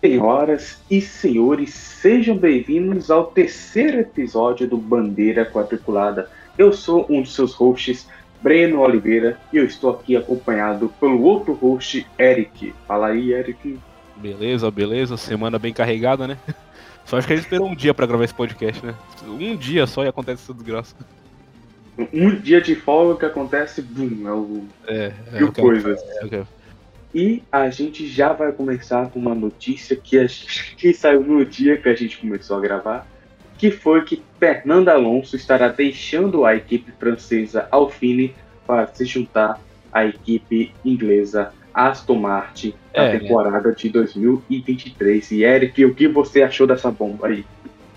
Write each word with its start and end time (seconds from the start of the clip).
Senhoras 0.00 0.78
e 0.90 1.00
senhores, 1.00 1.74
sejam 1.74 2.34
bem-vindos 2.36 3.10
ao 3.10 3.26
terceiro 3.26 4.00
episódio 4.00 4.66
do 4.66 4.78
Bandeira 4.78 5.44
Quadriculada. 5.44 6.30
Eu 6.56 6.72
sou 6.72 7.06
um 7.10 7.20
dos 7.20 7.34
seus 7.34 7.52
hosts, 7.52 8.08
Breno 8.42 8.80
Oliveira, 8.80 9.38
e 9.52 9.58
eu 9.58 9.64
estou 9.64 9.90
aqui 9.90 10.16
acompanhado 10.16 10.88
pelo 10.98 11.20
outro 11.22 11.52
host, 11.52 12.06
Eric. 12.18 12.72
Fala 12.88 13.08
aí, 13.08 13.32
Eric. 13.34 13.78
Beleza, 14.16 14.70
beleza. 14.70 15.18
Semana 15.18 15.58
bem 15.58 15.72
carregada, 15.74 16.26
né? 16.26 16.38
Só 17.04 17.18
acho 17.18 17.26
que 17.26 17.34
a 17.34 17.36
gente 17.36 17.44
esperou 17.44 17.68
um 17.68 17.74
dia 17.76 17.92
pra 17.92 18.06
gravar 18.06 18.24
esse 18.24 18.34
podcast, 18.34 18.84
né? 18.84 18.94
Um 19.26 19.56
dia 19.56 19.86
só 19.86 20.04
e 20.04 20.08
acontece 20.08 20.44
essa 20.44 20.54
desgraça. 20.54 20.94
Um 22.12 22.34
dia 22.36 22.60
de 22.60 22.74
folga 22.76 23.18
que 23.18 23.24
acontece, 23.26 23.82
bum, 23.82 24.28
é 24.28 24.32
o. 24.32 24.64
É, 24.86 25.12
é 25.32 25.38
mil 25.38 25.48
o 25.48 25.52
que- 25.52 25.60
coisas. 25.60 25.98
é 26.20 26.24
o 26.24 26.28
que- 26.28 26.42
E 27.14 27.42
a 27.50 27.68
gente 27.70 28.06
já 28.06 28.32
vai 28.32 28.52
começar 28.52 29.08
com 29.10 29.18
uma 29.18 29.34
notícia 29.34 29.96
que, 29.96 30.18
a 30.18 30.26
gente- 30.26 30.74
que 30.78 30.92
saiu 30.94 31.22
no 31.22 31.44
dia 31.44 31.76
que 31.76 31.88
a 31.88 31.94
gente 31.94 32.18
começou 32.18 32.56
a 32.56 32.60
gravar, 32.60 33.06
que 33.58 33.70
foi 33.70 34.04
que 34.04 34.22
Fernando 34.38 34.88
Alonso 34.88 35.36
estará 35.36 35.68
deixando 35.68 36.44
a 36.44 36.54
equipe 36.54 36.92
francesa 36.98 37.68
Alpine 37.70 38.34
para 38.66 38.86
se 38.86 39.04
juntar 39.04 39.60
à 39.92 40.06
equipe 40.06 40.72
inglesa 40.84 41.52
Aston 41.74 42.16
Martin 42.16 42.74
na 42.94 43.04
É, 43.04 43.18
temporada 43.18 43.72
de 43.72 43.88
2023. 43.88 45.30
E 45.32 45.42
Eric, 45.44 45.84
o 45.84 45.94
que 45.94 46.08
você 46.08 46.42
achou 46.42 46.66
dessa 46.66 46.90
bomba 46.90 47.28
aí? 47.28 47.44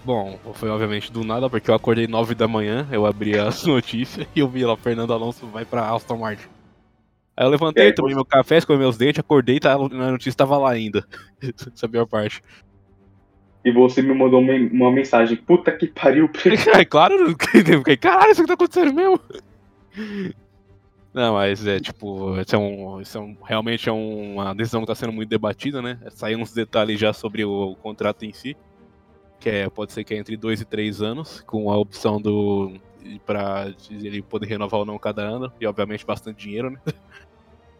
Bom, 0.03 0.37
foi 0.53 0.69
obviamente 0.69 1.11
do 1.11 1.23
nada, 1.23 1.49
porque 1.49 1.71
eu 1.71 1.75
acordei 1.75 2.07
9 2.07 2.35
da 2.35 2.47
manhã, 2.47 2.85
eu 2.91 3.05
abri 3.05 3.37
as 3.39 3.63
notícias 3.65 4.27
e 4.35 4.39
eu 4.39 4.47
vi 4.49 4.65
lá, 4.65 4.75
Fernando 4.75 5.13
Alonso 5.13 5.47
vai 5.47 5.63
pra 5.65 5.89
Aston 5.93 6.17
Martin. 6.17 6.47
Aí 7.35 7.45
eu 7.45 7.49
levantei, 7.49 7.87
É, 7.87 7.91
tomei 7.91 8.11
você- 8.11 8.15
meu 8.15 8.25
café, 8.25 8.57
escovi 8.57 8.79
meus 8.79 8.97
dentes, 8.97 9.19
acordei 9.19 9.55
e 9.55 9.59
tá, 9.59 9.73
a 9.73 9.77
notícia 10.11 10.33
tava 10.37 10.57
lá 10.57 10.71
ainda. 10.71 11.05
Essa 11.41 11.85
é 11.85 11.87
a 11.87 11.89
pior 11.89 12.05
parte. 12.05 12.41
E 13.65 13.71
você 13.71 14.01
me 14.01 14.13
mandou 14.13 14.41
uma, 14.41 14.53
uma 14.53 14.91
mensagem, 14.91 15.37
puta 15.37 15.71
que 15.71 15.87
pariu, 15.87 16.29
É 16.75 16.85
claro, 16.85 17.15
eu 17.15 17.29
fiquei, 17.29 17.97
caralho, 17.97 18.31
isso 18.31 18.41
que 18.41 18.47
tá 18.47 18.53
acontecendo 18.55 18.93
mesmo. 18.93 19.19
Não, 21.13 21.33
mas 21.35 21.65
é 21.67 21.79
tipo, 21.79 22.39
isso 22.41 22.55
é 22.55 22.59
um, 22.59 22.99
isso 22.99 23.17
é 23.17 23.21
um, 23.21 23.37
realmente 23.43 23.87
é 23.87 23.91
um- 23.91 24.33
uma 24.33 24.53
decisão 24.55 24.81
que 24.81 24.87
tá 24.87 24.95
sendo 24.95 25.13
muito 25.13 25.29
debatida, 25.29 25.81
né? 25.81 25.99
Saíram 26.09 26.41
uns 26.41 26.51
detalhes 26.53 26.99
já 26.99 27.13
sobre 27.13 27.45
o, 27.45 27.75
contrato 27.75 28.25
em 28.25 28.33
si, 28.33 28.57
que 29.39 29.47
é, 29.49 29.69
pode 29.69 29.93
ser 29.93 30.03
que 30.03 30.13
é 30.13 30.17
entre 30.17 30.35
dois 30.35 30.59
e 30.59 30.65
três 30.65 31.01
anos, 31.03 31.41
com 31.41 31.69
a 31.71 31.77
opção 31.77 32.19
do 32.19 32.73
para 33.25 33.73
ele 33.89 34.21
poder 34.21 34.47
renovar 34.47 34.79
ou 34.79 34.85
não 34.85 34.97
cada 34.97 35.21
ano, 35.21 35.51
e 35.59 35.67
obviamente 35.67 36.05
bastante 36.05 36.37
dinheiro, 36.37 36.69
né? 36.71 36.79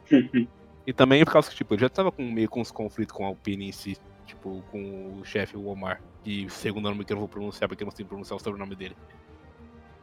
E 0.85 0.91
também 0.91 1.23
por 1.23 1.31
causa 1.31 1.49
que, 1.49 1.55
tipo, 1.55 1.73
ele 1.73 1.81
já 1.81 1.89
tava 1.89 2.11
com, 2.11 2.23
meio 2.29 2.49
com 2.49 2.59
uns 2.59 2.69
conflitos 2.69 3.15
com 3.15 3.23
a 3.23 3.27
Alpine 3.27 3.69
em 3.69 3.71
si, 3.71 3.97
tipo, 4.25 4.61
com 4.69 5.17
o 5.17 5.23
chefe, 5.23 5.55
o 5.55 5.67
Omar, 5.67 6.01
que 6.23 6.49
segundo 6.49 6.89
nome 6.89 7.05
que 7.05 7.13
eu 7.13 7.15
não 7.15 7.21
vou 7.21 7.29
pronunciar 7.29 7.69
porque 7.69 7.83
eu 7.83 7.85
não 7.85 7.91
sei 7.95 8.03
pronunciar 8.03 8.35
o 8.35 8.43
sobrenome 8.43 8.75
dele. 8.75 8.95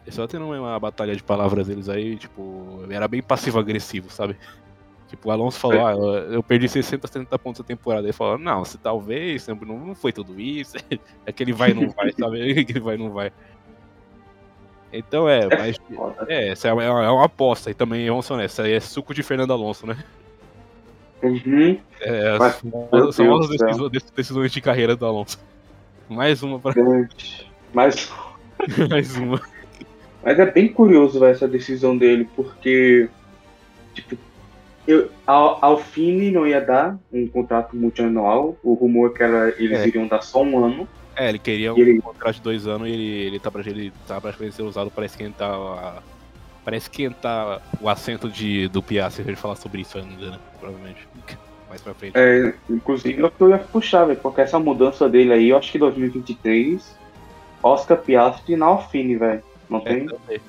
Eles 0.03 0.15
só 0.15 0.27
tendo 0.27 0.47
uma 0.47 0.81
batalha 0.81 1.15
de 1.15 1.23
palavras 1.23 1.67
deles 1.67 1.89
aí, 1.91 2.17
tipo, 2.17 2.81
era 2.89 3.07
bem 3.07 3.23
passivo-agressivo, 3.23 4.11
sabe? 4.11 4.39
Tipo, 5.07 5.29
o 5.29 5.33
Alonso 5.33 5.59
falou, 5.59 5.85
ah, 5.85 5.93
eu- 5.93 6.43
perdi 6.43 6.69
60, 6.69 7.09
70 7.09 7.37
pontos 7.39 7.59
na 7.59 7.67
temporada. 7.67 8.07
Ele 8.07 8.13
falou, 8.13 8.39
não, 8.39 8.65
se 8.65 8.79
talvez, 8.79 9.47
não 9.49 9.95
foi 9.95 10.13
tudo 10.13 10.41
isso. 10.41 10.77
É 11.27 11.33
que 11.33 11.43
ele 11.43 11.53
vai 11.53 11.73
e 11.73 11.75
não 11.75 11.91
vai, 11.91 12.13
sabe? 12.13 12.41
É 12.61 12.65
que 12.65 12.73
ele 12.73 12.81
vai 12.81 12.95
e 12.95 12.99
não 12.99 13.11
vai. 13.11 13.33
Então 14.93 15.29
é, 15.29 15.47
mas 15.47 15.77
Foda. 15.95 16.27
é, 16.29 16.49
essa 16.49 16.69
é 16.69 16.73
uma, 16.73 16.83
é 16.83 17.09
uma 17.11 17.25
aposta, 17.27 17.71
e 17.71 17.75
também, 17.75 18.09
vamos 18.09 18.27
ser 18.27 18.33
honestos, 18.33 18.65
é 18.65 18.81
suco 18.81 19.15
de 19.15 19.23
Fernando 19.23 19.53
Alonso, 19.53 19.87
né? 19.87 19.97
Uhum. 21.23 21.79
É, 22.01 22.39
Mas, 22.39 22.55
são 22.91 23.13
são 23.13 23.37
as 23.39 23.49
decisões, 23.49 24.03
decisões 24.17 24.53
de 24.53 24.61
carreira 24.61 24.97
do 24.97 25.05
Alonso. 25.07 25.39
Mais 26.09 26.43
uma 26.43 26.59
pra 26.59 26.73
Mas 27.75 28.11
mais 28.89 29.17
uma. 29.17 29.41
Mas 30.25 30.39
é 30.39 30.51
bem 30.51 30.69
curioso 30.73 31.21
véio, 31.21 31.33
essa 31.33 31.47
decisão 31.47 31.97
dele, 31.97 32.29
porque 32.35 33.09
tipo, 33.95 34.17
eu, 34.89 35.11
a 35.27 35.33
a 35.33 35.67
Alfine 35.67 36.31
não 36.31 36.47
ia 36.47 36.61
dar 36.61 36.99
um 37.13 37.29
contrato 37.29 37.77
multianual. 37.77 38.57
O 38.63 38.75
rumor 38.75 39.11
é 39.11 39.17
que 39.17 39.23
era, 39.23 39.49
eles 39.63 39.79
É. 39.79 39.87
iriam 39.89 40.07
dar 40.09 40.23
só 40.23 40.43
um 40.43 40.65
ano. 40.65 40.89
É, 41.21 41.29
ele 41.29 41.39
queria 41.39 41.75
um 41.75 41.79
ele- 41.79 42.01
contrato 42.01 42.37
de 42.37 42.41
dois 42.41 42.67
anos 42.67 42.89
e 42.89 42.93
ele, 42.93 43.03
ele 43.27 43.39
tá 43.39 43.51
pra 43.51 43.61
ele 43.61 43.93
tá 44.09 44.19
praticamente 44.19 44.57
sendo 44.57 44.71
usado 44.71 44.91
para 44.91 45.05
esquentar 45.05 45.51
a, 45.53 46.03
para 46.65 46.77
esquentar 46.79 47.61
o 47.79 47.91
assento 47.91 48.27
de, 48.27 48.69
do 48.69 48.83
Piastri, 48.83 49.23
se 49.25 49.29
a 49.29 49.33
gente 49.33 49.41
falar 49.41 49.57
sobre 49.57 49.83
isso 49.83 49.99
ainda, 49.99 50.31
né? 50.31 50.39
Provavelmente. 50.59 51.07
Mais 51.69 51.83
pra 51.83 51.93
frente. 51.93 52.15
É, 52.17 52.55
inclusive, 52.71 53.21
eu 53.39 53.49
ia 53.51 53.59
puxar, 53.59 54.07
véio, 54.07 54.19
porque 54.19 54.41
essa 54.41 54.59
mudança 54.59 55.11
dele 55.11 55.33
aí, 55.35 55.51
eu 55.51 55.59
acho 55.59 55.71
que 55.71 55.79
2023, 55.79 56.97
Oscar 57.63 57.99
Piastri 57.99 58.57
na 58.57 58.67
Alfine, 58.67 59.17
velho. 59.17 59.43
Não 59.69 59.79
É, 59.81 59.83
tem? 59.83 60.07
também. 60.07 60.41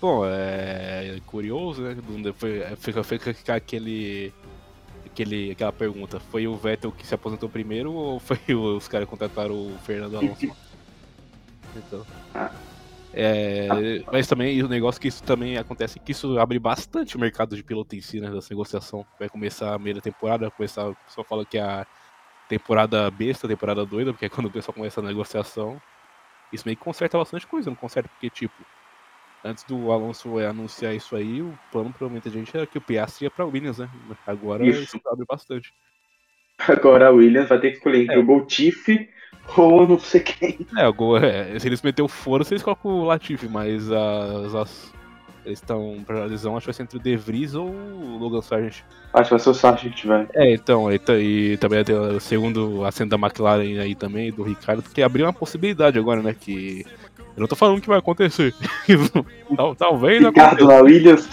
Bom, 0.00 0.22
é 0.24 1.18
curioso, 1.26 1.82
né? 1.82 1.96
Foi, 2.34 2.62
fica, 2.78 3.04
fica 3.04 3.54
aquele, 3.54 4.32
aquele, 5.22 5.50
aquela 5.50 5.72
pergunta: 5.72 6.20
foi 6.20 6.46
o 6.46 6.56
Vettel 6.56 6.92
que 6.92 7.06
se 7.06 7.14
aposentou 7.14 7.48
primeiro 7.48 7.92
ou 7.92 8.20
foi 8.20 8.38
o- 8.54 8.76
os 8.78 8.86
caras 8.86 9.06
que 9.06 9.10
contrataram 9.10 9.54
o 9.54 9.78
Fernando 9.84 10.16
Alonso? 10.16 10.56
então. 11.76 12.06
É, 13.12 14.02
mas 14.12 14.26
também 14.26 14.62
o 14.62 14.68
negócio 14.68 15.00
que 15.00 15.08
isso 15.08 15.22
também 15.22 15.56
acontece 15.56 15.98
que 15.98 16.12
isso 16.12 16.38
abre 16.38 16.58
bastante 16.58 17.16
o 17.16 17.20
mercado 17.20 17.56
de 17.56 17.62
piloto 17.64 17.96
em 17.96 18.00
si, 18.00 18.20
né? 18.20 18.30
Dessa 18.30 18.48
negociação. 18.50 19.04
Vai 19.18 19.28
começar 19.28 19.74
a 19.74 19.78
meia 19.78 20.00
temporada, 20.00 20.48
vai 20.48 20.50
começar, 20.56 20.88
o 20.88 20.94
pessoal 20.94 21.24
fala 21.24 21.44
que 21.44 21.56
é 21.58 21.62
a 21.62 21.86
temporada 22.48 23.10
besta, 23.10 23.48
temporada 23.48 23.84
doida, 23.84 24.12
porque 24.12 24.26
é 24.26 24.28
quando 24.28 24.46
o 24.46 24.50
pessoal 24.50 24.74
começa 24.74 25.00
a 25.00 25.02
negociação. 25.02 25.80
Isso 26.52 26.64
meio 26.66 26.76
que 26.76 26.84
conserta 26.84 27.18
bastante 27.18 27.46
coisa, 27.46 27.68
não 27.70 27.76
conserta 27.76 28.08
porque, 28.08 28.30
tipo, 28.30 28.54
antes 29.44 29.64
do 29.64 29.90
Alonso 29.92 30.38
anunciar 30.38 30.94
isso 30.94 31.14
aí, 31.16 31.40
o 31.42 31.52
plano 31.72 31.92
pra 31.96 32.08
muita 32.08 32.28
gente 32.30 32.56
era 32.56 32.66
que 32.66 32.78
o 32.78 32.80
Piastri 32.80 33.24
ia 33.24 33.30
pra 33.30 33.44
Williams, 33.46 33.78
né? 33.78 33.88
Agora 34.26 34.66
Isso. 34.66 34.82
isso, 34.82 35.00
abre 35.06 35.24
bastante. 35.26 35.72
Agora 36.66 37.06
a 37.08 37.10
Williams 37.10 37.48
vai 37.48 37.60
ter 37.60 37.70
que 37.70 37.76
escolher 37.76 38.02
entre 38.02 38.16
É. 38.16 38.18
o 38.18 38.26
ou 39.56 39.88
não 39.88 39.98
sei 39.98 40.20
quem. 40.20 40.58
É, 40.76 40.82
agora, 40.82 41.26
é, 41.26 41.58
se 41.58 41.66
eles 41.68 41.80
meter 41.82 42.02
o 42.02 42.08
foro, 42.08 42.44
vocês 42.44 42.62
colocam 42.62 42.90
o 42.90 43.04
Latifi, 43.04 43.48
mas 43.48 43.90
as, 43.90 44.54
as- 44.54 44.92
eles 45.46 45.60
estão 45.60 46.02
pra 46.04 46.26
decisão, 46.28 46.54
acho 46.56 46.64
que 46.64 46.72
vai 46.72 46.74
ser 46.74 46.82
entre 46.82 46.98
o 46.98 47.00
De 47.00 47.16
Vries 47.16 47.54
ou 47.54 47.70
o 47.70 48.18
Logan 48.18 48.42
Sargent. 48.42 48.82
Acho 49.14 49.24
que 49.24 49.30
vai 49.30 49.38
ser 49.38 49.48
o 49.50 49.54
Sargent, 49.54 50.04
velho. 50.04 50.28
É, 50.34 50.52
então, 50.52 50.92
e, 50.92 51.00
e 51.52 51.56
também 51.56 51.82
tem 51.84 51.94
o 51.94 52.20
segundo 52.20 52.84
assento 52.84 53.08
da 53.10 53.16
McLaren 53.16 53.80
aí 53.80 53.94
também, 53.94 54.30
do 54.30 54.42
Ricardo, 54.42 54.82
porque 54.82 55.00
abriu 55.00 55.24
uma 55.24 55.32
possibilidade 55.32 55.98
agora, 55.98 56.20
né? 56.22 56.34
Que. 56.38 56.84
Eu 57.38 57.42
não 57.42 57.46
tô 57.46 57.54
falando 57.54 57.80
que 57.80 57.86
vai 57.88 58.00
acontecer. 58.00 58.52
Tal- 59.56 59.76
Talvez 59.76 60.24
Ricardo 60.24 60.66
Williams. 60.66 61.28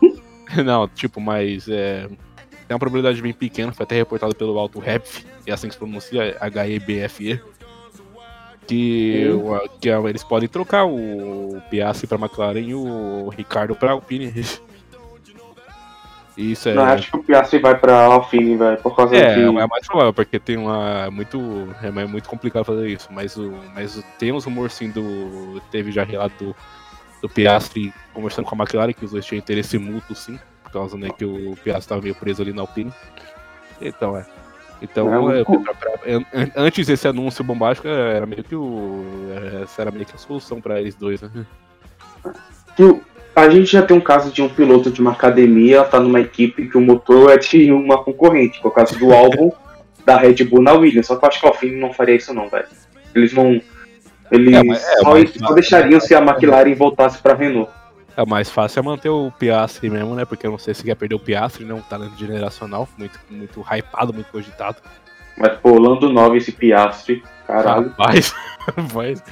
Não, 0.64 0.86
tipo, 0.86 1.18
mas 1.20 1.66
é. 1.66 2.06
Tem 2.68 2.74
uma 2.74 2.78
probabilidade 2.78 3.22
bem 3.22 3.32
pequena, 3.32 3.72
foi 3.72 3.84
até 3.84 3.94
reportado 3.96 4.34
pelo 4.34 4.58
Alto 4.58 4.78
Rep, 4.78 5.04
é 5.46 5.52
assim 5.52 5.66
que 5.68 5.72
se 5.74 5.78
pronuncia, 5.78 6.36
H-E-B-F-E. 6.40 7.40
Que, 8.66 9.24
que 9.80 9.88
eles 9.88 10.24
podem 10.24 10.48
trocar 10.48 10.84
o 10.84 11.60
Piastri 11.70 12.06
pra 12.08 12.18
McLaren 12.18 12.60
e 12.60 12.74
o 12.74 13.28
Ricardo 13.28 13.74
pra 13.76 13.92
Alpine. 13.92 14.32
Isso 16.36 16.68
é. 16.68 16.74
Não, 16.74 16.84
acho 16.84 17.10
que 17.10 17.16
o 17.16 17.22
Piastri 17.24 17.58
vai 17.60 17.78
pra 17.78 18.04
Alfine, 18.04 18.56
velho, 18.56 18.76
por 18.78 18.94
causa 18.94 19.16
É, 19.16 19.34
que... 19.34 19.40
é 19.40 19.66
mais 19.66 19.86
provável, 19.86 20.12
porque 20.12 20.38
tem 20.38 20.56
uma. 20.58 21.04
É 21.06 21.10
muito, 21.10 21.38
é 21.82 22.06
muito 22.06 22.28
complicado 22.28 22.64
fazer 22.64 22.88
isso. 22.88 23.08
Mas, 23.10 23.36
o, 23.38 23.54
mas 23.74 24.04
tem 24.18 24.32
uns 24.32 24.44
rumores 24.44 24.74
sim 24.74 24.90
do. 24.90 25.60
Teve 25.70 25.90
já 25.90 26.04
relato 26.04 26.44
do, 26.44 26.56
do 27.22 27.28
Piastri 27.28 27.92
conversando 28.12 28.44
com 28.44 28.54
a 28.54 28.58
McLaren, 28.58 28.92
que 28.92 29.04
os 29.04 29.12
dois 29.12 29.24
tinham 29.24 29.38
interesse 29.38 29.78
mútuo 29.78 30.14
sim, 30.14 30.38
por 30.62 30.72
causa 30.72 30.96
né, 30.98 31.08
que 31.16 31.24
o 31.24 31.56
Piastri 31.64 31.78
estava 31.78 32.02
meio 32.02 32.14
preso 32.14 32.42
ali 32.42 32.52
na 32.52 32.60
Alpine. 32.62 32.92
Então 33.80 34.14
é. 34.16 34.26
Então, 34.82 35.32
É, 35.32 35.40
é, 35.40 35.44
pra- 35.44 35.74
pra- 35.74 35.92
an- 36.06 36.24
an- 36.34 36.50
antes 36.54 36.86
desse 36.86 37.08
anúncio 37.08 37.42
bombástico, 37.42 37.88
era 37.88 38.26
meio 38.26 38.44
que 38.44 38.54
o. 38.54 39.06
Essa 39.62 39.80
era 39.80 39.90
meio 39.90 40.04
que 40.04 40.14
a 40.14 40.18
solução 40.18 40.60
pra 40.60 40.78
eles 40.78 40.94
dois, 40.94 41.22
né? 41.22 41.30
que 42.76 42.82
o- 42.82 43.00
a 43.36 43.50
gente 43.50 43.70
já 43.70 43.82
tem 43.82 43.94
um 43.94 44.00
caso 44.00 44.32
de 44.32 44.40
um 44.40 44.48
piloto 44.48 44.90
de 44.90 45.00
uma 45.00 45.12
academia, 45.12 45.84
tá 45.84 46.00
numa 46.00 46.20
equipe 46.20 46.68
que 46.68 46.78
o 46.78 46.80
motor 46.80 47.30
é 47.30 47.36
de 47.36 47.70
uma 47.70 48.02
concorrente, 48.02 48.58
que 48.58 48.66
é 48.66 48.68
o 48.68 48.72
caso 48.72 48.98
do 48.98 49.12
álbum 49.12 49.52
da 50.06 50.16
Red 50.16 50.42
Bull 50.44 50.62
na 50.62 50.72
Williams. 50.72 51.06
Só 51.06 51.16
que 51.16 51.24
eu 51.24 51.28
acho 51.28 51.40
que 51.40 51.46
o 51.46 51.48
Alpine 51.50 51.78
não 51.78 51.92
faria 51.92 52.16
isso 52.16 52.32
não, 52.32 52.48
velho. 52.48 52.64
Eles 53.14 53.34
não... 53.34 53.60
Eles 54.30 54.54
É, 54.54 54.62
mas- 54.62 54.82
é, 54.82 54.96
só, 54.96 55.10
mas- 55.10 55.34
só 55.34 55.52
deixariam 55.52 56.00
se 56.00 56.14
a 56.14 56.18
McLaren 56.20 56.74
voltasse 56.74 57.18
pra 57.18 57.34
Renault. 57.34 57.70
É 58.16 58.24
mais 58.24 58.48
fácil 58.48 58.80
é 58.80 58.82
manter 58.82 59.10
o 59.10 59.30
Piastri 59.38 59.90
mesmo, 59.90 60.14
né? 60.14 60.24
Porque 60.24 60.46
eu 60.46 60.50
não 60.50 60.58
sei 60.58 60.72
se 60.72 60.82
quer 60.82 60.94
perder 60.94 61.14
o 61.16 61.20
Piastri, 61.20 61.66
né? 61.66 61.74
Um 61.74 61.82
talento 61.82 62.16
generacional, 62.16 62.88
muito, 62.96 63.20
muito 63.30 63.60
hypado, 63.60 64.14
muito 64.14 64.30
cogitado. 64.32 64.78
Mas, 65.36 65.52
pô, 65.58 65.78
Lando 65.78 66.08
9 66.08 66.38
esse 66.38 66.50
Piastri, 66.52 67.22
caralho. 67.46 67.90
Rapaz, 67.90 68.34
rapaz. 68.74 69.22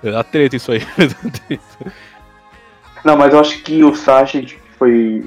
Dá 0.00 0.22
treta 0.22 0.54
isso 0.54 0.70
aí. 0.70 0.80
Não, 3.08 3.16
mas 3.16 3.32
eu 3.32 3.40
acho 3.40 3.62
que 3.62 3.82
o 3.82 3.94
Sargent 3.94 4.52
foi. 4.78 5.24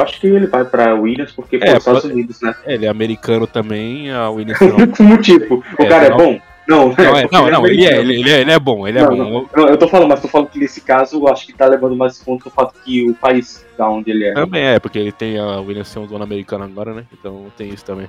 Acho 0.00 0.20
que 0.20 0.28
ele 0.28 0.46
vai 0.46 0.64
pra 0.64 0.94
Williams 0.94 1.32
porque 1.32 1.58
foi 1.58 1.66
É, 1.68 1.72
os 1.72 1.78
Estados 1.78 2.04
Unidos, 2.04 2.40
né? 2.40 2.54
Ele 2.64 2.86
é 2.86 2.88
americano 2.88 3.44
também, 3.48 4.12
a 4.12 4.30
Williams. 4.30 4.58
Como 4.96 5.18
tipo, 5.18 5.56
o 5.76 5.82
É, 5.82 5.86
cara 5.88 6.08
não. 6.10 6.14
é 6.14 6.18
bom? 6.24 6.40
Não, 6.68 6.88
Não, 6.88 7.16
é, 7.16 7.28
não, 7.30 7.50
não, 7.50 7.66
ele 7.66 7.84
é, 7.84 7.98
ele, 7.98 8.14
ele 8.20 8.30
é, 8.30 8.40
ele 8.40 8.50
é 8.52 8.58
bom, 8.58 8.86
ele 8.86 8.98
é 8.98 9.02
Não, 9.02 9.08
bom. 9.10 9.16
não, 9.16 9.48
não, 9.56 9.68
eu 9.68 9.76
tô 9.76 9.86
falando, 9.86 10.08
mas 10.08 10.20
tô 10.20 10.26
falando 10.28 10.48
que 10.48 10.58
nesse 10.58 10.80
caso 10.80 11.16
eu 11.16 11.28
acho 11.28 11.46
que 11.46 11.52
tá 11.52 11.66
levando 11.66 11.94
mais 11.96 12.20
em 12.20 12.24
conta 12.24 12.48
o 12.48 12.50
fato 12.50 12.74
que 12.84 13.08
o 13.08 13.14
país 13.14 13.64
da 13.78 13.88
onde 13.88 14.10
ele 14.10 14.24
é. 14.24 14.34
Também 14.34 14.64
é, 14.64 14.78
porque 14.80 14.98
ele 14.98 15.12
tem 15.12 15.38
a 15.38 15.60
Williams 15.60 15.88
ser 15.88 16.00
um 16.00 16.06
dono 16.06 16.24
americano 16.24 16.64
agora, 16.64 16.92
né? 16.92 17.04
Então 17.12 17.46
tem 17.56 17.68
isso 17.68 17.84
também. 17.84 18.08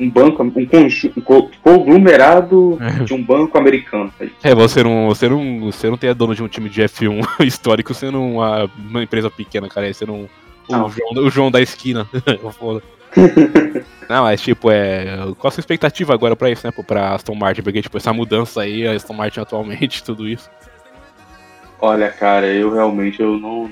Um 0.00 0.08
banco, 0.10 0.42
um, 0.42 0.48
um 0.48 1.20
co- 1.20 1.50
conglomerado 1.62 2.78
de 3.04 3.12
um 3.12 3.22
banco 3.22 3.58
americano. 3.58 4.10
tá. 4.18 4.24
É, 4.42 4.54
você 4.54 4.82
não, 4.82 5.08
você 5.08 5.28
não, 5.28 5.60
você 5.70 5.90
não 5.90 5.96
tem 5.98 6.08
a 6.10 6.14
dono 6.14 6.34
de 6.34 6.42
um 6.42 6.48
time 6.48 6.68
de 6.70 6.82
F1 6.82 7.20
histórico 7.44 7.92
sendo 7.92 8.20
uma, 8.22 8.70
uma 8.78 9.02
empresa 9.02 9.30
pequena, 9.30 9.68
cara. 9.68 9.88
É 9.88 9.92
sendo 9.92 10.14
um, 10.14 10.28
Não. 10.68 10.86
o, 10.86 10.90
João, 10.90 11.26
o 11.26 11.30
João 11.30 11.50
da 11.50 11.60
esquina. 11.60 12.08
Não, 14.08 14.22
mas 14.24 14.40
tipo, 14.40 14.70
é. 14.70 15.16
Qual 15.38 15.48
a 15.48 15.50
sua 15.50 15.60
expectativa 15.60 16.14
agora 16.14 16.34
pra 16.36 16.50
isso, 16.50 16.66
né? 16.66 16.72
Pra 16.86 17.14
Aston 17.14 17.34
Martin? 17.34 17.62
Porque, 17.62 17.82
tipo, 17.82 17.96
essa 17.96 18.12
mudança 18.12 18.62
aí, 18.62 18.86
a 18.86 18.92
Aston 18.92 19.12
Martin 19.14 19.40
atualmente, 19.40 20.02
tudo 20.02 20.28
isso. 20.28 20.48
Olha, 21.80 22.08
cara, 22.10 22.46
eu 22.46 22.72
realmente 22.72 23.20
eu 23.20 23.38
não, 23.38 23.70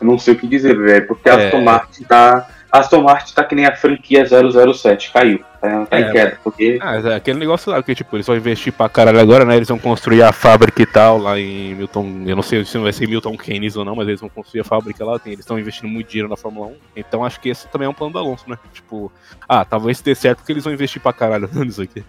eu 0.00 0.06
não 0.06 0.18
sei 0.18 0.34
o 0.34 0.38
que 0.38 0.46
dizer, 0.46 0.76
velho, 0.78 1.06
porque 1.06 1.28
a 1.28 1.34
É. 1.34 1.46
Aston 1.46 1.62
Martin 1.62 2.04
tá. 2.04 2.48
Aston 2.70 3.02
Martin 3.02 3.34
tá 3.34 3.44
que 3.44 3.54
nem 3.54 3.64
a 3.66 3.74
franquia 3.74 4.24
007, 4.26 5.10
caiu. 5.12 5.40
Tá, 5.60 5.86
tá 5.86 5.98
É, 5.98 6.00
em 6.02 6.12
queda, 6.12 6.38
porque. 6.44 6.78
Ah, 6.80 6.96
é 6.96 7.14
aquele 7.16 7.38
negócio 7.38 7.72
lá 7.72 7.82
que, 7.82 7.94
tipo, 7.94 8.14
eles 8.16 8.26
vão 8.26 8.36
investir 8.36 8.72
pra 8.72 8.88
caralho 8.88 9.18
agora, 9.18 9.44
né? 9.44 9.56
Eles 9.56 9.68
vão 9.68 9.78
construir 9.78 10.22
a 10.22 10.32
fábrica 10.32 10.82
e 10.82 10.86
tal 10.86 11.18
lá 11.18 11.38
em 11.38 11.74
Milton. 11.74 12.22
Eu 12.26 12.36
não 12.36 12.42
sei 12.42 12.64
se 12.64 12.76
vai 12.78 12.92
ser 12.92 13.08
Milton 13.08 13.36
Keynes 13.36 13.76
ou 13.76 13.84
não, 13.84 13.96
mas 13.96 14.06
eles 14.06 14.20
vão 14.20 14.28
construir 14.28 14.60
a 14.60 14.64
fábrica 14.64 15.04
lá. 15.04 15.18
Tem, 15.18 15.32
eles 15.32 15.44
estão 15.44 15.58
investindo 15.58 15.88
muito 15.88 16.08
dinheiro 16.08 16.28
na 16.28 16.36
Fórmula 16.36 16.68
1. 16.68 16.74
Então 16.96 17.24
acho 17.24 17.40
que 17.40 17.48
esse 17.48 17.66
também 17.68 17.86
é 17.86 17.88
um 17.88 17.94
plano 17.94 18.12
do 18.12 18.18
Alonso, 18.18 18.44
né? 18.48 18.56
Tipo, 18.72 19.10
ah, 19.48 19.64
talvez 19.64 20.00
dê 20.00 20.14
certo 20.14 20.38
porque 20.38 20.52
eles 20.52 20.62
vão 20.64 20.72
investir 20.72 21.00
pra 21.02 21.12
caralho 21.12 21.48
nisso 21.54 21.82
aqui. 21.82 22.04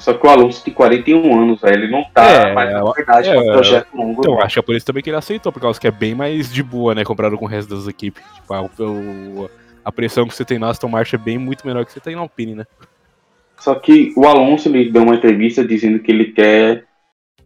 Só 0.00 0.14
que 0.14 0.26
o 0.26 0.30
Alonso 0.30 0.64
tem 0.64 0.72
41 0.72 1.42
anos, 1.42 1.60
velho. 1.60 1.84
Ele 1.84 1.92
não 1.92 2.02
tá 2.14 2.24
É, 2.24 2.52
mais 2.54 2.72
na 2.72 2.90
verdade 2.90 3.28
é, 3.28 3.38
um 3.38 3.44
projeto 3.52 3.86
longo. 3.94 4.22
Então, 4.22 4.40
acho 4.40 4.54
que 4.54 4.58
é 4.58 4.62
por 4.62 4.74
isso 4.74 4.86
também 4.86 5.02
que 5.02 5.10
ele 5.10 5.16
aceitou, 5.18 5.52
por 5.52 5.60
causa 5.60 5.78
que 5.78 5.86
é 5.86 5.90
bem 5.90 6.14
mais 6.14 6.50
de 6.50 6.62
boa, 6.62 6.94
né? 6.94 7.04
Comparado 7.04 7.36
com 7.36 7.44
o 7.44 7.48
resto 7.48 7.76
das 7.76 7.86
equipes. 7.86 8.22
Tipo, 8.34 8.54
o- 8.82 9.50
a 9.84 9.92
pressão 9.92 10.26
que 10.26 10.34
você 10.34 10.44
tem 10.44 10.58
na 10.58 10.68
Aston 10.70 10.88
Martin 10.88 11.16
é 11.16 11.18
bem 11.18 11.38
muito 11.38 11.66
menor 11.66 11.84
que 11.84 11.92
você 11.92 12.00
tem 12.00 12.14
na 12.14 12.20
Alpine, 12.22 12.54
né? 12.54 12.64
Só 13.58 13.74
que 13.74 14.12
o 14.16 14.26
Alonso 14.26 14.68
ele 14.68 14.90
deu 14.90 15.02
uma 15.02 15.14
entrevista 15.14 15.64
dizendo 15.64 15.98
que 15.98 16.10
ele 16.10 16.26
quer 16.32 16.84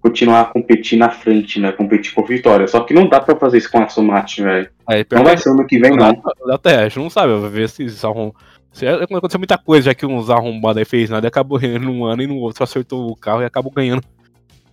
continuar 0.00 0.42
a 0.42 0.44
competir 0.44 0.98
na 0.98 1.10
frente, 1.10 1.58
né? 1.58 1.72
Competir 1.72 2.14
por 2.14 2.26
vitória. 2.28 2.68
Só 2.68 2.80
que 2.80 2.92
não 2.94 3.08
dá 3.08 3.20
pra 3.20 3.34
fazer 3.36 3.58
isso 3.58 3.70
com 3.70 3.78
a 3.78 3.84
Aston 3.84 4.02
Martin, 4.02 4.42
velho. 4.44 4.68
Não 5.12 5.24
vai 5.24 5.36
ser 5.36 5.48
ano 5.50 5.66
que 5.66 5.78
vem, 5.78 5.90
Não, 5.96 6.08
não. 6.12 6.22
dá- 6.46 6.54
Até, 6.54 6.76
a 6.76 6.82
gente 6.88 6.98
não 6.98 7.08
sabe, 7.10 7.34
vai 7.38 7.50
ver 7.50 7.68
se 7.70 7.86
arrum... 8.06 8.30
se 8.70 8.86
Aconteceu 8.86 9.40
muita 9.40 9.56
coisa, 9.58 9.86
já 9.86 9.94
que 9.94 10.04
uns 10.06 10.28
arrombados 10.30 10.76
aí 10.78 10.84
fez 10.84 11.08
nada 11.10 11.26
e 11.26 11.28
acabou 11.28 11.58
ganhando 11.58 11.84
num 11.86 12.04
ano 12.04 12.22
e 12.22 12.26
no 12.26 12.36
outro 12.36 12.62
acertou 12.62 13.10
o 13.10 13.16
carro 13.16 13.40
e 13.42 13.46
acabou 13.46 13.72
ganhando. 13.72 14.02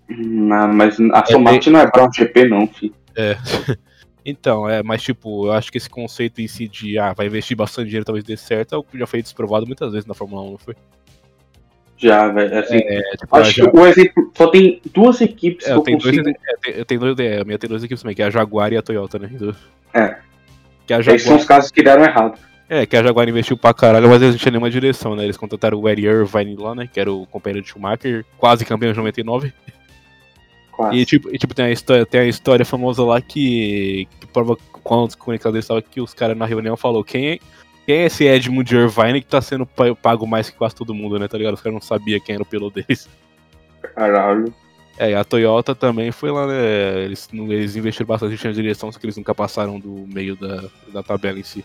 Não, 0.10 0.68
mas 0.74 1.00
a 1.00 1.20
Aston 1.22 1.38
É, 1.40 1.42
Martin 1.42 1.70
não 1.70 1.80
é 1.80 1.90
Brown 1.90 2.12
GP, 2.14 2.50
não, 2.50 2.68
filho. 2.68 2.94
É. 3.16 3.38
Então, 4.26 4.70
é, 4.70 4.84
mas 4.84 5.02
tipo, 5.02 5.48
eu 5.48 5.52
acho 5.52 5.72
que 5.72 5.78
esse 5.78 5.90
conceito 5.90 6.40
em 6.42 6.48
si 6.48 6.68
de 6.68 6.98
ah, 7.00 7.12
vai 7.14 7.26
investir 7.26 7.58
bastante 7.58 7.88
dinheiro, 7.88 8.06
talvez 8.06 8.24
dê 8.24 8.38
certo, 8.38 8.76
é 8.76 8.78
o 8.78 8.84
que 8.84 8.98
já 8.98 9.08
foi 9.08 9.22
desprovado 9.22 9.66
muitas 9.66 9.92
vezes 9.92 10.06
na 10.06 10.14
Fórmula 10.14 10.44
1, 10.44 10.52
não 10.52 10.58
foi? 10.58 10.76
Já, 11.98 12.28
velho. 12.30 12.58
Assim, 12.60 12.78
É, 12.78 13.02
tipo, 13.18 13.36
acho 13.38 13.54
que 13.72 13.78
o 13.78 13.86
exemplo. 13.88 14.32
Só 14.36 14.48
tem 14.48 14.82
duas 14.94 15.22
equipes 15.22 15.66
é, 15.68 15.72
que 15.72 15.78
eu 15.78 15.84
dois, 15.84 16.04
consigo. 16.04 16.30
é, 16.30 16.34
tem, 16.64 16.74
eu 16.76 16.86
tenho 16.86 17.00
dois, 17.02 17.20
é, 17.20 17.42
a 17.42 17.44
minha 17.46 17.58
tem 17.60 17.70
duas 17.70 17.84
equipes 17.84 18.02
também, 18.02 18.16
que 18.16 18.22
é 18.22 18.26
a 18.26 18.30
Jaguar 18.30 18.74
e 18.74 18.78
a 18.78 18.82
Toyota, 18.82 19.20
né? 19.20 19.28
Do- 19.28 19.56
É. 19.94 20.18
Que 20.88 20.94
a 20.94 21.00
Esses 21.00 21.06
são 21.06 21.18
Jaguar, 21.24 21.40
os 21.40 21.46
casos 21.46 21.72
que 21.72 21.84
deram 21.84 22.04
errado. 22.04 22.40
é, 22.68 22.86
que 22.88 22.96
a 22.98 23.04
Jaguar 23.04 23.30
investiu 23.30 23.56
pra 23.58 23.74
caralho, 23.74 24.08
mas 24.10 24.22
eles 24.22 24.34
não 24.34 24.40
tinham 24.40 24.52
nenhuma 24.54 24.70
direção, 24.72 25.16
né? 25.16 25.24
Eles 25.24 25.38
contrataram 25.38 25.80
o 25.80 25.88
Eddie 25.88 26.06
Irvine 26.08 26.56
lá, 26.56 26.74
né? 26.74 26.88
Que 26.92 27.00
era 27.00 27.12
o 27.12 27.28
companheiro 27.28 27.64
de 27.64 27.70
Schumacher, 27.72 28.26
quase 28.38 28.66
campeão 28.66 28.92
de 28.92 28.98
99. 28.98 29.54
Quase. 30.82 30.98
E 30.98 31.06
tipo, 31.06 31.34
e, 31.34 31.38
tipo, 31.38 31.54
tem, 31.54 31.66
a 31.66 31.72
história, 31.72 32.06
tem 32.06 32.22
a 32.22 32.26
história 32.28 32.66
famosa 32.66 33.04
lá 33.04 33.22
que, 33.22 34.08
que 34.20 34.28
prova 34.28 34.58
quando 34.84 35.10
os 35.10 35.16
comunicadores 35.16 35.66
estavam 35.66 35.82
que 35.82 36.02
os 36.02 36.14
caras 36.14 36.36
na 36.36 36.46
reunião 36.46 36.76
falou 36.76 37.04
quem 37.04 37.32
é, 37.34 37.40
quem 37.86 37.96
é 37.98 38.06
esse 38.06 38.26
Edmund 38.26 38.76
Irvine 38.76 39.22
que 39.22 39.28
tá 39.28 39.42
sendo 39.42 39.66
pa- 39.66 39.94
pago 39.96 40.26
mais 40.26 40.50
que 40.50 40.58
quase 40.58 40.76
todo 40.76 40.94
mundo, 40.94 41.20
né? 41.20 41.28
Tá 41.28 41.38
ligado? 41.38 41.54
Os 41.54 41.62
caras 41.62 41.74
não 41.74 41.82
sabiam 41.82 42.20
quem 42.20 42.36
era 42.36 42.44
o 42.44 42.46
piloto 42.46 42.82
deles. 42.82 43.08
Caralho. 43.96 44.54
É, 44.98 45.12
e 45.12 45.16
a 45.16 45.24
Toyota 45.24 45.74
também 45.74 46.12
foi 46.12 46.32
lá, 46.32 46.46
né? 46.46 47.04
Eles, 47.06 47.28
eles 47.34 47.76
investiram 47.76 48.08
bastante 48.08 48.46
na 48.46 48.52
direção, 48.52 48.92
só 48.92 49.00
que 49.00 49.06
eles 49.06 49.18
nunca 49.18 49.34
passaram 49.34 49.80
do 49.80 50.06
meio 50.08 50.36
da, 50.36 50.64
da 50.94 51.02
tabela 51.02 51.40
em 51.40 51.44
si. 51.44 51.64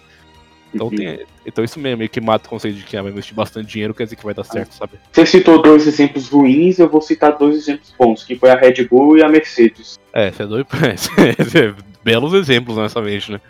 Então, 0.76 0.88
Uhum. 0.88 0.94
tem, 0.96 1.26
então 1.44 1.64
isso 1.64 1.80
mesmo, 1.80 1.98
meio 1.98 2.10
que 2.10 2.20
mata 2.20 2.46
o 2.46 2.50
conceito 2.50 2.76
de 2.76 2.84
que 2.84 2.96
ah, 2.96 3.02
vai 3.02 3.10
investir 3.10 3.34
bastante 3.34 3.66
dinheiro, 3.66 3.94
quer 3.94 4.04
dizer 4.04 4.16
que 4.16 4.24
vai 4.24 4.34
dar 4.34 4.44
certo, 4.44 4.72
sabe? 4.74 4.92
Você 5.10 5.24
citou 5.24 5.60
dois 5.60 5.86
exemplos 5.86 6.28
ruins, 6.28 6.78
eu 6.78 6.88
vou 6.88 7.00
citar 7.00 7.36
dois 7.36 7.56
exemplos 7.56 7.94
bons, 7.98 8.22
que 8.22 8.36
foi 8.36 8.50
a 8.50 8.54
Red 8.56 8.84
Bull 8.88 9.16
e 9.16 9.22
a 9.22 9.28
Mercedes. 9.28 9.98
É, 10.12 10.30
você 10.30 10.42
é 10.42 10.46
doido. 10.46 10.66
Belos 12.04 12.34
exemplos, 12.34 12.76
honestamente, 12.76 13.32
né? 13.32 13.40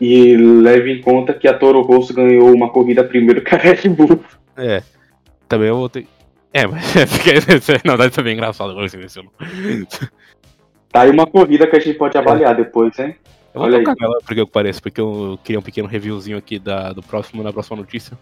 E 0.00 0.36
leve 0.36 0.92
em 0.92 1.00
conta 1.00 1.32
que 1.32 1.46
a 1.46 1.54
Toro 1.56 1.82
Rosso 1.82 2.12
ganhou 2.12 2.52
uma 2.52 2.70
corrida 2.70 3.04
primeiro 3.04 3.42
que 3.42 3.54
a 3.54 3.58
Red 3.58 3.88
Bull. 3.90 4.18
É. 4.56 4.82
Também 5.46 5.68
eu 5.68 5.76
vou 5.76 5.88
ter. 5.88 6.06
É, 6.52 6.66
mas 6.66 6.82
na 7.84 7.92
verdade 7.92 8.10
isso 8.10 8.20
é 8.20 8.22
bem 8.24 8.32
engraçado 8.34 8.70
agora 8.70 8.88
você 8.88 8.96
mencionou. 8.96 9.30
Tá 10.90 11.02
aí 11.02 11.10
uma 11.10 11.26
corrida 11.26 11.66
que 11.66 11.76
a 11.76 11.80
gente 11.80 11.96
pode 11.96 12.18
avaliar 12.18 12.54
depois, 12.54 12.98
hein? 12.98 13.14
Eu 13.54 13.60
vou 13.60 13.64
Olha 13.64 13.78
tocar 13.78 13.92
aí. 13.92 13.96
nela, 14.00 14.18
porque 14.24 14.40
eu 14.40 14.46
pareço, 14.46 14.82
porque 14.82 15.00
eu 15.00 15.38
queria 15.44 15.58
um 15.58 15.62
pequeno 15.62 15.86
reviewzinho 15.88 16.38
aqui 16.38 16.58
da, 16.58 16.92
do 16.92 17.02
próximo, 17.02 17.42
na 17.42 17.52
próxima 17.52 17.76
notícia. 17.76 18.16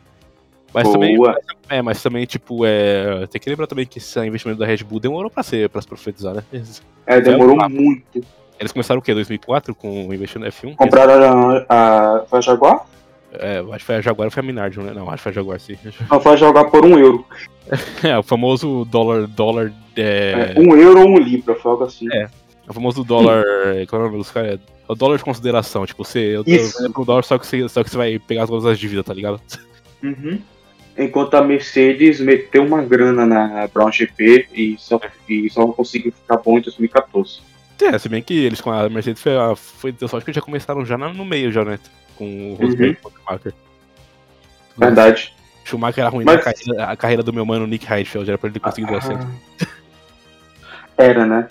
Mas 0.73 0.89
também, 0.91 1.17
Boa. 1.17 1.37
é, 1.69 1.83
mas 1.83 2.01
também, 2.03 2.25
tipo, 2.27 2.65
é, 2.65 3.27
tem 3.27 3.41
que 3.41 3.51
lembrar 3.51 3.67
também 3.67 3.85
que 3.87 3.99
esse 3.99 4.19
investimento 4.25 4.59
da 4.61 4.67
Red 4.67 4.79
Bull 4.85 5.01
demorou 5.01 5.29
pra 5.31 5.43
ser, 5.43 5.69
pra 5.69 5.81
se 5.83 5.87
profetizar, 5.89 6.35
né? 6.35 6.45
Eles, 6.53 6.83
É, 7.07 7.21
demorou 7.21 7.61
Ah. 7.61 7.69
muito. 7.69 8.21
eles 8.59 8.71
começaram 8.73 9.01
o 9.01 9.03
quê? 9.03 9.13
2004 9.15 9.75
com 9.75 10.07
o 10.07 10.15
investimento 10.15 10.47
no 10.47 10.71
F1? 10.71 10.77
Compraram 10.77 11.65
a, 11.69 12.19
a, 12.19 12.25
foi 12.27 12.39
a 12.39 12.43
Jaguar? 12.43 12.87
É, 13.33 13.59
acho 13.61 13.79
que 13.79 13.85
foi 13.85 13.95
a 13.97 14.01
Jaguar 14.01 14.27
ou 14.27 14.31
foi 14.33 14.43
a 14.43 14.47
Minardi, 14.47 14.79
né? 14.81 14.93
Não, 14.95 15.09
acho 15.09 15.17
que 15.17 15.23
foi 15.23 15.33
a 15.33 15.35
Jaguar, 15.35 15.61
sim. 15.61 15.77
Não, 16.11 16.21
foi 16.21 16.33
a 16.33 16.37
Jaguar 16.37 16.71
por 16.71 16.85
um 16.85 16.99
euro. 16.99 17.25
É, 18.03 18.19
o 18.19 18.23
famoso 18.25 18.85
dólar, 18.87 19.29
dólar, 19.29 19.73
é, 19.97 20.55
É, 20.57 20.61
um 20.61 20.75
euro 20.77 21.03
ou 21.03 21.09
um 21.11 21.19
libra, 21.19 21.55
foi 21.55 21.71
algo 21.71 21.85
assim. 21.85 22.09
É. 22.13 22.29
o 22.71 22.75
famoso 22.75 23.05
dólar, 23.05 23.45
qual 23.89 24.01
é 24.03 24.05
o 24.05 24.07
nome 24.09 24.19
dos 24.19 24.31
caras? 24.31 24.61
É 24.89 24.93
o 24.93 24.95
dólar 24.95 25.17
de 25.19 25.25
consideração, 25.25 25.87
tipo, 25.87 26.05
você, 26.05 26.37
eu, 26.37 26.45
Isso. 26.47 26.83
vendo 26.83 26.93
pro 26.93 27.05
dólar 27.05 27.23
só 27.23 27.39
que, 27.39 27.47
você, 27.47 27.69
só 27.69 27.83
que 27.85 27.91
você 27.91 27.97
vai 27.97 28.19
pegar 28.19 28.45
as 28.45 28.51
coisas 28.51 28.69
das 28.71 28.79
dívidas, 28.79 29.05
tá 29.05 29.15
ligado? 29.15 29.41
Uhum. 30.03 30.41
Enquanto 30.99 31.35
a 31.35 31.43
Mercedes 31.43 32.21
meteu 32.21 32.65
uma 32.65 32.83
grana 32.83 33.25
na 33.25 33.67
Brown 33.69 33.91
GP 33.93 34.49
e 34.53 34.77
só, 34.79 35.01
e 35.29 35.49
só 35.49 35.67
conseguiu 35.69 36.13
ficar 36.13 36.37
bom 36.39 36.59
em 36.59 36.63
2014. 36.63 37.41
É, 37.83 37.97
se 37.99 38.09
bem 38.11 38.23
que 38.23 38.35
eles 38.45 38.61
com 38.61 38.71
a 38.71 38.89
Mercedes 38.91 39.23
foi, 39.23 39.37
a- 39.37 39.57
foi 39.57 39.93
deu 39.93 40.07
sorte 40.09 40.25
que 40.27 40.33
já 40.33 40.41
começaram 40.43 40.85
já 40.85 40.99
no 40.99 41.25
meio 41.25 41.51
já, 41.51 41.65
né? 41.65 41.79
Com 42.17 42.53
o 42.53 42.55
Rosberg 42.57 42.99
e 43.03 43.07
o 43.07 43.11
Schumacher. 43.11 43.55
Verdade. 44.77 45.35
Schumacher 45.65 46.01
era 46.03 46.11
ruim 46.11 46.25
Mas- 46.25 46.37
na 46.37 46.43
carreira, 46.43 46.85
a 46.85 46.97
carreira 46.97 47.23
do 47.23 47.33
meu 47.33 47.47
mano 47.47 47.67
Nick 47.67 47.91
Heidfeld, 47.91 48.29
era 48.29 48.37
pra 48.37 48.51
ele 48.51 48.61
conseguir 48.61 48.91
dar 48.91 49.01
certo. 49.03 49.27
Ah. 49.63 49.67
Era, 50.99 51.25
né? 51.25 51.49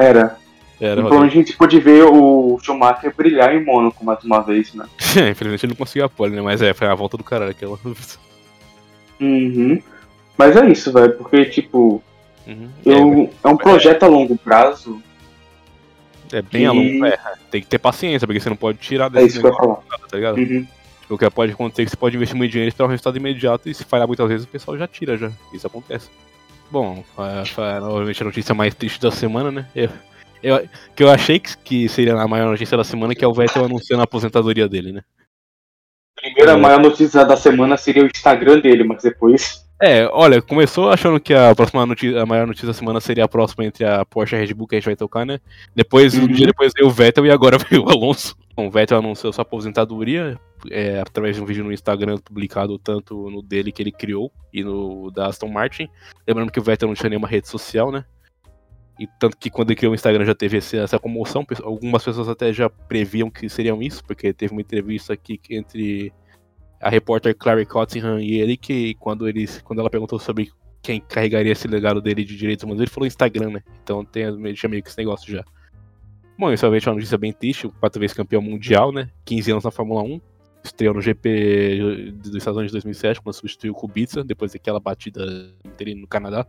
Era. 0.00 0.38
Era, 0.80 1.02
Então 1.02 1.22
a 1.22 1.28
gente 1.28 1.54
pôde 1.54 1.78
ver 1.78 2.04
o 2.04 2.58
Schumacher 2.62 3.14
brilhar 3.14 3.54
em 3.54 3.62
Mônaco 3.62 4.02
mais 4.02 4.24
uma 4.24 4.40
vez, 4.40 4.72
né? 4.72 4.86
Infelizmente 5.30 5.66
ele 5.66 5.72
não 5.72 5.76
conseguiu 5.76 6.06
a 6.06 6.08
pole, 6.08 6.34
né? 6.34 6.40
Mas 6.40 6.62
é, 6.62 6.72
foi 6.72 6.86
a 6.86 6.94
volta 6.94 7.18
do 7.18 7.24
caralho 7.24 7.50
aquela. 7.50 7.78
Uhum. 9.20 9.82
Mas 10.38 10.56
é 10.56 10.66
isso, 10.70 10.90
velho, 10.90 11.12
porque, 11.18 11.44
tipo, 11.44 12.02
Uhum. 12.46 12.70
eu, 12.84 13.30
é 13.44 13.48
um 13.48 13.56
projeto 13.56 14.04
a 14.04 14.06
longo 14.06 14.36
prazo. 14.38 15.02
É, 16.32 16.38
é 16.38 16.42
bem 16.42 16.66
a 16.66 16.72
longo. 16.72 17.04
É, 17.04 17.18
tem 17.50 17.60
que 17.60 17.66
ter 17.66 17.78
paciência, 17.78 18.26
porque 18.26 18.40
você 18.40 18.48
não 18.48 18.56
pode 18.56 18.78
tirar 18.78 19.06
É 19.06 19.10
desse 19.10 19.26
isso 19.38 19.40
que 19.40 19.46
eu 19.46 19.50
ia 19.50 19.56
falar. 19.56 19.76
tá 20.08 20.16
ligado? 20.16 20.38
Uhum. 20.38 20.66
O 21.10 21.18
que 21.18 21.28
pode 21.28 21.52
acontecer 21.52 21.82
é 21.82 21.84
que 21.84 21.90
você 21.90 21.96
pode 21.96 22.16
investir 22.16 22.36
muito 22.36 22.52
dinheiro 22.52 22.68
e 22.68 22.70
esperar 22.70 22.86
um 22.86 22.90
resultado 22.90 23.16
imediato 23.16 23.68
e 23.68 23.74
se 23.74 23.84
falhar 23.84 24.06
muitas 24.06 24.28
vezes 24.28 24.46
o 24.46 24.48
pessoal 24.48 24.78
já 24.78 24.86
tira 24.86 25.18
já. 25.18 25.30
Isso 25.52 25.66
acontece. 25.66 26.08
Bom, 26.70 27.04
novamente 27.80 28.22
a 28.22 28.26
notícia 28.26 28.54
mais 28.54 28.74
triste 28.74 29.00
da 29.00 29.10
semana, 29.10 29.50
né? 29.50 29.66
Eu, 29.74 29.90
eu- 30.42 30.68
que 30.94 31.02
eu 31.02 31.10
achei 31.10 31.40
que, 31.40 31.56
que 31.58 31.88
seria 31.88 32.14
a 32.14 32.28
maior 32.28 32.50
notícia 32.50 32.76
da 32.76 32.84
semana, 32.84 33.14
que 33.14 33.24
é 33.24 33.28
o 33.28 33.34
Vettel 33.34 33.64
anunciando 33.64 34.02
a 34.02 34.04
aposentadoria 34.04 34.68
dele, 34.68 34.92
né? 34.92 35.02
Primeira 36.16 36.52
É. 36.52 36.56
maior 36.56 36.80
notícia 36.80 37.24
da 37.24 37.36
semana 37.36 37.76
seria 37.76 38.02
o 38.04 38.06
Instagram 38.06 38.60
dele, 38.60 38.84
mas 38.84 39.02
depois. 39.02 39.64
É, 39.82 40.06
olha, 40.12 40.42
começou 40.42 40.90
achando 40.90 41.18
que 41.18 41.32
a 41.32 41.54
próxima 41.54 41.86
notícia, 41.86 42.22
a 42.22 42.26
maior 42.26 42.46
notícia 42.46 42.66
da 42.66 42.74
semana 42.74 43.00
seria 43.00 43.24
a 43.24 43.28
próxima 43.28 43.64
entre 43.64 43.82
a 43.82 44.04
Porsche 44.04 44.34
e 44.34 44.38
a 44.38 44.40
Red 44.42 44.52
Bull 44.52 44.66
que 44.66 44.74
a 44.74 44.78
gente 44.78 44.84
vai 44.84 44.94
tocar, 44.96 45.24
né? 45.24 45.40
Depois, 45.74 46.14
um 46.14 46.22
Uhum. 46.22 46.28
dia 46.28 46.46
depois 46.48 46.70
veio 46.76 46.86
o 46.86 46.90
Vettel 46.90 47.24
e 47.24 47.30
agora 47.30 47.56
veio 47.70 47.84
o 47.84 47.88
Alonso. 47.88 48.36
Bom, 48.54 48.66
o 48.66 48.70
Vettel 48.70 48.98
anunciou 48.98 49.32
sua 49.32 49.40
aposentadoria 49.40 50.38
é, 50.70 51.00
através 51.00 51.36
de 51.36 51.42
um 51.42 51.46
vídeo 51.46 51.64
no 51.64 51.72
Instagram 51.72 52.18
publicado 52.18 52.78
tanto 52.78 53.30
no 53.30 53.40
dele 53.40 53.72
que 53.72 53.82
ele 53.82 53.90
criou 53.90 54.30
e 54.52 54.62
no 54.62 55.10
da 55.10 55.28
Aston 55.28 55.48
Martin. 55.48 55.88
Lembrando 56.28 56.52
que 56.52 56.60
o 56.60 56.62
Vettel 56.62 56.88
não 56.88 56.94
tinha 56.94 57.08
nenhuma 57.08 57.28
rede 57.28 57.48
social, 57.48 57.90
né? 57.90 58.04
E 58.98 59.06
tanto 59.18 59.38
que 59.38 59.48
quando 59.48 59.70
ele 59.70 59.76
criou 59.76 59.92
o 59.92 59.94
Instagram 59.94 60.26
já 60.26 60.34
teve 60.34 60.58
essa 60.58 60.98
comoção, 60.98 61.46
algumas 61.62 62.04
pessoas 62.04 62.28
até 62.28 62.52
já 62.52 62.68
previam 62.68 63.30
que 63.30 63.48
seriam 63.48 63.80
isso, 63.80 64.04
porque 64.04 64.30
teve 64.30 64.52
uma 64.52 64.60
entrevista 64.60 65.14
aqui 65.14 65.40
entre 65.48 66.12
a 66.80 66.88
repórter 66.88 67.36
Clary 67.36 67.66
Cottingham 67.66 68.18
e 68.18 68.40
ele, 68.40 68.56
que 68.56 68.94
quando, 68.94 69.28
ele, 69.28 69.46
quando 69.62 69.80
ela 69.80 69.90
perguntou 69.90 70.18
sobre 70.18 70.50
quem 70.82 71.00
carregaria 71.00 71.52
esse 71.52 71.68
legado 71.68 72.00
dele 72.00 72.24
de 72.24 72.36
direitos 72.36 72.64
humanos, 72.64 72.80
ele 72.80 72.90
falou 72.90 73.06
Instagram, 73.06 73.50
né? 73.50 73.62
Então 73.82 74.04
tem 74.04 74.30
meio 74.36 74.56
que 74.56 74.88
esse 74.88 74.98
negócio 74.98 75.30
já. 75.30 75.44
Bom, 76.38 76.50
isso 76.50 76.64
é 76.64 76.68
uma 76.68 76.94
notícia 76.94 77.18
bem 77.18 77.34
triste, 77.34 77.68
quatro 77.80 78.00
vezes 78.00 78.16
campeão 78.16 78.40
mundial, 78.40 78.90
né? 78.90 79.10
15 79.26 79.50
anos 79.50 79.64
na 79.64 79.70
Fórmula 79.70 80.02
1. 80.02 80.20
Estreou 80.64 80.94
no 80.94 81.02
GP 81.02 82.12
dos 82.14 82.34
Estados 82.34 82.56
Unidos 82.56 82.70
de 82.70 82.78
2007, 82.78 83.20
quando 83.20 83.34
substituiu 83.34 83.72
o 83.72 83.76
Kubica, 83.76 84.24
depois 84.24 84.52
daquela 84.52 84.80
batida 84.80 85.24
no 85.96 86.06
Canadá. 86.06 86.46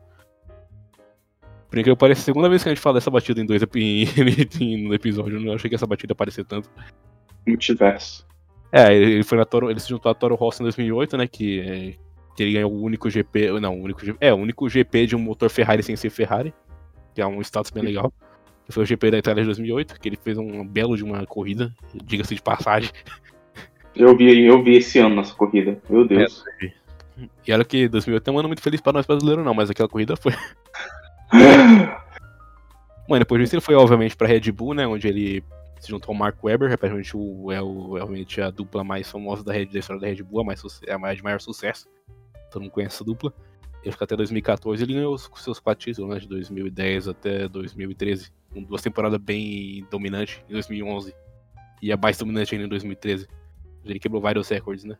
Por 1.69 1.77
incrível 1.77 1.95
que 1.95 1.99
pareça, 1.99 2.21
a 2.21 2.25
segunda 2.25 2.49
vez 2.49 2.63
que 2.63 2.69
a 2.69 2.73
gente 2.73 2.81
fala 2.81 2.95
dessa 2.95 3.09
batida 3.09 3.41
em 3.41 3.45
dois 3.45 3.61
no 3.63 4.93
episódio. 4.93 5.37
Eu 5.37 5.41
não 5.41 5.53
achei 5.53 5.69
que 5.69 5.75
essa 5.75 5.87
batida 5.87 6.13
aparecer 6.13 6.45
tanto. 6.45 6.69
Multiverso. 7.45 8.25
É, 8.71 8.93
ele 8.93 9.23
foi 9.23 9.37
na 9.37 9.45
Toro, 9.45 9.69
ele 9.69 9.79
se 9.79 9.89
juntou 9.89 10.11
a 10.11 10.15
Toro 10.15 10.35
Rosso 10.35 10.61
em 10.61 10.65
2008, 10.65 11.17
né? 11.17 11.27
Que, 11.27 11.97
que 12.35 12.43
ele 12.43 12.53
ganhou 12.53 12.71
o 12.71 12.81
único 12.81 13.09
GP. 13.09 13.59
Não, 13.59 13.77
o 13.77 13.83
único 13.83 14.01
É, 14.19 14.33
o 14.33 14.37
único 14.37 14.69
GP 14.69 15.07
de 15.07 15.15
um 15.15 15.19
motor 15.19 15.49
Ferrari 15.49 15.83
sem 15.83 15.95
ser 15.95 16.09
Ferrari. 16.09 16.53
Que 17.13 17.21
é 17.21 17.27
um 17.27 17.41
status 17.41 17.71
bem 17.71 17.83
legal. 17.83 18.13
Que 18.65 18.71
foi 18.71 18.83
o 18.83 18.85
GP 18.85 19.11
da 19.11 19.17
Itália 19.17 19.43
de 19.43 19.47
2008, 19.47 19.99
que 19.99 20.07
ele 20.07 20.17
fez 20.21 20.37
um 20.37 20.65
belo 20.65 20.95
de 20.95 21.03
uma 21.03 21.25
corrida, 21.25 21.73
diga-se 21.93 22.35
de 22.35 22.41
passagem. 22.41 22.91
Eu 23.93 24.15
vi, 24.15 24.45
eu 24.45 24.63
vi 24.63 24.77
esse 24.77 24.99
ano 24.99 25.15
nossa 25.15 25.33
corrida. 25.35 25.77
Meu 25.89 26.07
Deus. 26.07 26.43
É, 26.61 26.71
e 27.45 27.51
olha 27.51 27.65
que 27.65 27.87
2008 27.89 28.27
não 28.27 28.33
é 28.33 28.37
um 28.37 28.39
ano 28.39 28.49
muito 28.49 28.61
feliz 28.61 28.79
para 28.79 28.93
nós 28.93 29.05
brasileiros, 29.05 29.43
não, 29.43 29.53
mas 29.53 29.69
aquela 29.69 29.89
corrida 29.89 30.15
foi. 30.15 30.31
Bom, 33.07 33.19
depois 33.19 33.41
disso 33.41 33.55
ele 33.55 33.61
foi, 33.61 33.75
obviamente, 33.75 34.15
pra 34.15 34.27
Red 34.27 34.51
Bull, 34.51 34.73
né? 34.73 34.87
Onde 34.87 35.07
ele 35.07 35.43
se 35.81 35.89
juntou 35.89 36.13
ao 36.13 36.17
Mark 36.17 36.41
Webber, 36.43 36.77
realmente 36.79 37.17
o, 37.17 37.51
é 37.51 37.55
realmente 37.97 38.39
a 38.39 38.51
dupla 38.51 38.83
mais 38.83 39.09
famosa 39.09 39.43
da, 39.43 39.51
Red, 39.51 39.65
da 39.65 39.79
história 39.79 39.99
da 39.99 40.07
Red 40.07 40.21
Bull, 40.21 40.41
a, 40.41 40.43
mais, 40.43 40.61
é 40.85 40.93
a 40.93 40.99
mais 40.99 41.17
de 41.17 41.23
maior 41.23 41.41
sucesso. 41.41 41.89
Todo 42.51 42.61
mundo 42.61 42.71
conhece 42.71 42.95
essa 42.95 43.03
dupla. 43.03 43.33
Ele 43.81 43.91
ficou 43.91 44.05
até 44.05 44.15
2014 44.15 44.83
ele 44.83 44.93
ganhou 44.93 45.15
os 45.15 45.29
seus 45.37 45.59
quatro 45.59 45.83
títulos, 45.83 46.13
né? 46.13 46.19
De 46.19 46.27
2010 46.27 47.07
até 47.07 47.47
2013. 47.47 48.31
Com 48.53 48.61
duas 48.61 48.83
temporadas 48.83 49.19
bem 49.19 49.87
dominantes 49.89 50.43
em 50.47 50.53
2011. 50.53 51.15
E 51.81 51.91
a 51.91 51.97
mais 51.97 52.15
dominante 52.15 52.53
ainda 52.53 52.67
em 52.67 52.69
2013. 52.69 53.27
Ele 53.83 53.99
quebrou 53.99 54.21
vários 54.21 54.47
recordes, 54.49 54.83
né? 54.83 54.95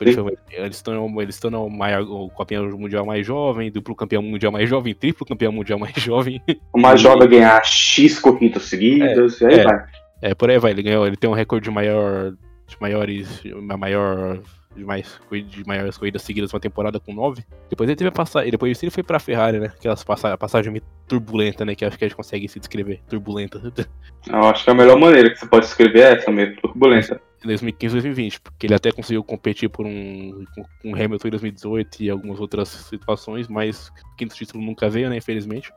Eles 0.00 0.76
estão 0.76 1.20
eles 1.20 1.34
estão 1.34 1.50
no 1.50 1.68
maior, 1.68 2.02
o 2.02 2.30
campeão 2.30 2.68
mundial 2.70 3.04
mais 3.04 3.26
jovem, 3.26 3.70
duplo 3.70 3.94
campeão 3.94 4.22
mundial 4.22 4.52
mais 4.52 4.68
jovem, 4.68 4.94
triplo 4.94 5.26
campeão 5.26 5.52
mundial 5.52 5.78
mais 5.78 5.94
jovem. 5.98 6.40
O 6.72 6.80
mais 6.80 7.00
jovem 7.00 7.28
ganhar 7.28 7.64
X 7.64 8.18
corridas 8.18 8.64
seguidas, 8.64 9.40
é, 9.42 9.44
e 9.44 9.48
aí 9.48 9.60
é, 9.60 9.64
vai. 9.64 9.86
É, 10.22 10.34
por 10.34 10.50
aí 10.50 10.58
vai. 10.58 10.70
Ele 10.72 10.82
ganhou, 10.82 11.06
ele 11.06 11.16
tem 11.16 11.28
um 11.28 11.34
recorde 11.34 11.64
de 11.64 11.70
maior. 11.70 12.32
De 12.66 12.76
maiores. 12.80 13.42
maior. 13.78 14.40
De, 14.74 14.84
mais, 14.84 15.20
de 15.30 15.66
maiores 15.66 15.96
corridas 15.96 16.22
seguidas 16.22 16.52
uma 16.52 16.60
temporada 16.60 17.00
com 17.00 17.12
nove. 17.12 17.44
Depois 17.68 17.88
ele 17.88 17.96
teve 17.96 18.08
a 18.08 18.12
passagem. 18.12 18.50
Depois 18.50 18.80
ele 18.82 18.90
foi 18.90 19.02
pra 19.02 19.18
Ferrari, 19.18 19.58
né? 19.58 19.66
Aquelas 19.66 20.04
passagens 20.04 20.38
passagem 20.38 20.72
meio 20.72 20.84
turbulenta, 21.06 21.64
né? 21.64 21.74
Que 21.74 21.84
acho 21.84 21.98
que 21.98 22.04
a 22.04 22.08
gente 22.08 22.16
consegue 22.16 22.48
se 22.48 22.60
descrever. 22.60 23.00
Turbulenta. 23.08 23.60
Eu 24.28 24.42
acho 24.44 24.64
que 24.64 24.70
a 24.70 24.74
melhor 24.74 24.98
maneira 24.98 25.30
que 25.30 25.36
você 25.36 25.46
pode 25.46 25.66
descrever 25.66 26.00
é 26.00 26.12
essa 26.14 26.30
meio 26.30 26.54
turbulenta 26.56 27.20
em 27.44 27.46
2015 27.46 27.92
2020, 27.94 28.40
porque 28.40 28.66
ele 28.66 28.74
até 28.74 28.90
conseguiu 28.90 29.22
competir 29.22 29.68
por 29.68 29.86
um 29.86 30.44
com 30.82 30.94
Hamilton 30.94 31.28
em 31.28 31.30
2018 31.30 32.02
e 32.02 32.10
algumas 32.10 32.40
outras 32.40 32.68
situações, 32.68 33.48
mas 33.48 33.88
o 33.88 34.16
quinto 34.16 34.34
título 34.34 34.64
nunca 34.64 34.90
veio, 34.90 35.08
né, 35.08 35.16
infelizmente. 35.16 35.72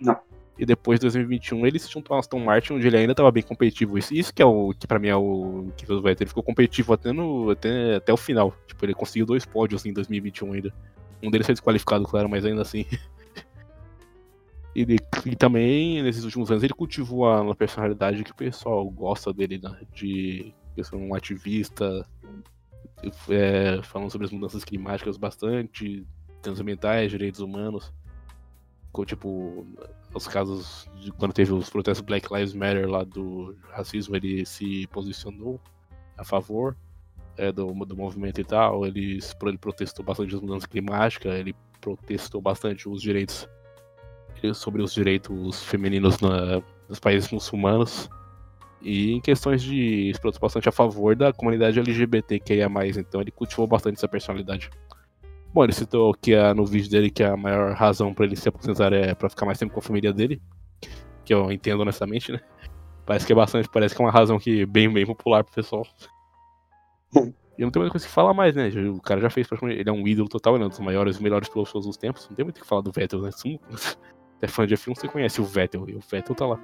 Não. 0.00 0.16
E 0.58 0.64
depois 0.64 0.98
de 0.98 1.04
2021 1.04 1.66
ele 1.66 1.78
se 1.78 1.90
juntou 1.90 2.14
ao 2.14 2.20
Aston 2.20 2.38
Martin, 2.38 2.74
onde 2.74 2.86
ele 2.86 2.96
ainda 2.96 3.12
estava 3.12 3.30
bem 3.30 3.42
competitivo. 3.42 3.98
Isso, 3.98 4.14
isso 4.14 4.32
que 4.32 4.40
é 4.42 4.44
o 4.46 4.72
que 4.72 4.86
para 4.86 4.98
mim 4.98 5.08
é 5.08 5.16
o 5.16 5.68
que 5.76 5.90
o 5.90 6.00
Vettel, 6.00 6.24
ele 6.24 6.28
ficou 6.28 6.42
competitivo 6.42 6.94
até 6.94 7.12
no 7.12 7.50
até, 7.50 7.96
até 7.96 8.12
o 8.12 8.16
final. 8.16 8.54
Tipo, 8.66 8.84
ele 8.86 8.94
conseguiu 8.94 9.26
dois 9.26 9.44
pódios 9.44 9.84
em 9.84 9.92
2021 9.92 10.52
ainda. 10.52 10.74
Um 11.22 11.30
deles 11.30 11.46
foi 11.46 11.54
desqualificado, 11.54 12.04
claro, 12.04 12.28
mas 12.28 12.44
ainda 12.44 12.62
assim. 12.62 12.86
Ele, 14.74 14.98
e 15.24 15.34
também, 15.34 16.02
nesses 16.02 16.22
últimos 16.22 16.50
anos, 16.50 16.62
ele 16.62 16.74
cultivou 16.74 17.26
a, 17.26 17.50
a 17.50 17.54
personalidade 17.54 18.22
que 18.22 18.30
o 18.30 18.34
pessoal 18.34 18.86
gosta 18.90 19.32
dele, 19.32 19.58
né? 19.58 19.74
De 19.94 20.52
sou 20.84 20.98
um 20.98 21.14
ativista, 21.14 22.06
é, 23.30 23.80
falando 23.82 24.10
sobre 24.10 24.26
as 24.26 24.30
mudanças 24.30 24.64
climáticas 24.64 25.16
bastante, 25.16 26.06
temas 26.42 26.60
ambientais, 26.60 27.10
direitos 27.10 27.40
humanos, 27.40 27.92
com, 28.92 29.04
tipo, 29.04 29.66
os 30.16 30.26
casos 30.26 30.88
de 30.96 31.12
quando 31.12 31.32
teve 31.32 31.52
os 31.52 31.68
protestos 31.68 32.04
Black 32.04 32.32
Lives 32.32 32.54
Matter 32.54 32.88
lá 32.88 33.04
do 33.04 33.54
racismo, 33.70 34.16
ele 34.16 34.46
se 34.46 34.86
posicionou 34.88 35.60
a 36.16 36.24
favor 36.24 36.76
é, 37.36 37.52
do, 37.52 37.72
do 37.84 37.96
movimento 37.96 38.40
e 38.40 38.44
tal, 38.44 38.86
ele, 38.86 39.18
ele 39.42 39.58
protestou 39.58 40.04
bastante 40.04 40.34
as 40.34 40.40
mudanças 40.40 40.66
climáticas, 40.66 41.34
ele 41.34 41.54
protestou 41.80 42.40
bastante 42.40 42.88
os 42.88 43.02
direitos 43.02 43.48
sobre 44.54 44.82
os 44.82 44.92
direitos 44.92 45.62
femininos 45.64 46.18
na, 46.20 46.62
nos 46.88 47.00
países 47.00 47.30
muçulmanos 47.30 48.08
e 48.82 49.12
em 49.12 49.20
questões 49.20 49.62
de 49.62 50.12
bastante 50.40 50.68
a 50.68 50.72
favor 50.72 51.16
da 51.16 51.32
comunidade 51.32 51.78
LGBTQIA+, 51.78 52.68
então 52.98 53.20
ele 53.20 53.30
cultivou 53.30 53.66
bastante 53.66 53.96
essa 53.96 54.08
personalidade. 54.08 54.70
Bom, 55.52 55.64
ele 55.64 55.72
citou 55.72 56.12
que 56.14 56.34
a, 56.34 56.52
no 56.54 56.66
vídeo 56.66 56.90
dele 56.90 57.10
que 57.10 57.22
a 57.22 57.36
maior 57.36 57.72
razão 57.74 58.12
para 58.12 58.26
ele 58.26 58.36
se 58.36 58.48
aposentar 58.48 58.92
é 58.92 59.14
para 59.14 59.30
ficar 59.30 59.46
mais 59.46 59.58
tempo 59.58 59.72
com 59.72 59.80
a 59.80 59.82
família 59.82 60.12
dele, 60.12 60.40
que 61.24 61.32
eu 61.32 61.50
entendo 61.50 61.80
honestamente, 61.80 62.32
né? 62.32 62.40
Parece 63.06 63.26
que 63.26 63.32
é 63.32 63.36
bastante, 63.36 63.68
parece 63.68 63.94
que 63.94 64.02
é 64.02 64.04
uma 64.04 64.10
razão 64.10 64.38
que 64.38 64.66
bem, 64.66 64.92
bem 64.92 65.06
popular 65.06 65.44
pro 65.44 65.54
pessoal. 65.54 65.86
E 67.58 67.62
não 67.62 67.70
tem 67.70 67.80
muita 67.80 67.92
coisa 67.92 68.06
que 68.06 68.12
falar 68.12 68.34
mais, 68.34 68.54
né? 68.54 68.68
O 68.90 69.00
cara 69.00 69.20
já 69.20 69.30
fez 69.30 69.46
praticamente. 69.46 69.80
Ele 69.80 69.88
é 69.88 69.92
um 69.92 70.06
ídolo 70.06 70.28
total, 70.28 70.54
ele 70.54 70.64
é 70.64 70.66
um 70.66 70.68
dos 70.68 70.78
maiores 70.78 71.16
e 71.16 71.22
melhores 71.22 71.48
pilotos 71.48 71.72
todos 71.72 71.88
os 71.88 71.96
tempos. 71.96 72.28
Não 72.28 72.36
tem 72.36 72.44
muito 72.44 72.58
o 72.58 72.60
que 72.60 72.66
falar 72.66 72.82
do 72.82 72.92
Vettel, 72.92 73.22
né? 73.22 73.30
Se 73.32 73.58
é 74.42 74.46
fã 74.46 74.66
de 74.66 74.76
F1, 74.76 74.94
você 74.94 75.08
conhece 75.08 75.40
o 75.40 75.44
Vettel, 75.44 75.88
e 75.88 75.94
o 75.94 76.00
Vettel 76.00 76.34
tá 76.34 76.46
lá. 76.46 76.60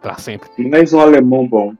Pra 0.00 0.16
sempre. 0.16 0.48
Mais 0.66 0.94
um 0.94 1.00
alemão 1.00 1.46
bom. 1.46 1.74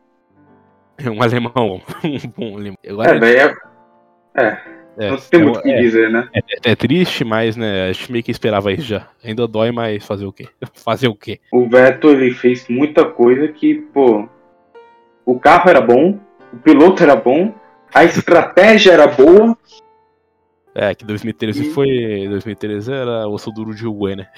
um 1.06 1.22
alemão 1.22 1.52
bom. 1.54 1.80
um 2.04 2.30
bom 2.36 2.56
alemão. 2.58 2.78
Agora, 2.86 3.26
é, 3.26 3.46
é, 3.46 4.42
é, 4.44 4.79
é. 5.00 5.12
O 5.12 5.62
que 5.62 5.70
é, 5.70 5.80
dizer, 5.80 6.10
né? 6.10 6.28
É, 6.34 6.72
é, 6.72 6.74
triste, 6.76 7.24
mas 7.24 7.56
né, 7.56 7.88
a 7.88 7.92
gente 7.92 8.12
meio 8.12 8.22
que 8.22 8.30
esperava 8.30 8.72
isso 8.72 8.82
já. 8.82 9.08
Ainda 9.24 9.48
dói, 9.48 9.72
mas 9.72 10.04
fazer 10.04 10.26
o 10.26 10.32
quê? 10.32 10.48
fazer 10.84 11.08
o 11.08 11.14
quê? 11.14 11.40
O 11.50 11.68
Vettel 11.68 12.12
ele 12.12 12.32
fez 12.32 12.68
muita 12.68 13.04
coisa 13.04 13.48
que, 13.48 13.74
pô. 13.74 14.28
O 15.24 15.38
carro 15.38 15.70
era 15.70 15.80
bom, 15.80 16.18
o 16.52 16.56
piloto 16.56 17.02
era 17.02 17.16
bom, 17.16 17.54
a 17.94 18.04
estratégia 18.04 18.92
era 18.92 19.06
boa. 19.06 19.56
É, 20.74 20.94
que 20.94 21.04
2013 21.04 21.62
e... 21.62 21.70
foi. 21.70 22.28
2013 22.28 22.92
era 22.92 23.28
osso 23.28 23.50
duro 23.50 23.74
de 23.74 23.86
Ué, 23.86 24.16
né? 24.16 24.28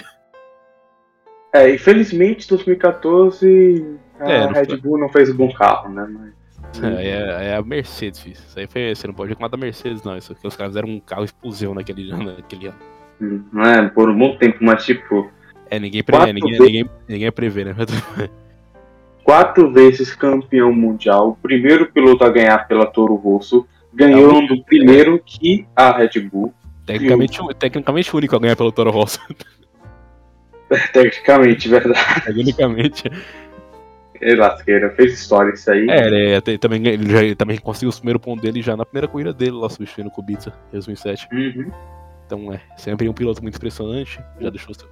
É, 1.53 1.71
infelizmente 1.71 2.49
2014 2.49 3.99
a 4.19 4.33
é, 4.33 4.47
Red 4.47 4.77
Bull 4.79 4.99
não 4.99 5.09
fez 5.09 5.29
um 5.29 5.37
bom 5.37 5.53
carro, 5.53 5.91
né? 5.91 6.07
Mas... 6.09 6.42
É, 6.81 7.07
é, 7.07 7.49
é, 7.49 7.57
a 7.57 7.63
Mercedes, 7.63 8.21
filho. 8.21 8.35
Isso 8.35 8.59
aí 8.59 8.67
foi, 8.67 8.95
você 8.95 9.07
não 9.07 9.15
pode 9.15 9.31
reclamar 9.31 9.51
da 9.51 9.57
Mercedes, 9.57 10.03
não. 10.03 10.17
Isso 10.17 10.33
aqui, 10.33 10.47
os 10.47 10.57
caras 10.57 10.73
fizeram 10.73 10.89
um 10.89 11.01
carro 11.01 11.25
explosivo 11.25 11.75
naquele, 11.75 12.11
naquele 12.13 12.69
ano. 12.69 12.79
Hum, 13.21 13.43
não 13.53 13.63
é, 13.63 13.89
por 13.89 14.09
um 14.09 14.19
bom 14.19 14.37
tempo, 14.37 14.59
mas 14.61 14.85
tipo. 14.85 15.31
É, 15.71 15.79
ninguém 15.79 16.03
prevê, 16.03 16.33
ninguém, 16.33 16.59
ninguém, 16.59 16.91
ninguém 17.09 17.33
prevê, 17.33 17.65
né? 17.65 17.75
Quatro 19.25 19.73
vezes 19.73 20.15
campeão 20.15 20.73
mundial, 20.73 21.31
o 21.31 21.37
primeiro 21.37 21.91
piloto 21.93 22.25
a 22.25 22.29
ganhar 22.29 22.67
pela 22.67 22.87
Toro 22.87 23.15
Rosso, 23.15 23.67
ganhando 23.95 24.55
é 24.55 24.63
primeiro 24.67 25.23
que 25.25 25.65
a 25.77 25.97
Red 25.97 26.21
Bull. 26.21 26.53
Tecnicamente, 26.85 27.41
o... 27.41 27.55
tecnicamente 27.55 28.15
único 28.15 28.35
a 28.35 28.39
ganhar 28.41 28.57
pela 28.57 28.73
Toro 28.73 28.91
Rosso. 28.91 29.21
Tecnicamente, 30.93 31.69
verdade. 31.69 32.25
Tecnicamente. 32.25 33.05
Ele 34.23 34.37
lasqueira, 34.37 34.89
fez 34.91 35.15
história 35.15 35.53
isso 35.53 35.69
aí. 35.69 35.85
É, 35.91 36.07
ele, 36.07 36.31
é, 36.31 36.41
também, 36.59 36.87
ele, 36.87 37.11
já, 37.11 37.25
ele 37.25 37.35
também 37.35 37.59
conseguiu 37.59 37.91
o 37.91 37.95
primeiro 37.95 38.21
ponto 38.21 38.41
dele 38.41 38.63
já 38.63 38.77
na 38.77 38.87
primeira 38.87 39.09
corrida 39.09 39.33
dele 39.33 39.51
lá 39.51 39.69
substituindo 39.69 40.09
o 40.11 40.13
Kubica 40.13 40.53
em 40.69 40.73
2007. 40.73 41.29
Uhum. 41.33 41.73
Então 42.25 42.53
é, 42.53 42.61
sempre 42.77 43.09
um 43.09 43.13
piloto 43.13 43.43
muito 43.43 43.57
impressionante. 43.57 44.21
Já 44.41 44.49
deixou 44.49 44.73
seu. 44.75 44.89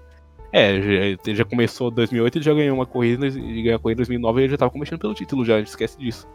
É, 0.53 1.17
já, 1.25 1.33
já 1.33 1.45
começou 1.45 1.93
em 1.93 1.95
2008 1.95 2.39
e 2.39 2.43
já 2.43 2.53
ganhou 2.53 2.77
uma 2.77 2.87
corrida 2.87 3.29
e 3.29 3.63
ganhou 3.63 3.77
a 3.77 3.79
corrida 3.79 4.03
em 4.03 4.05
2009 4.05 4.41
e 4.41 4.45
ele 4.45 4.51
já 4.51 4.59
tava 4.59 4.73
competindo 4.73 4.99
pelo 4.99 5.15
título 5.15 5.45
já, 5.45 5.55
a 5.55 5.59
gente 5.59 5.69
esquece 5.69 5.97
disso. 5.97 6.29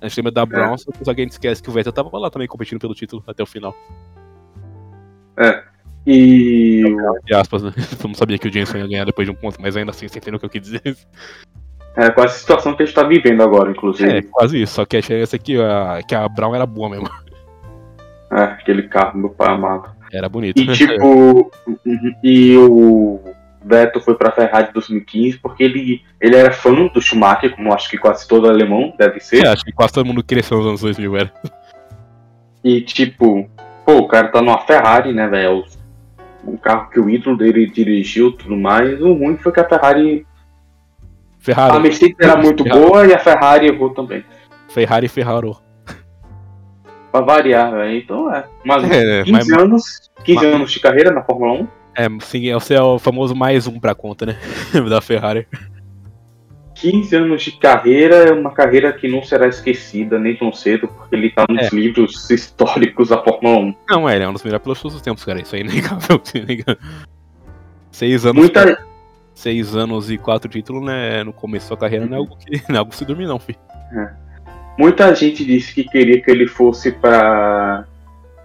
A 0.00 0.08
gente 0.08 0.16
lembra 0.16 0.32
da 0.32 0.46
Brown, 0.46 0.74
é. 0.74 0.78
só 0.78 1.14
que 1.14 1.20
a 1.20 1.24
gente 1.24 1.32
esquece 1.32 1.62
que 1.62 1.68
o 1.68 1.72
Vettel 1.72 1.92
tava 1.92 2.16
lá 2.16 2.30
também 2.30 2.48
competindo 2.48 2.80
pelo 2.80 2.94
título 2.94 3.22
até 3.26 3.42
o 3.42 3.46
final. 3.46 3.76
É. 5.36 5.62
E. 6.06 6.84
Entre 7.22 7.34
aspas, 7.34 7.62
né? 7.62 7.72
Eu 8.02 8.08
não 8.08 8.14
sabia 8.14 8.38
que 8.38 8.48
o 8.48 8.52
Jensen 8.52 8.80
ia 8.80 8.86
ganhar 8.86 9.04
depois 9.04 9.28
de 9.28 9.32
um 9.32 9.36
ponto, 9.36 9.60
mas 9.60 9.76
ainda 9.76 9.90
assim 9.90 10.08
você 10.08 10.18
entendeu 10.18 10.38
o 10.38 10.40
que 10.40 10.46
eu 10.46 10.50
quis 10.50 10.62
dizer. 10.62 10.96
É 11.96 12.10
quase 12.10 12.34
a 12.34 12.38
situação 12.38 12.74
que 12.74 12.82
a 12.82 12.86
gente 12.86 12.94
tá 12.94 13.02
vivendo 13.02 13.42
agora, 13.42 13.70
inclusive. 13.70 14.18
É, 14.18 14.22
quase 14.22 14.62
isso, 14.62 14.74
só 14.74 14.84
que 14.84 14.96
a 14.96 15.00
diferença 15.00 15.36
é 15.36 15.38
que 15.38 15.60
a, 15.60 16.00
que 16.06 16.14
a 16.14 16.28
Brown 16.28 16.54
era 16.54 16.66
boa 16.66 16.88
mesmo. 16.88 17.08
É, 18.32 18.42
aquele 18.44 18.84
carro, 18.84 19.18
meu 19.18 19.30
pai 19.30 19.52
amado. 19.52 19.90
Era 20.12 20.28
bonito. 20.28 20.56
E 20.56 20.72
tipo. 20.72 21.50
e 22.22 22.56
o. 22.56 23.20
Vettel 23.62 24.00
foi 24.00 24.14
para 24.14 24.30
a 24.30 24.32
Ferrari 24.32 24.68
em 24.70 24.72
2015 24.72 25.38
porque 25.38 25.62
ele, 25.62 26.02
ele 26.20 26.36
era 26.36 26.52
fã 26.52 26.72
do 26.72 27.00
Schumacher, 27.00 27.54
como 27.54 27.74
acho 27.74 27.90
que 27.90 27.98
quase 27.98 28.26
todo 28.26 28.48
alemão 28.48 28.94
deve 28.96 29.20
ser. 29.20 29.44
É, 29.44 29.48
acho 29.48 29.64
que 29.64 29.72
quase 29.72 29.92
todo 29.92 30.06
mundo 30.06 30.24
cresceu 30.24 30.58
nos 30.58 30.66
anos 30.66 30.80
2000, 30.80 31.16
era. 31.16 31.32
E 32.64 32.80
tipo, 32.80 33.48
pô, 33.84 33.98
o 33.98 34.08
cara 34.08 34.28
tá 34.28 34.40
numa 34.40 34.60
Ferrari, 34.60 35.12
né, 35.12 35.26
velho? 35.26 35.64
Um 36.44 36.56
carro 36.56 36.88
que 36.88 36.98
o 36.98 37.10
ídolo 37.10 37.36
dele 37.36 37.66
dirigiu 37.66 38.32
tudo 38.32 38.56
mais. 38.56 39.00
O 39.00 39.12
ruim 39.12 39.36
foi 39.36 39.52
que 39.52 39.60
a 39.60 39.68
Ferrari. 39.68 40.26
Ferrari. 41.40 41.76
A 41.76 41.80
Mercedes 41.80 42.16
era 42.20 42.36
muito 42.40 42.62
Ferrari. 42.62 42.80
boa 42.84 43.06
e 43.06 43.14
a 43.14 43.18
Ferrari 43.18 43.66
errou 43.66 43.90
também. 43.90 44.24
Ferrari 44.68 45.06
e 45.06 45.08
Ferraro. 45.08 45.56
Pra 47.10 47.20
variar, 47.22 47.72
velho. 47.72 47.96
Então 47.98 48.32
é. 48.32 48.44
Mas 48.64 48.84
É, 48.90 49.24
15 49.24 49.32
mas- 49.32 49.50
anos. 49.50 50.10
15 50.24 50.44
mas- 50.44 50.54
anos 50.54 50.70
de 50.72 50.80
carreira 50.80 51.10
na 51.12 51.22
Fórmula 51.22 51.52
1. 51.62 51.68
É, 51.96 52.06
sim, 52.20 52.52
você 52.52 52.74
é 52.74 52.82
o 52.82 52.98
famoso 53.00 53.34
mais 53.34 53.66
um 53.66 53.80
pra 53.80 53.94
conta, 53.96 54.24
né? 54.26 54.36
da 54.88 55.00
Ferrari. 55.00 55.48
15 56.76 57.14
anos 57.16 57.42
de 57.42 57.52
carreira 57.52 58.14
é 58.16 58.32
uma 58.32 58.52
carreira 58.52 58.92
que 58.92 59.06
não 59.08 59.22
será 59.22 59.46
esquecida 59.48 60.18
nem 60.18 60.34
tão 60.36 60.50
cedo, 60.52 60.88
porque 60.88 61.14
ele 61.14 61.30
tá 61.30 61.44
nos 61.48 61.66
É. 61.66 61.74
livros 61.74 62.30
históricos 62.30 63.08
da 63.08 63.22
Fórmula 63.22 63.58
1. 63.58 63.74
Não, 63.88 64.08
é, 64.08 64.14
ele 64.14 64.24
é 64.24 64.28
um 64.28 64.32
dos 64.32 64.42
melhores 64.44 64.62
pilotos 64.62 64.78
de 64.78 64.82
todos 64.84 64.96
os 64.96 65.02
tempos, 65.02 65.24
cara. 65.24 65.40
Isso 65.42 65.56
é 65.56 65.60
inegável. 65.60 66.20
isso 66.24 66.36
é 66.36 66.40
inegável. 66.40 66.76
Seis 67.90 68.24
anos. 68.24 68.36
Muita, 68.38 68.78
Seis 69.34 69.74
anos 69.74 70.10
e 70.10 70.18
quatro 70.18 70.50
títulos, 70.50 70.82
né? 70.84 71.24
No 71.24 71.32
começo 71.32 71.64
da 71.66 71.68
sua 71.68 71.76
carreira 71.76 72.06
não 72.06 72.14
é 72.14 72.18
algo 72.18 72.36
que 72.36 72.50
não 72.68 72.76
é 72.76 72.78
algo 72.78 72.90
que 72.90 72.96
se 72.96 73.04
dormir, 73.04 73.26
não, 73.26 73.38
filho. 73.38 73.58
muita 74.78 75.14
gente 75.14 75.44
disse 75.44 75.74
que 75.74 75.84
queria 75.84 76.20
que 76.20 76.30
ele 76.30 76.46
fosse 76.46 76.92
pra, 76.92 77.86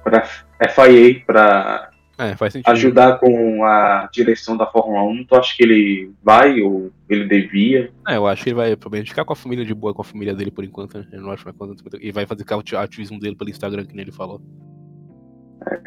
pra 0.03 0.21
FIA, 0.23 1.21
pra 1.25 1.89
É, 2.17 2.35
ajudar 2.67 3.19
com 3.19 3.63
a 3.65 4.07
direção 4.11 4.55
da 4.55 4.65
Fórmula 4.65 5.03
1. 5.03 5.25
Tu 5.25 5.35
acha 5.35 5.55
que 5.55 5.63
ele 5.63 6.11
vai 6.23 6.61
ou 6.61 6.91
ele 7.09 7.25
devia? 7.25 7.91
É, 8.07 8.15
eu 8.15 8.25
acho 8.27 8.43
que 8.43 8.49
ele 8.49 8.55
vai 8.55 8.75
provavelmente 8.75 9.09
ficar 9.09 9.25
com 9.25 9.33
a 9.33 9.35
família 9.35 9.65
de 9.65 9.73
boa, 9.73 9.93
com 9.93 10.01
a 10.01 10.05
família 10.05 10.33
dele 10.33 10.51
por 10.51 10.63
enquanto, 10.63 10.97
né? 10.97 11.05
Eu 11.11 11.21
não 11.21 11.31
acho 11.31 11.43
que 11.43 11.51
vai 11.51 11.53
acontecer. 11.53 11.99
E 12.01 12.11
vai 12.11 12.25
fazer 12.25 12.45
o 12.49 12.77
ativismo 12.79 13.19
dele 13.19 13.35
pelo 13.35 13.49
Instagram, 13.49 13.85
que 13.85 13.93
nem 13.93 14.03
ele 14.03 14.11
falou. 14.13 14.41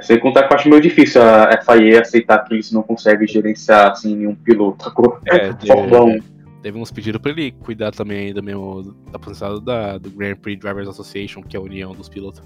Sem 0.00 0.18
contar 0.18 0.44
que 0.47 0.52
eu 0.52 0.56
acho 0.56 0.68
meio 0.68 0.80
difícil 0.82 1.20
a 1.23 1.61
FIA 1.62 2.00
aceitar 2.00 2.38
que 2.44 2.54
eles 2.54 2.70
não 2.73 2.82
conseguem 2.82 3.26
gerenciar 3.26 3.92
assim 3.92 4.16
nenhum 4.16 4.35
piloto. 4.35 4.92
É, 5.26 5.52
Fórmula 5.66 6.04
1. 6.04 6.18
Teve 6.62 6.78
uns 6.78 6.90
pedidos 6.90 7.20
pra 7.20 7.30
ele 7.30 7.52
cuidar 7.52 7.92
também 7.92 8.26
ainda 8.28 8.42
mesmo 8.42 8.94
da 9.12 9.18
posição 9.18 9.62
da, 9.62 9.97
do 9.99 10.11
Grand 10.11 10.35
Prix 10.37 10.61
Drivers 10.61 10.88
Association, 10.88 11.42
que 11.42 11.56
é 11.56 11.61
a 11.61 11.62
união 11.62 11.92
dos 11.92 12.08
pilotos. 12.08 12.42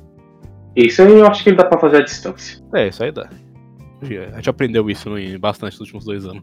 Isso 0.77 1.01
aí 1.03 1.13
eu 1.13 1.27
acho 1.27 1.43
que 1.43 1.51
ele 1.51 1.57
dá 1.57 1.65
pra 1.65 1.79
fazer 1.79 1.99
à 1.99 2.01
distância. 2.03 2.63
É, 2.75 2.89
isso 2.89 3.03
aí 3.03 3.11
dá. 3.11 3.29
A 4.33 4.37
gente 4.37 4.51
aprendeu 4.51 4.91
isso 4.91 5.09
no- 5.09 5.39
bastante 5.39 5.73
nos 5.75 5.81
últimos 5.81 6.05
dois 6.05 6.27
anos. 6.27 6.43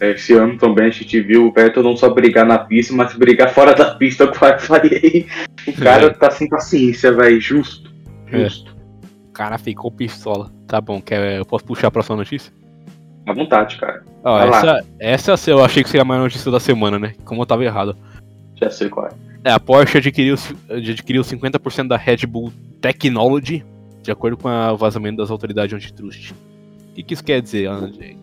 Esse 0.00 0.32
ano 0.34 0.56
também 0.56 0.86
a 0.86 0.90
gente 0.90 1.20
viu 1.20 1.46
o 1.48 1.52
Vettel 1.52 1.82
não 1.82 1.96
só 1.96 2.08
brigar 2.08 2.46
na 2.46 2.58
pista, 2.58 2.94
mas 2.94 3.14
brigar 3.16 3.52
fora 3.52 3.74
da 3.74 3.96
pista 3.96 4.26
com 4.28 4.44
a 4.44 4.56
FIA. 4.58 5.26
O 5.66 5.72
cara 5.72 6.06
É. 6.06 6.10
tá 6.10 6.30
sem 6.30 6.48
paciência, 6.48 7.12
velho. 7.12 7.40
Justo. 7.40 7.90
É. 8.30 8.44
Justo. 8.44 8.76
O 8.76 8.77
cara 9.38 9.56
ficou 9.56 9.88
pistola. 9.88 10.50
Tá 10.66 10.80
bom, 10.80 11.00
quer, 11.00 11.38
eu 11.38 11.46
posso 11.46 11.64
puxar 11.64 11.86
a 11.86 11.90
próxima 11.92 12.16
notícia? 12.16 12.52
À 13.24 13.32
vontade, 13.32 13.76
cara. 13.76 14.02
Essa, 14.98 15.32
essa 15.32 15.50
eu 15.50 15.64
achei 15.64 15.84
que 15.84 15.88
seria 15.88 16.02
a 16.02 16.04
maior 16.04 16.22
notícia 16.22 16.50
da 16.50 16.58
semana, 16.58 16.98
né? 16.98 17.14
Como 17.24 17.40
eu 17.40 17.46
tava 17.46 17.64
errado. 17.64 17.96
Já 18.56 18.68
sei 18.68 18.88
qual 18.88 19.06
é. 19.06 19.10
É, 19.44 19.52
a 19.52 19.60
Porsche 19.60 19.98
adquiriu, 19.98 20.34
adquiriu 20.68 21.22
50% 21.22 21.86
da 21.86 21.96
Red 21.96 22.26
Bull 22.26 22.52
Technology, 22.80 23.64
de 24.02 24.10
acordo 24.10 24.36
com 24.36 24.48
o 24.48 24.76
vazamento 24.76 25.18
das 25.18 25.30
autoridades 25.30 25.72
antitrust. 25.72 26.32
O 26.32 26.94
que, 26.94 27.04
que 27.04 27.14
isso 27.14 27.22
quer 27.22 27.40
dizer? 27.40 27.70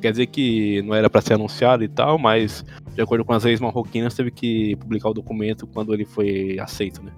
Quer 0.02 0.12
dizer 0.12 0.26
que 0.26 0.82
não 0.82 0.94
era 0.94 1.10
para 1.10 1.22
ser 1.22 1.36
anunciado 1.36 1.82
e 1.82 1.88
tal, 1.88 2.18
mas 2.18 2.66
de 2.94 3.02
acordo 3.02 3.24
com 3.24 3.32
as 3.32 3.46
leis 3.46 3.62
marroquinas, 3.62 4.14
teve 4.14 4.32
que 4.32 4.76
publicar 4.76 5.08
o 5.08 5.14
documento 5.14 5.66
quando 5.66 5.94
ele 5.94 6.04
foi 6.04 6.60
aceito, 6.60 7.02
né? 7.02 7.14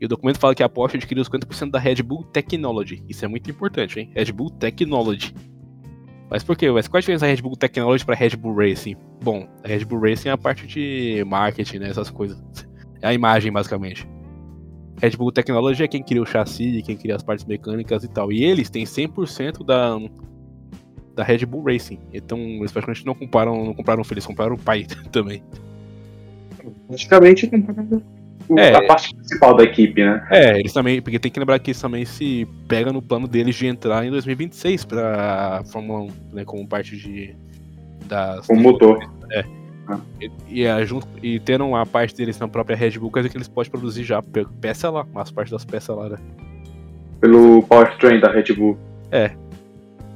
E 0.00 0.04
o 0.06 0.08
documento 0.08 0.38
fala 0.38 0.54
que 0.54 0.62
a 0.62 0.68
Porsche 0.68 0.96
adquiriu 0.96 1.24
50% 1.24 1.70
da 1.70 1.78
Red 1.78 1.96
Bull 2.02 2.22
Technology. 2.24 3.02
Isso 3.08 3.24
é 3.24 3.28
muito 3.28 3.50
importante, 3.50 3.98
hein? 3.98 4.10
Red 4.14 4.32
Bull 4.32 4.50
Technology. 4.50 5.34
Mas 6.30 6.44
por 6.44 6.56
quê? 6.56 6.70
Mas 6.70 6.86
qual 6.86 6.98
a 6.98 7.00
diferença 7.00 7.26
da 7.26 7.32
Red 7.32 7.42
Bull 7.42 7.56
Technology 7.56 8.04
para 8.04 8.14
Red 8.14 8.36
Bull 8.36 8.54
Racing? 8.54 8.96
Bom, 9.22 9.48
a 9.64 9.68
Red 9.68 9.84
Bull 9.84 10.00
Racing 10.00 10.28
é 10.28 10.32
a 10.32 10.38
parte 10.38 10.66
de 10.66 11.24
marketing, 11.26 11.78
né? 11.78 11.88
Essas 11.88 12.10
coisas. 12.10 12.38
É 13.00 13.08
a 13.08 13.14
imagem, 13.14 13.50
basicamente. 13.50 14.06
Red 15.00 15.10
Bull 15.16 15.32
Technology 15.32 15.82
é 15.82 15.88
quem 15.88 16.02
cria 16.02 16.20
o 16.22 16.26
chassi, 16.26 16.82
quem 16.84 16.96
cria 16.96 17.16
as 17.16 17.22
partes 17.22 17.44
mecânicas 17.44 18.04
e 18.04 18.08
tal. 18.08 18.30
E 18.32 18.44
eles 18.44 18.68
têm 18.68 18.84
100% 18.84 19.64
da, 19.64 19.96
da 21.14 21.24
Red 21.24 21.46
Bull 21.46 21.62
Racing. 21.62 21.98
Então, 22.12 22.38
eles 22.38 22.72
praticamente 22.72 23.06
não 23.06 23.14
compraram, 23.14 23.64
não 23.64 23.74
compraram 23.74 24.02
o 24.02 24.04
filho, 24.04 24.22
compraram 24.22 24.54
o 24.54 24.58
pai 24.58 24.84
também. 25.10 25.42
Praticamente 26.88 27.46
o- 27.46 28.17
É. 28.56 28.74
a 28.74 28.86
parte 28.86 29.14
principal 29.14 29.54
da 29.56 29.64
equipe, 29.64 30.02
né? 30.02 30.26
É, 30.30 30.58
eles 30.58 30.72
também, 30.72 31.02
porque 31.02 31.18
tem 31.18 31.30
que 31.30 31.38
lembrar 31.38 31.58
que 31.58 31.70
eles 31.70 31.80
também 31.80 32.04
se 32.04 32.46
pega 32.66 32.92
no 32.92 33.02
plano 33.02 33.26
deles 33.28 33.54
de 33.56 33.66
entrar 33.66 34.06
em 34.06 34.10
2026 34.10 34.84
pra 34.84 35.62
Fórmula 35.70 36.00
1, 36.02 36.10
né, 36.32 36.44
como 36.44 36.66
parte 36.66 36.96
de 36.96 37.34
das 38.06 38.46
Com 38.46 38.54
o 38.54 38.60
motor. 38.60 38.98
E, 40.20 40.30
e, 40.48 40.64
é, 40.64 40.84
junto, 40.84 41.06
e 41.22 41.38
tendo 41.40 41.74
a 41.74 41.84
parte 41.86 42.14
deles 42.14 42.38
na 42.38 42.46
própria 42.48 42.76
Red 42.76 42.92
Bull, 42.98 43.10
dizer 43.14 43.28
que 43.30 43.36
eles 43.36 43.48
podem 43.48 43.70
produzir 43.70 44.04
já 44.04 44.22
pe- 44.22 44.46
peça 44.60 44.90
lá, 44.90 45.06
as 45.14 45.30
partes 45.30 45.50
das 45.52 45.64
peças 45.64 45.96
lá, 45.96 46.10
né? 46.10 46.18
Pelo 47.20 47.62
powertrain 47.62 48.20
da 48.20 48.30
Red 48.30 48.54
Bull. 48.54 48.78
É. 49.10 49.30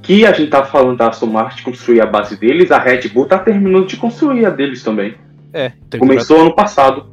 Que 0.03 0.27
a 0.27 0.33
gente 0.33 0.51
tá 0.51 0.65
falando 0.65 0.99
da 0.99 1.09
Aston 1.09 1.27
Martin 1.27 1.63
construir 1.63 2.01
a 2.01 2.07
base 2.07 2.37
deles, 2.39 2.71
a 2.71 2.79
Red 2.79 3.09
Bull 3.09 3.27
tá 3.27 3.39
terminando 3.39 3.87
de 3.87 3.97
construir 3.97 4.45
a 4.45 4.51
deles 4.51 4.83
também. 4.83 5.15
É, 5.53 5.73
Começou 5.99 6.41
ano 6.41 6.55
passado. 6.55 7.07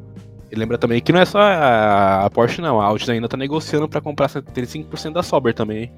E 0.52 0.56
lembra 0.56 0.78
também 0.78 1.02
que 1.02 1.12
não 1.12 1.20
é 1.20 1.26
só 1.26 1.40
a, 1.40 2.30
Porsche, 2.34 2.62
não. 2.62 2.82
A 2.82 2.86
Audi 2.86 3.10
ainda 3.12 3.28
tá 3.28 3.38
negociando 3.38 3.88
pra 3.88 4.02
comprar 4.02 4.28
75% 4.28 5.14
da 5.14 5.24
Sauber 5.24 5.54
também. 5.54 5.92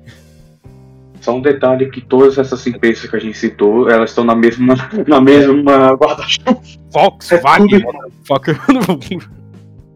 Só 1.22 1.36
um 1.36 1.42
detalhe 1.42 1.90
que 1.90 2.02
todas 2.02 2.38
essas 2.38 2.66
empresas 2.66 3.10
que 3.10 3.16
a 3.16 3.20
gente 3.20 3.38
citou, 3.38 3.90
elas 3.90 4.10
estão 4.10 4.24
na 4.24 4.36
mesma, 4.36 4.76
na 5.08 5.22
mesma 5.22 5.94
guarda-chuva. 5.94 6.60
Volkswagen! 6.90 7.84
É. 7.84 9.42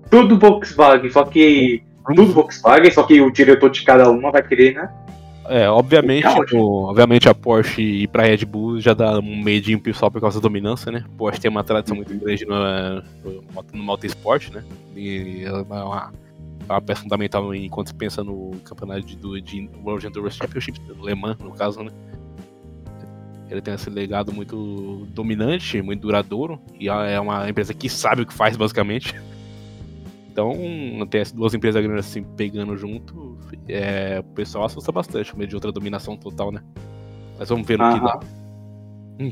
Tudo 0.09 0.39
Volkswagen, 0.39 1.11
só 1.11 1.23
que. 1.25 1.83
Tudo 2.05 2.25
Volkswagen, 2.27 2.91
só 2.91 3.03
que 3.03 3.19
o 3.19 3.31
diretor 3.31 3.71
de 3.71 3.83
cada 3.83 4.09
uma 4.09 4.31
vai 4.31 4.43
querer, 4.43 4.75
né? 4.75 4.89
É, 5.47 5.69
obviamente, 5.69 6.25
obviamente 6.55 7.29
a 7.29 7.33
Porsche 7.35 7.81
ir 7.81 8.07
pra 8.07 8.23
Red 8.23 8.45
Bull 8.45 8.79
já 8.81 8.93
dá 8.93 9.19
um 9.19 9.41
medinho 9.43 9.79
só 9.93 10.09
por 10.09 10.19
causa 10.19 10.39
da 10.39 10.43
dominância, 10.43 10.91
né? 10.91 11.05
Porsche 11.17 11.39
tem 11.41 11.51
uma 11.51 11.63
tradição 11.63 11.95
muito 11.95 12.13
grande 12.17 12.45
no, 12.45 12.55
no, 13.23 13.43
no 13.73 13.83
motorsport, 13.83 14.49
né? 14.51 14.63
E 14.95 15.43
ela 15.45 15.59
é 15.59 15.61
uma, 15.83 16.11
uma 16.67 16.81
peça 16.81 17.03
fundamental 17.03 17.53
enquanto 17.53 17.87
se 17.89 17.93
pensa 17.93 18.23
no 18.23 18.51
campeonato 18.63 19.01
de, 19.05 19.15
do- 19.17 19.39
de 19.39 19.69
World 19.83 20.07
Endurance 20.07 20.37
Championship, 20.37 20.79
do 20.81 21.05
Le 21.05 21.13
Mans, 21.13 21.37
no 21.37 21.51
caso, 21.51 21.83
né? 21.83 21.91
Ele 23.49 23.61
tem 23.61 23.75
esse 23.75 23.89
legado 23.91 24.33
muito 24.33 25.05
dominante, 25.11 25.79
muito 25.81 26.01
duradouro, 26.01 26.59
e 26.79 26.89
é 26.89 27.19
uma 27.19 27.47
empresa 27.47 27.73
que 27.75 27.87
sabe 27.87 28.23
o 28.23 28.25
que 28.25 28.33
faz, 28.33 28.57
basicamente. 28.57 29.13
Então, 30.35 31.07
ter 31.09 31.19
essas 31.19 31.31
duas 31.31 31.53
empresas 31.53 31.81
grandes 31.81 32.07
assim 32.07 32.21
pegando 32.21 32.75
junto, 32.75 33.37
é, 33.69 34.19
o 34.19 34.23
pessoal 34.33 34.65
assusta 34.65 34.91
bastante, 34.91 35.31
com 35.31 35.37
medo 35.39 35.47
de 35.47 35.55
outra 35.55 35.71
dominação 35.71 36.17
total, 36.17 36.51
né? 36.51 36.61
Mas 37.39 37.47
vamos 37.47 37.65
ver 37.65 37.79
no 37.79 37.93
que 37.93 37.99
dá. 38.01 38.19
Aham. 39.21 39.31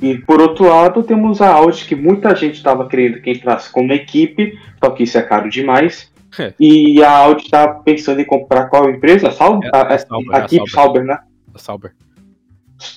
E 0.00 0.18
por 0.18 0.40
outro 0.40 0.68
lado, 0.68 1.02
temos 1.02 1.42
a 1.42 1.52
Audi, 1.52 1.84
que 1.86 1.96
muita 1.96 2.36
gente 2.36 2.54
estava 2.54 2.86
querendo 2.88 3.20
que 3.20 3.32
entrasse 3.32 3.68
como 3.72 3.92
equipe, 3.92 4.56
só 4.78 4.90
que 4.90 5.02
isso 5.02 5.18
é 5.18 5.22
caro 5.22 5.50
demais. 5.50 6.12
É. 6.38 6.54
E 6.58 7.02
a 7.02 7.10
Audi 7.10 7.42
está 7.42 7.66
pensando 7.66 8.20
em 8.20 8.24
comprar 8.24 8.66
qual 8.68 8.88
empresa? 8.88 9.26
A 9.26 9.32
Sauber? 9.32 9.68
É, 9.74 9.76
a, 9.76 9.82
a 9.82 9.94
a- 9.94 9.98
Sauber, 9.98 10.34
a 10.34 10.36
a 10.38 10.44
equipe 10.44 10.70
Sauber. 10.70 10.70
Sauber, 10.70 11.04
né? 11.04 11.18
A 11.52 11.58
Sauber. 11.58 11.92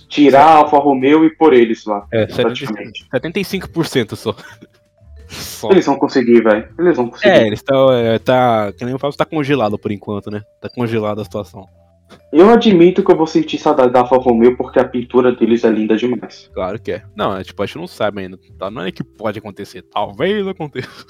Tirar 0.08 0.44
a 0.46 0.56
Alfa 0.58 0.78
Romeo 0.78 1.26
e 1.26 1.36
pôr 1.36 1.54
eles 1.54 1.86
lá. 1.86 2.06
É, 2.12 2.28
praticamente. 2.28 3.04
75% 3.12 4.16
só. 4.16 4.36
Só. 5.28 5.70
Eles 5.72 5.86
vão 5.86 5.98
conseguir, 5.98 6.42
velho. 6.42 6.68
Eles 6.78 6.96
vão 6.96 7.10
conseguir. 7.10 7.30
É, 7.30 7.48
eles 7.48 7.60
estão. 7.60 7.92
É, 7.92 8.20
tá, 8.20 8.72
que 8.74 8.84
nem 8.84 8.94
eu 8.94 9.00
falo, 9.00 9.14
tá 9.14 9.26
congelado 9.26 9.78
por 9.78 9.92
enquanto, 9.92 10.30
né? 10.30 10.42
Tá 10.62 10.70
congelada 10.70 11.22
a 11.22 11.26
situação. 11.26 11.68
Eu 12.32 12.50
admito 12.50 13.04
que 13.04 13.12
eu 13.12 13.16
vou 13.16 13.26
sentir 13.26 13.58
saudade 13.58 13.92
da 13.92 14.02
Alfa 14.02 14.18
Romeo 14.18 14.56
porque 14.58 14.80
a 14.80 14.88
pintura 14.88 15.32
deles 15.32 15.64
é 15.64 15.70
linda 15.70 15.96
demais. 15.96 16.50
Claro 16.54 16.80
que 16.80 16.92
é. 16.92 17.04
Não, 17.16 17.36
é, 17.36 17.44
tipo, 17.44 17.62
a 17.62 17.66
gente 17.66 17.78
não 17.78 17.88
sabe 17.88 18.22
ainda. 18.22 18.38
Tá? 18.60 18.70
Não 18.70 18.84
é 18.84 18.92
que 18.92 19.04
pode 19.04 19.40
acontecer. 19.40 19.82
Talvez 19.84 20.48
aconteça. 20.48 21.06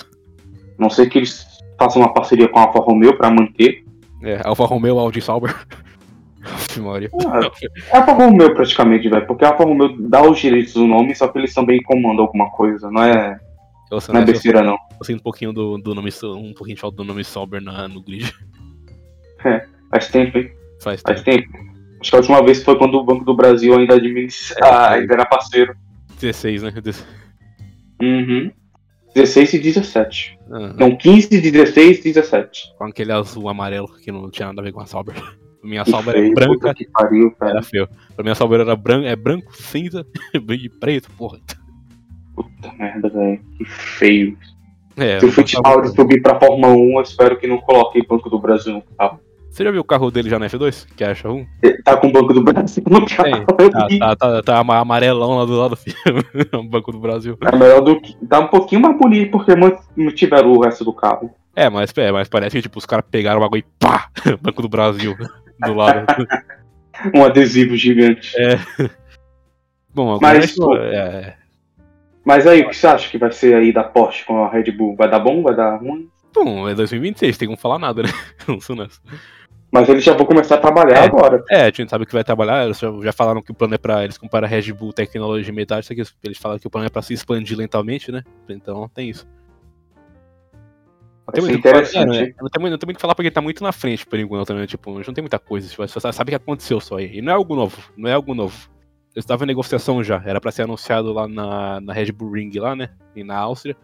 Não 0.78 0.90
sei 0.90 1.08
que 1.08 1.20
eles 1.20 1.46
façam 1.78 2.02
uma 2.02 2.14
parceria 2.14 2.48
com 2.48 2.60
a 2.60 2.64
Alfa 2.64 2.80
Romeo 2.80 3.18
pra 3.18 3.30
manter. 3.30 3.84
É, 4.22 4.42
Alfa 4.44 4.66
Romeo, 4.66 5.00
Audi 5.00 5.22
Sauber. 5.22 5.56
Maria. 6.80 7.10
É 7.14 7.96
a 7.96 8.00
Alfa 8.00 8.14
Romeo 8.14 8.54
praticamente, 8.54 9.10
velho. 9.10 9.26
Porque 9.26 9.46
a 9.46 9.50
Alfa 9.50 9.64
Romeo 9.64 9.96
dá 10.00 10.22
os 10.22 10.40
direitos 10.40 10.74
do 10.74 10.86
nome, 10.86 11.16
só 11.16 11.28
que 11.28 11.38
eles 11.38 11.54
também 11.54 11.82
comandam 11.82 12.26
alguma 12.26 12.50
coisa. 12.52 12.90
Não 12.92 13.04
é, 13.04 13.40
Eu, 13.92 14.00
não 14.10 14.20
é 14.20 14.24
eu, 14.24 14.26
besteira, 14.26 14.64
não. 14.64 14.78
eu 15.00 15.06
sinto 15.06 15.20
um 15.20 15.24
pouquinho 15.24 15.54
do, 15.54 15.78
do 15.78 15.94
nome, 15.94 16.10
um 16.24 16.54
pouquinho 16.54 16.76
de 16.76 16.82
falta 16.82 16.98
do 16.98 17.04
nome 17.04 17.24
Sauber 17.24 17.62
na, 17.62 17.88
no 17.88 18.02
grid. 18.02 18.34
Faz 19.92 20.10
tempo, 20.10 20.38
hein? 20.38 20.52
Faz 20.82 21.02
Faz 21.02 21.22
tempo. 21.22 21.52
tempo. 21.52 21.66
Acho 22.02 22.10
que 22.12 22.16
a 22.16 22.20
última 22.20 22.44
vez 22.44 22.64
foi 22.64 22.78
quando 22.78 22.96
o 22.96 23.04
Banco 23.04 23.24
do 23.24 23.36
Brasil 23.36 23.78
ainda, 23.78 23.96
administra, 23.96 24.58
ah, 24.64 24.94
ainda 24.94 25.14
era 25.14 25.26
parceiro. 25.26 25.76
16, 26.20 26.64
né? 26.64 26.74
Uhum. 28.02 28.52
16 29.16 29.54
e 29.54 29.60
17. 29.60 30.40
Aham. 30.52 30.76
Não, 30.78 30.96
15, 30.98 31.30
16 31.40 32.00
e 32.00 32.04
17. 32.04 32.74
Com 32.78 32.84
aquele 32.86 33.12
azul 33.14 33.48
amarelo 33.48 33.88
que 33.98 34.12
não 34.12 34.30
tinha 34.30 34.48
nada 34.48 34.62
a 34.62 34.64
ver 34.64 34.74
com 34.74 34.82
a 34.82 34.86
Sauber. 34.86 35.16
Minha 35.64 35.84
Que 35.84 35.92
Sauber 35.92 36.16
é 36.16 36.30
branca, 36.30 36.74
que 36.76 36.86
pariu, 36.92 37.32
cara. 37.32 37.54
era 37.54 37.64
feio. 37.64 37.90
Pra 38.16 38.22
minha 38.22 38.36
Sauber 38.36 38.60
era 38.60 38.76
branco, 38.76 39.08
é 39.08 39.16
branco, 39.16 39.52
cinza 39.58 40.06
e 40.32 40.70
preto, 40.70 41.10
porra. 41.18 41.40
Puta 42.36 42.74
merda, 42.78 43.10
velho. 43.10 43.40
Que 43.58 43.66
feio. 43.66 44.38
É, 44.98 45.20
Se 45.20 45.26
o 45.26 45.32
Fittipaldi 45.32 45.90
subir 45.96 46.22
pra 46.22 46.40
Fórmula 46.40 46.74
1, 46.74 46.96
eu 46.98 47.02
espero 47.02 47.38
que 47.38 47.48
não 47.48 47.58
coloque 47.58 48.06
Banco 48.08 48.30
do 48.30 48.40
Brasil 48.40 48.74
no 48.74 48.82
carro. 48.98 49.20
Você 49.50 49.64
já 49.64 49.72
viu 49.72 49.80
o 49.82 49.86
carro 49.86 50.12
dele 50.12 50.30
já 50.30 50.38
na 50.38 50.48
F2? 50.48 50.86
Que 50.98 51.04
acha 51.06 51.30
um? 51.30 51.46
Tá 51.84 51.96
com 51.96 52.08
o 52.08 52.12
Banco 52.12 52.34
do 52.34 52.44
Brasil 52.44 52.84
no 52.90 53.06
carro. 53.06 53.46
eu 53.58 53.70
Tá, 53.70 53.88
tá, 53.88 54.16
tá, 54.16 54.42
tá 54.44 54.60
ama- 54.60 54.78
amarelão 54.80 55.38
lá 55.38 55.46
do 55.46 55.54
lado, 55.58 55.76
filho. 55.78 55.96
o 56.54 56.64
Banco 56.64 56.92
do 56.92 57.00
Brasil. 57.00 57.38
É 57.42 57.56
melhor 57.56 57.82
do 57.82 58.00
que. 58.02 58.14
Tá 58.28 58.40
um 58.40 58.48
pouquinho 58.48 58.82
mais 58.82 58.98
bonito 58.98 59.32
porque 59.32 59.56
man- 59.56 59.78
mantiveram 59.96 60.52
o 60.52 60.62
resto 60.62 60.84
do 60.84 60.92
carro. 60.94 61.32
É, 61.56 61.70
mas, 61.70 61.94
é, 61.96 62.12
mas 62.12 62.28
parece 62.28 62.58
que 62.58 62.62
tipo, 62.64 62.78
os 62.80 62.86
caras 62.86 63.06
pegaram 63.10 63.38
o 63.40 63.44
bagulho 63.44 63.60
e 63.66 63.66
pá! 63.80 64.10
Banco 64.42 64.62
do 64.62 64.68
Brasil 64.70 65.16
do 65.62 65.74
lado. 65.74 66.06
Um 67.14 67.26
adesivo 67.26 67.76
gigante. 67.76 68.32
Bom, 69.94 70.14
agora 70.16 70.40
Mas, 70.40 70.52
tipo, 70.54 70.76
é, 70.78 71.36
Mas 72.26 72.48
aí, 72.48 72.62
o 72.62 72.70
que 72.70 72.76
você 72.76 72.88
acha 72.88 73.10
que 73.10 73.18
vai 73.20 73.32
ser 73.32 73.54
aí 73.56 73.72
da 73.72 73.84
Porsche 73.84 74.26
com 74.26 74.44
a 74.44 74.50
Red 74.50 74.72
Bull? 74.72 74.96
Vai 74.96 75.10
dar 75.10 75.20
bom? 75.20 75.44
Vai 75.44 75.56
dar 75.56 75.78
ruim? 75.78 76.10
bom, 76.34 76.68
é 76.68 76.76
2026, 76.76 77.38
tem 77.38 77.48
como 77.48 77.58
falar 77.58 77.80
nada, 77.80 78.04
né? 78.04 78.10
Não 78.46 78.60
sou 78.60 78.76
nessa. 78.76 79.00
Mas 79.72 79.88
eles 79.88 80.04
já 80.04 80.14
vão 80.14 80.26
começar 80.26 80.56
a 80.56 80.58
trabalhar 80.58 80.98
É. 80.98 81.06
agora. 81.06 81.44
É, 81.50 81.62
a 81.62 81.66
gente 81.66 81.90
sabe 81.90 82.06
que 82.06 82.14
vai 82.14 82.24
trabalhar, 82.24 82.66
eles 82.66 82.80
já, 82.80 82.90
já 83.04 83.14
falaram 83.14 83.42
que 83.42 83.52
o 83.52 83.54
plano 83.54 83.76
é 83.76 83.78
pra. 83.78 84.04
Eles 84.04 84.18
comparam 84.18 84.46
a 84.46 84.50
Red 84.50 84.74
Bull 84.74 84.92
tecnologia 84.92 85.50
e 85.52 85.56
metade, 85.56 85.86
só 85.86 85.94
que 85.94 86.04
eles 86.24 86.38
falaram 86.38 86.60
que 86.60 86.68
o 86.68 86.70
plano 86.70 86.88
é 86.88 86.90
pra 86.90 87.02
se 87.02 87.14
expandir 87.14 87.58
lentamente, 87.58 88.12
né? 88.12 88.24
Então 88.50 88.90
tem 88.90 89.10
isso. 89.10 89.28
Não 91.28 91.34
tem 91.34 91.44
muito 91.44 91.68
é, 91.68 92.06
né? 92.06 92.34
Não 92.40 92.50
tem 92.50 92.62
muito 92.62 92.72
não 92.72 92.78
tem 92.78 92.88
muito 92.88 92.92
o 92.92 92.96
que 92.96 93.02
falar 93.02 93.16
porque 93.16 93.28
ele 93.28 93.34
tá 93.34 93.42
muito 93.42 93.64
na 93.64 93.72
frente 93.72 94.06
por 94.06 94.20
enquanto, 94.20 94.54
né? 94.54 94.68
Tipo, 94.68 94.94
não 94.94 95.14
tem 95.14 95.22
muita 95.24 95.40
coisa. 95.40 95.68
Tipo, 95.68 95.88
você 95.88 96.00
sabe 96.00 96.30
o 96.30 96.32
que 96.32 96.36
aconteceu 96.36 96.80
só 96.80 96.98
aí. 96.98 97.18
E 97.18 97.22
não 97.22 97.32
é 97.34 97.36
algo 97.36 97.56
novo, 97.56 97.78
não 97.98 98.10
é 98.10 98.14
algo 98.14 98.34
novo. 98.36 98.70
Eles 99.16 99.24
estavam 99.24 99.46
em 99.46 99.48
negociação 99.48 100.04
já, 100.04 100.22
era 100.26 100.42
pra 100.42 100.52
ser 100.52 100.64
anunciado 100.64 101.14
lá 101.14 101.26
na, 101.28 101.80
na 101.80 101.94
Red 101.94 102.12
Bull 102.12 102.32
Ring 102.34 102.52
lá, 102.60 102.76
né? 102.76 102.90
E 103.16 103.24
na 103.24 103.38
Áustria. 103.38 103.76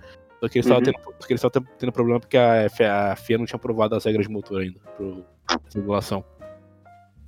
Só 0.41 0.50
que 0.50 0.58
eles 0.58 0.65
estavam 0.65 0.80
Uhum. 0.86 0.91
tendo, 0.91 1.15
eles 1.30 1.41
tendo 1.80 1.91
problema 1.91 2.20
porque 2.20 2.36
a 2.38 2.67
FIA, 2.70 2.94
a 3.12 3.15
FIA 3.15 3.38
não 3.38 3.46
tinha 3.46 3.56
aprovado 3.58 3.96
as 3.96 4.04
regras 4.04 4.28
de 4.28 4.34
motor 4.34 4.62
ainda, 4.62 4.80
pro 4.98 5.24
regulação. 5.74 6.24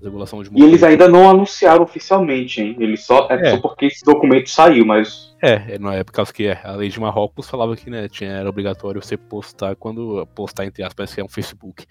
Regulação 0.02 0.44
de 0.44 0.50
E 0.50 0.52
motor. 0.52 0.68
eles 0.68 0.84
ainda 0.84 1.08
não 1.08 1.30
anunciaram 1.30 1.82
oficialmente, 1.84 2.62
hein? 2.62 2.76
Eles 2.78 3.06
só, 3.06 3.26
é, 3.32 3.36
É. 3.48 3.52
só 3.52 3.62
porque 3.62 3.86
esse 3.86 4.04
documento 4.04 4.50
saiu, 4.50 4.86
mas. 4.86 5.34
É, 5.42 5.78
não 5.80 5.92
é 5.94 6.04
por 6.04 6.12
causa 6.12 6.34
que 6.34 6.48
é, 6.48 6.60
a 6.62 6.72
lei 6.74 6.89
de 6.89 7.00
Marrocos 7.00 7.50
falava 7.50 7.74
que 7.78 7.89
né, 7.89 8.10
tinha, 8.10 8.32
era 8.32 8.50
obrigatório 8.50 9.02
você 9.02 9.16
postar 9.16 9.76
quando 9.78 10.28
postar 10.36 10.66
entre 10.66 10.84
aspas 10.84 11.13
que 11.16 11.22
é 11.22 11.24
um 11.24 11.30
Facebook. 11.30 11.86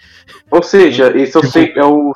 Ou 0.51 0.63
seja, 0.63 1.17
esse 1.17 1.35
é 1.37 1.41
o, 1.41 1.43
se- 1.45 1.73
é 1.75 1.85
o, 1.85 2.13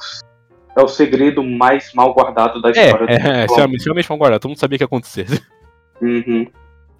é 0.76 0.80
o 0.82 0.88
segredo 0.88 1.42
mais 1.42 1.92
mal 1.94 2.12
guardado 2.12 2.60
da 2.60 2.68
É, 2.68 2.72
história. 2.72 3.06
do 3.06 3.12
é, 3.12 3.48
se 3.48 3.56
realmente, 3.56 4.08
vão 4.08 4.18
guardar, 4.18 4.38
todo 4.38 4.50
mundo 4.50 4.58
sabia 4.58 4.78
que 4.78 4.84
ia 4.84 4.86
acontecer. 4.86 5.26
Uhum. 6.00 6.46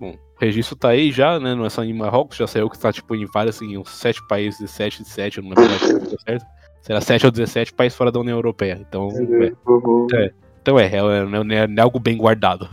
Bom, 0.01 0.11
o 0.13 0.41
registro 0.41 0.75
tá 0.77 0.89
aí 0.89 1.13
já, 1.13 1.39
né? 1.39 1.55
Não 1.55 1.67
é 1.67 1.71
só 1.71 1.85
em 1.85 1.93
Marrocos, 1.93 2.37
já 2.39 2.47
saiu 2.47 2.69
que 2.71 2.79
tá 2.79 2.91
tipo 2.93 3.15
em 3.15 3.27
vários, 3.27 3.61
em 3.61 3.77
uns 3.79 3.91
7 3.91 4.27
países, 4.27 4.71
7 4.71 5.03
de 5.03 5.09
7, 5.09 5.39
eu 5.39 5.45
não 5.45 5.51
lembro 5.51 5.79
se 5.79 6.01
tá 6.01 6.17
certo. 6.25 6.47
Será 6.81 7.01
7 7.01 7.27
ou 7.27 7.33
17 7.33 7.73
países 7.75 7.97
fora 7.99 8.13
da 8.13 8.21
União 8.21 8.37
Europeia. 8.39 8.79
Então, 8.81 9.09
é, 9.11 9.53
Uhum. 9.71 10.07
É. 10.15 10.31
então 10.63 10.79
é, 10.79 10.87
é, 10.87 10.97
é, 10.97 11.75
é 11.77 11.81
algo 11.81 11.99
bem 11.99 12.17
guardado. 12.17 12.69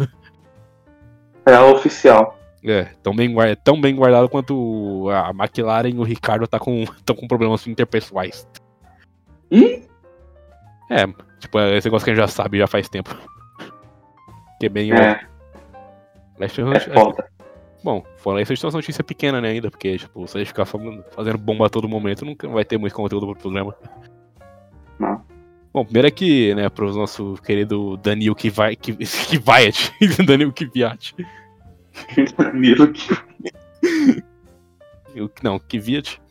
É 1.46 1.56
a 1.56 1.66
oficial. 1.66 2.38
É, 2.63 2.84
tão 3.04 3.13
bem, 3.13 3.36
tão 3.63 3.82
bem 3.82 3.94
guardado 3.94 4.30
quanto 4.30 5.10
a 5.10 5.32
McLaren 5.32 5.89
e 5.89 6.00
o 6.00 6.04
Ricardo 6.04 6.48
tá 6.48 6.58
com, 6.58 6.86
tão 7.04 7.16
com 7.16 7.28
problemas 7.28 7.68
interpessoais. 7.68 8.48
Ih? 9.52 9.84
É, 10.89 11.06
tipo, 11.39 11.60
é 11.60 11.78
esse 11.78 11.88
negócio 11.88 12.04
que 12.06 12.12
a 12.12 12.13
gente 12.13 12.22
já 12.22 12.28
sabe 12.28 12.58
já 12.58 12.67
faz 12.67 12.88
tempo. 12.89 13.15
Que 14.60 14.67
é 14.67 14.69
bem. 14.69 14.91
É, 14.93 15.19
Acho- 16.39 16.62
é 16.62 16.80
foda. 16.80 17.28
Bom, 17.84 18.02
fora 18.15 18.41
isso, 18.41 18.54
a 18.54 18.56
gente 18.56 18.62
tem 18.62 18.69
uma 18.69 18.78
notícia 18.78 19.04
pequena, 19.04 19.41
né, 19.41 19.50
ainda, 19.50 19.69
porque, 19.69 19.98
tipo, 19.98 20.26
se 20.26 20.38
a 20.38 20.39
gente 20.39 20.48
ficar 20.48 20.63
fazendo 20.65 21.38
bomba 21.38 21.65
a 21.65 21.69
todo 21.69 21.89
momento, 21.89 22.24
nunca 22.24 22.48
vai 22.48 22.63
ter 22.63 22.78
muito 22.78 22.96
conteúdo 22.96 23.26
pro 23.28 23.36
programa. 23.36 23.76
Não. 24.98 25.22
Bom, 25.74 25.84
primeiro 25.84 26.08
é 26.08 26.12
que, 26.12 26.56
né, 26.56 26.69
pro 26.69 26.93
nosso 26.93 27.34
querido 27.43 27.98
Danilo 27.98 28.34
que 28.36 28.50
vai. 28.50 28.74
Que, 28.78 28.93
que 29.28 29.38
vai, 29.38 29.69
Danilo 30.26 30.54
Kvyat. 30.56 31.13
Danilo 32.38 32.93
que. 32.93 34.24
Não, 35.43 35.60
Kvyat. 35.60 36.22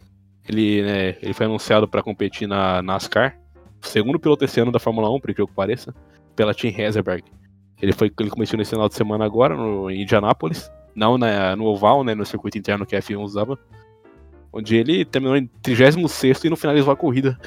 Ele, 0.48 0.82
né, 0.82 1.16
ele 1.20 1.34
foi 1.34 1.44
anunciado 1.46 1.86
pra 1.86 2.02
competir 2.02 2.48
na 2.48 2.80
NASCAR. 2.80 3.36
Segundo 3.82 4.18
piloto 4.18 4.44
esse 4.44 4.60
ano 4.60 4.72
da 4.72 4.78
Fórmula 4.78 5.10
1, 5.10 5.20
por 5.20 5.30
incrível 5.30 5.48
que 5.48 5.54
pareça. 5.54 5.94
Pela 6.34 6.54
Team 6.54 6.72
Heserberg. 6.76 7.24
Ele 7.80 7.92
foi 7.92 8.12
ele 8.18 8.30
começou 8.30 8.56
nesse 8.56 8.70
final 8.70 8.88
de 8.88 8.94
semana 8.94 9.24
agora, 9.24 9.56
no, 9.56 9.90
em 9.90 10.02
Indianápolis. 10.02 10.70
Não 10.94 11.18
na, 11.18 11.56
no 11.56 11.64
oval, 11.64 12.04
né, 12.04 12.14
no 12.14 12.24
circuito 12.24 12.56
interno 12.56 12.86
que 12.86 12.94
a 12.94 13.00
F1 13.00 13.20
usava. 13.20 13.58
Onde 14.52 14.76
ele 14.76 15.04
terminou 15.04 15.36
em 15.36 15.46
36 15.62 16.44
e 16.44 16.50
não 16.50 16.56
finalizou 16.56 16.92
a 16.92 16.96
corrida. 16.96 17.38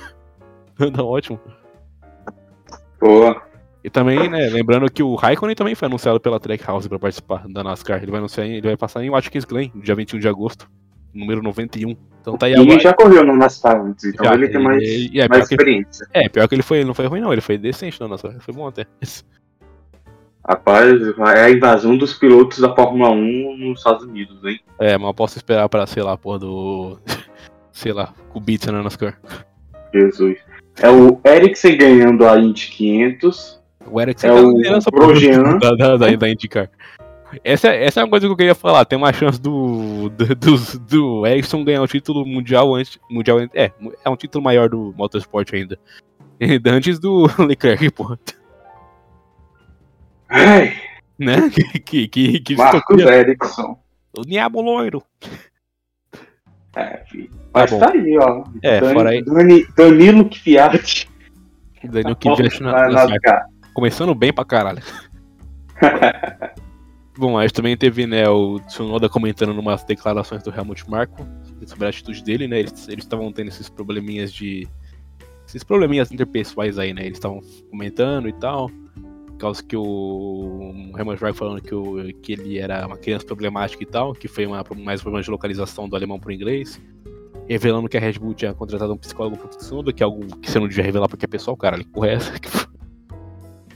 Anda 0.80 1.04
ótimo. 1.06 1.40
Boa. 3.00 3.42
E 3.84 3.90
também, 3.90 4.28
né, 4.28 4.50
lembrando 4.50 4.92
que 4.92 5.04
o 5.04 5.14
Raikkonen 5.14 5.56
também 5.56 5.76
foi 5.76 5.86
anunciado 5.86 6.20
pela 6.20 6.40
Trackhouse 6.40 6.90
para 6.90 6.98
participar 6.98 7.48
da 7.48 7.64
NASCAR. 7.64 8.02
Ele 8.02 8.10
vai 8.10 8.18
anunciar, 8.18 8.48
ele 8.48 8.68
vai 8.68 8.76
passar 8.76 9.04
em 9.04 9.12
Watkins 9.12 9.46
Glen, 9.46 9.72
dia 9.76 9.94
21 9.94 10.20
de 10.20 10.28
agosto, 10.28 10.68
número 11.16 11.42
91. 11.42 11.96
Então 12.22 12.38
tá 12.38 12.46
aí 12.48 12.52
E 12.52 12.56
ele 12.56 12.64
agora. 12.64 12.80
já 12.80 12.94
correu 12.94 13.24
no 13.26 13.36
NASCAR 13.36 13.80
antes, 13.82 14.04
então 14.06 14.26
Já, 14.26 14.34
ele 14.34 14.50
tem 14.50 14.62
mais, 14.62 14.82
e- 14.84 15.10
e 15.14 15.22
é, 15.22 15.28
mais 15.28 15.50
experiência. 15.50 16.08
é, 16.14 16.28
pior 16.28 16.48
que 16.48 16.56
ele 16.56 16.64
foi, 16.64 16.84
não 16.84 16.94
foi 16.94 17.06
ruim 17.08 17.22
não, 17.22 17.32
ele 17.32 17.42
foi 17.42 17.58
decente 17.58 18.00
na 18.02 18.08
NASCAR, 18.08 18.36
foi 18.40 18.54
bom 18.54 18.68
até. 18.68 18.86
Rapaz, 20.48 21.02
é 21.36 21.42
a 21.44 21.50
invasão 21.50 21.98
dos 21.98 22.14
pilotos 22.14 22.60
da 22.60 22.74
Fórmula 22.76 23.10
1 23.10 23.58
nos 23.58 23.80
Estados 23.80 24.04
Unidos, 24.06 24.44
hein? 24.46 24.60
É, 24.80 24.96
mas 24.98 25.08
eu 25.08 25.14
posso 25.14 25.38
esperar 25.38 25.68
pra, 25.70 25.88
sei 25.88 26.04
lá, 26.04 26.16
porra 26.18 26.38
do... 26.40 27.00
sei 27.72 27.92
lá, 27.92 28.14
Kubica 28.30 28.72
na 28.72 28.84
NASCAR. 28.84 29.20
Jesus. 29.94 30.38
É 30.82 30.90
o 30.90 31.20
Ericsson 31.26 31.76
ganhando 31.78 32.28
a 32.28 32.38
Indy 32.40 32.68
500. 32.68 33.60
O 33.88 34.00
Eric 34.02 34.26
É 34.26 34.32
o 34.34 34.54
Grosjean. 34.92 35.58
da, 35.58 35.72
da, 35.72 35.98
da, 35.98 36.16
da 36.16 36.30
IndyCar. 36.30 36.70
Essa, 37.44 37.70
essa 37.70 38.00
é 38.00 38.04
uma 38.04 38.10
coisa 38.10 38.26
que 38.28 38.32
eu 38.32 38.38
queria 38.38 38.56
falar. 38.56 38.86
Tem 38.86 38.98
uma 38.98 39.12
chance 39.14 39.40
do, 39.40 40.10
do, 40.10 40.36
do, 40.36 40.80
do 40.80 41.28
Ericsson 41.28 41.64
ganhar 41.64 41.82
o 41.82 41.88
título 41.88 42.26
mundial 42.26 42.74
antes. 42.76 42.98
Mundial, 43.10 43.40
é, 43.54 43.72
é 44.04 44.10
um 44.10 44.16
título 44.16 44.44
maior 44.44 44.70
do 44.70 44.94
Motorsport 44.98 45.54
ainda. 45.54 45.78
Antes 46.68 47.00
do 47.00 47.28
Leclerc, 47.44 47.90
pô. 47.92 48.18
Ai, 50.30 50.74
Né? 51.18 51.50
Que, 51.86 52.08
que, 52.08 52.40
que, 52.40 52.56
Marcos. 52.56 53.00
Ericsson. 53.02 53.80
O 54.18 54.22
Diabo 54.22 54.62
Loiro. 54.62 55.04
É, 56.76 57.04
filho. 57.10 57.30
Mas 57.54 57.72
bom. 57.72 57.80
tá 57.80 57.92
aí, 57.92 58.18
ó. 58.18 58.44
É, 58.62 58.82
Dani- 58.82 58.94
fora 58.94 59.10
aí- 59.12 59.24
Dani- 59.24 59.66
Danilo 59.78 60.30
Kvyat. 60.30 61.10
Daniel 61.84 62.16
Kvyat 62.16 62.62
na, 62.62 62.72
na 62.72 62.88
na 62.90 62.98
SAR. 63.00 63.10
NASCAR. 63.10 63.46
Começando 63.74 64.14
bem 64.16 64.34
pra 64.34 64.44
caralho. 64.44 64.82
Bom, 67.18 67.38
a 67.38 67.44
gente 67.44 67.54
também 67.54 67.78
teve, 67.78 68.06
né, 68.06 68.28
o 68.28 68.60
Tsunoda 68.60 69.08
comentando 69.08 69.54
numas 69.54 69.86
declarações 69.86 70.44
do 70.44 70.54
Helmut 70.54 70.90
Marko 70.90 71.26
sobre 71.66 71.86
a 71.86 71.90
atitude 71.90 72.22
dele, 72.22 72.46
né? 72.46 72.60
Eles 72.60 72.90
estavam 72.90 73.32
tendo 73.32 73.48
esses 73.48 73.70
probleminhas 73.70 74.34
de. 74.34 74.68
Esses 75.48 75.64
probleminhas 75.64 76.12
interpessoais 76.12 76.78
aí, 76.78 76.94
né? 76.94 77.06
Eles 77.06 77.18
estavam 77.18 77.42
comentando 77.72 78.28
e 78.28 78.34
tal. 78.34 78.70
Por 79.28 79.38
causa 79.38 79.64
que 79.64 79.78
o 79.78 80.92
Helmut 80.98 81.22
Marko 81.22 81.38
falando 81.38 81.62
que, 81.62 81.74
o, 81.74 82.14
que 82.22 82.34
ele 82.34 82.58
era 82.58 82.86
uma 82.86 82.98
criança 82.98 83.26
problemática 83.26 83.82
e 83.84 83.86
tal, 83.86 84.14
que 84.14 84.28
foi 84.28 84.46
uma, 84.46 84.64
mais 84.78 85.00
um 85.00 85.04
problema 85.04 85.24
de 85.24 85.32
localização 85.32 85.88
do 85.88 85.96
alemão 85.96 86.20
pro 86.20 86.34
inglês. 86.34 86.82
Revelando 87.48 87.88
que 87.88 87.96
a 87.96 88.00
Red 88.00 88.14
Bull 88.14 88.34
tinha 88.34 88.54
contratado 88.54 88.92
um 88.92 88.98
psicólogo 88.98 89.38
pro 89.38 89.48
Tsunoda, 89.50 89.94
que 89.94 90.04
é 90.04 90.06
algo 90.06 90.26
que 90.38 90.52
você 90.52 90.60
não 90.60 90.68
devia 90.68 90.84
revelar 90.84 91.08
porque 91.08 91.26
é 91.26 91.28
pessoal, 91.28 91.56
cara. 91.56 91.78
Que 91.78 91.86
porra 91.86 92.10
é 92.10 92.14
essa? 92.16 92.34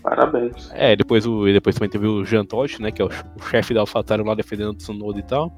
Parabéns. 0.09 0.71
É, 0.73 0.95
depois, 0.95 1.25
o, 1.27 1.45
depois 1.45 1.75
também 1.75 1.89
teve 1.89 2.07
o 2.07 2.25
Jean 2.25 2.43
Todt, 2.43 2.81
né, 2.81 2.91
que 2.91 2.99
é 2.99 3.05
o, 3.05 3.09
o 3.09 3.43
chefe 3.43 3.75
da 3.75 3.81
AlphaTauri 3.81 4.23
lá 4.23 4.33
defendendo 4.33 4.69
o 4.71 4.73
Tsunoda 4.73 5.19
e 5.19 5.23
tal. 5.23 5.55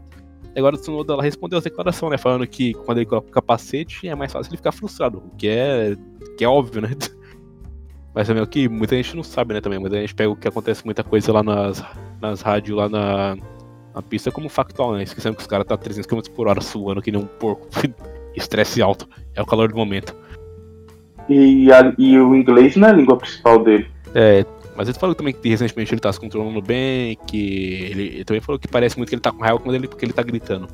E 0.53 0.59
agora 0.59 0.75
o 0.75 0.77
Tsunoda 0.77 1.13
ela 1.13 1.23
respondeu 1.23 1.57
as 1.57 1.63
declarações, 1.63 2.11
né, 2.11 2.17
falando 2.17 2.45
que 2.45 2.73
quando 2.73 2.97
ele 2.97 3.05
coloca 3.05 3.29
o 3.29 3.31
capacete 3.31 4.09
é 4.09 4.13
mais 4.13 4.31
fácil 4.33 4.49
ele 4.49 4.57
ficar 4.57 4.73
frustrado, 4.73 5.19
o 5.19 5.35
que 5.37 5.47
é, 5.47 5.95
que 6.37 6.43
é 6.43 6.47
óbvio, 6.49 6.81
né. 6.81 6.89
Mas 8.13 8.27
também 8.27 8.43
o 8.43 8.47
que 8.47 8.67
muita 8.67 8.93
gente 8.97 9.15
não 9.15 9.23
sabe, 9.23 9.53
né, 9.53 9.61
também. 9.61 9.79
Muita 9.79 9.95
gente 10.01 10.13
pega 10.13 10.29
o 10.29 10.35
que 10.35 10.45
acontece 10.45 10.83
muita 10.83 11.01
coisa 11.01 11.31
lá 11.31 11.41
nas, 11.41 11.81
nas 12.21 12.41
rádios, 12.41 12.77
lá 12.77 12.89
na, 12.89 13.37
na 13.95 14.01
pista 14.01 14.29
como 14.29 14.49
factual, 14.49 14.95
né, 14.95 15.03
esquecendo 15.03 15.37
que 15.37 15.41
os 15.41 15.47
caras 15.47 15.65
tá 15.65 15.77
300 15.77 16.05
km 16.07 16.19
por 16.35 16.49
hora 16.49 16.59
suando 16.59 17.01
que 17.01 17.09
nem 17.09 17.21
um 17.21 17.25
porco. 17.25 17.67
Estresse 18.35 18.81
alto, 18.81 19.07
é 19.33 19.41
o 19.41 19.45
calor 19.45 19.69
do 19.69 19.77
momento. 19.77 20.13
E, 21.29 21.71
a- 21.71 21.93
e 21.97 22.17
o 22.17 22.35
inglês 22.35 22.75
não 22.75 22.87
é 22.89 22.91
a 22.91 22.95
língua 22.95 23.17
principal 23.17 23.63
dele. 23.63 23.90
É, 24.13 24.45
mas 24.75 24.87
ele 24.87 24.97
falou 24.97 25.15
também 25.15 25.33
que 25.33 25.49
recentemente 25.49 25.93
ele 25.93 26.01
tá 26.01 26.11
se 26.11 26.19
controlando 26.19 26.61
bem, 26.61 27.17
que 27.27 27.89
ele, 27.91 28.03
ele 28.03 28.25
também 28.25 28.41
falou 28.41 28.59
que 28.59 28.67
parece 28.67 28.97
muito 28.97 29.09
que 29.09 29.15
ele 29.15 29.21
tá 29.21 29.31
com 29.31 29.41
raiva 29.41 29.59
quando 29.59 29.75
ele, 29.75 29.87
porque 29.87 30.05
ele 30.05 30.13
tá 30.13 30.23
gritando. 30.23 30.67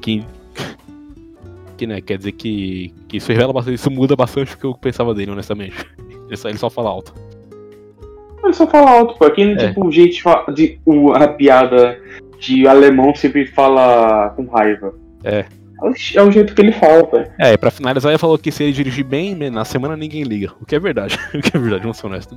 Que, 0.00 0.24
que 1.76 1.86
né, 1.86 2.00
quer 2.00 2.18
dizer 2.18 2.32
que, 2.32 2.92
que 3.08 3.16
isso 3.16 3.30
revela 3.32 3.52
bastante, 3.52 3.74
isso 3.74 3.90
muda 3.90 4.14
bastante 4.14 4.54
o 4.54 4.58
que 4.58 4.64
eu 4.64 4.74
pensava 4.74 5.14
dele, 5.14 5.30
honestamente. 5.30 5.76
Ele 6.26 6.36
só, 6.36 6.48
ele 6.48 6.58
só 6.58 6.68
fala 6.68 6.90
alto. 6.90 7.14
Ele 8.44 8.52
só 8.52 8.66
fala 8.66 8.90
alto, 8.90 9.18
pô. 9.18 9.24
Aquele 9.24 9.52
É. 9.60 9.68
tipo, 9.68 9.86
o 9.86 9.92
jeito 9.92 10.16
de, 10.54 10.78
o, 10.84 11.12
a 11.12 11.28
piada 11.28 12.00
de 12.38 12.66
alemão 12.66 13.14
sempre 13.14 13.46
fala 13.46 14.30
com 14.30 14.46
raiva. 14.46 14.94
É. 15.24 15.44
É 15.82 16.22
o, 16.22 16.28
é 16.28 16.32
jeito 16.32 16.54
que 16.54 16.60
ele 16.62 16.72
fala, 16.72 17.04
velho. 17.10 17.30
É, 17.38 17.52
e 17.52 17.58
pra 17.58 17.70
finalizar, 17.70 18.10
ele 18.10 18.18
falou 18.18 18.38
que 18.38 18.50
se 18.50 18.64
ele 18.64 18.72
dirigir 18.72 19.04
bem, 19.04 19.34
na 19.50 19.64
semana 19.64 19.96
ninguém 19.96 20.22
liga. 20.24 20.52
O 20.60 20.66
que 20.66 20.74
é 20.74 20.78
verdade. 20.78 21.18
O 21.34 21.40
que 21.40 21.56
é 21.56 21.60
verdade, 21.60 21.82
vamos 21.82 21.96
ser 21.96 22.06
honestos. 22.06 22.36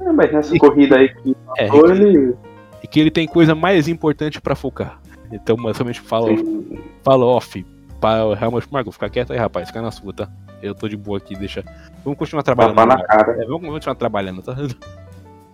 É, 0.00 0.12
mas 0.12 0.32
nessa 0.32 0.56
corrida 0.58 0.96
aí 0.96 1.08
que 1.14 1.36
É, 1.58 1.66
passou, 1.68 1.90
ele. 1.90 2.34
e 2.82 2.86
que 2.86 3.00
ele 3.00 3.10
tem 3.10 3.26
coisa 3.26 3.54
mais 3.54 3.86
importante 3.88 4.40
pra 4.40 4.54
focar. 4.54 4.98
Então, 5.30 5.56
basicamente, 5.56 6.00
fala, 6.00 6.28
Sim, 6.36 6.78
fala 7.02 7.24
off 7.24 7.64
para 8.00 8.20
Helmut 8.40 8.66
Marko, 8.70 8.90
fica 8.92 9.08
quieto 9.08 9.32
aí, 9.32 9.38
rapaz, 9.38 9.68
fica 9.68 9.80
na 9.80 9.90
sua, 9.90 10.12
tá? 10.12 10.28
Eu 10.62 10.74
tô 10.74 10.88
de 10.88 10.96
boa 10.96 11.18
aqui, 11.18 11.36
deixa. 11.36 11.64
Vamos 12.04 12.18
continuar 12.18 12.42
trabalhando. 12.42 12.74
tapa 12.76 12.86
na 12.86 12.96
né? 12.96 13.04
cara. 13.06 13.42
É, 13.42 13.46
vamos 13.46 13.68
continuar 13.68 13.94
trabalhando, 13.94 14.42
tá? 14.42 14.56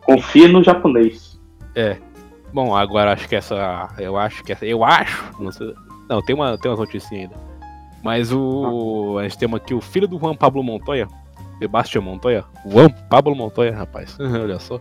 Confia 0.03 0.49
no 0.49 0.62
japonês. 0.62 1.38
Bom, 2.53 2.75
agora 2.75 3.12
acho 3.12 3.29
que 3.29 3.37
essa. 3.37 3.88
Eu 3.99 4.17
acho 4.17 4.43
que 4.43 4.53
essa. 4.53 4.64
Eu 4.64 4.83
acho. 4.83 5.31
Não, 5.38 5.53
sei, 5.53 5.75
não 6.09 6.23
tem, 6.23 6.35
uma, 6.35 6.57
tem 6.59 6.71
umas 6.71 6.81
notícias 6.81 7.12
ainda. 7.12 7.35
Mas 8.03 8.33
o. 8.33 9.18
A 9.18 9.23
gente 9.25 9.38
tem 9.38 9.55
aqui 9.55 9.75
o 9.75 9.81
filho 9.81 10.07
do 10.09 10.18
Juan 10.18 10.35
Pablo 10.35 10.62
Montoya. 10.62 11.09
Sebastião 11.59 12.03
Montoya. 12.03 12.44
Juan 12.66 12.88
Pablo 13.11 13.35
Montoya, 13.35 13.75
rapaz. 13.75 14.16
Olha 14.21 14.59
só. 14.59 14.81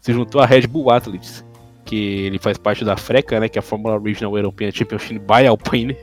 Se 0.00 0.12
juntou 0.12 0.40
à 0.40 0.46
Red 0.46 0.66
Bull 0.66 0.90
Athletes. 0.90 1.44
Que 1.84 2.26
ele 2.26 2.38
faz 2.38 2.58
parte 2.58 2.84
da 2.84 2.96
FRECA, 2.96 3.40
né? 3.40 3.48
Que 3.48 3.58
é 3.58 3.60
a 3.60 3.62
Fórmula 3.62 3.98
Regional 3.98 4.36
European 4.36 4.70
Championship 4.72 5.18
by 5.20 5.46
Alpine. 5.46 5.96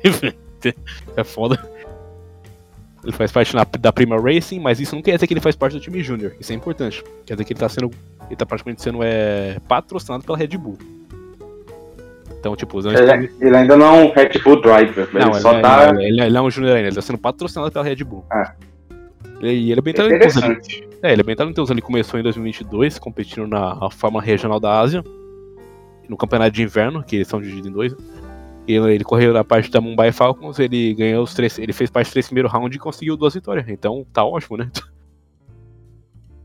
é 1.15 1.23
foda. 1.23 1.60
Ele 3.03 3.12
faz 3.12 3.32
parte 3.32 3.53
na- 3.53 3.65
da 3.65 3.91
Prima 3.91 4.19
Racing, 4.19 4.60
mas 4.60 4.79
isso 4.79 4.95
não 4.95 5.01
quer 5.01 5.15
dizer 5.15 5.27
que 5.27 5.34
ele 5.34 5.41
faz 5.41 5.56
parte 5.58 5.73
do 5.73 5.79
time 5.82 6.01
Júnior. 6.01 6.34
Isso 6.39 6.53
é 6.53 6.56
importante. 6.56 7.03
Quer 7.25 7.34
dizer 7.34 7.43
que 7.43 7.53
ele 7.53 7.60
tá 7.60 7.67
sendo. 7.67 7.91
Ele 8.27 8.36
tá 8.36 8.45
praticamente 8.45 8.82
sendo 8.82 8.99
é, 9.03 9.60
patrocinado 9.67 10.23
pela 10.23 10.38
Red 10.38 10.58
Bull. 10.58 10.77
Então, 12.43 12.58
tipo, 12.58 12.77
os 12.77 12.86
Ele, 12.86 12.97
é- 13.10 13.29
ele 13.39 13.56
ainda 13.56 13.77
não 13.77 13.86
é 13.86 14.03
um 14.03 14.12
Red 14.12 14.32
Bull 14.43 14.60
Driver, 14.62 15.08
não, 15.13 15.21
ele 15.32 15.34
só 15.36 15.53
é- 15.53 15.62
tá. 15.62 15.89
ele, 15.93 16.03
ele- 16.03 16.21
ele 16.23 16.38
é 16.38 16.41
um 16.41 16.51
júnior 16.51 16.75
ainda, 16.75 16.89
ele 16.89 16.95
tá 16.95 17.01
sendo 17.01 17.17
patrocinado 17.17 17.71
pela 17.71 17.86
Red 17.86 18.03
Bull. 18.03 18.25
Ah. 18.29 18.53
E 19.41 19.71
ele 19.71 19.79
é 19.79 19.82
bem 19.82 19.93
talentoso. 19.93 20.41
É, 21.01 21.13
ele 21.13 21.21
é 21.21 21.23
bem 21.23 21.36
talentoso. 21.38 21.71
Ele 21.71 21.82
começou 21.82 22.19
em 22.19 22.23
2022, 22.23 22.99
competindo 22.99 23.47
na 23.47 23.89
Fórmula 23.91 24.21
Regional 24.21 24.60
da 24.60 24.77
Ásia, 24.77 25.01
no 26.10 26.17
Campeonato 26.17 26.51
de 26.51 26.63
Inverno, 26.63 27.01
que 27.01 27.15
eles 27.15 27.29
são 27.29 27.39
divididos 27.41 27.69
em 27.69 27.73
dois. 27.73 27.95
Ele, 28.67 28.93
ele 28.93 29.03
correu 29.06 29.32
na 29.34 29.43
parte 29.45 29.71
da 29.71 29.79
Mumbai 29.79 30.12
Falcons, 30.12 30.60
ele 30.60 30.93
ganhou 30.95 31.23
os 31.23 31.34
três. 31.34 31.58
Ele 31.58 31.71
fez 31.71 31.89
parte 31.89 32.08
dos 32.08 32.12
três 32.13 32.25
primeiros 32.27 32.51
rounds 32.51 32.75
e 32.75 32.79
conseguiu 32.79 33.15
duas 33.15 33.34
vitórias. 33.34 33.67
Então 33.69 34.06
tá 34.12 34.23
ótimo, 34.25 34.58
né? 34.58 34.69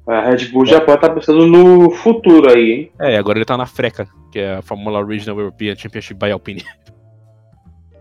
A 0.08 0.30
Red 0.30 0.46
Bull 0.46 0.64
já 0.64 0.80
pode 0.80 0.98
estar 0.98 1.10
pensando 1.10 1.46
no 1.46 1.90
futuro 1.90 2.50
aí, 2.50 2.72
hein? 2.72 2.92
É, 2.98 3.18
agora 3.18 3.36
ele 3.36 3.44
tá 3.44 3.58
na 3.58 3.66
FRECA, 3.66 4.08
que 4.32 4.38
é 4.38 4.56
a 4.56 4.62
Fórmula 4.62 5.04
Regional 5.04 5.38
European 5.38 5.76
Championship 5.76 6.18
by 6.18 6.30
Alpine. 6.30 6.64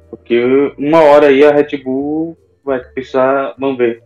Porque 0.09 0.73
uma 0.77 1.01
hora 1.01 1.27
aí 1.27 1.43
a 1.43 1.51
Red 1.51 1.83
Bull 1.83 2.37
vai 2.63 2.79
precisar. 2.79 3.55
Vamos 3.59 3.77
ver. 3.77 4.01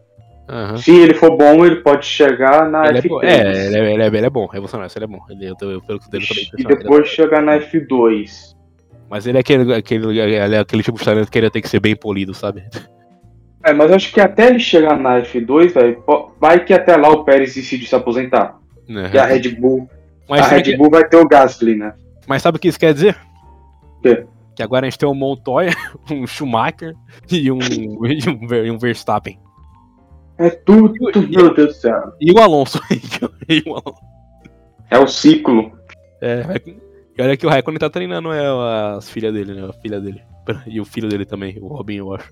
Aham. 0.49 0.77
Se 0.77 0.91
ele 0.91 1.13
for 1.13 1.37
bom, 1.37 1.63
ele 1.63 1.77
pode 1.77 2.05
chegar 2.05 2.69
na 2.69 2.87
Ele 2.87 2.97
é, 2.97 3.01
F3. 3.01 3.07
bom, 3.07 3.21
é, 3.21 3.67
ele 3.67 3.77
é, 3.77 3.93
ele 3.93 4.03
é, 4.03 4.07
ele 4.07 4.25
é 4.25 4.29
bom, 4.29 4.47
revolucionário, 4.47 4.91
ele 4.95 5.05
é 5.05 5.07
bom. 5.07 5.19
Ele, 5.29 5.45
eu, 5.45 5.69
eu, 5.69 5.81
pelo 5.81 5.99
que 5.99 6.09
dele 6.09 6.25
e 6.57 6.63
depois 6.63 7.07
chegar 7.07 7.41
na 7.41 7.59
F2. 7.59 8.55
Mas 9.09 9.27
ele 9.27 9.37
é 9.37 9.41
aquele, 9.41 9.73
aquele, 9.73 10.19
ele 10.19 10.55
é 10.55 10.59
aquele 10.59 10.83
tipo 10.83 10.97
de 10.97 11.05
talento 11.05 11.31
que 11.31 11.37
ele 11.37 11.49
tem 11.49 11.61
que 11.61 11.69
ser 11.69 11.79
bem 11.79 11.95
polido, 11.95 12.33
sabe? 12.33 12.63
É, 13.63 13.73
mas 13.73 13.89
eu 13.89 13.95
acho 13.95 14.11
que 14.11 14.19
até 14.19 14.47
ele 14.47 14.59
chegar 14.59 14.97
na 14.99 15.21
F2, 15.21 15.73
velho, 15.73 16.01
po- 16.01 16.31
vai 16.39 16.63
que 16.65 16.73
até 16.73 16.95
lá 16.97 17.09
o 17.09 17.23
Pérez 17.23 17.53
decide 17.53 17.85
se 17.85 17.95
aposentar. 17.95 18.57
Né? 18.87 19.11
E 19.13 19.17
a 19.17 19.25
Red 19.25 19.49
Bull, 19.55 19.87
Mas, 20.27 20.41
a 20.41 20.47
Red 20.47 20.63
que- 20.63 20.77
Bull 20.77 20.89
vai 20.89 21.07
ter 21.07 21.17
o 21.17 21.27
Gasly, 21.27 21.75
né? 21.75 21.93
mas 22.27 22.41
sabe 22.41 22.57
o 22.57 22.59
que 22.59 22.67
isso 22.67 22.79
quer 22.79 22.93
dizer? 22.93 23.15
O 23.97 24.01
quê? 24.01 24.25
Que 24.55 24.63
agora 24.63 24.85
a 24.85 24.89
gente 24.89 24.97
tem 24.99 25.07
um 25.07 25.13
Montoya, 25.15 25.71
um 26.11 26.25
Schumacher 26.25 26.93
e 27.31 27.51
um, 27.51 27.59
e 27.61 27.87
um, 28.29 28.53
e 28.65 28.71
um 28.71 28.77
Verstappen. 28.77 29.39
É 30.37 30.49
tudo, 30.49 30.93
E- 31.15 31.27
meu 31.35 31.53
Deus 31.53 31.67
do 31.69 31.73
céu. 31.73 32.13
E 32.19 32.31
o 32.31 32.39
Alonso. 32.39 32.81
e 33.47 33.61
o 33.67 33.73
Alonso. 33.73 34.01
É 34.89 34.97
o 34.97 35.07
ciclo. 35.07 35.71
É, 36.21 36.43
e 37.17 37.21
olha 37.21 37.37
que 37.37 37.45
o 37.45 37.49
Raikkonen 37.49 37.79
tá 37.79 37.89
treinando 37.89 38.31
é, 38.33 38.95
as 38.97 39.09
filhas 39.09 39.33
dele, 39.33 39.53
né? 39.53 39.67
A 39.69 39.73
filha 39.73 39.99
dele. 40.01 40.21
E 40.67 40.81
o 40.81 40.85
filho 40.85 41.07
dele 41.07 41.23
também, 41.25 41.57
o 41.61 41.67
Robinho, 41.67 42.05
eu 42.07 42.15
acho. 42.15 42.29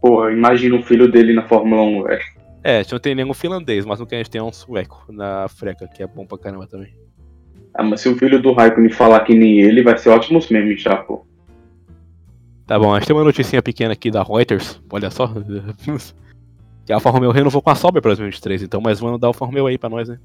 Porra, 0.00 0.32
imagina 0.32 0.76
o 0.76 0.82
filho 0.82 1.10
dele 1.10 1.32
na 1.32 1.42
Fórmula 1.46 1.82
1, 1.82 2.02
velho. 2.04 2.22
É, 2.62 2.78
a 2.78 2.82
gente 2.82 2.92
não 2.92 2.98
tem 2.98 3.14
nenhum 3.14 3.34
finlandês, 3.34 3.84
mas 3.84 4.00
o 4.00 4.06
que 4.06 4.14
a 4.14 4.18
gente 4.18 4.30
tem 4.30 4.40
um 4.40 4.52
sueco 4.52 5.04
na 5.08 5.46
freca, 5.48 5.88
que 5.88 6.02
é 6.02 6.06
bom 6.06 6.26
pra 6.26 6.38
caramba 6.38 6.66
também. 6.66 6.94
Ah, 7.74 7.82
mas 7.82 8.00
se 8.00 8.08
o 8.08 8.16
filho 8.16 8.40
do 8.40 8.52
Raikkonen 8.52 8.90
falar 8.90 9.20
que 9.20 9.34
nem 9.34 9.60
ele, 9.60 9.82
vai 9.82 9.96
ser 9.96 10.10
ótimos 10.10 10.48
memes 10.48 10.82
já, 10.82 10.96
pô. 10.96 11.24
Tá 12.66 12.78
bom, 12.78 12.92
a 12.92 12.98
gente 12.98 13.08
tem 13.08 13.16
uma 13.16 13.24
noticinha 13.24 13.62
pequena 13.62 13.92
aqui 13.92 14.10
da 14.10 14.22
Reuters, 14.22 14.80
olha 14.90 15.10
só. 15.10 15.32
Que 16.86 16.92
a 16.92 16.96
Alfa 16.96 17.10
Romeo 17.10 17.30
renovou 17.30 17.62
com 17.62 17.70
a 17.70 17.74
Sauber 17.74 18.02
para 18.02 18.10
2023, 18.10 18.62
então 18.62 18.80
mais 18.80 19.00
um 19.00 19.06
ano 19.06 19.18
da 19.18 19.28
Alfa 19.28 19.44
Romeo 19.44 19.66
aí 19.66 19.78
pra 19.78 19.88
nós, 19.88 20.08
né? 20.08 20.18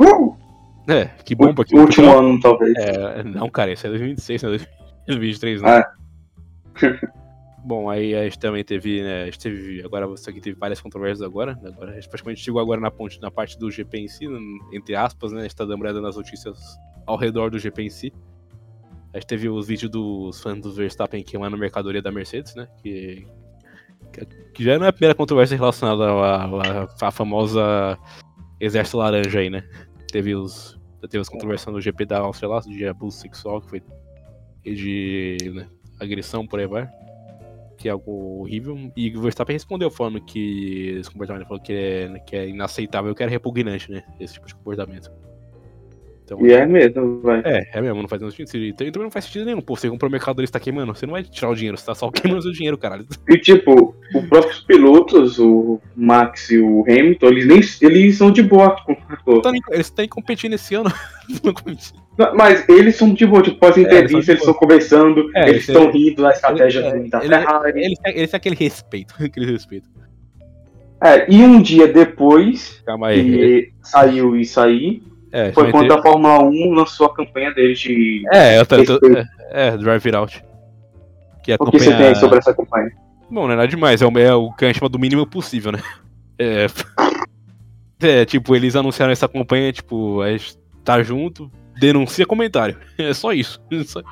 Uh! 0.00 0.34
É, 0.88 1.04
que 1.24 1.34
bom, 1.34 1.54
porque 1.54 1.78
último 1.78 2.10
ano, 2.10 2.40
talvez. 2.40 2.74
É, 2.76 3.22
não, 3.22 3.48
cara, 3.48 3.70
esse 3.70 3.86
é 3.86 3.90
2026, 3.90 4.42
não 4.42 4.54
é 4.54 4.58
2023, 5.06 5.62
não. 5.62 5.68
Ah. 5.68 5.92
Bom, 7.62 7.90
aí 7.90 8.14
a 8.14 8.24
gente 8.24 8.38
também 8.38 8.64
teve, 8.64 9.02
né, 9.02 9.22
a 9.22 9.24
gente 9.26 9.38
teve, 9.38 9.82
agora 9.84 10.06
você 10.06 10.30
aqui 10.30 10.40
teve 10.40 10.58
várias 10.58 10.80
controvérsias 10.80 11.20
agora, 11.26 11.54
né, 11.56 11.68
agora 11.68 11.90
a 11.90 11.94
gente 11.94 12.08
praticamente 12.08 12.40
chegou 12.42 12.60
agora 12.60 12.80
na, 12.80 12.90
ponte, 12.90 13.20
na 13.20 13.30
parte 13.30 13.58
do 13.58 13.70
GP 13.70 13.98
em 13.98 14.08
si, 14.08 14.24
entre 14.72 14.94
aspas, 14.94 15.30
né, 15.30 15.40
a 15.40 15.42
gente 15.42 15.54
tá 15.56 15.64
dando 15.66 16.00
nas 16.00 16.16
notícias 16.16 16.58
ao 17.06 17.16
redor 17.16 17.50
do 17.50 17.58
GP 17.58 17.82
em 17.82 17.90
si. 17.90 18.12
A 19.12 19.18
gente 19.18 19.26
teve 19.26 19.48
os 19.48 19.66
vídeos 19.66 19.90
dos 19.90 20.40
fãs 20.40 20.60
do 20.60 20.72
Verstappen 20.72 21.22
queimando 21.22 21.58
mercadoria 21.58 22.00
da 22.00 22.10
Mercedes, 22.10 22.54
né, 22.54 22.66
que, 22.82 23.26
que- 24.54 24.64
já 24.64 24.78
não 24.78 24.86
é 24.86 24.88
a 24.88 24.92
primeira 24.92 25.14
controvérsia 25.14 25.56
relacionada 25.56 26.04
à, 26.04 26.44
à- 26.44 26.88
à 27.02 27.10
famosa 27.10 27.98
Exército 28.58 28.96
Laranja 28.96 29.38
aí, 29.38 29.50
né. 29.50 29.68
Teve 30.10 30.34
os, 30.34 30.80
teve 31.02 31.18
as 31.18 31.28
controvérsias 31.28 31.72
no 31.74 31.80
GP 31.80 32.06
da 32.06 32.20
lá, 32.20 32.60
de 32.60 32.86
abuso 32.86 33.18
sexual, 33.18 33.60
que 33.60 33.68
foi 33.68 33.82
e 34.64 34.74
de 34.74 35.50
né, 35.52 35.68
agressão 36.00 36.46
por 36.46 36.58
aí 36.58 36.66
vai. 36.66 36.88
Que 37.80 37.88
é 37.88 37.92
algo 37.92 38.40
horrível. 38.40 38.92
E 38.94 39.16
o 39.16 39.22
Verstappen 39.22 39.54
respondeu 39.54 39.90
falando 39.90 40.22
que 40.22 40.96
esse 41.00 41.10
comportamento 41.10 41.48
falou 41.48 41.62
que 41.62 41.72
é, 41.72 42.18
que 42.26 42.36
é 42.36 42.48
inaceitável, 42.48 43.14
que 43.14 43.22
era 43.22 43.32
repugnante, 43.32 43.90
né? 43.90 44.04
Esse 44.20 44.34
tipo 44.34 44.46
de 44.46 44.54
comportamento. 44.54 45.10
Então, 46.32 46.46
E 46.46 46.52
é 46.52 46.64
mesmo, 46.64 47.20
vai. 47.22 47.42
é, 47.44 47.68
é 47.74 47.80
mesmo, 47.80 48.00
não 48.02 48.08
faz 48.08 48.22
nenhum 48.22 48.30
sentido. 48.30 48.62
E 48.64 48.72
também 48.72 49.02
não 49.02 49.10
faz 49.10 49.24
sentido 49.24 49.46
nenhum. 49.46 49.60
Pô, 49.60 49.74
você 49.74 49.90
comprou 49.90 50.08
o 50.08 50.12
mercado 50.12 50.40
está 50.44 50.60
queimando. 50.60 50.94
Você 50.94 51.04
não 51.04 51.12
vai 51.14 51.24
tirar 51.24 51.50
o 51.50 51.54
dinheiro, 51.56 51.76
você 51.76 51.84
tá 51.86 51.94
só 51.94 52.08
queimando 52.10 52.42
seu 52.42 52.52
dinheiro, 52.52 52.78
caralho. 52.78 53.04
E 53.28 53.36
tipo, 53.36 53.94
os 54.14 54.24
próprios 54.28 54.60
pilotos, 54.60 55.38
o 55.40 55.80
Max 55.96 56.50
e 56.50 56.58
o 56.58 56.82
Hamilton, 56.88 57.26
eles 57.26 57.46
nem 57.46 57.60
eles 57.82 58.16
são 58.16 58.30
de 58.30 58.42
boa 58.42 58.76
com 58.84 58.94
com- 59.24 59.40
Tá 59.40 59.50
Eles 59.70 59.86
estão 59.86 60.06
competindo 60.06 60.52
esse 60.54 60.74
ano. 60.76 60.92
Não. 61.42 62.34
Mas 62.36 62.68
eles 62.68 62.96
são 62.96 63.12
de 63.14 63.26
boa, 63.26 63.42
tipo, 63.42 63.56
É, 63.56 63.58
pós-entrevista, 63.58 64.20
de 64.22 64.30
eles 64.32 64.40
estão 64.40 64.54
conversando, 64.54 65.30
É, 65.34 65.48
eles 65.48 65.66
estão 65.68 65.90
rindo 65.90 66.22
da 66.22 66.30
estratégia 66.30 66.80
ele- 66.94 67.08
da 67.08 67.18
ele- 67.24 67.28
Ferrari. 67.28 67.80
Eles 67.84 67.98
têm, 67.98 68.16
eles 68.16 68.30
têm 68.30 68.36
aquele 68.38 68.54
respeito. 68.56 69.14
Aquele 69.24 69.46
respeito. 69.50 69.88
É, 71.02 71.26
e 71.32 71.42
um 71.42 71.62
dia 71.62 71.88
depois 71.88 72.82
Calma 72.84 73.08
aí. 73.08 73.24
que 73.24 73.72
saiu 73.82 74.36
isso 74.36 74.60
aí, 74.60 75.02
É, 75.32 75.52
foi 75.52 75.70
quando 75.70 75.92
a 75.92 76.02
Fórmula 76.02 76.42
1 76.42 76.72
lançou 76.72 77.06
a 77.06 77.14
campanha 77.14 77.52
deles 77.54 77.78
de. 77.78 78.22
É, 78.32 78.58
eu 78.58 78.66
tô, 78.66 78.84
tô- 78.84 79.06
é, 79.06 79.26
é, 79.50 79.76
Drive 79.76 80.04
It 80.06 80.16
Out. 80.16 80.44
Que 81.42 81.52
é 81.52 81.56
O 81.58 81.70
que 81.70 81.78
você 81.78 81.96
tem 81.96 82.06
aí 82.08 82.16
sobre 82.16 82.38
essa 82.38 82.52
campanha? 82.52 82.90
Bom, 83.30 83.46
não 83.46 83.52
é 83.52 83.56
nada 83.56 83.68
demais, 83.68 84.02
é 84.02 84.06
o, 84.06 84.18
é 84.18 84.34
o 84.34 84.52
que 84.52 84.64
a 84.64 84.68
gente 84.68 84.78
chama 84.80 84.88
do 84.88 84.98
mínimo 84.98 85.24
possível, 85.26 85.70
né? 85.72 85.80
É, 86.38 86.66
é, 88.02 88.24
tipo, 88.24 88.56
eles 88.56 88.74
anunciaram 88.74 89.12
essa 89.12 89.28
campanha, 89.28 89.72
tipo, 89.72 90.20
a 90.20 90.30
gente 90.32 90.58
tá 90.84 91.00
junto, 91.02 91.50
denuncia 91.78 92.26
comentário. 92.26 92.76
É 92.98 93.14
só 93.14 93.32
isso. 93.32 93.60
Só- 93.86 94.02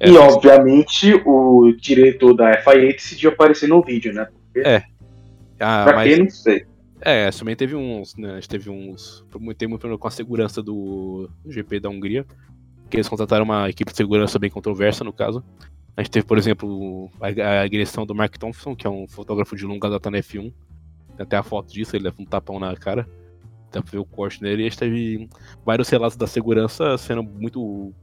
É, 0.00 0.08
e 0.10 0.16
obviamente 0.16 1.14
o 1.24 1.72
diretor 1.78 2.34
da 2.34 2.52
FIA 2.62 2.92
decidiu 2.92 3.30
aparecer 3.30 3.68
no 3.68 3.82
vídeo, 3.82 4.12
né? 4.12 4.26
ah, 5.60 5.84
pra 5.84 5.96
mas, 5.96 6.08
quem 6.14 6.22
não 6.24 6.30
sei. 6.30 6.66
É, 7.06 7.30
também 7.30 7.54
teve 7.54 7.74
uns, 7.76 8.16
né, 8.16 8.32
a 8.32 8.34
gente 8.34 8.48
teve 8.48 8.68
uns, 8.68 9.24
tem 9.56 9.68
muito 9.68 9.80
problema 9.80 9.98
com 9.98 10.08
a 10.08 10.10
segurança 10.10 10.62
do 10.62 11.30
GP 11.46 11.80
da 11.80 11.88
Hungria, 11.88 12.26
que 12.90 12.96
eles 12.96 13.08
contrataram 13.08 13.44
uma 13.44 13.68
equipe 13.68 13.90
de 13.90 13.96
segurança 13.96 14.38
bem 14.38 14.50
controversa, 14.50 15.04
no 15.04 15.12
caso. 15.12 15.44
A 15.96 16.02
gente 16.02 16.10
teve, 16.10 16.26
por 16.26 16.36
exemplo, 16.36 17.10
a, 17.20 17.28
a 17.28 17.62
agressão 17.62 18.04
do 18.04 18.14
Mark 18.14 18.36
Thompson, 18.36 18.76
que 18.76 18.86
é 18.86 18.90
um 18.90 19.08
fotógrafo 19.08 19.56
de 19.56 19.64
longa 19.64 19.88
data 19.88 20.10
na 20.10 20.18
F1, 20.18 20.52
Tem 21.16 21.24
até 21.24 21.36
a 21.36 21.42
foto 21.42 21.72
disso, 21.72 21.96
ele 21.96 22.04
leva 22.04 22.20
um 22.20 22.24
tapão 22.26 22.60
na 22.60 22.74
cara. 22.76 23.08
Dá 23.72 23.80
pra 23.80 23.92
ver 23.92 23.98
o 23.98 24.04
corte 24.04 24.42
nele. 24.42 24.62
E 24.62 24.66
a 24.66 24.68
gente 24.68 24.78
teve 24.78 25.28
vários 25.64 25.88
relatos 25.88 26.16
da 26.16 26.26
segurança 26.26 26.98
sendo 26.98 27.22
muito. 27.22 27.94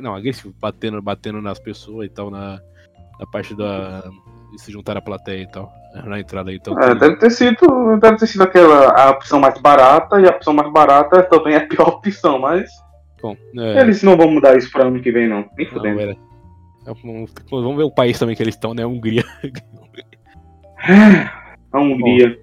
Não, 0.00 0.14
agressivo, 0.14 0.54
batendo, 0.60 1.00
batendo 1.00 1.40
nas 1.40 1.58
pessoas 1.58 2.06
e 2.06 2.10
tal, 2.10 2.30
na, 2.30 2.60
na 3.20 3.26
parte 3.26 3.54
da. 3.54 4.10
De 4.52 4.60
se 4.60 4.70
juntar 4.72 4.96
à 4.96 5.00
plateia 5.02 5.42
e 5.42 5.46
tal. 5.50 5.70
Na 6.04 6.20
entrada. 6.20 6.52
Então, 6.52 6.78
É, 6.80 6.94
deve 6.94 7.16
ter 7.16 7.30
sido. 7.30 7.98
Deve 8.00 8.16
ter 8.18 8.26
sido 8.26 8.42
aquela 8.42 8.92
a 8.92 9.10
opção 9.10 9.40
mais 9.40 9.58
barata, 9.60 10.20
e 10.20 10.26
a 10.26 10.30
opção 10.30 10.52
mais 10.52 10.70
barata 10.72 11.22
também 11.24 11.54
é 11.54 11.58
a 11.58 11.66
pior 11.66 11.88
opção, 11.96 12.38
mas 12.38 12.70
Bom, 13.20 13.36
é, 13.56 13.80
eles 13.80 14.02
não 14.02 14.16
vão 14.16 14.30
mudar 14.30 14.56
isso 14.56 14.70
pra 14.70 14.84
ano 14.86 15.00
que 15.00 15.10
vem, 15.10 15.28
não. 15.28 15.44
Nem 15.56 15.66
fudendo. 15.66 16.00
era- 16.00 16.12
é, 16.12 16.92
vamos 17.50 17.76
ver 17.76 17.82
o 17.82 17.90
país 17.90 18.18
também 18.18 18.36
que 18.36 18.42
eles 18.42 18.54
estão, 18.54 18.72
né? 18.74 18.82
A 18.82 18.86
Hungria. 18.86 19.24
A 21.72 21.80
Hungria. 21.80 22.38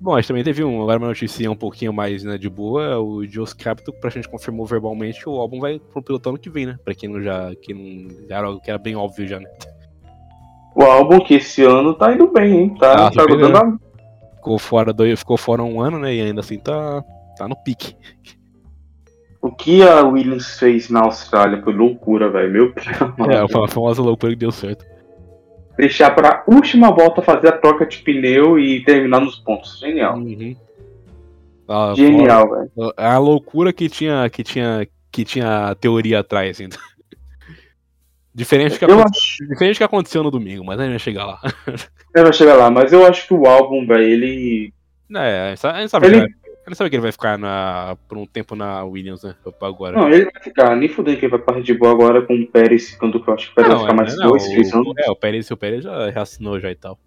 Bom, 0.00 0.14
a 0.14 0.20
gente 0.20 0.28
também 0.28 0.44
teve 0.44 0.64
um, 0.64 0.80
agora 0.80 0.98
uma 0.98 1.08
notícia 1.08 1.50
um 1.50 1.56
pouquinho 1.56 1.92
mais 1.92 2.24
né, 2.24 2.38
de 2.38 2.48
boa. 2.48 2.98
O 2.98 3.26
Joss 3.26 3.54
Capital, 3.54 3.92
pra 4.00 4.08
gente 4.08 4.28
confirmou 4.28 4.64
verbalmente, 4.64 5.28
o 5.28 5.32
álbum 5.32 5.60
vai 5.60 5.78
pro 5.78 6.02
pilotão 6.02 6.30
ano 6.30 6.38
que 6.38 6.48
vem, 6.48 6.64
né? 6.66 6.78
Pra 6.84 6.94
quem 6.94 7.08
não 7.10 7.20
já. 7.20 7.54
Que 7.60 7.74
não, 7.74 8.08
já 8.26 8.38
era 8.38 8.46
algo 8.46 8.60
que 8.60 8.70
era 8.70 8.78
bem 8.78 8.96
óbvio 8.96 9.26
já, 9.26 9.38
né? 9.38 9.50
O 10.80 10.82
álbum 10.84 11.20
que 11.20 11.34
esse 11.34 11.62
ano 11.62 11.92
tá 11.94 12.12
indo 12.14 12.26
bem, 12.28 12.52
hein? 12.62 12.74
Tá, 12.78 12.92
Ah, 12.92 13.10
tá 13.10 13.20
surpreendeu. 13.20 13.52
dando 13.52 13.74
a... 13.76 14.36
Ficou 14.36 14.58
fora, 14.58 14.92
dois, 14.92 15.18
ficou 15.18 15.36
fora 15.36 15.62
um 15.62 15.80
ano, 15.80 15.98
né? 15.98 16.14
E 16.14 16.22
ainda 16.22 16.40
assim 16.40 16.58
tá, 16.58 17.04
tá 17.36 17.46
no 17.46 17.54
pique. 17.56 17.94
O 19.42 19.50
que 19.50 19.82
a 19.82 20.02
Williams 20.02 20.58
fez 20.58 20.88
na 20.88 21.00
Austrália 21.00 21.62
foi 21.62 21.74
loucura, 21.74 22.30
velho. 22.30 22.50
Meu 22.52 22.72
Deus. 22.72 22.86
É, 23.30 23.46
foi 23.48 23.60
uma 23.60 23.68
famosa 23.68 24.00
loucura 24.02 24.32
que 24.32 24.38
deu 24.38 24.50
certo. 24.50 24.84
Deixar 25.76 26.14
pra 26.14 26.42
última 26.46 26.90
volta 26.90 27.22
fazer 27.22 27.48
a 27.48 27.52
troca 27.58 27.86
de 27.86 27.98
pneu 27.98 28.58
e 28.58 28.82
terminar 28.84 29.20
nos 29.20 29.36
pontos. 29.36 29.78
Genial. 29.78 30.16
Uhum. 30.16 30.56
Ah, 31.68 31.92
Genial, 31.96 32.50
velho. 32.50 32.70
A 32.96 33.16
loucura 33.18 33.72
que 33.72 33.88
tinha, 33.88 34.28
que 34.28 34.42
tinha, 34.42 34.86
que 35.12 35.24
tinha 35.24 35.74
teoria 35.80 36.20
atrás 36.20 36.60
ainda. 36.60 36.76
Diferente 38.34 38.72
do 38.74 38.78
que, 38.78 38.84
aconte- 38.84 39.18
acho. 39.18 39.48
diferente 39.48 39.76
que 39.78 39.84
aconteceu 39.84 40.22
no 40.22 40.30
domingo, 40.30 40.64
mas 40.64 40.78
a 40.78 40.82
gente 40.84 40.92
vai 40.92 40.98
chegar 41.00 41.26
lá. 41.26 41.40
Eu 42.14 42.22
vou 42.24 42.32
chegar 42.32 42.54
lá, 42.54 42.70
mas 42.70 42.92
eu 42.92 43.04
acho 43.06 43.26
que 43.28 43.34
o 43.34 43.46
álbum, 43.46 43.86
velho, 43.86 44.02
ele. 44.02 44.72
É, 45.14 45.48
a 45.50 45.78
gente 45.80 45.88
sabe, 45.90 46.06
Ele- 46.06 46.14
que 46.14 46.20
vai- 46.20 46.28
gente 46.68 46.76
sabe 46.76 46.90
que 46.90 46.96
ele 46.96 47.02
vai 47.02 47.12
ficar 47.12 47.36
na, 47.38 47.96
por 48.08 48.16
um 48.18 48.26
tempo 48.26 48.54
na 48.54 48.84
Williams, 48.84 49.22
né? 49.24 49.34
Agora. 49.60 49.96
Não, 49.96 50.08
ele 50.08 50.24
vai 50.30 50.42
ficar. 50.42 50.76
Nem 50.76 50.88
fudendo 50.88 51.18
que 51.18 51.24
ele 51.26 51.30
vai 51.30 51.40
pra 51.40 51.54
Red 51.56 51.74
Bull 51.74 51.88
agora 51.88 52.22
com 52.22 52.34
o 52.34 52.46
Pérez 52.46 52.96
que 52.96 53.04
eu 53.04 53.08
acho 53.34 53.46
que 53.46 53.52
o 53.52 53.54
Pérez 53.54 53.72
vai 53.72 53.80
ficar 53.82 53.94
mais 53.94 54.16
não, 54.16 54.28
dois, 54.28 54.48
três 54.48 54.72
anos. 54.72 54.92
é, 54.98 55.10
o 55.10 55.16
Pérez, 55.16 55.50
o 55.50 55.56
Pérez 55.56 55.82
já 55.84 56.10
reassinou 56.10 56.60
já 56.60 56.70
e 56.70 56.74
tal. 56.76 56.98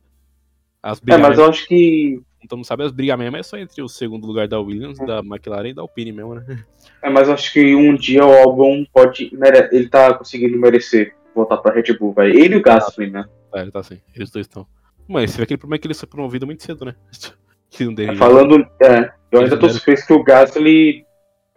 As 0.82 1.02
É, 1.08 1.18
mas 1.18 1.38
eu 1.38 1.46
acho 1.50 1.66
que. 1.68 2.22
Então 2.44 2.58
não 2.58 2.64
sabe 2.64 2.84
as 2.84 2.92
brigas 2.92 3.18
mesmo, 3.18 3.38
é 3.38 3.44
só 3.44 3.58
entre 3.58 3.82
o 3.82 3.88
segundo 3.88 4.28
lugar 4.28 4.48
da 4.48 4.60
Williams, 4.60 5.00
da 5.00 5.20
McLaren 5.20 5.70
e 5.70 5.74
da 5.74 5.82
Alpine 5.82 6.12
mesmo, 6.12 6.36
né? 6.36 6.64
É, 7.02 7.10
mas 7.10 7.30
acho 7.30 7.52
que 7.54 7.76
um 7.76 7.96
dia 7.96 8.26
o 8.26 8.34
álbum 8.34 8.86
pode. 8.94 9.32
Ele 9.72 9.88
tá 9.90 10.14
conseguindo 10.14 10.58
merecer 10.58 11.16
voltar 11.36 11.58
pra 11.58 11.74
Red 11.74 11.98
Bull, 11.98 12.14
velho. 12.14 12.38
Ele 12.38 12.56
e 12.56 12.58
o 12.58 12.62
Gasly, 12.62 13.10
né? 13.10 13.26
Tá, 13.52 13.62
ele 13.62 13.72
tá 13.72 13.80
assim, 13.80 14.00
eles 14.16 14.30
dois 14.30 14.46
estão. 14.46 14.68
Mas 15.08 15.32
você 15.32 15.38
vê 15.38 15.44
aquele 15.44 15.58
problema 15.58 15.76
é 15.78 15.80
que 15.80 15.88
ele 15.88 15.94
foi 15.94 16.08
promovido 16.08 16.46
muito 16.46 16.64
cedo, 16.64 16.86
né? 16.86 16.96
Que 17.70 17.86
não 17.86 17.94
dele 17.96 18.16
Falando. 18.18 18.64
É, 18.80 19.12
eu 19.32 19.42
ainda 19.42 19.58
tô 19.58 19.68
surpreso 19.68 20.06
que 20.06 20.14
o 20.14 20.24
Gasly. 20.24 21.04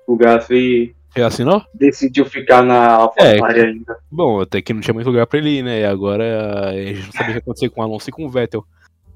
O 0.06 0.16
Gasly 0.16 0.96
reassinou? 1.14 1.62
decidiu 1.74 2.24
ficar 2.24 2.62
na 2.62 2.94
AlphaTauri 2.94 3.60
É. 3.60 3.64
ainda. 3.66 3.98
Bom, 4.10 4.40
até 4.40 4.62
que 4.62 4.72
não 4.72 4.80
tinha 4.80 4.94
muito 4.94 5.08
lugar 5.08 5.26
pra 5.26 5.38
ele 5.38 5.58
ir, 5.58 5.62
né? 5.62 5.80
E 5.80 5.84
agora 5.84 6.70
a 6.70 6.72
gente 6.72 7.04
não 7.04 7.12
sabia 7.12 7.24
o 7.24 7.26
que 7.26 7.32
ia 7.32 7.38
acontecer 7.38 7.68
com 7.68 7.80
o 7.82 7.84
Alonso 7.84 8.08
e 8.08 8.12
com 8.12 8.24
o 8.24 8.30
Vettel. 8.30 8.64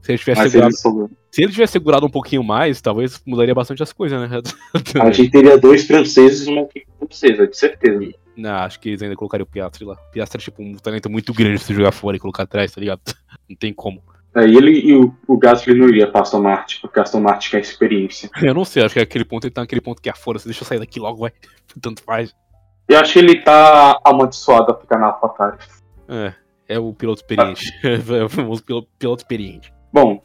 Se 0.03 0.13
ele 0.13 0.19
tivesse 0.19 0.43
Mas 0.43 0.53
segurado, 0.53 0.75
ele 0.85 1.21
se 1.31 1.43
ele 1.43 1.53
tivesse 1.53 1.73
segurado 1.73 2.07
um 2.07 2.11
pouquinho 2.11 2.43
mais, 2.43 2.81
talvez 2.81 3.21
mudaria 3.25 3.55
bastante 3.55 3.83
as 3.83 3.93
coisas, 3.93 4.19
né? 4.29 4.41
A 5.01 5.11
gente 5.13 5.31
teria 5.31 5.57
dois 5.57 5.87
franceses 5.87 6.47
e 6.47 6.51
uma 6.51 6.67
francesa, 6.99 7.47
de 7.47 7.57
certeza. 7.57 8.13
Não, 8.37 8.55
acho 8.57 8.81
que 8.81 8.89
eles 8.89 9.03
ainda 9.03 9.15
colocariam 9.15 9.45
o 9.45 9.51
Piastri 9.51 9.85
lá. 9.85 9.95
O 9.95 10.11
Piastri 10.13 10.41
é 10.41 10.45
tipo 10.45 10.63
um 10.63 10.75
talento 10.75 11.11
muito 11.11 11.33
grande 11.33 11.59
pra 11.59 11.67
você 11.67 11.75
jogar 11.75 11.93
fora 11.93 12.17
e 12.17 12.21
colocar 12.21 12.45
atrás, 12.45 12.73
tá 12.73 12.81
ligado? 12.81 13.01
Não 13.49 13.57
tem 13.57 13.73
como. 13.73 14.03
É, 14.35 14.47
e 14.47 14.57
ele 14.57 14.79
e 14.79 14.95
o, 14.95 15.13
o 15.27 15.37
Gasly 15.37 15.75
não 15.75 15.89
iria 15.89 16.07
pra 16.07 16.21
Aston 16.21 16.41
Martin, 16.41 16.81
porque 16.81 17.01
a 17.01 17.03
Aston 17.03 17.21
Martin 17.21 17.51
quer 17.51 17.61
experiência. 17.61 18.31
Eu 18.41 18.55
não 18.55 18.65
sei, 18.65 18.85
acho 18.85 18.95
que 18.95 19.01
é 19.01 19.03
aquele 19.03 19.25
ponto 19.25 19.45
ele 19.45 19.53
tá 19.53 19.61
naquele 19.61 19.81
ponto 19.81 20.01
que 20.01 20.09
é 20.09 20.15
fora. 20.15 20.39
Você 20.39 20.45
deixa 20.47 20.63
eu 20.63 20.67
sair 20.67 20.79
daqui 20.79 21.01
logo, 21.01 21.19
vai. 21.19 21.33
Tanto 21.83 22.01
faz. 22.03 22.33
Eu 22.89 22.99
acho 23.01 23.13
que 23.13 23.19
ele 23.19 23.41
tá 23.41 24.01
amaldiçoado 24.05 24.71
a 24.71 24.79
ficar 24.79 24.99
na 24.99 25.07
AlphaTauri. 25.07 25.59
É, 26.09 26.35
é 26.69 26.79
o 26.79 26.93
piloto 26.93 27.23
experiente. 27.23 27.73
É 27.83 28.25
o 28.25 28.29
famoso 28.29 28.63
piloto, 28.63 28.89
piloto 28.99 29.23
experiente. 29.23 29.73
Bom, 29.92 30.22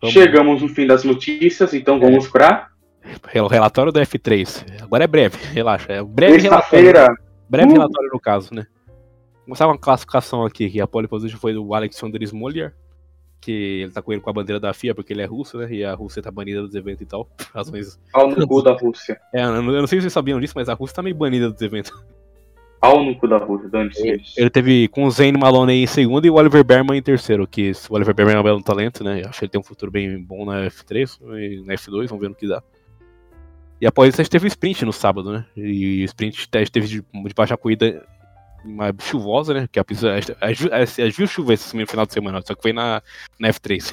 Vamos- 0.00 0.12
chegamos 0.12 0.62
no 0.62 0.68
fim 0.68 0.86
das 0.86 1.04
notícias, 1.04 1.74
então 1.74 1.98
vamos 2.00 2.28
pra 2.28 2.68
O 3.42 3.46
relatório 3.46 3.90
do 3.92 4.00
F3. 4.00 4.82
Agora 4.82 5.04
é 5.04 5.06
breve, 5.06 5.38
relaxa. 5.52 5.92
É 5.92 6.02
um 6.02 6.06
breve 6.06 6.38
relatório. 6.38 6.92
Breve 7.48 7.70
Uh. 7.70 7.72
relatório 7.74 8.10
no 8.12 8.20
caso, 8.20 8.54
né? 8.54 8.66
Começar 9.44 9.66
uma 9.66 9.78
classificação 9.78 10.44
aqui, 10.44 10.68
que 10.68 10.80
a 10.80 10.86
pole 10.86 11.08
position 11.08 11.38
foi 11.38 11.54
do 11.54 11.72
Alexander 11.72 12.22
Smoliar, 12.22 12.74
que 13.40 13.80
ele 13.82 13.92
tá 13.92 14.02
com 14.02 14.12
ele 14.12 14.20
com 14.20 14.28
a 14.28 14.32
bandeira 14.32 14.60
da 14.60 14.74
FIA 14.74 14.94
porque 14.94 15.12
ele 15.14 15.22
é 15.22 15.24
russo, 15.24 15.56
né? 15.56 15.72
E 15.72 15.82
a 15.84 15.94
Rússia 15.94 16.20
tá 16.22 16.30
banida 16.30 16.60
dos 16.60 16.74
eventos 16.74 17.00
e 17.00 17.06
tal. 17.06 17.26
Razões. 17.54 17.98
Pau 18.12 18.28
no 18.28 18.46
cu 18.46 18.60
da 18.62 18.72
Rússia. 18.72 19.18
É, 19.32 19.42
eu 19.42 19.62
não, 19.62 19.72
eu 19.72 19.80
não 19.80 19.86
sei 19.86 19.98
se 19.98 20.02
vocês 20.02 20.12
sabiam 20.12 20.38
disso, 20.38 20.52
mas 20.54 20.68
a 20.68 20.74
Rússia 20.74 20.96
tá 20.96 21.02
meio 21.02 21.16
banida 21.16 21.50
dos 21.50 21.62
eventos. 21.62 21.90
Pau 22.80 23.02
no 23.04 23.16
cu 23.18 23.26
da 23.26 23.38
Rússia, 23.38 23.68
dane-se 23.68 24.06
eles. 24.06 24.34
Ele 24.36 24.48
teve 24.50 24.86
com 24.88 25.04
o 25.04 25.10
Zane 25.10 25.36
Maloney 25.36 25.82
em 25.82 25.86
segundo 25.86 26.26
e 26.26 26.30
o 26.30 26.34
Oliver 26.34 26.62
Berman 26.62 26.96
em 26.98 27.02
terceiro, 27.02 27.46
que 27.46 27.72
o 27.90 27.94
Oliver 27.94 28.14
Berman 28.14 28.36
é 28.36 28.40
um 28.40 28.44
belo 28.44 28.62
talento, 28.62 29.02
né? 29.02 29.22
Eu 29.22 29.28
acho 29.28 29.38
que 29.38 29.44
ele 29.46 29.50
tem 29.50 29.60
um 29.60 29.64
futuro 29.64 29.90
bem 29.90 30.22
bom 30.22 30.44
na 30.44 30.66
F3 30.66 31.18
e 31.38 31.60
na 31.66 31.74
F2, 31.74 32.06
vamos 32.06 32.20
ver 32.20 32.28
no 32.28 32.34
que 32.36 32.46
dá. 32.46 32.62
E 33.80 33.86
após 33.86 34.08
isso 34.10 34.20
a 34.20 34.24
gente 34.24 34.30
teve 34.30 34.46
o 34.46 34.48
sprint 34.48 34.84
no 34.84 34.92
sábado, 34.92 35.32
né? 35.32 35.44
E 35.56 36.02
o 36.02 36.04
sprint 36.04 36.48
teste 36.48 36.70
teve 36.72 36.86
de, 36.86 37.00
de 37.00 37.34
baixa 37.34 37.56
corrida 37.56 38.04
uma 38.64 38.94
chuvosa, 39.00 39.54
né? 39.54 39.68
Que 39.70 39.78
a 39.78 39.84
pista. 39.84 40.12
A 40.12 40.20
gente, 40.20 40.36
a 40.40 40.48
gente 40.48 40.62
viu- 40.62 40.74
a 40.74 40.84
gente 40.84 41.26
chover 41.26 41.54
esse 41.54 41.86
final 41.86 42.06
de 42.06 42.12
semana, 42.12 42.40
só 42.44 42.54
que 42.54 42.62
foi 42.62 42.72
na, 42.72 43.02
na 43.38 43.48
F3. 43.48 43.92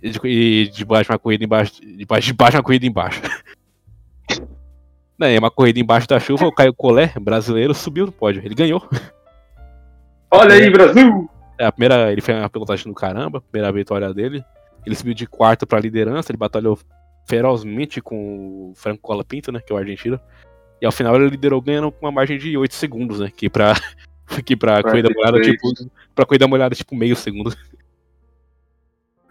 E 0.00 0.10
de, 0.10 0.68
de 0.70 0.84
baixo 0.84 1.10
uma 1.12 1.18
corrida 1.18 1.44
embaixo. 1.44 1.80
De 1.80 2.04
baixo, 2.04 2.26
de 2.28 2.32
baixo 2.32 2.56
uma 2.56 2.62
corrida 2.62 2.86
embaixo. 2.86 3.20
Daí, 5.18 5.36
uma 5.36 5.50
corrida 5.50 5.80
embaixo 5.80 6.06
da 6.06 6.20
chuva, 6.20 6.46
o 6.46 6.52
Caio 6.52 6.72
Collet, 6.72 7.18
brasileiro, 7.18 7.74
subiu 7.74 8.06
no 8.06 8.12
pódio. 8.12 8.40
Ele 8.44 8.54
ganhou. 8.54 8.88
Olha 10.30 10.54
aí, 10.54 10.70
Brasil! 10.70 11.28
É, 11.58 11.66
a 11.66 11.72
primeira, 11.72 12.12
ele 12.12 12.20
fez 12.20 12.38
uma 12.38 12.48
pilotagem 12.48 12.86
do 12.86 12.94
caramba, 12.94 13.38
a 13.38 13.40
primeira 13.40 13.72
vitória 13.72 14.14
dele. 14.14 14.44
Ele 14.86 14.94
subiu 14.94 15.14
de 15.14 15.26
quarto 15.26 15.66
pra 15.66 15.80
liderança, 15.80 16.30
ele 16.30 16.38
batalhou 16.38 16.78
ferozmente 17.26 18.00
com 18.00 18.70
o 18.70 18.72
Franco 18.76 19.02
Colapinto, 19.02 19.50
né, 19.50 19.60
que 19.60 19.72
é 19.72 19.74
o 19.74 19.78
argentino. 19.78 20.20
E 20.80 20.86
ao 20.86 20.92
final 20.92 21.16
ele 21.16 21.28
liderou 21.30 21.60
ganhando 21.60 21.90
com 21.90 22.06
uma 22.06 22.12
margem 22.12 22.38
de 22.38 22.56
8 22.56 22.74
segundos, 22.74 23.18
né, 23.18 23.30
que 23.36 23.50
pra, 23.50 23.74
que 24.46 24.56
pra 24.56 24.82
corrida 24.82 25.10
molhada, 25.12 25.40
tipo, 25.40 25.68
pra 26.14 26.24
corrida 26.24 26.46
molhada, 26.46 26.74
tipo, 26.76 26.94
meio 26.94 27.16
segundo. 27.16 27.52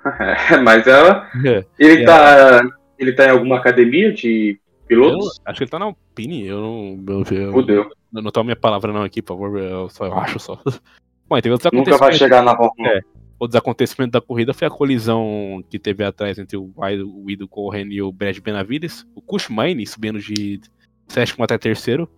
É, 0.51 0.57
mas 0.57 0.85
ela. 0.87 1.29
É. 1.45 1.65
Ele 1.77 2.03
É. 2.03 2.05
tá. 2.05 2.61
Ele 2.97 3.13
tá 3.13 3.25
em 3.25 3.29
alguma 3.29 3.57
academia 3.57 4.11
de 4.11 4.59
Eu 4.89 5.01
pilotos? 5.01 5.41
acho 5.45 5.57
que 5.57 5.63
ele 5.63 5.71
tá 5.71 5.79
na 5.79 5.85
Alpine, 5.85 6.45
eu 6.45 6.61
não... 6.61 7.03
Eu, 7.07 7.23
eu, 7.37 7.51
Fudeu. 7.51 7.89
eu 8.13 8.21
não 8.21 8.31
tomo 8.31 8.45
minha 8.45 8.55
palavra 8.55 8.91
não 8.93 9.03
aqui, 9.03 9.21
por 9.21 9.33
favor, 9.37 9.59
eu 9.59 9.89
só 9.89 10.05
eu 10.05 10.13
acho 10.17 10.39
só. 10.39 10.61
Bom, 11.29 11.35
teve 11.41 11.51
outros 11.51 11.71
Nunca 11.73 11.97
vai 11.97 12.13
chegar 12.13 12.41
na 12.41 12.55
Fórmula 12.55 12.89
É. 12.89 13.01
Outros 13.39 13.55
acontecimentos 13.55 14.13
da 14.13 14.21
corrida 14.21 14.53
foi 14.53 14.67
a 14.67 14.71
colisão 14.71 15.63
que 15.69 15.77
teve 15.77 16.03
atrás 16.03 16.39
entre 16.39 16.57
o 16.57 16.71
Ido- 16.89 17.13
o 17.23 17.29
Ido 17.29 17.47
Corren 17.47 17.85
e 17.91 18.01
o 18.01 18.11
Brad 18.11 18.39
Benavides. 18.39 19.05
O 19.13 19.21
Kushmaine 19.21 19.85
subindo 19.85 20.19
de 20.19 20.59
sétimo 21.07 21.43
até 21.43 21.55
terceiro. 21.57 22.09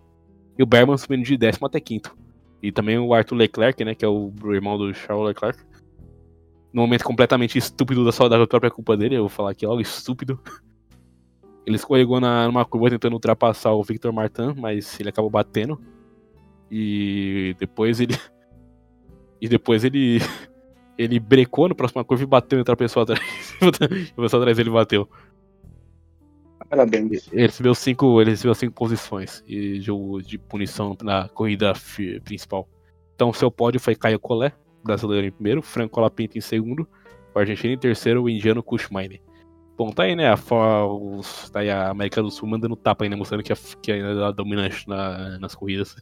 E 0.58 0.62
o 0.62 0.66
Berman 0.66 0.96
subindo 0.96 1.22
de 1.24 1.36
décimo 1.36 1.66
até 1.66 1.78
quinto. 1.78 2.16
E 2.62 2.72
também 2.72 2.98
o 2.98 3.12
Arthur 3.12 3.34
Leclerc, 3.34 3.84
né? 3.84 3.94
Que 3.94 4.02
é 4.04 4.08
o 4.08 4.32
irmão 4.46 4.78
do 4.78 4.94
Charles 4.94 5.26
Leclerc. 5.26 5.58
No 6.72 6.82
momento 6.82 7.04
completamente 7.04 7.58
estúpido 7.58 8.02
da 8.04 8.12
sua 8.12 8.28
da 8.28 8.46
própria 8.46 8.70
culpa 8.70 8.96
dele, 8.96 9.16
eu 9.16 9.20
vou 9.22 9.28
falar 9.28 9.50
aqui 9.50 9.66
logo, 9.66 9.80
estúpido. 9.82 10.40
Ele 11.66 11.76
escorregou 11.76 12.20
na, 12.20 12.46
numa 12.46 12.64
curva 12.64 12.90
tentando 12.90 13.14
ultrapassar 13.14 13.72
o 13.72 13.82
Victor 13.82 14.12
Martin, 14.12 14.54
mas 14.56 14.98
ele 14.98 15.10
acabou 15.10 15.30
batendo. 15.30 15.80
E 16.70 17.54
depois 17.58 18.00
ele. 18.00 18.16
E 19.42 19.48
depois 19.48 19.84
ele. 19.84 20.18
Ele 20.98 21.18
brecou 21.18 21.66
no 21.66 21.74
próximo 21.74 22.04
curva 22.04 22.22
e 22.22 22.26
bateu 22.26 22.58
em 22.58 22.60
outra 22.60 22.76
pessoa 22.76 23.04
atrás. 23.04 23.22
a 23.62 24.20
pessoa 24.20 24.42
atrás 24.42 24.54
dele 24.58 24.68
bateu. 24.68 25.08
Parabéns. 26.70 27.26
Ele 27.32 27.46
recebeu 27.46 27.74
cinco, 27.74 28.20
ele 28.20 28.30
recebeu 28.30 28.54
cinco 28.54 28.74
posições 28.74 29.42
e 29.46 29.80
de, 29.80 29.90
de 30.24 30.38
punição 30.38 30.94
na 31.02 31.28
corrida 31.28 31.72
principal. 32.22 32.68
Então 33.14 33.32
seu 33.32 33.50
pódio 33.50 33.80
foi 33.80 33.96
Caio 33.96 34.20
Collet, 34.20 34.54
brasileiro 34.84 35.26
em 35.26 35.32
primeiro, 35.32 35.62
Franco 35.62 35.94
Colapinto 35.94 36.38
em 36.38 36.40
segundo, 36.40 36.86
o 37.34 37.38
argentino 37.38 37.74
em 37.74 37.78
terceiro, 37.78 38.22
o 38.22 38.28
indiano 38.28 38.62
Kushmaine. 38.62 39.20
Bom, 39.80 39.90
tá 39.92 40.02
aí, 40.02 40.14
né? 40.14 40.28
A, 40.28 40.84
os- 40.84 41.48
tá 41.48 41.60
aí 41.60 41.70
a 41.70 41.88
América 41.88 42.22
do 42.22 42.30
Sul 42.30 42.46
mandando 42.46 42.76
tapa 42.76 43.02
ainda, 43.02 43.16
mostrando 43.16 43.42
que, 43.42 43.50
a, 43.50 43.56
que 43.80 43.90
ainda 43.90 44.26
é 44.26 44.32
dominante 44.34 44.86
na- 44.86 45.38
nas 45.38 45.54
corridas. 45.54 45.96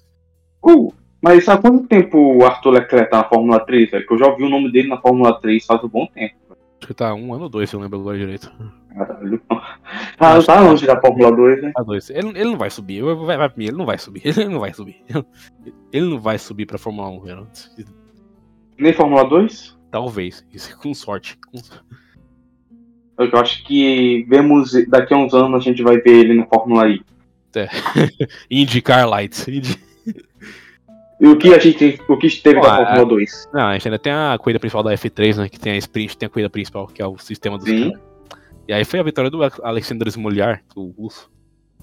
Uh, 0.60 0.92
mas 1.22 1.48
há 1.48 1.56
quanto 1.56 1.86
tempo 1.86 2.18
o 2.18 2.44
Arthur 2.44 2.70
Leclerc 2.70 3.08
tá 3.08 3.18
na 3.18 3.28
Fórmula 3.28 3.60
3, 3.60 3.88
velho? 3.88 4.04
Que 4.04 4.14
eu 4.14 4.18
já 4.18 4.26
ouvi 4.26 4.42
o 4.42 4.48
nome 4.48 4.72
dele 4.72 4.88
na 4.88 5.00
Fórmula 5.00 5.40
3 5.40 5.64
faz 5.64 5.84
um 5.84 5.88
bom 5.88 6.08
tempo. 6.08 6.34
Acho 6.50 6.88
Ele 6.88 6.94
tá 6.94 7.14
um 7.14 7.32
ano 7.32 7.44
ou 7.44 7.48
dois, 7.48 7.70
se 7.70 7.76
eu 7.76 7.80
lembro 7.80 8.00
agora 8.00 8.18
direito. 8.18 8.52
Caralho. 8.92 9.40
Ah, 10.20 10.42
tá 10.42 10.60
longe 10.60 10.84
da 10.84 11.00
Fórmula 11.00 11.30
2, 11.30 11.62
né? 11.62 11.72
Tá 11.72 11.82
dois. 11.84 12.10
Ele, 12.10 12.30
ele 12.30 12.44
não 12.46 12.58
vai 12.58 12.70
subir. 12.70 13.00
Vai, 13.02 13.36
vai, 13.36 13.50
ele 13.58 13.70
não 13.76 13.86
vai 13.86 13.96
subir. 13.96 14.22
Ele 14.26 14.48
não 14.48 14.58
vai 14.58 14.74
subir. 14.74 15.00
Ele 15.92 16.10
não 16.10 16.18
vai 16.20 16.36
subir 16.36 16.66
pra 16.66 16.78
Fórmula 16.78 17.08
1, 17.10 17.18
Renan. 17.20 17.46
Nem 18.76 18.92
Fórmula 18.92 19.24
2? 19.24 19.78
Talvez. 19.92 20.44
Isso 20.52 20.76
com 20.76 20.92
sorte. 20.92 21.38
Com... 21.52 21.58
Eu 23.18 23.38
acho 23.38 23.64
que 23.64 24.24
vemos 24.28 24.72
daqui 24.88 25.12
a 25.12 25.16
uns 25.16 25.34
anos 25.34 25.60
a 25.60 25.64
gente 25.64 25.82
vai 25.82 25.98
ver 25.98 26.20
ele 26.20 26.34
na 26.34 26.46
Fórmula 26.46 26.88
I. 26.88 27.02
É. 27.56 27.68
IndyCar 28.48 29.08
Lights. 29.08 29.48
Indy... 29.48 29.76
E 31.20 31.26
o 31.26 31.36
que 31.36 31.52
a 31.52 31.58
gente 31.58 32.00
o 32.08 32.16
que 32.16 32.30
teve 32.30 32.60
da 32.60 32.76
Fórmula 32.76 33.04
2? 33.04 33.48
Não, 33.52 33.66
a 33.66 33.72
gente 33.72 33.88
ainda 33.88 33.98
tem 33.98 34.12
a 34.12 34.38
corrida 34.38 34.60
principal 34.60 34.84
da 34.84 34.92
F3, 34.92 35.36
né? 35.36 35.48
Que 35.48 35.58
tem 35.58 35.72
a 35.72 35.76
sprint, 35.76 36.16
tem 36.16 36.28
a 36.28 36.30
corrida 36.30 36.48
principal, 36.48 36.86
que 36.86 37.02
é 37.02 37.06
o 37.06 37.18
sistema 37.18 37.58
dos 37.58 37.66
Sim. 37.66 37.90
caras. 37.90 38.08
E 38.68 38.72
aí 38.72 38.84
foi 38.84 39.00
a 39.00 39.02
vitória 39.02 39.30
do 39.30 39.40
Alexander 39.62 40.06
Smoliar, 40.08 40.62
o 40.76 40.90
russo. 40.90 41.28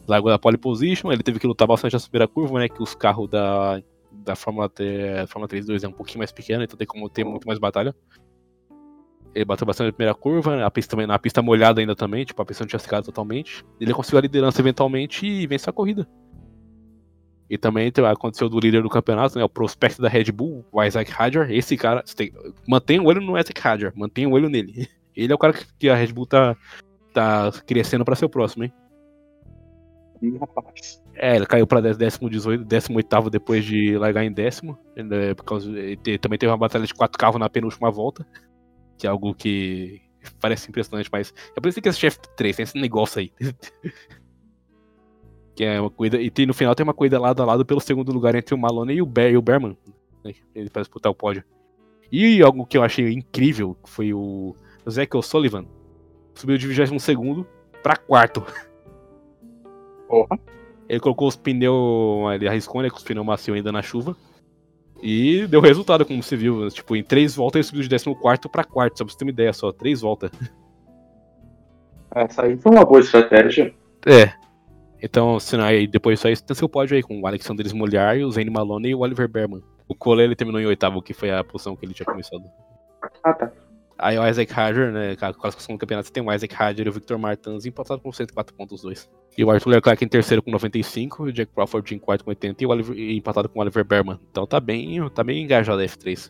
Largou 0.08 0.32
da 0.32 0.40
pole 0.40 0.58
position, 0.58 1.12
ele 1.12 1.24
teve 1.24 1.40
que 1.40 1.48
lutar 1.48 1.68
bastante 1.68 1.94
na 1.94 2.00
primeira 2.00 2.28
curva, 2.28 2.60
né? 2.60 2.70
Que 2.70 2.82
os 2.82 2.96
carros 2.96 3.28
da, 3.28 3.82
da 4.12 4.36
Fórmula, 4.36 4.70
3, 4.70 5.30
Fórmula 5.30 5.48
3 5.50 5.66
2 5.66 5.84
é 5.84 5.88
um 5.88 5.92
pouquinho 5.92 6.20
mais 6.20 6.32
pequeno, 6.32 6.64
então 6.64 6.78
tem 6.78 6.88
como 6.88 7.10
ter 7.10 7.26
muito 7.26 7.46
mais 7.46 7.60
batalha. 7.60 7.94
Ele 9.36 9.44
bateu 9.44 9.68
bastante 9.68 9.88
na 9.88 9.92
primeira 9.92 10.16
curva, 10.16 10.56
né, 10.56 10.64
a 10.64 10.72
pista 10.72 10.92
também, 10.92 11.06
na 11.06 11.20
pista 11.20 11.42
molhada 11.42 11.82
ainda 11.82 11.94
também, 11.94 12.24
tipo, 12.24 12.42
a 12.42 12.46
pista 12.46 12.64
não 12.64 12.70
tinha 12.70 12.80
secado 12.80 13.06
totalmente. 13.06 13.66
Ele 13.82 13.94
conseguiu 13.94 14.20
a 14.20 14.22
liderança 14.22 14.62
eventualmente 14.62 15.28
e 15.28 15.46
venceu 15.46 15.72
a 15.72 15.74
corrida. 15.74 16.08
E 17.50 17.58
também 17.58 17.92
aconteceu 18.10 18.48
do 18.48 18.60
líder 18.60 18.82
do 18.82 18.90
campeonato, 18.90 19.38
né? 19.38 19.44
O 19.44 19.50
prospecto 19.50 20.02
da 20.02 20.08
Red 20.08 20.32
Bull, 20.32 20.66
o 20.72 20.82
Isaac 20.82 21.12
Hadjar. 21.16 21.52
Esse 21.52 21.76
cara, 21.78 22.02
tem, 22.16 22.32
mantém 22.68 23.00
o 23.00 23.06
olho 23.06 23.22
no 23.22 23.38
Isaac 23.38 23.62
Hadjar, 23.62 23.94
mantém 23.96 24.26
o 24.26 24.32
olho 24.32 24.50
nele. 24.50 24.88
Ele 25.16 25.32
é 25.32 25.36
o 25.36 25.38
cara 25.38 25.54
que, 25.80 25.90
a 25.90 25.96
Red 25.96 26.12
Bull 26.12 26.26
tá, 26.26 26.58
tá 27.14 27.52
crescendo 27.66 28.04
pra 28.04 28.16
ser 28.16 28.26
o 28.26 28.30
próximo, 28.30 28.64
hein? 28.64 28.74
Rapaz. 30.40 31.02
É, 31.14 31.36
ele 31.36 31.46
caiu 31.46 31.68
pra 31.68 31.80
18, 31.80 32.66
18 32.66 33.30
depois 33.30 33.64
de 33.64 33.98
largar 33.98 34.26
em 34.26 34.32
décimo. 34.32 34.78
É 34.96 35.34
por 35.34 35.46
causa, 35.46 35.70
ele 35.70 36.18
também 36.18 36.38
teve 36.38 36.52
uma 36.52 36.58
batalha 36.58 36.86
de 36.86 36.94
quatro 36.94 37.18
carros 37.18 37.40
na 37.40 37.50
penúltima 37.50 37.90
volta. 37.92 38.26
Que 38.98 39.08
é 39.08 39.10
algo 39.10 39.34
que 39.36 40.02
parece 40.39 40.70
impressionante, 40.70 41.10
mas 41.12 41.34
é 41.56 41.60
por 41.62 41.68
isso 41.68 41.76
que 41.76 41.82
que 41.84 41.89
assistir 41.89 42.08
F3, 42.12 42.56
tem 42.56 42.64
esse 42.64 42.80
negócio 42.80 43.20
aí. 43.20 43.32
que 45.56 45.64
é 45.64 45.80
uma 45.80 45.89
corrida. 45.89 46.22
E 46.22 46.30
tem- 46.30 46.46
no 46.46 46.54
final 46.54 46.76
tem 46.76 46.84
uma 46.84 46.93
corrida 46.93 47.20
lado 47.20 47.41
a 47.41 47.46
lado 47.46 47.66
pelo 47.66 47.80
segundo 47.80 48.12
lugar 48.12 48.36
entre 48.36 48.54
o 48.54 48.58
Malone 48.58 48.93
e 48.96 49.02
o, 49.02 49.06
Ber, 49.06 49.32
e 49.32 49.38
o 49.38 49.41
Berman. 49.41 49.78
né, 50.24 50.34
Ele 50.54 50.70
para 50.70 50.82
disputar 50.82 51.12
o 51.12 51.16
pódio. 51.16 51.43
E 52.12 52.41
algo 52.41 52.66
que 52.66 52.78
eu 52.78 52.84
achei 52.84 53.12
incrível 53.12 53.78
foi 53.86 54.14
o 54.14 54.56
Zack 54.89 55.16
O'Sullivan. 55.16 55.66
Subiu 56.34 56.58
de 56.58 56.68
22 56.68 57.02
segundo 57.02 57.48
pra 57.82 57.96
quarto. 57.96 58.43
Porra. 60.08 60.38
Ele 60.88 61.00
colocou 61.00 61.28
os 61.28 61.36
pneus. 61.36 62.34
Ele 62.36 62.48
arriscou, 62.48 62.82
né? 62.82 62.89
Com 62.89 62.98
os 62.98 63.04
pneus 63.04 63.26
macios 63.26 63.58
ainda 63.58 63.72
na 63.72 63.82
chuva. 63.82 64.16
E 65.08 65.45
deu 65.45 65.62
resultado, 65.62 66.03
como 66.03 66.24
você 66.24 66.36
viu. 66.36 66.68
Tipo, 66.72 66.95
em 66.95 67.03
três 67.03 67.36
voltas 67.36 67.60
ele 67.60 67.64
subiu 67.64 67.84
de 67.84 67.89
14 67.89 68.49
pra 68.51 68.64
quarto, 68.64 68.97
só 68.97 69.06
pra 69.06 69.14
você 69.14 69.20
ter 69.20 69.26
uma 69.26 69.30
ideia 69.30 69.53
só. 69.53 69.72
Três 69.72 70.01
voltas. 70.01 70.32
Essa 72.16 72.41
aí 72.41 72.58
foi 72.58 72.72
uma 72.72 72.84
boa 72.84 73.01
estratégia. 73.01 73.72
É. 74.03 74.34
Então, 74.99 75.39
se 75.39 75.56
não, 75.56 75.64
aí 75.64 75.86
depois 75.86 76.18
disso 76.18 76.28
aí, 76.28 76.36
você 76.36 76.43
tem 76.43 76.56
seu 76.56 76.68
pódio 76.68 76.95
aí 76.95 77.03
com 77.03 77.22
o 77.22 77.28
Alexander 77.28 77.64
Smolhar, 77.68 78.18
o 78.18 78.32
Zane 78.32 78.49
Malone 78.49 78.89
e 78.89 78.95
o 78.95 79.01
Oliver 79.01 79.28
Berman. 79.28 79.62
O 79.88 79.93
Cole 79.93 80.24
ele 80.24 80.36
terminou 80.36 80.60
em 80.60 80.66
oitavo, 80.66 81.03
que 81.03 81.14
foi 81.14 81.30
a 81.30 81.43
posição 81.43 81.76
que 81.76 81.86
ele 81.86 81.93
tinha 81.93 82.08
começado. 82.08 82.43
Ah, 83.24 83.34
tá. 83.34 83.51
Aí 83.98 84.18
o 84.20 84.28
Isaac 84.28 84.52
Hadjar, 84.52 84.91
né, 84.91 85.12
a 85.14 85.34
classificação 85.34 85.76
do 85.76 85.80
campeonato, 85.80 86.12
tem 86.12 86.22
o 86.22 86.34
Isaac 86.34 86.54
Hadjar 86.54 86.86
e 86.86 86.89
o 86.89 86.93
Victor 86.93 87.18
Martins 87.18 87.66
empatados 87.66 88.04
com 88.04 88.12
104 88.12 88.54
pontos 88.54 88.78
os 88.78 88.82
dois. 88.82 89.10
E 89.38 89.43
o 89.43 89.50
Arthur 89.50 89.70
Leclerc 89.70 90.04
em 90.04 90.08
terceiro 90.08 90.41
com 90.41 90.52
95, 90.52 91.24
o 91.24 91.32
Jack 91.32 91.52
Crawford 91.54 91.96
em 91.96 92.00
quarto 92.00 92.24
com 92.24 92.32
80 92.32 92.64
e 92.64 92.66
o 92.66 92.70
Oliver, 92.70 92.98
e 92.98 93.18
empatado 93.18 93.48
com 93.48 93.60
o 93.60 93.62
Oliver 93.62 93.86
Berman. 93.86 94.20
Então 94.32 94.46
tá 94.46 94.60
bem, 94.60 95.10
tá 95.10 95.24
bem 95.24 95.43
engajado 95.43 95.82
a 95.82 95.86
F3. 95.86 96.30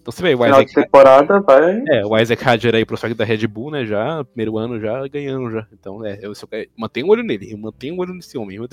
Então 0.00 0.12
você 0.12 0.22
vê, 0.22 0.34
o 0.34 0.38
Final 0.38 0.64
de 0.64 0.70
Isaac, 0.70 0.82
temporada 0.82 1.40
vai. 1.40 1.82
é, 1.88 2.04
o 2.04 2.18
Isaac 2.18 2.46
Hadjar 2.46 2.74
aí, 2.74 2.84
prospecto 2.84 3.16
da 3.16 3.24
Red 3.24 3.46
Bull, 3.46 3.70
né, 3.70 3.86
já, 3.86 4.24
primeiro 4.24 4.58
ano 4.58 4.80
já 4.80 5.06
ganhando 5.08 5.50
já. 5.50 5.66
Então, 5.72 6.04
é, 6.04 6.18
eu, 6.22 6.32
eu, 6.32 6.66
mantenha 6.76 7.06
um 7.06 7.10
olho 7.10 7.22
nele, 7.22 7.54
mantenha 7.56 7.94
um 7.94 7.98
olho 7.98 8.14
nesse 8.14 8.36
homem. 8.36 8.58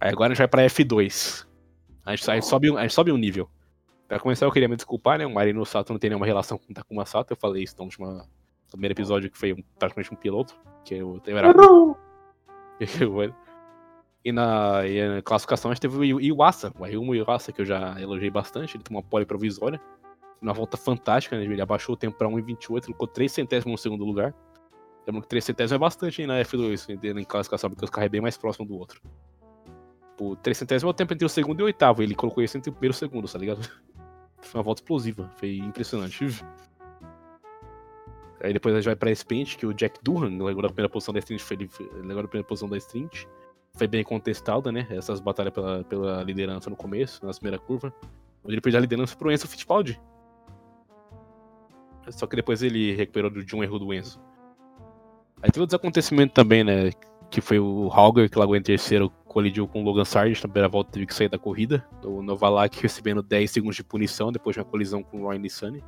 Aí 0.00 0.10
agora 0.10 0.32
a 0.32 0.34
gente 0.34 0.38
vai 0.38 0.48
pra 0.48 0.66
F2. 0.66 1.46
A 2.04 2.16
gente, 2.16 2.28
a 2.28 2.34
gente 2.34 2.46
sobe, 2.46 2.76
a 2.76 2.82
gente 2.82 2.92
sobe 2.92 3.12
um 3.12 3.16
nível. 3.16 3.48
Pra 4.12 4.20
começar, 4.20 4.44
eu 4.44 4.52
queria 4.52 4.68
me 4.68 4.76
desculpar, 4.76 5.18
né? 5.18 5.24
O 5.24 5.30
Marino 5.32 5.64
Sato 5.64 5.90
não 5.90 5.98
tem 5.98 6.10
nenhuma 6.10 6.26
relação 6.26 6.58
com 6.58 6.70
o 6.70 6.74
Takuma 6.74 7.06
Sato. 7.06 7.32
Eu 7.32 7.36
falei 7.38 7.62
isso 7.62 7.74
no 7.78 7.84
último 7.84 8.06
no 8.12 8.22
primeiro 8.72 8.92
episódio, 8.92 9.30
que 9.30 9.38
foi 9.38 9.54
um- 9.54 9.62
praticamente 9.78 10.12
um 10.12 10.16
piloto. 10.16 10.54
Que 10.84 10.96
eu, 10.96 11.18
eu 11.24 11.38
era. 11.38 13.34
e, 14.22 14.30
na, 14.30 14.86
e 14.86 15.08
na 15.08 15.22
classificação 15.22 15.70
a 15.70 15.74
gente 15.74 15.80
teve 15.80 15.96
o 16.12 16.20
Iwasa, 16.20 16.74
o 16.78 16.84
Ayumu 16.84 17.14
Iwasa, 17.14 17.52
que 17.52 17.62
eu 17.62 17.64
já 17.64 17.98
elogiei 17.98 18.28
bastante. 18.28 18.76
Ele 18.76 18.84
tomou 18.84 19.00
uma 19.00 19.08
pole 19.08 19.24
provisória. 19.24 19.80
Uma 20.42 20.52
volta 20.52 20.76
fantástica, 20.76 21.38
né? 21.38 21.44
Ele 21.44 21.62
abaixou 21.62 21.94
o 21.94 21.96
tempo 21.96 22.18
pra 22.18 22.28
1,28, 22.28 22.84
colocou 22.84 23.08
3 23.08 23.32
centésimos 23.32 23.72
no 23.72 23.78
segundo 23.82 24.04
lugar. 24.04 24.34
Lembrando 25.06 25.22
que 25.22 25.28
3 25.30 25.42
centésimos 25.42 25.72
é 25.72 25.78
bastante 25.78 26.20
hein, 26.20 26.28
na 26.28 26.38
F2, 26.42 26.92
entendeu? 26.92 27.18
em 27.18 27.24
classificação, 27.24 27.70
porque 27.70 27.82
os 27.86 27.90
carros 27.90 28.04
é 28.04 28.10
bem 28.10 28.20
mais 28.20 28.36
próximo 28.36 28.66
do 28.66 28.76
outro. 28.76 29.00
Tipo, 30.10 30.36
3 30.36 30.58
centésimos 30.58 30.90
é 30.90 30.92
o 30.92 30.94
tempo 30.94 31.14
entre 31.14 31.24
o 31.24 31.28
segundo 31.30 31.60
e 31.60 31.62
o 31.62 31.66
oitavo. 31.66 32.02
Ele 32.02 32.14
colocou 32.14 32.42
isso 32.44 32.58
entre 32.58 32.68
o 32.68 32.72
primeiro 32.74 32.92
e 32.92 32.96
o 32.96 32.98
segundo, 32.98 33.26
tá 33.26 33.38
ligado? 33.38 33.60
Foi 34.42 34.58
uma 34.58 34.64
volta 34.64 34.82
explosiva, 34.82 35.30
foi 35.36 35.56
impressionante. 35.56 36.44
Aí 38.42 38.52
depois 38.52 38.74
a 38.74 38.78
gente 38.78 38.86
vai 38.86 38.96
pra 38.96 39.10
sprint, 39.12 39.56
que 39.56 39.64
o 39.64 39.72
Jack 39.72 40.00
Durham 40.02 40.42
largou 40.42 40.62
na 40.62 40.68
primeira 40.68 40.88
posição 40.88 41.14
da 41.14 41.20
sprint, 41.20 41.42
foi, 41.42 41.56
ele 41.56 41.68
na 42.14 42.22
primeira 42.22 42.44
posição 42.44 42.68
da 42.68 42.76
sprint. 42.76 43.28
Foi 43.74 43.86
bem 43.86 44.04
contestada, 44.04 44.70
né? 44.70 44.86
Essas 44.90 45.20
batalhas 45.20 45.54
pela, 45.54 45.84
pela 45.84 46.22
liderança 46.22 46.68
no 46.68 46.76
começo, 46.76 47.24
na 47.24 47.32
primeira 47.32 47.58
curva. 47.58 47.94
Onde 48.44 48.54
ele 48.54 48.60
perdeu 48.60 48.78
a 48.78 48.82
liderança 48.82 49.16
pro 49.16 49.30
Enzo 49.32 49.48
Fittipaldi. 49.48 49.98
Só 52.10 52.26
que 52.26 52.36
depois 52.36 52.62
ele 52.62 52.94
recuperou 52.94 53.30
de 53.30 53.56
um 53.56 53.62
erro 53.62 53.78
do 53.78 53.94
Enzo. 53.94 54.20
Aí 55.40 55.50
teve 55.50 55.60
outros 55.60 55.74
acontecimentos 55.74 56.34
também, 56.34 56.64
né? 56.64 56.90
Que 57.30 57.40
foi 57.40 57.58
o 57.58 57.88
Hauger, 57.92 58.28
que 58.28 58.38
largou 58.38 58.56
em 58.56 58.62
terceiro, 58.62 59.10
colidiu 59.32 59.66
com 59.66 59.80
o 59.80 59.84
Logan 59.84 60.04
Sargent 60.04 60.42
na 60.42 60.48
primeira 60.48 60.68
volta, 60.68 60.92
teve 60.92 61.06
que 61.06 61.14
sair 61.14 61.28
da 61.28 61.38
corrida. 61.38 61.84
O 62.04 62.22
Novalak 62.22 62.80
recebendo 62.80 63.22
10 63.22 63.50
segundos 63.50 63.76
de 63.76 63.82
punição 63.82 64.30
depois 64.30 64.54
de 64.54 64.60
uma 64.60 64.66
colisão 64.66 65.02
com 65.02 65.22
o 65.22 65.28
Ryan 65.28 65.40
Nissany 65.40 65.82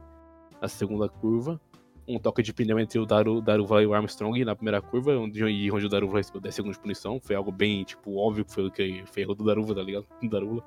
na 0.60 0.66
segunda 0.66 1.08
curva. 1.08 1.60
Um 2.08 2.18
toque 2.18 2.42
de 2.42 2.52
pneu 2.52 2.78
entre 2.78 2.98
o 2.98 3.06
Daru, 3.06 3.40
Daruva 3.40 3.82
e 3.82 3.86
o 3.86 3.94
Armstrong 3.94 4.44
na 4.44 4.54
primeira 4.54 4.80
curva, 4.80 5.16
onde, 5.16 5.42
onde 5.70 5.86
o 5.86 5.88
Daruva 5.88 6.18
recebeu 6.18 6.40
10 6.40 6.54
segundos 6.54 6.76
de 6.76 6.82
punição. 6.82 7.20
Foi 7.20 7.36
algo 7.36 7.52
bem, 7.52 7.84
tipo, 7.84 8.16
óbvio 8.16 8.44
que 8.44 8.52
foi 8.52 8.66
o 8.66 8.70
que 8.70 9.04
foi 9.06 9.22
erro 9.22 9.34
do 9.34 9.44
Daruva, 9.44 9.74
tá 9.74 9.82
ligado? 9.82 10.06
Do 10.20 10.28
Darula. 10.28 10.64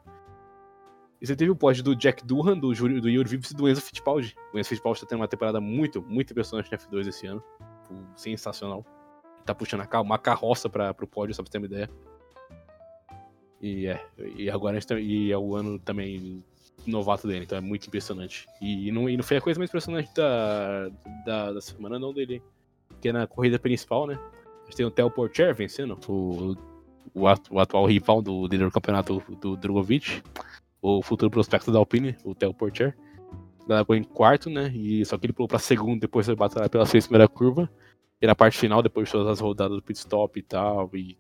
E 1.19 1.25
você 1.25 1.35
teve 1.35 1.49
o 1.49 1.55
pódio 1.55 1.83
do 1.83 1.95
Jack 1.95 2.23
Durham, 2.23 2.59
do, 2.59 2.71
do 2.71 3.09
Yuri 3.09 3.27
Vips 3.27 3.49
e 3.49 3.55
do 3.55 3.67
Enzo 3.67 3.81
Fittipaldi. 3.81 4.35
O 4.53 4.59
Enzo 4.59 4.69
Fittipaldi 4.69 5.01
tá 5.01 5.07
tendo 5.07 5.19
uma 5.19 5.27
temporada 5.27 5.59
muito, 5.59 5.99
muito 6.03 6.31
impressionante 6.31 6.71
na 6.71 6.77
F2 6.77 7.07
esse 7.07 7.25
ano. 7.25 7.43
Tipo, 7.81 7.95
sensacional. 8.15 8.85
Tá 9.43 9.55
puxando 9.55 9.83
uma 10.03 10.19
carroça 10.19 10.69
pra, 10.69 10.93
pro 10.93 11.07
pódio, 11.07 11.33
só 11.33 11.41
pra 11.41 11.47
você 11.47 11.53
ter 11.53 11.57
uma 11.57 11.65
ideia. 11.65 11.89
E 13.61 13.87
é, 13.87 14.05
e 14.35 14.49
agora 14.49 14.79
tá- 14.81 14.99
e 14.99 15.31
é 15.31 15.37
o 15.37 15.55
ano 15.55 15.79
também 15.79 16.43
novato 16.85 17.27
dele, 17.27 17.43
então 17.43 17.57
é 17.57 17.61
muito 17.61 17.87
impressionante. 17.87 18.47
E 18.61 18.91
não, 18.91 19.09
e 19.09 19.17
não 19.17 19.23
foi 19.23 19.37
a 19.37 19.41
coisa 19.41 19.59
mais 19.59 19.69
impressionante 19.69 20.13
da, 20.13 20.89
da, 21.25 21.51
da 21.53 21.61
semana 21.61 21.99
não 21.99 22.13
dele, 22.13 22.41
porque 22.87 23.11
na 23.11 23.27
corrida 23.27 23.59
principal, 23.59 24.07
né, 24.07 24.17
a 24.61 24.65
gente 24.65 24.77
tem 24.77 24.85
o 24.85 24.91
Theo 24.91 25.11
Porcher 25.11 25.53
vencendo, 25.53 25.97
o, 26.07 26.55
o, 27.13 27.23
o 27.49 27.59
atual 27.59 27.85
rival 27.85 28.21
do 28.21 28.43
líder 28.43 28.65
do 28.65 28.71
campeonato, 28.71 29.21
do 29.41 29.57
Drogovic, 29.57 30.21
o 30.81 31.01
futuro 31.01 31.31
prospecto 31.31 31.71
da 31.71 31.79
Alpine, 31.79 32.15
o 32.23 32.33
Theo 32.33 32.53
Porcher. 32.53 32.95
Largou 33.67 33.97
em 33.97 34.03
quarto, 34.03 34.49
né, 34.49 34.71
e 34.73 35.03
só 35.03 35.17
que 35.17 35.25
ele 35.25 35.33
pulou 35.33 35.49
pra 35.49 35.59
segundo 35.59 35.99
depois 35.99 36.25
de 36.25 36.35
batalhar 36.35 36.69
pela 36.69 36.85
sexta 36.85 37.09
primeira 37.09 37.27
curva. 37.27 37.69
E 38.21 38.25
na 38.25 38.33
parte 38.33 38.57
final, 38.57 38.81
depois 38.81 39.09
de 39.09 39.11
todas 39.11 39.27
as 39.27 39.39
rodadas 39.41 39.75
do 39.75 39.83
pit 39.83 39.99
stop 39.99 40.39
e 40.39 40.41
tal, 40.41 40.89
e 40.93 41.17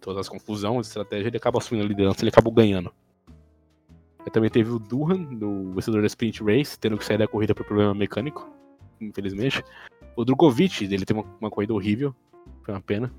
todas 0.00 0.20
as 0.20 0.28
confusões, 0.28 0.86
estratégia, 0.86 1.28
ele 1.28 1.36
acaba 1.36 1.58
assumindo 1.58 1.84
a 1.84 1.88
liderança, 1.88 2.22
ele 2.22 2.30
acabou 2.30 2.52
ganhando. 2.52 2.92
Também 4.32 4.50
teve 4.50 4.70
o 4.70 4.78
Durham, 4.78 5.24
do 5.34 5.72
vencedor 5.72 6.02
da 6.02 6.06
Sprint 6.06 6.42
Race, 6.44 6.78
tendo 6.78 6.96
que 6.96 7.04
sair 7.04 7.18
da 7.18 7.26
corrida 7.26 7.54
por 7.54 7.64
problema 7.64 7.94
mecânico, 7.94 8.48
infelizmente. 9.00 9.62
O 10.14 10.24
Drogovic, 10.24 10.84
ele 10.84 11.04
teve 11.04 11.20
uma, 11.20 11.36
uma 11.40 11.50
corrida 11.50 11.72
horrível, 11.74 12.14
foi 12.62 12.74
uma 12.74 12.80
pena. 12.80 13.12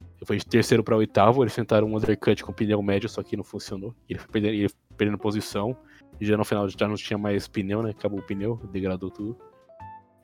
Ele 0.00 0.26
foi 0.26 0.36
de 0.36 0.46
terceiro 0.46 0.84
para 0.84 0.96
oitavo, 0.96 1.42
eles 1.42 1.54
tentaram 1.54 1.88
um 1.88 1.96
undercut 1.96 2.44
com 2.44 2.52
pneu 2.52 2.80
médio, 2.82 3.08
só 3.08 3.22
que 3.22 3.36
não 3.36 3.42
funcionou. 3.42 3.94
Ele 4.08 4.18
foi 4.18 4.28
perdendo, 4.28 4.54
ele 4.54 4.68
foi 4.68 4.78
perdendo 4.96 5.18
posição, 5.18 5.76
e 6.20 6.26
já 6.26 6.36
no 6.36 6.44
final 6.44 6.68
já 6.68 6.86
não 6.86 6.94
tinha 6.94 7.18
mais 7.18 7.48
pneu, 7.48 7.82
né? 7.82 7.90
Acabou 7.90 8.20
o 8.20 8.22
pneu, 8.22 8.60
degradou 8.70 9.10
tudo. 9.10 9.36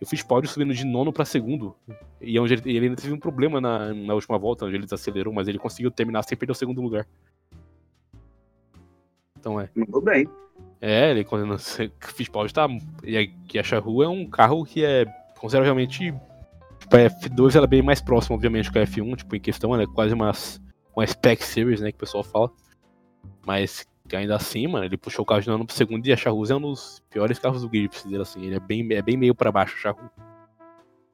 Eu 0.01 0.07
fiz 0.07 0.23
pódio 0.23 0.49
subindo 0.49 0.73
de 0.73 0.85
nono 0.85 1.13
para 1.13 1.25
segundo. 1.25 1.75
E 2.21 2.39
onde 2.39 2.55
ele, 2.55 2.63
ele 2.71 2.87
ainda 2.87 2.97
teve 3.01 3.13
um 3.13 3.19
problema 3.19 3.61
na, 3.61 3.93
na 3.93 4.15
última 4.15 4.39
volta, 4.39 4.65
onde 4.65 4.77
ele 4.77 4.85
desacelerou, 4.85 5.33
mas 5.33 5.49
ele 5.49 5.59
conseguiu 5.59 5.91
terminar 5.91 6.23
sem 6.23 6.39
perder 6.39 6.53
o 6.53 6.55
segundo 6.55 6.81
lugar. 6.81 7.07
Então 9.39 9.61
é. 9.61 9.69
Mandou 9.75 10.01
bem. 10.01 10.29
É, 10.81 11.11
ele 11.11 11.25
quando 11.25 11.53
o 11.53 11.59
Fittipaldi 11.59 12.55
tá. 12.55 12.69
E 13.05 13.59
a 13.59 13.63
Charru 13.63 14.03
é 14.03 14.09
um 14.09 14.29
carro 14.29 14.65
que 14.65 14.85
é 14.85 15.05
consideravelmente. 15.39 16.15
Tipo, 16.79 16.97
a 16.97 17.01
F2 17.01 17.57
ela 17.57 17.65
é 17.65 17.69
bem 17.69 17.83
mais 17.83 18.01
próxima, 18.01 18.37
obviamente, 18.37 18.71
que 18.71 18.79
a 18.79 18.87
F1, 18.87 19.17
tipo, 19.17 19.35
em 19.35 19.41
questão, 19.41 19.75
ela 19.75 19.83
é 19.83 19.87
quase 19.87 20.15
umas, 20.15 20.61
uma 20.95 21.05
spec 21.05 21.43
series, 21.43 21.81
né, 21.81 21.91
que 21.91 21.97
o 21.97 22.01
pessoal 22.01 22.23
fala. 22.23 22.51
Mas 23.45 23.85
ainda 24.17 24.37
assim, 24.37 24.67
mano, 24.67 24.85
ele 24.85 24.97
puxou 24.97 25.23
o 25.23 25.27
carro 25.27 25.41
de 25.41 25.51
ano 25.51 25.67
pro 25.67 25.75
segundo 25.75 26.07
e 26.07 26.13
a 26.13 26.17
Charru 26.17 26.45
é 26.51 26.55
um 26.55 26.61
dos 26.61 27.03
piores 27.11 27.39
carros 27.39 27.63
do 27.63 27.69
grid, 27.69 27.89
pra 27.89 28.01
dizer 28.03 28.21
assim. 28.21 28.45
Ele 28.45 28.57
é 28.57 28.61
bem, 28.61 28.87
é 28.93 29.03
bem 29.03 29.17
meio 29.17 29.35
pra 29.35 29.53
baixo, 29.53 29.75
a 29.77 29.81
Charru. 29.81 30.11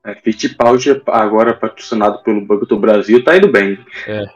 É, 0.05 0.15
Fittipaldi, 0.17 1.03
agora 1.07 1.55
patrocinado 1.55 2.23
pelo 2.23 2.45
Banco 2.45 2.67
do 2.67 2.79
Brasil, 2.79 3.25
tá 3.25 3.37
indo 3.37 3.51
bem. 3.51 3.79
É. 4.07 4.27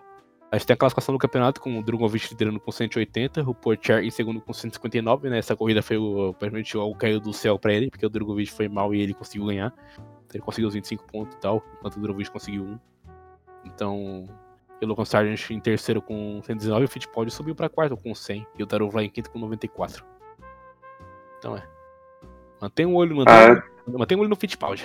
A 0.50 0.56
gente 0.56 0.66
tem 0.66 0.74
a 0.74 0.76
classificação 0.78 1.14
do 1.14 1.18
campeonato 1.18 1.60
com 1.60 1.78
o 1.78 1.82
Drogovic 1.82 2.30
liderando 2.30 2.58
com 2.58 2.72
180, 2.72 3.42
o 3.42 3.54
Porcher 3.54 4.02
em 4.02 4.10
segundo 4.10 4.40
com 4.40 4.50
159, 4.54 5.28
né? 5.28 5.38
Essa 5.38 5.54
corrida 5.54 5.82
foi 5.82 5.98
o, 5.98 6.32
praticamente 6.32 6.74
algo 6.74 6.96
caiu 6.96 7.20
do 7.20 7.34
céu 7.34 7.58
pra 7.58 7.74
ele, 7.74 7.90
porque 7.90 8.06
o 8.06 8.08
Drogovic 8.08 8.50
foi 8.50 8.66
mal 8.66 8.94
e 8.94 9.00
ele 9.02 9.12
conseguiu 9.12 9.46
ganhar. 9.46 9.74
Ele 10.32 10.42
conseguiu 10.42 10.68
os 10.68 10.74
25 10.74 11.04
pontos 11.04 11.36
e 11.36 11.40
tal, 11.40 11.62
enquanto 11.78 11.96
o 11.96 12.00
Drogovic 12.00 12.30
conseguiu 12.30 12.62
um. 12.62 12.78
Então, 13.66 14.26
o 14.84 14.86
Logan 14.86 15.04
Sargent 15.04 15.50
em 15.50 15.60
terceiro 15.60 16.00
com 16.00 16.40
119 16.42 16.82
e 16.82 16.84
o 16.84 16.88
Fittipaldi 16.88 17.30
subiu 17.30 17.54
pra 17.54 17.68
quarto 17.68 17.96
com 17.96 18.14
100 18.14 18.46
e 18.58 18.62
o 18.62 18.66
Darov 18.66 18.94
lá 18.94 19.02
em 19.02 19.10
quinto 19.10 19.30
com 19.30 19.38
94. 19.38 20.04
Então 21.38 21.56
é. 21.56 21.62
Mantém 22.60 22.86
um 22.86 22.94
olho, 22.94 23.16
mantém, 23.16 23.34
ah, 23.34 23.62
mantém 23.86 24.16
um 24.16 24.20
olho 24.20 24.30
no 24.30 24.36
Fittipaldi. 24.36 24.84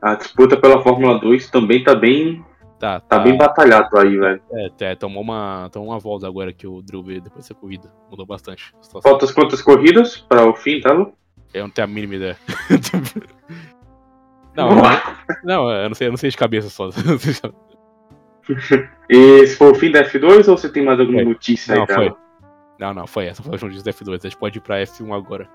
A 0.00 0.16
disputa 0.16 0.56
pela 0.56 0.82
Fórmula 0.82 1.20
2 1.20 1.50
também 1.50 1.84
tá 1.84 1.94
bem. 1.94 2.44
Tá, 2.78 2.98
tá, 2.98 3.18
tá 3.18 3.18
bem 3.20 3.36
batalhado 3.36 3.96
aí, 3.96 4.16
velho. 4.16 4.42
É, 4.52 4.70
é, 4.80 4.94
tomou 4.96 5.22
uma, 5.22 5.68
tomou 5.70 5.90
uma 5.90 6.00
volta 6.00 6.26
agora 6.26 6.52
que 6.52 6.66
o 6.66 6.82
Drew 6.82 7.04
veio 7.04 7.20
depois 7.20 7.44
dessa 7.44 7.54
corrida. 7.54 7.88
Mudou 8.10 8.26
bastante. 8.26 8.74
Faltas 9.00 9.30
quantas 9.30 9.62
corridas 9.62 10.18
para 10.18 10.44
o 10.44 10.56
fim, 10.56 10.80
tá, 10.80 10.92
Lu? 10.92 11.14
Eu 11.54 11.62
não 11.62 11.70
tenho 11.70 11.86
a 11.86 11.90
mínima 11.90 12.16
ideia. 12.16 12.36
não, 14.56 14.70
não, 15.44 15.70
eu 15.70 15.88
não 15.88 15.94
sei, 15.94 16.08
eu 16.08 16.10
não 16.10 16.16
sei 16.16 16.30
de 16.30 16.36
cabeça 16.36 16.68
só. 16.68 16.88
e 19.08 19.46
se 19.46 19.56
for 19.56 19.72
o 19.72 19.74
fim 19.74 19.90
da 19.90 20.04
F2 20.04 20.48
ou 20.48 20.56
você 20.56 20.68
tem 20.68 20.84
mais 20.84 20.98
alguma 20.98 21.18
foi. 21.18 21.28
notícia 21.32 21.74
não, 21.74 21.82
aí, 21.82 21.94
foi. 21.94 22.14
Não, 22.78 22.94
não, 22.94 23.06
foi 23.06 23.26
essa, 23.26 23.42
foi 23.42 23.56
a 23.56 23.60
notícia 23.60 23.84
da 23.84 23.92
F2. 23.92 24.14
A 24.14 24.28
gente 24.28 24.36
pode 24.36 24.58
ir 24.58 24.60
pra 24.60 24.82
F1 24.82 25.14
agora. 25.14 25.48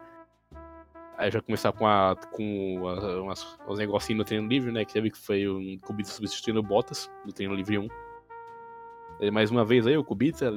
Aí 1.18 1.32
já 1.32 1.42
começar 1.42 1.72
com, 1.72 1.88
a, 1.88 2.16
com 2.32 2.88
a, 2.88 3.22
umas, 3.22 3.58
os 3.68 3.80
negocinhos 3.80 4.20
no 4.20 4.24
treino 4.24 4.48
livre, 4.48 4.72
né? 4.72 4.86
Que 4.86 4.94
teve 4.94 5.10
que 5.10 5.18
foi 5.18 5.48
um 5.48 5.78
Kubica 5.80 6.10
substituindo 6.10 6.62
Bottas 6.62 7.10
no 7.26 7.34
treino 7.34 7.56
livre 7.56 7.80
1. 7.80 7.88
E 9.22 9.32
mais 9.32 9.50
uma 9.50 9.66
vez 9.66 9.88
aí, 9.88 9.98
o 9.98 10.04
Kubica, 10.04 10.52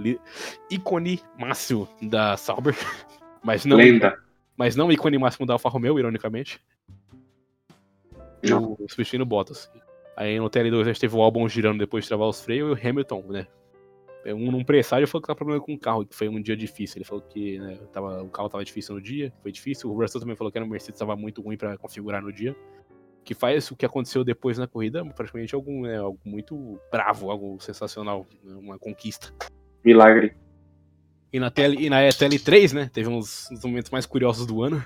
ícone 0.70 1.20
máximo 1.39 1.89
da 2.03 2.37
Sauber. 2.37 2.74
Mas 3.43 3.64
não, 3.64 3.78
Lenda. 3.78 4.18
mas 4.55 4.76
não 4.76 4.93
ícone 4.93 5.16
máximo 5.16 5.47
da 5.47 5.55
Alfa 5.55 5.70
Romeo, 5.70 5.99
ironicamente. 5.99 6.61
Não. 8.43 8.76
O, 8.78 8.87
substituindo 8.87 9.24
Bottas. 9.24 9.70
Aí 10.21 10.39
no 10.39 10.51
TL2 10.51 10.83
a 10.83 10.85
gente 10.85 11.01
teve 11.01 11.16
o 11.16 11.23
álbum 11.23 11.49
girando 11.49 11.79
depois 11.79 12.05
de 12.05 12.09
travar 12.09 12.29
os 12.29 12.43
freios 12.43 12.68
e 12.68 12.73
o 12.73 12.89
Hamilton, 12.89 13.25
né? 13.31 13.47
Um, 14.27 14.55
um 14.55 14.62
presságio 14.62 15.09
falou 15.09 15.23
que 15.23 15.27
tava 15.29 15.39
problema 15.39 15.64
com 15.64 15.73
o 15.73 15.79
carro, 15.79 16.05
que 16.05 16.14
foi 16.14 16.29
um 16.29 16.43
dia 16.43 16.55
difícil. 16.55 16.99
Ele 16.99 17.07
falou 17.07 17.23
que 17.23 17.59
né, 17.59 17.79
tava, 17.91 18.23
o 18.23 18.29
carro 18.29 18.51
tava 18.51 18.62
difícil 18.62 18.97
no 18.97 19.01
dia, 19.01 19.33
foi 19.41 19.51
difícil. 19.51 19.91
O 19.91 19.99
Russell 19.99 20.21
também 20.21 20.37
falou 20.37 20.53
que 20.53 20.59
a 20.59 20.66
Mercedes 20.66 20.99
tava 20.99 21.16
muito 21.16 21.41
ruim 21.41 21.57
para 21.57 21.75
configurar 21.79 22.21
no 22.21 22.31
dia. 22.31 22.55
Que 23.25 23.33
faz 23.33 23.71
o 23.71 23.77
que 23.77 23.87
aconteceu 23.87 24.23
depois 24.23 24.59
na 24.59 24.66
corrida, 24.66 25.03
praticamente 25.07 25.55
algo, 25.55 25.87
né, 25.87 25.97
algo 25.97 26.21
muito 26.23 26.79
bravo, 26.93 27.31
algo 27.31 27.59
sensacional, 27.59 28.27
né, 28.45 28.55
uma 28.57 28.79
conquista. 28.79 29.33
Milagre. 29.83 30.37
E 31.33 31.41
na, 31.41 31.51
TL, 31.51 31.81
e 31.81 31.89
na 31.89 32.01
TL3, 32.03 32.75
né, 32.75 32.91
teve 32.93 33.09
uns, 33.09 33.51
uns 33.51 33.64
momentos 33.64 33.91
mais 33.91 34.05
curiosos 34.05 34.45
do 34.45 34.62
ano. 34.62 34.85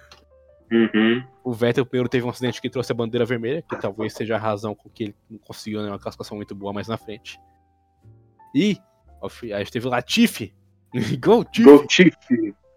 Uhum. 0.71 1.23
O 1.43 1.53
Vettel 1.53 1.87
primeiro 1.87 2.09
teve 2.09 2.27
um 2.27 2.31
acidente 2.31 2.61
que 2.61 2.71
trouxe 2.71 2.91
a 2.91 2.95
bandeira 2.95 3.25
vermelha, 3.25 3.63
que 3.63 3.77
talvez 3.77 4.15
seja 4.15 4.37
a 4.37 4.39
razão 4.39 4.75
com 4.75 4.89
que 4.89 5.05
ele 5.05 5.15
não 5.31 5.39
conseguiu 5.39 5.83
né, 5.83 5.89
uma 5.89 5.99
classificação 5.99 6.37
muito 6.37 6.55
boa 6.55 6.73
mais 6.73 6.89
na 6.89 6.97
frente. 6.97 7.39
E 8.55 8.79
Aí 9.55 9.65
teve 9.67 9.87
o 9.87 9.91
Latifi. 9.91 10.53
Go 11.21 11.45
Tiff. 11.45 11.77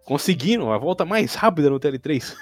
Conseguindo 0.05 0.69
a 0.71 0.77
volta 0.77 1.03
mais 1.05 1.33
rápida 1.35 1.69
no 1.69 1.79
TL3. 1.79 2.35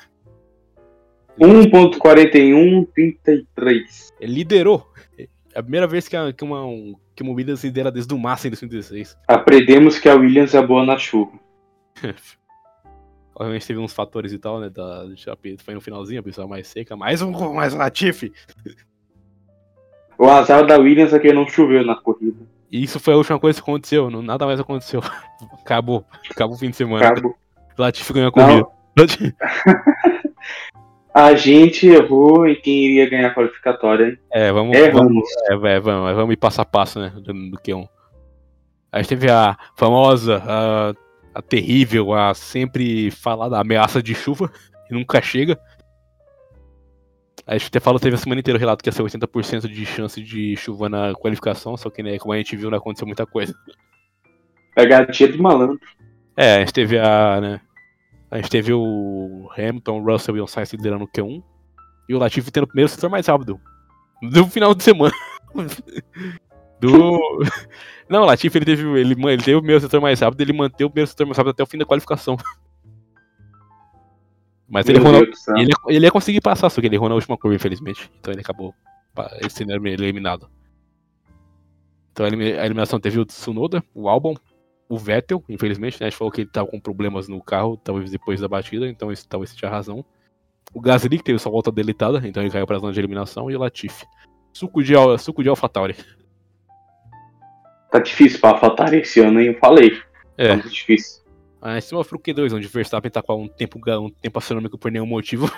1.41.33. 1.40 4.14
Ele 4.20 4.34
liderou. 4.34 4.88
É 5.18 5.28
a 5.56 5.64
primeira 5.64 5.88
vez 5.88 6.08
que, 6.08 6.16
a, 6.16 6.32
que, 6.32 6.44
uma, 6.44 6.64
um, 6.66 6.96
que 7.16 7.24
uma 7.24 7.34
Williams 7.34 7.64
lidera 7.64 7.92
desde 7.92 8.14
o 8.14 8.20
Massa 8.20 8.46
em 8.48 8.52
2016. 8.52 9.18
Aprendemos 9.28 9.98
que 9.98 10.08
a 10.08 10.14
Williams 10.16 10.54
é 10.54 10.62
boa 10.62 10.86
na 10.86 10.96
chuva. 10.98 11.32
Obviamente 13.36 13.68
teve 13.68 13.80
uns 13.80 13.94
fatores 13.94 14.32
e 14.32 14.40
tal, 14.40 14.62
né? 14.62 14.70
Da, 14.70 15.06
foi 15.60 15.74
no 15.74 15.82
finalzinho, 15.82 16.22
a 16.22 16.24
pessoa 16.24 16.48
mais 16.48 16.68
seca. 16.68 16.96
Mais 16.96 17.22
um, 17.22 17.54
mais 17.54 17.74
um 17.74 17.78
Latifi. 17.78 18.32
O 20.18 20.30
azar 20.30 20.66
da 20.66 20.78
Williams 20.78 21.14
é 21.14 21.20
que 21.20 21.34
não 21.34 21.46
choveu 21.46 21.86
na 21.86 21.96
corrida. 21.96 22.46
E 22.72 22.82
isso 22.82 22.98
foi 22.98 23.14
a 23.14 23.18
última 23.18 23.38
coisa 23.38 23.62
que 23.62 23.70
aconteceu, 23.70 24.10
não, 24.10 24.22
nada 24.22 24.46
mais 24.46 24.60
aconteceu. 24.60 25.02
Acabou. 25.62 26.06
Acabou 26.32 26.56
o 26.56 26.60
fim 26.60 26.70
de 26.70 26.78
semana. 26.78 27.10
Acabou. 27.10 27.36
Latifi 27.78 28.14
ganhou 28.14 28.30
a 28.30 28.32
corrida. 28.32 28.66
a 31.14 31.36
gente 31.36 31.88
errou 31.88 32.48
em 32.48 32.56
quem 32.56 32.86
iria 32.86 33.10
ganhar 33.10 33.28
a 33.28 33.36
qualificatória, 33.36 34.12
hein? 34.12 34.18
É, 34.32 34.50
vamos. 34.54 34.78
Vamos, 34.78 35.30
é, 35.50 35.54
é, 35.54 35.80
vamos, 35.82 36.16
vamos 36.16 36.34
ir 36.34 36.38
passo 36.38 36.62
a 36.62 36.66
passo, 36.66 37.00
né? 37.00 37.12
Do, 37.14 37.34
do 37.34 37.58
Q1. 37.58 37.86
A 38.90 39.02
gente 39.02 39.10
teve 39.10 39.30
a 39.30 39.58
famosa, 39.76 40.42
a, 40.48 40.94
a 41.36 41.42
terrível, 41.42 42.14
a 42.14 42.34
sempre 42.34 43.12
falada 43.12 43.60
ameaça 43.60 44.02
de 44.02 44.16
chuva, 44.16 44.50
que 44.88 44.94
nunca 44.94 45.22
chega. 45.22 45.60
A 47.46 47.58
gente 47.58 47.68
até 47.68 47.80
falou, 47.82 48.00
teve 48.00 48.16
a 48.16 48.18
semana 48.18 48.40
inteira 48.40 48.58
o 48.58 48.60
relato 48.60 48.82
que 48.82 48.88
ia 48.88 48.94
ser 48.94 49.04
80% 49.04 49.68
de 49.68 49.86
chance 49.86 50.22
de 50.24 50.56
chuva 50.56 50.88
na 50.88 51.14
qualificação, 51.14 51.76
só 51.76 51.90
que, 51.90 52.02
né, 52.02 52.18
como 52.18 52.34
a 52.34 52.38
gente 52.38 52.56
viu, 52.56 52.72
não 52.72 52.78
aconteceu 52.78 53.06
muita 53.06 53.26
coisa. 53.26 53.54
É 54.78 54.86
gatinha 54.86 55.34
do 55.34 55.44
malandro. 55.44 55.80
É, 56.38 56.56
a 56.56 56.60
gente 56.60 56.74
teve 56.74 56.98
a, 56.98 57.42
né, 57.42 57.62
a 58.32 58.38
gente 58.38 58.50
teve 58.50 58.74
o 58.74 59.50
Hamilton, 59.58 60.04
Russell 60.04 60.38
e 60.38 60.42
o 60.42 60.48
Sainz 60.48 60.72
liderando 60.72 61.04
o 61.04 61.08
Q1, 61.08 61.44
e 62.08 62.16
o 62.16 62.18
Latifi 62.18 62.50
tendo 62.50 62.64
o 62.64 62.68
primeiro 62.68 62.90
setor 62.90 63.10
mais 63.10 63.28
rápido. 63.28 63.60
Do 64.22 64.48
final 64.48 64.74
de 64.74 64.84
semana. 64.84 65.14
Do... 66.80 67.20
Não, 68.08 68.22
o 68.24 68.26
Latifi 68.26 68.58
ele 68.58 68.66
teve, 68.66 68.84
ele, 69.00 69.14
ele 69.14 69.44
teve 69.44 69.56
o 69.56 69.62
primeiro 69.62 69.82
setor 69.82 70.00
mais 70.00 70.20
rápido, 70.20 70.42
ele 70.42 70.54
manteve 70.54 70.86
o 70.86 70.90
primeiro 70.90 71.10
setor 71.10 71.26
mais 71.26 71.38
rápido 71.38 71.52
até 71.52 71.64
o 71.64 71.68
fim 71.68 71.78
da 71.78 71.86
qualificação. 71.86 72.38
Mas 74.68 74.88
ele, 74.90 74.98
errou, 74.98 75.16
ele, 75.58 75.72
ele 75.88 76.06
ia 76.06 76.12
conseguir 76.12 76.42
passar, 76.42 76.70
só 76.70 76.82
que 76.82 76.88
ele 76.88 76.96
errou 76.96 77.08
na 77.08 77.16
última 77.16 77.38
curva, 77.38 77.56
infelizmente. 77.56 78.10
Então 78.20 78.34
ele 78.34 78.42
acabou 78.42 78.74
sendo 79.50 79.72
eliminado. 79.88 80.50
Então 82.12 82.26
a 82.26 82.30
eliminação 82.30 83.00
teve 83.00 83.20
o 83.20 83.26
Tsunoda, 83.26 83.84
o 83.94 84.10
Albon, 84.10 84.36
o 84.88 84.98
Vettel, 84.98 85.44
infelizmente, 85.50 86.00
né? 86.00 86.08
A 86.08 86.10
gente 86.10 86.18
falou 86.18 86.32
que 86.32 86.42
ele 86.42 86.50
tava 86.50 86.68
com 86.68 86.80
problemas 86.80 87.28
no 87.28 87.42
carro, 87.42 87.78
talvez 87.78 88.10
depois 88.10 88.40
da 88.40 88.48
batida, 88.48 88.88
então 88.88 89.12
isso 89.12 89.28
talvez 89.28 89.52
seja 89.52 89.68
a 89.68 89.70
razão. 89.70 90.04
O 90.74 90.82
Gasly, 90.82 91.18
que 91.18 91.24
teve 91.24 91.40
sua 91.40 91.52
volta 91.52 91.72
deletada, 91.72 92.26
então 92.28 92.42
ele 92.42 92.52
caiu 92.52 92.66
pra 92.66 92.80
zona 92.80 92.94
de 92.94 93.00
eliminação, 93.00 93.50
e 93.52 93.56
o 93.56 93.60
Latifi. 93.60 94.06
Suco 94.54 94.84
de, 94.84 94.94
suco 95.20 95.44
de 95.44 95.50
AlphaTauri. 95.50 95.96
Tá 97.96 98.00
difícil 98.00 98.42
pra 98.42 98.50
AlphaTauri 98.50 98.98
esse 98.98 99.22
ano, 99.22 99.40
hein? 99.40 99.48
Eu 99.48 99.58
falei. 99.58 99.98
É. 100.38 100.50
Tá 100.50 100.54
muito 100.56 100.70
difícil. 100.70 101.24
Ah, 101.62 101.78
esse 101.78 101.94
é 101.94 101.98
o 101.98 102.04
Q2, 102.04 102.54
onde 102.54 102.68
o 102.68 102.70
Verstappen 102.70 103.10
tá 103.10 103.22
com 103.22 103.44
um 103.44 103.48
tempo, 103.48 103.80
um 103.80 104.10
tempo 104.10 104.38
astronômico 104.38 104.78
por 104.78 104.92
nenhum 104.92 105.06
motivo. 105.06 105.50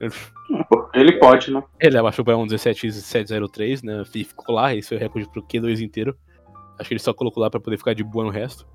Ele 0.94 1.12
pode, 1.18 1.52
né? 1.52 1.62
Ele 1.78 1.98
abaixou 1.98 2.24
pra 2.24 2.38
um 2.38 2.46
17.703, 2.46 3.84
né? 3.84 4.02
E 4.14 4.24
ficou 4.24 4.54
lá, 4.54 4.74
esse 4.74 4.88
foi 4.88 4.96
o 4.96 5.00
recorde 5.00 5.28
pro 5.28 5.42
Q2 5.42 5.82
inteiro. 5.82 6.16
Acho 6.78 6.88
que 6.88 6.94
ele 6.94 7.00
só 7.00 7.12
colocou 7.12 7.42
lá 7.42 7.50
pra 7.50 7.60
poder 7.60 7.76
ficar 7.76 7.94
de 7.94 8.02
boa 8.02 8.24
no 8.24 8.30
resto. 8.30 8.66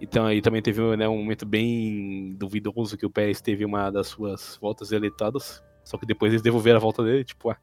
Então 0.00 0.26
aí 0.26 0.40
também 0.40 0.62
teve 0.62 0.96
né, 0.96 1.08
um 1.08 1.18
momento 1.18 1.44
bem 1.44 2.34
duvidoso 2.38 2.96
que 2.96 3.04
o 3.04 3.10
Pérez 3.10 3.40
teve 3.40 3.64
uma 3.64 3.90
das 3.90 4.06
suas 4.06 4.58
voltas 4.60 4.90
deletadas. 4.90 5.62
Só 5.84 5.98
que 5.98 6.06
depois 6.06 6.32
eles 6.32 6.42
devolveram 6.42 6.78
a 6.78 6.80
volta 6.80 7.02
dele, 7.02 7.24
tipo, 7.24 7.50
ah, 7.50 7.56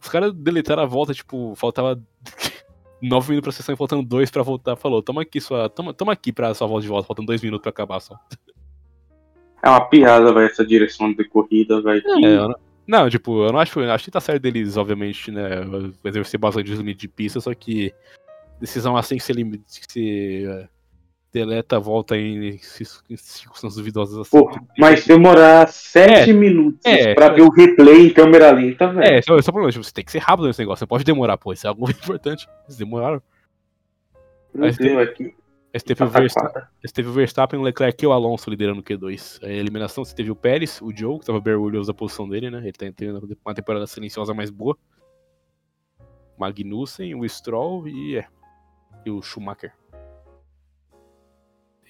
os 0.00 0.08
caras 0.08 0.32
deletaram 0.32 0.82
a 0.82 0.86
volta, 0.86 1.14
tipo, 1.14 1.54
faltava 1.54 2.00
9 3.00 3.30
minutos 3.30 3.46
pra 3.46 3.52
sessão 3.52 3.74
e 3.74 3.76
faltando 3.76 4.02
2 4.02 4.30
pra 4.30 4.42
voltar, 4.42 4.76
falou, 4.76 5.02
toma 5.02 5.22
aqui 5.22 5.40
sua. 5.40 5.68
Toma, 5.68 5.92
toma 5.92 6.12
aqui 6.12 6.32
pra 6.32 6.54
sua 6.54 6.66
volta 6.66 6.82
de 6.82 6.88
volta, 6.88 7.06
faltando 7.06 7.26
2 7.26 7.42
minutos 7.42 7.62
pra 7.62 7.70
acabar 7.70 8.00
só. 8.00 8.18
É 9.62 9.68
uma 9.68 9.80
piada, 9.80 10.32
vai, 10.32 10.46
essa 10.46 10.64
direção 10.64 11.12
de 11.12 11.24
corrida, 11.24 11.80
vai. 11.80 11.98
É, 11.98 12.66
não, 12.86 13.10
tipo, 13.10 13.44
eu 13.44 13.52
não 13.52 13.58
acho. 13.58 13.80
Acho 13.80 14.04
que 14.04 14.10
tá 14.10 14.20
certo 14.20 14.42
deles, 14.42 14.76
obviamente, 14.76 15.30
né? 15.30 15.48
Exercer 16.04 16.38
bastante 16.38 16.70
de 16.70 16.76
limite 16.76 17.00
de 17.00 17.08
pista, 17.08 17.40
só 17.40 17.52
que 17.52 17.92
decisão 18.60 18.96
assim 18.96 19.16
que 19.16 19.24
se, 19.24 19.34
que 19.34 19.92
se 19.92 20.68
deleta, 21.36 21.78
volta 21.78 22.16
em, 22.16 22.58
circunstâncias 22.58 23.76
duvidosas 23.76 24.18
assim. 24.18 24.30
Pô, 24.30 24.50
mas 24.78 25.06
demorar 25.06 25.68
7 25.68 26.30
é, 26.30 26.32
minutos 26.32 26.80
é, 26.84 27.14
pra 27.14 27.26
é, 27.26 27.34
ver 27.34 27.42
o 27.42 27.50
replay 27.50 28.06
em 28.06 28.10
câmera 28.10 28.50
lenta, 28.50 28.88
velho. 28.88 29.14
É, 29.14 29.18
esse 29.18 29.30
é 29.30 29.34
o 29.34 29.42
problema. 29.42 29.70
Tipo, 29.70 29.84
você 29.84 29.92
tem 29.92 30.04
que 30.04 30.12
ser 30.12 30.18
rápido 30.18 30.46
nesse 30.46 30.60
negócio. 30.60 30.80
Você 30.80 30.86
pode 30.86 31.04
demorar, 31.04 31.36
pô. 31.36 31.52
Isso 31.52 31.66
é 31.66 31.68
algo 31.68 31.88
importante. 31.90 32.48
Eles 32.64 32.78
demoraram. 32.78 33.22
Meu 34.54 34.72
Deus, 34.72 35.08
aqui. 35.08 35.34
Esse 35.74 35.84
teve, 35.84 36.02
o 36.04 36.08
Verstappen, 36.08 36.62
esse 36.82 36.94
teve 36.94 37.08
o 37.10 37.12
Verstappen, 37.12 37.60
o 37.60 37.62
Leclerc 37.62 38.02
e 38.02 38.06
o 38.06 38.12
Alonso 38.12 38.48
liderando 38.48 38.80
o 38.80 38.82
Q2. 38.82 39.44
A 39.44 39.50
eliminação 39.50 40.02
você 40.02 40.14
teve 40.14 40.30
o 40.30 40.36
Pérez, 40.36 40.80
o 40.80 40.90
Joe, 40.90 41.18
que 41.18 41.26
tava 41.26 41.38
bem 41.38 41.52
orgulhoso 41.52 41.88
da 41.88 41.92
posição 41.92 42.26
dele, 42.26 42.48
né? 42.48 42.60
Ele 42.60 42.72
tá 42.72 42.86
tendo 42.96 43.36
uma 43.44 43.54
temporada 43.54 43.86
silenciosa 43.86 44.32
mais 44.32 44.48
boa. 44.48 44.74
Magnussen, 46.38 47.14
o 47.14 47.28
Stroll 47.28 47.86
e, 47.88 48.16
é, 48.16 48.26
e 49.04 49.10
o 49.10 49.20
Schumacher. 49.20 49.74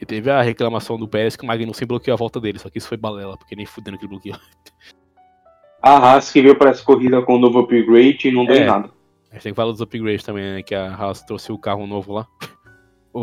E 0.06 0.14
teve 0.14 0.30
a 0.30 0.40
reclamação 0.40 0.96
do 0.96 1.08
Pérez 1.08 1.34
que 1.34 1.42
o 1.42 1.46
Magnussen 1.48 1.84
bloqueou 1.84 2.14
a 2.14 2.16
volta 2.16 2.40
dele, 2.40 2.60
só 2.60 2.70
que 2.70 2.78
isso 2.78 2.86
foi 2.86 2.96
balela, 2.96 3.36
porque 3.36 3.56
nem 3.56 3.66
fudendo 3.66 3.98
que 3.98 4.04
ele 4.04 4.10
bloqueou. 4.10 4.36
A 5.82 5.96
Haas 5.96 6.30
que 6.30 6.40
veio 6.40 6.56
para 6.56 6.70
essa 6.70 6.84
corrida 6.84 7.20
com 7.22 7.34
o 7.34 7.38
novo 7.40 7.58
upgrade 7.58 8.28
e 8.28 8.30
não 8.30 8.46
deu 8.46 8.54
É. 8.54 8.64
nada. 8.66 8.88
A 9.30 9.34
gente 9.34 9.42
tem 9.42 9.52
que 9.52 9.56
falar 9.56 9.72
dos 9.72 9.80
upgrades 9.80 10.22
também, 10.22 10.44
né? 10.44 10.62
Que 10.62 10.76
a 10.76 10.94
Haas 10.94 11.22
trouxe 11.22 11.50
o 11.50 11.58
carro 11.58 11.88
novo 11.88 12.12
lá. 12.12 12.26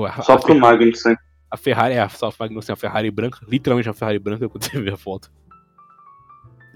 A, 0.09 0.21
Só 0.23 0.33
a, 0.33 0.39
pro 0.39 0.59
Magnussen. 0.59 1.15
a 1.49 1.55
Ferrari, 1.55 1.97
a, 1.97 2.09
só 2.09 2.27
a 2.27 2.33
Magnussen, 2.37 2.73
a 2.73 2.75
Ferrari 2.75 3.09
branca, 3.09 3.39
literalmente 3.47 3.89
a 3.89 3.93
Ferrari 3.93 4.19
branca, 4.19 4.49
quando 4.49 4.63
você 4.65 4.81
vê 4.81 4.91
a 4.91 4.97
foto. 4.97 5.31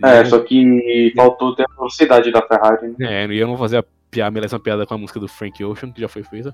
É, 0.01 0.23
só 0.23 0.39
que 0.39 1.11
faltou 1.17 1.53
ter 1.53 1.65
a 1.69 1.75
velocidade 1.75 2.31
da 2.31 2.41
Ferrari. 2.47 2.95
Né? 2.97 3.25
É, 3.25 3.27
e 3.27 3.37
eu 3.37 3.47
não 3.47 3.57
vou 3.57 3.65
fazer 3.65 3.79
a, 3.79 3.83
piada, 4.09 4.39
a 4.39 4.41
mesma 4.41 4.59
piada 4.59 4.85
com 4.85 4.93
a 4.93 4.97
música 4.97 5.19
do 5.19 5.27
Frank 5.27 5.61
Ocean, 5.65 5.91
que 5.91 5.99
já 5.99 6.07
foi 6.07 6.23
feita. 6.23 6.53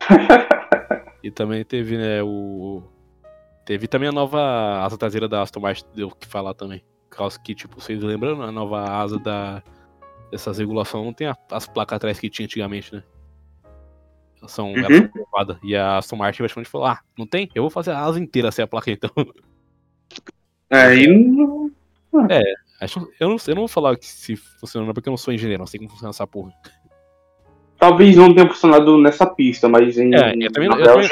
e 1.22 1.30
também 1.30 1.64
teve, 1.64 1.96
né, 1.96 2.22
o. 2.22 2.82
Teve 3.64 3.86
também 3.86 4.08
a 4.08 4.12
nova 4.12 4.82
asa 4.84 4.96
traseira 4.98 5.28
da 5.28 5.42
Aston 5.42 5.60
Martin, 5.60 5.84
deu 5.94 6.08
o 6.08 6.14
que 6.14 6.26
falar 6.26 6.54
também. 6.54 6.82
Por 7.08 7.16
causa 7.18 7.38
que, 7.40 7.54
tipo, 7.54 7.80
vocês 7.80 8.02
lembram, 8.02 8.40
a 8.42 8.50
nova 8.52 8.82
asa 8.82 9.18
da. 9.18 9.62
Dessas 10.30 10.58
regulações 10.58 11.04
não 11.04 11.12
tem 11.12 11.26
a- 11.26 11.36
as 11.50 11.66
placas 11.66 11.96
atrás 11.96 12.18
que 12.20 12.30
tinha 12.30 12.46
antigamente, 12.46 12.94
né? 12.94 13.02
Elas 14.38 14.52
são, 14.52 14.68
elas 14.76 14.86
são. 14.96 15.58
E 15.62 15.74
a 15.76 15.98
Aston 15.98 16.16
Martin 16.16 16.38
praticamente 16.38 16.70
falou: 16.70 16.86
ah, 16.86 17.00
não 17.18 17.26
tem? 17.26 17.48
Eu 17.54 17.62
vou 17.64 17.70
fazer 17.70 17.90
a 17.90 18.00
asa 18.00 18.18
inteira 18.20 18.50
sem 18.52 18.62
a 18.64 18.66
placa 18.68 18.90
então. 18.90 19.10
É, 20.70 20.94
e 20.94 21.08
não- 21.08 21.70
Acho- 22.80 23.10
eu, 23.18 23.28
não, 23.28 23.36
eu 23.46 23.54
não 23.54 23.62
vou 23.62 23.68
falar 23.68 23.96
que 23.96 24.06
se 24.06 24.36
funciona, 24.36 24.94
porque 24.94 25.08
eu 25.08 25.12
não 25.12 25.16
sou 25.18 25.34
engenheiro, 25.34 25.60
não 25.60 25.66
sei 25.66 25.78
como 25.78 25.90
funciona 25.90 26.10
essa 26.10 26.26
porra. 26.26 26.52
Talvez 27.80 28.14
não 28.14 28.32
tenha 28.34 28.46
funcionado 28.46 28.96
nessa 28.98 29.26
pista, 29.26 29.68
mas 29.68 29.96
em 29.98 30.14
É, 30.14 30.34
eu 30.34 30.52
também- 30.52 30.68
eu 30.68 30.84
também-? 30.84 31.08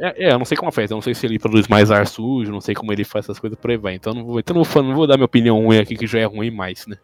É, 0.00 0.28
é, 0.28 0.32
eu 0.32 0.38
não 0.38 0.44
sei 0.44 0.56
como 0.56 0.70
faz, 0.70 0.90
eu 0.90 0.94
não 0.96 1.02
sei 1.02 1.14
se 1.14 1.26
ele 1.26 1.38
produz 1.38 1.66
mais 1.66 1.90
ar 1.90 2.06
sujo, 2.06 2.52
não 2.52 2.60
sei 2.60 2.74
como 2.74 2.92
ele 2.92 3.02
faz 3.02 3.24
essas 3.24 3.40
coisas 3.40 3.58
por 3.58 3.70
aí 3.70 3.76
vai. 3.78 3.94
Então 3.94 4.12
não 4.14 4.24
vou, 4.24 4.38
então 4.38 4.54
não 4.54 4.62
vou, 4.62 4.82
não 4.82 4.94
vou 4.94 5.06
dar 5.06 5.16
minha 5.16 5.24
opinião 5.24 5.60
ruim 5.64 5.78
aqui, 5.78 5.96
que 5.96 6.06
já 6.06 6.20
é 6.20 6.24
ruim 6.24 6.50
mais, 6.50 6.86
né? 6.86 6.96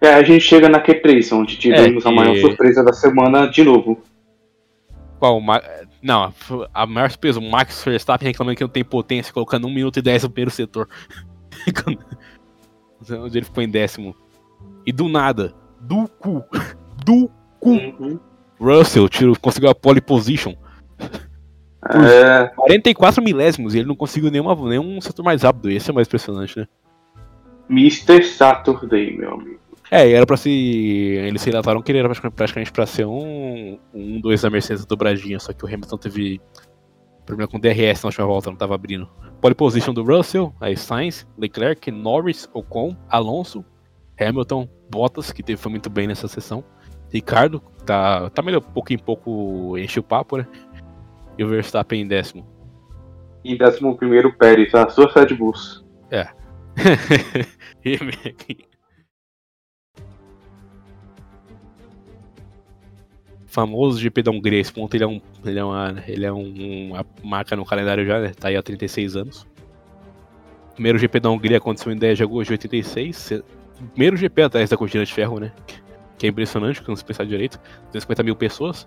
É, 0.00 0.14
a 0.14 0.22
gente 0.22 0.42
chega 0.42 0.68
na 0.68 0.80
Q3, 0.82 1.32
onde 1.32 1.56
tivemos 1.56 2.04
É, 2.04 2.08
a 2.08 2.12
maior 2.12 2.36
surpresa 2.36 2.82
da 2.84 2.92
semana 2.92 3.46
de 3.46 3.62
novo. 3.62 4.02
Qual? 5.18 5.40
Ma- 5.40 5.62
Não, 6.02 6.32
a 6.74 6.86
maior 6.86 7.10
surpresa, 7.10 7.40
o 7.40 7.50
Max 7.50 7.82
Verstappen 7.84 8.28
reclamando 8.28 8.56
que 8.56 8.62
não 8.62 8.68
tem 8.68 8.84
potência, 8.84 9.32
colocando 9.32 9.66
1 9.66 9.70
minuto 9.74 9.98
e 9.98 10.02
10 10.02 10.22
no 10.24 10.30
primeiro 10.30 10.50
setor. 10.50 10.88
Onde 13.10 13.38
ele 13.38 13.44
ficou 13.46 13.62
em 13.62 13.68
décimo. 13.68 14.14
E 14.84 14.92
do 14.92 15.08
nada, 15.08 15.54
do 15.80 16.06
cu, 16.08 16.44
do 17.06 17.30
cu, 17.60 17.70
Uhum. 17.70 18.18
Russell 18.60 19.08
tirou, 19.08 19.36
conseguiu 19.40 19.70
a 19.70 19.74
pole 19.74 20.00
position. 20.00 20.54
É, 21.88 22.48
44 22.56 23.22
milésimos 23.22 23.74
e 23.74 23.78
ele 23.78 23.86
não 23.88 23.94
conseguiu 23.94 24.30
nenhuma, 24.30 24.54
nenhum 24.68 25.00
setor 25.00 25.22
mais 25.22 25.42
rápido. 25.42 25.70
Esse 25.70 25.90
é 25.90 25.94
mais 25.94 26.08
impressionante, 26.08 26.58
né? 26.58 26.66
Mr. 27.70 28.22
Saturday, 28.24 29.16
meu 29.16 29.34
amigo. 29.34 29.60
É, 29.90 30.08
e 30.08 30.12
era 30.14 30.26
pra 30.26 30.36
se. 30.36 30.50
Eles 30.50 31.40
se 31.42 31.48
relataram 31.50 31.80
que 31.80 31.92
ele 31.92 31.98
era 32.00 32.08
praticamente- 32.08 32.72
pra 32.72 32.86
ser 32.86 33.06
um. 33.06 33.78
Um 33.94 34.20
2 34.20 34.42
da 34.42 34.50
Mercedes 34.50 34.84
dobradinha, 34.84 35.38
só 35.38 35.52
que 35.52 35.64
o 35.64 35.68
Hamilton 35.68 35.96
teve 35.98 36.40
problema 37.24 37.48
com 37.48 37.58
DRS 37.60 38.02
na 38.02 38.08
última 38.08 38.26
volta, 38.26 38.50
não 38.50 38.56
tava 38.56 38.74
abrindo. 38.74 39.08
Pole 39.40 39.54
position 39.54 39.92
do 39.94 40.02
Russell, 40.02 40.52
aí 40.60 40.76
Sainz, 40.76 41.26
Leclerc, 41.38 41.90
Norris, 41.92 42.48
Ocon, 42.52 42.96
Alonso, 43.08 43.64
Hamilton, 44.20 44.68
Bottas, 44.90 45.30
que 45.30 45.42
teve, 45.42 45.60
foi 45.60 45.70
muito 45.70 45.88
bem 45.90 46.06
nessa 46.08 46.26
sessão. 46.26 46.64
Ricardo, 47.12 47.60
tá, 47.84 48.28
tá 48.30 48.42
melhor, 48.42 48.60
pouco 48.60 48.92
em 48.92 48.98
pouco 48.98 49.76
enche 49.78 49.98
o 50.00 50.02
papo, 50.02 50.36
né? 50.38 50.46
E 51.38 51.44
o 51.44 51.48
Verstappen 51.48 52.00
em 52.02 52.06
décimo. 52.06 52.46
E 53.44 53.56
décimo 53.56 53.96
primeiro 53.96 54.32
Pérez, 54.36 54.74
a 54.74 54.88
sua 54.88 55.10
Red 55.12 55.34
Bulls. 55.34 55.84
E- 57.84 57.98
famoso 63.46 63.98
GP 63.98 64.22
da 64.22 64.30
Hungria, 64.30 64.60
esse 64.60 64.72
ponto 64.72 64.94
ele 64.94 65.04
é, 65.04 65.06
um, 65.06 65.20
ele 65.44 65.58
é, 65.58 65.64
uma, 65.64 65.94
ele 66.06 66.26
é 66.26 66.32
um- 66.32 66.90
uma 66.90 67.06
marca 67.24 67.56
no 67.56 67.64
calendário 67.64 68.04
já, 68.04 68.20
né? 68.20 68.32
Tá 68.38 68.48
aí 68.48 68.56
há 68.56 68.62
36 68.62 69.16
anos. 69.16 69.46
Primeiro 70.74 70.98
GP 70.98 71.20
da 71.20 71.30
Hungria 71.30 71.56
aconteceu 71.56 71.90
em 71.90 71.96
10 71.96 72.18
de 72.18 72.22
agosto 72.24 72.48
de 72.48 72.52
86. 72.54 73.16
se- 73.16 73.44
Primeiro 73.92 74.16
GP 74.16 74.42
atrás 74.42 74.68
da 74.68 74.76
cortina 74.76 75.04
de 75.04 75.12
ferro, 75.14 75.38
né? 75.40 75.52
Que 76.18 76.26
é 76.26 76.30
impressionante, 76.30 76.82
quando 76.82 76.96
se 76.96 77.04
pensar 77.04 77.24
direito. 77.24 77.58
250 77.86 78.22
mil 78.22 78.36
pessoas. 78.36 78.86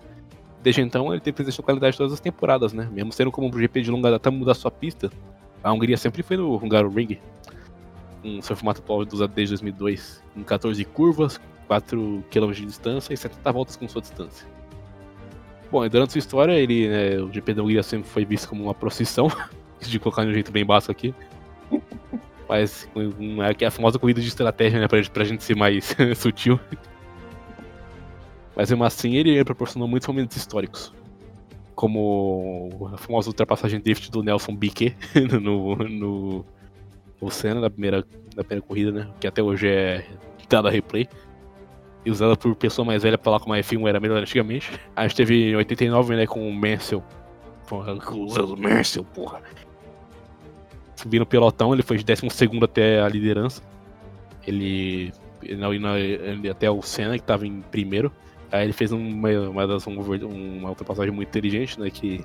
Desde 0.62 0.82
então 0.82 1.12
ele 1.12 1.20
tem 1.20 1.32
presente 1.32 1.58
no 1.58 1.64
calendário 1.64 1.92
de 1.92 1.98
todas 1.98 2.12
as 2.12 2.20
temporadas, 2.20 2.72
né? 2.72 2.88
Mesmo 2.92 3.12
sendo 3.12 3.30
como 3.30 3.48
um 3.48 3.52
GP 3.52 3.82
de 3.82 3.90
longa 3.90 4.10
data 4.10 4.30
mudar 4.30 4.54
sua 4.54 4.70
pista. 4.70 5.10
A 5.62 5.72
Hungria 5.72 5.96
sempre 5.96 6.22
foi 6.22 6.36
no 6.36 6.56
Hungaroring. 6.56 7.18
Com 8.22 8.42
seu 8.42 8.54
formato 8.54 8.80
atual 8.80 9.06
usado 9.10 9.32
desde 9.32 9.54
2002. 9.54 10.22
Com 10.34 10.44
14 10.44 10.84
curvas, 10.84 11.40
4 11.66 12.24
km 12.30 12.50
de 12.52 12.66
distância 12.66 13.14
e 13.14 13.16
70 13.16 13.52
voltas 13.52 13.76
com 13.76 13.88
sua 13.88 14.02
distância. 14.02 14.46
Bom, 15.70 15.88
durante 15.88 16.12
sua 16.12 16.18
história, 16.18 16.52
ele, 16.52 16.88
né, 16.88 17.20
o 17.20 17.32
GP 17.32 17.54
da 17.54 17.62
Hungria 17.62 17.82
sempre 17.82 18.08
foi 18.08 18.24
visto 18.24 18.48
como 18.48 18.64
uma 18.64 18.74
procissão, 18.74 19.30
de 19.80 19.98
colocar 20.00 20.24
de 20.24 20.30
um 20.30 20.34
jeito 20.34 20.50
bem 20.50 20.64
básico 20.64 20.90
aqui. 20.90 21.14
Mas 22.48 22.88
um, 22.96 23.40
é 23.40 23.54
é 23.60 23.66
a 23.66 23.70
famosa 23.70 23.96
corrida 23.96 24.20
de 24.20 24.26
estratégia, 24.26 24.80
né, 24.80 24.88
pra, 24.88 25.00
pra 25.04 25.22
gente 25.22 25.44
ser 25.44 25.56
mais 25.56 25.96
sutil. 26.18 26.58
Mas 28.60 28.68
mesmo 28.68 28.84
assim, 28.84 29.14
ele 29.14 29.42
proporcionou 29.42 29.88
muitos 29.88 30.06
momentos 30.06 30.36
históricos. 30.36 30.92
Como 31.74 32.90
a 32.92 32.98
famosa 32.98 33.30
ultrapassagem 33.30 33.80
drift 33.80 34.10
do 34.10 34.22
Nelson 34.22 34.54
Piquet 34.54 34.94
no, 35.40 35.76
no, 35.76 36.44
no 37.22 37.30
Senna, 37.30 37.58
na 37.58 37.70
primeira, 37.70 38.04
na 38.36 38.44
primeira 38.44 38.60
corrida, 38.60 38.92
né? 38.92 39.08
Que 39.18 39.26
até 39.26 39.42
hoje 39.42 39.66
é 39.66 40.04
dada 40.46 40.68
a 40.68 40.70
replay. 40.70 41.08
E 42.04 42.10
usada 42.10 42.36
por 42.36 42.54
pessoa 42.54 42.84
mais 42.84 43.02
velha 43.02 43.16
pra 43.16 43.24
falar 43.24 43.40
como 43.40 43.54
a 43.54 43.58
F1 43.60 43.88
era 43.88 43.98
melhor 43.98 44.18
antigamente. 44.20 44.70
A 44.94 45.08
gente 45.08 45.16
teve 45.16 45.52
em 45.52 45.56
89, 45.56 46.16
né, 46.16 46.26
com 46.26 46.46
o 46.46 46.52
Mansell. 46.52 47.02
Usando 48.26 48.52
o 48.52 48.60
Mansell, 48.60 49.04
porra. 49.04 49.40
Subindo 50.96 51.22
o 51.22 51.26
pelotão, 51.26 51.72
ele 51.72 51.82
foi 51.82 51.96
de 51.96 52.04
12 52.04 52.26
até 52.62 53.00
a 53.00 53.08
liderança. 53.08 53.62
Ele. 54.46 55.14
Ele, 55.42 55.64
ele- 55.64 56.50
até 56.50 56.70
o 56.70 56.82
Senna, 56.82 57.18
que 57.18 57.24
tava 57.24 57.46
em 57.46 57.62
primeiro. 57.62 58.12
Aí 58.52 58.64
ele 58.64 58.72
fez 58.72 58.90
uma, 58.92 59.28
uma, 59.48 59.66
das, 59.66 59.86
um 59.86 60.00
uma 60.00 60.70
ultrapassagem 60.70 61.12
muito 61.12 61.28
inteligente, 61.28 61.78
né? 61.78 61.90
Que 61.90 62.24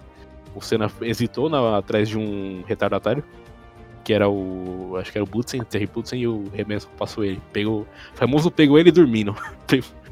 o 0.55 0.61
Senna 0.61 0.89
hesitou 1.01 1.49
na- 1.49 1.78
atrás 1.78 2.09
de 2.09 2.17
um 2.17 2.63
retardatário. 2.65 3.23
Que 4.03 4.13
era 4.13 4.30
o. 4.30 4.95
Acho 4.97 5.11
que 5.11 5.17
era 5.17 5.23
o 5.23 5.28
Butsen, 5.28 5.61
o 5.61 5.65
Terry 5.65 5.88
Butsen, 5.88 6.19
e 6.21 6.28
o 6.28 6.43
Remenso 6.53 6.88
passou 6.97 7.23
ele. 7.23 7.41
Pegou, 7.51 7.82
o 7.82 7.88
famoso 8.15 8.51
pegou 8.51 8.78
ele 8.78 8.91
dormindo. 8.91 9.36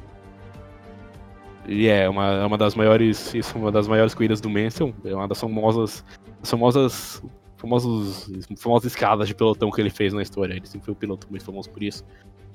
E 1.65 1.87
é 1.87 2.09
uma, 2.09 2.27
é 2.27 2.45
uma 2.45 2.57
das 2.57 2.75
maiores. 2.75 3.33
Isso 3.33 3.57
uma 3.57 3.71
das 3.71 3.87
maiores 3.87 4.13
corridas 4.13 4.41
do 4.41 4.49
Mansell. 4.49 4.93
É 5.05 5.15
uma 5.15 5.27
das 5.27 5.39
famosas. 5.39 6.03
famosas. 6.43 7.23
Famosos, 7.55 8.29
famosas 8.57 8.91
escadas 8.91 9.29
de 9.29 9.33
pelotão 9.33 9.71
que 9.71 9.79
ele 9.79 9.89
fez 9.89 10.11
na 10.11 10.21
história. 10.21 10.53
Ele 10.53 10.67
sempre 10.67 10.83
foi 10.83 10.93
um 10.93 10.97
piloto 10.97 11.27
muito 11.29 11.45
famoso 11.45 11.69
por 11.69 11.81
isso. 11.81 12.03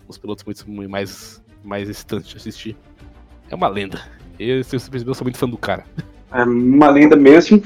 Os 0.07 0.19
pilotos 0.19 0.45
muito, 0.45 0.71
muito 0.71 0.91
mais, 0.91 1.43
mais 1.65 1.89
excitantes 1.89 2.29
de 2.29 2.37
assistir. 2.37 2.77
É 3.51 3.55
uma 3.55 3.69
lenda. 3.69 4.01
Eu, 4.39 4.63
se 4.63 4.79
você 4.79 4.91
percebeu, 4.91 5.11
eu 5.13 5.15
sou 5.15 5.25
muito 5.25 5.39
fã 5.39 5.49
do 5.49 5.57
cara. 5.59 5.85
É 6.33 6.43
uma 6.45 6.89
lenda 6.91 7.17
mesmo. 7.17 7.63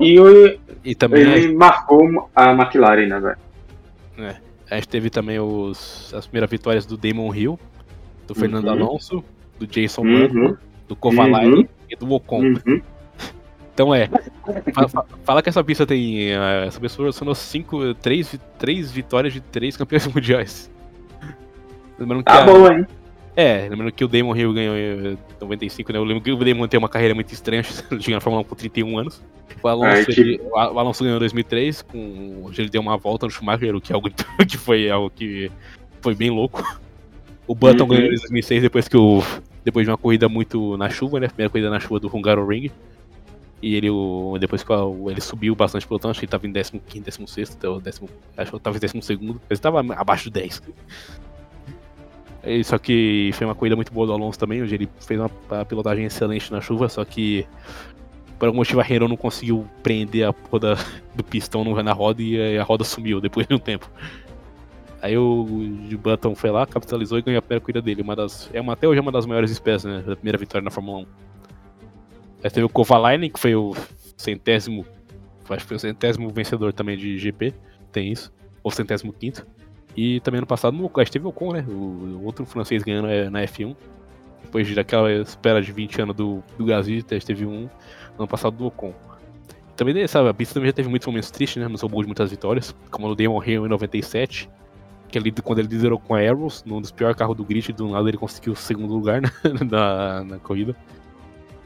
E 0.00 0.18
o- 0.20 0.58
E 0.84 0.94
também 0.94 1.22
ele 1.22 1.54
marcou 1.54 2.30
a 2.34 2.52
McLaren, 2.52 3.06
né, 3.06 3.20
velho? 3.20 3.36
a 4.70 4.74
gente 4.74 4.88
teve 4.88 5.08
também 5.10 5.38
os, 5.40 6.12
as 6.14 6.26
primeiras 6.26 6.50
vitórias 6.50 6.84
do 6.84 6.96
Damon 6.96 7.34
Hill, 7.34 7.58
do 8.26 8.34
Fernando 8.34 8.66
Uhum. 8.66 8.70
Alonso, 8.72 9.24
do 9.58 9.66
Jason 9.66 10.02
Uhum. 10.02 10.56
do 10.86 10.94
Kovalainen 10.94 11.60
Uhum. 11.60 11.68
e 11.90 11.96
do 11.96 12.12
Ocon. 12.12 12.40
Uhum. 12.42 12.82
Então 13.72 13.94
é. 13.94 14.08
fa- 14.74 14.88
fa- 14.88 15.04
Fala 15.24 15.42
que 15.42 15.48
essa 15.48 15.62
pista 15.64 15.86
tem. 15.86 16.32
eh, 16.32 16.64
Essa 16.66 16.78
pessoa 16.80 17.10
são 17.12 17.32
cinco, 17.34 17.94
três, 17.94 18.38
três 18.58 18.90
vitórias 18.92 19.32
de 19.32 19.40
três 19.40 19.76
campeões 19.76 20.06
mundiais. 20.14 20.70
Lembrando 21.98 22.22
que 22.24 22.30
Tá 22.32 22.42
a- 22.42 22.44
bom, 22.44 22.70
hein? 22.70 22.86
É, 23.40 23.68
lembrando 23.68 23.92
que 23.92 24.04
o 24.04 24.08
Damon 24.08 24.34
Hill 24.34 24.52
ganhou 24.52 24.76
em 24.76 25.16
95, 25.40 25.92
né? 25.92 25.98
Eu 26.00 26.02
lembro 26.02 26.24
que 26.24 26.32
o 26.32 26.36
Damon 26.36 26.66
tem 26.66 26.76
uma 26.76 26.88
carreira 26.88 27.14
muito 27.14 27.32
estranha, 27.32 27.62
chegou 28.00 28.10
na 28.14 28.20
Fórmula 28.20 28.42
1 28.42 28.44
com 28.48 28.56
31 28.56 28.98
anos. 28.98 29.22
O 29.62 29.68
Alonso, 29.68 29.86
Ai, 29.96 30.04
que- 30.04 30.20
ele- 30.20 30.40
o 30.42 30.56
Alonso 30.58 31.04
ganhou 31.04 31.16
em 31.16 31.20
2003, 31.20 31.82
com, 31.82 32.50
ele 32.58 32.68
deu 32.68 32.80
uma 32.80 32.96
volta 32.96 33.26
no 33.26 33.30
Schumacher, 33.30 33.76
o 33.76 33.80
que, 33.80 33.92
é 33.92 33.94
algo, 33.94 34.10
que 34.48 34.58
foi 34.58 34.90
algo 34.90 35.08
que 35.08 35.52
foi 36.00 36.16
bem 36.16 36.30
louco. 36.30 36.64
O 37.46 37.54
Button 37.54 37.84
Uhum. 37.84 37.88
ganhou 37.90 38.06
em 38.06 38.16
2006 38.16 38.60
depois 38.62 38.88
que 38.88 38.96
o 38.96 39.22
depois 39.64 39.86
de 39.86 39.90
uma 39.92 39.98
corrida 39.98 40.28
muito 40.28 40.76
na 40.76 40.90
chuva, 40.90 41.20
né? 41.20 41.28
Primeira 41.28 41.48
corrida 41.50 41.70
na 41.70 41.78
chuva 41.78 42.00
do 42.00 42.08
Hungaroring. 42.14 42.70
E 43.62 43.74
ele, 43.76 43.88
o, 43.90 44.36
depois 44.40 44.64
que 44.64 44.72
ele 44.72 45.20
subiu 45.20 45.54
bastante 45.54 45.86
pelotão, 45.86 46.10
acho 46.10 46.18
que 46.18 46.24
ele 46.26 46.30
tava 46.30 46.46
em 46.46 46.52
15, 46.52 46.80
16, 47.04 47.54
então, 47.56 47.78
décimo, 47.78 48.08
acho 48.36 48.50
que 48.50 48.56
ele 48.56 48.62
tava 48.62 48.76
em 48.76 48.80
12, 48.80 48.94
mas 48.94 49.10
ele 49.50 49.60
tava 49.60 49.80
abaixo 49.94 50.24
de 50.24 50.30
10. 50.30 50.62
Só 52.64 52.78
que 52.78 53.30
foi 53.34 53.46
uma 53.46 53.54
corrida 53.54 53.76
muito 53.76 53.92
boa 53.92 54.06
do 54.06 54.12
Alonso 54.12 54.38
também, 54.38 54.62
onde 54.62 54.74
ele 54.74 54.88
fez 55.00 55.20
uma, 55.20 55.30
pilotagem 55.64 56.04
excelente 56.04 56.50
na 56.52 56.60
chuva, 56.60 56.88
só 56.88 57.04
que 57.04 57.46
por 58.38 58.46
algum 58.46 58.58
motivo 58.58 58.80
a 58.80 58.84
Renault 58.84 59.10
não 59.10 59.16
conseguiu 59.16 59.66
prender 59.82 60.26
a 60.26 60.34
roda 60.50 60.76
do 61.14 61.24
pistão 61.24 61.64
na 61.82 61.92
roda 61.92 62.22
e 62.22 62.56
a 62.56 62.62
roda 62.62 62.84
sumiu 62.84 63.20
depois 63.20 63.46
de 63.46 63.54
um 63.54 63.58
tempo. 63.58 63.90
Aí 65.00 65.16
o 65.16 65.46
Button 66.02 66.34
foi 66.34 66.50
lá, 66.50 66.66
capitalizou 66.66 67.18
e 67.18 67.22
ganhou 67.22 67.38
a 67.38 67.42
primeira 67.42 67.60
corrida 67.60 67.80
dele. 67.80 68.02
Uma 68.02 68.16
das, 68.16 68.50
é 68.52 68.60
uma, 68.60 68.72
até 68.72 68.88
hoje 68.88 68.98
é 68.98 69.02
uma 69.02 69.12
das 69.12 69.26
maiores 69.26 69.50
espécies, 69.50 69.84
né? 69.84 70.02
Da 70.02 70.16
primeira 70.16 70.36
vitória 70.36 70.64
na 70.64 70.70
Fórmula 70.70 70.98
1. 70.98 71.06
Aí 72.42 72.50
teve 72.50 72.64
o 72.64 72.68
Kovalainen, 72.68 73.30
que 73.30 73.38
foi 73.38 73.54
o 73.54 73.74
centésimo. 74.16 74.84
Acho 75.48 75.62
que 75.62 75.68
foi 75.68 75.76
o 75.76 75.80
centésimo 75.80 76.28
vencedor 76.30 76.72
também 76.72 76.96
de 76.96 77.16
GP. 77.16 77.54
Tem 77.92 78.10
isso. 78.10 78.32
Ou 78.62 78.70
centésimo 78.70 79.12
quinto. 79.12 79.46
E 80.00 80.20
também 80.20 80.40
no 80.40 80.46
passado, 80.46 80.76
no, 80.76 80.88
teve 80.88 81.26
Ocon, 81.26 81.54
né? 81.54 81.64
O, 81.68 82.22
outro 82.24 82.46
francês 82.46 82.84
ganhando 82.84 83.08
é, 83.08 83.28
na 83.28 83.42
F1. 83.42 83.74
Depois 84.44 84.72
daquela 84.72 85.10
espera 85.10 85.60
de 85.60 85.72
20 85.72 86.02
anos 86.02 86.14
do, 86.14 86.40
do 86.56 86.64
Gasly, 86.64 87.02
teve 87.02 87.44
um 87.44 87.68
ano 88.16 88.28
passado 88.28 88.56
do 88.56 88.66
Ocon. 88.66 88.94
Também, 89.74 90.06
sabe, 90.06 90.28
a 90.28 90.34
pista 90.34 90.54
também 90.54 90.68
já 90.68 90.72
teve 90.72 90.88
muitos 90.88 91.04
momentos 91.04 91.32
tristes, 91.32 91.60
né? 91.60 91.68
Não 91.68 91.76
soube 91.76 91.96
de 91.96 92.06
muitas 92.06 92.30
vitórias. 92.30 92.76
Como 92.92 93.08
no 93.08 93.16
Damon 93.16 93.42
Hill 93.42 93.66
em 93.66 93.68
97 93.68 94.48
que 95.08 95.18
ele, 95.18 95.32
quando 95.32 95.58
ele 95.58 95.68
liderou 95.68 95.98
com 95.98 96.14
a 96.14 96.20
Arrows, 96.20 96.62
num 96.64 96.80
dos 96.80 96.92
piores 96.92 97.16
carros 97.16 97.36
do 97.36 97.42
grid, 97.42 97.72
do 97.72 97.88
lado 97.88 98.08
ele 98.08 98.18
conseguiu 98.18 98.52
o 98.52 98.56
segundo 98.56 98.94
lugar 98.94 99.20
né, 99.20 99.30
na, 99.68 100.22
na 100.22 100.38
corrida. 100.38 100.76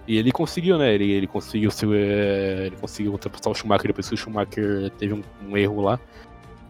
E 0.09 0.16
ele 0.16 0.33
conseguiu, 0.33 0.78
né? 0.78 0.95
Ele, 0.95 1.11
ele 1.11 1.26
conseguiu 1.26 1.70
é, 1.93 2.66
ele 2.68 2.76
conseguiu 2.76 3.12
ultrapassar 3.12 3.51
o 3.51 3.55
Schumacher 3.55 3.89
depois 3.89 4.09
que 4.09 4.14
o 4.14 4.16
Schumacher 4.16 4.91
teve 4.97 5.12
um, 5.12 5.22
um 5.47 5.55
erro 5.55 5.83
lá. 5.83 6.01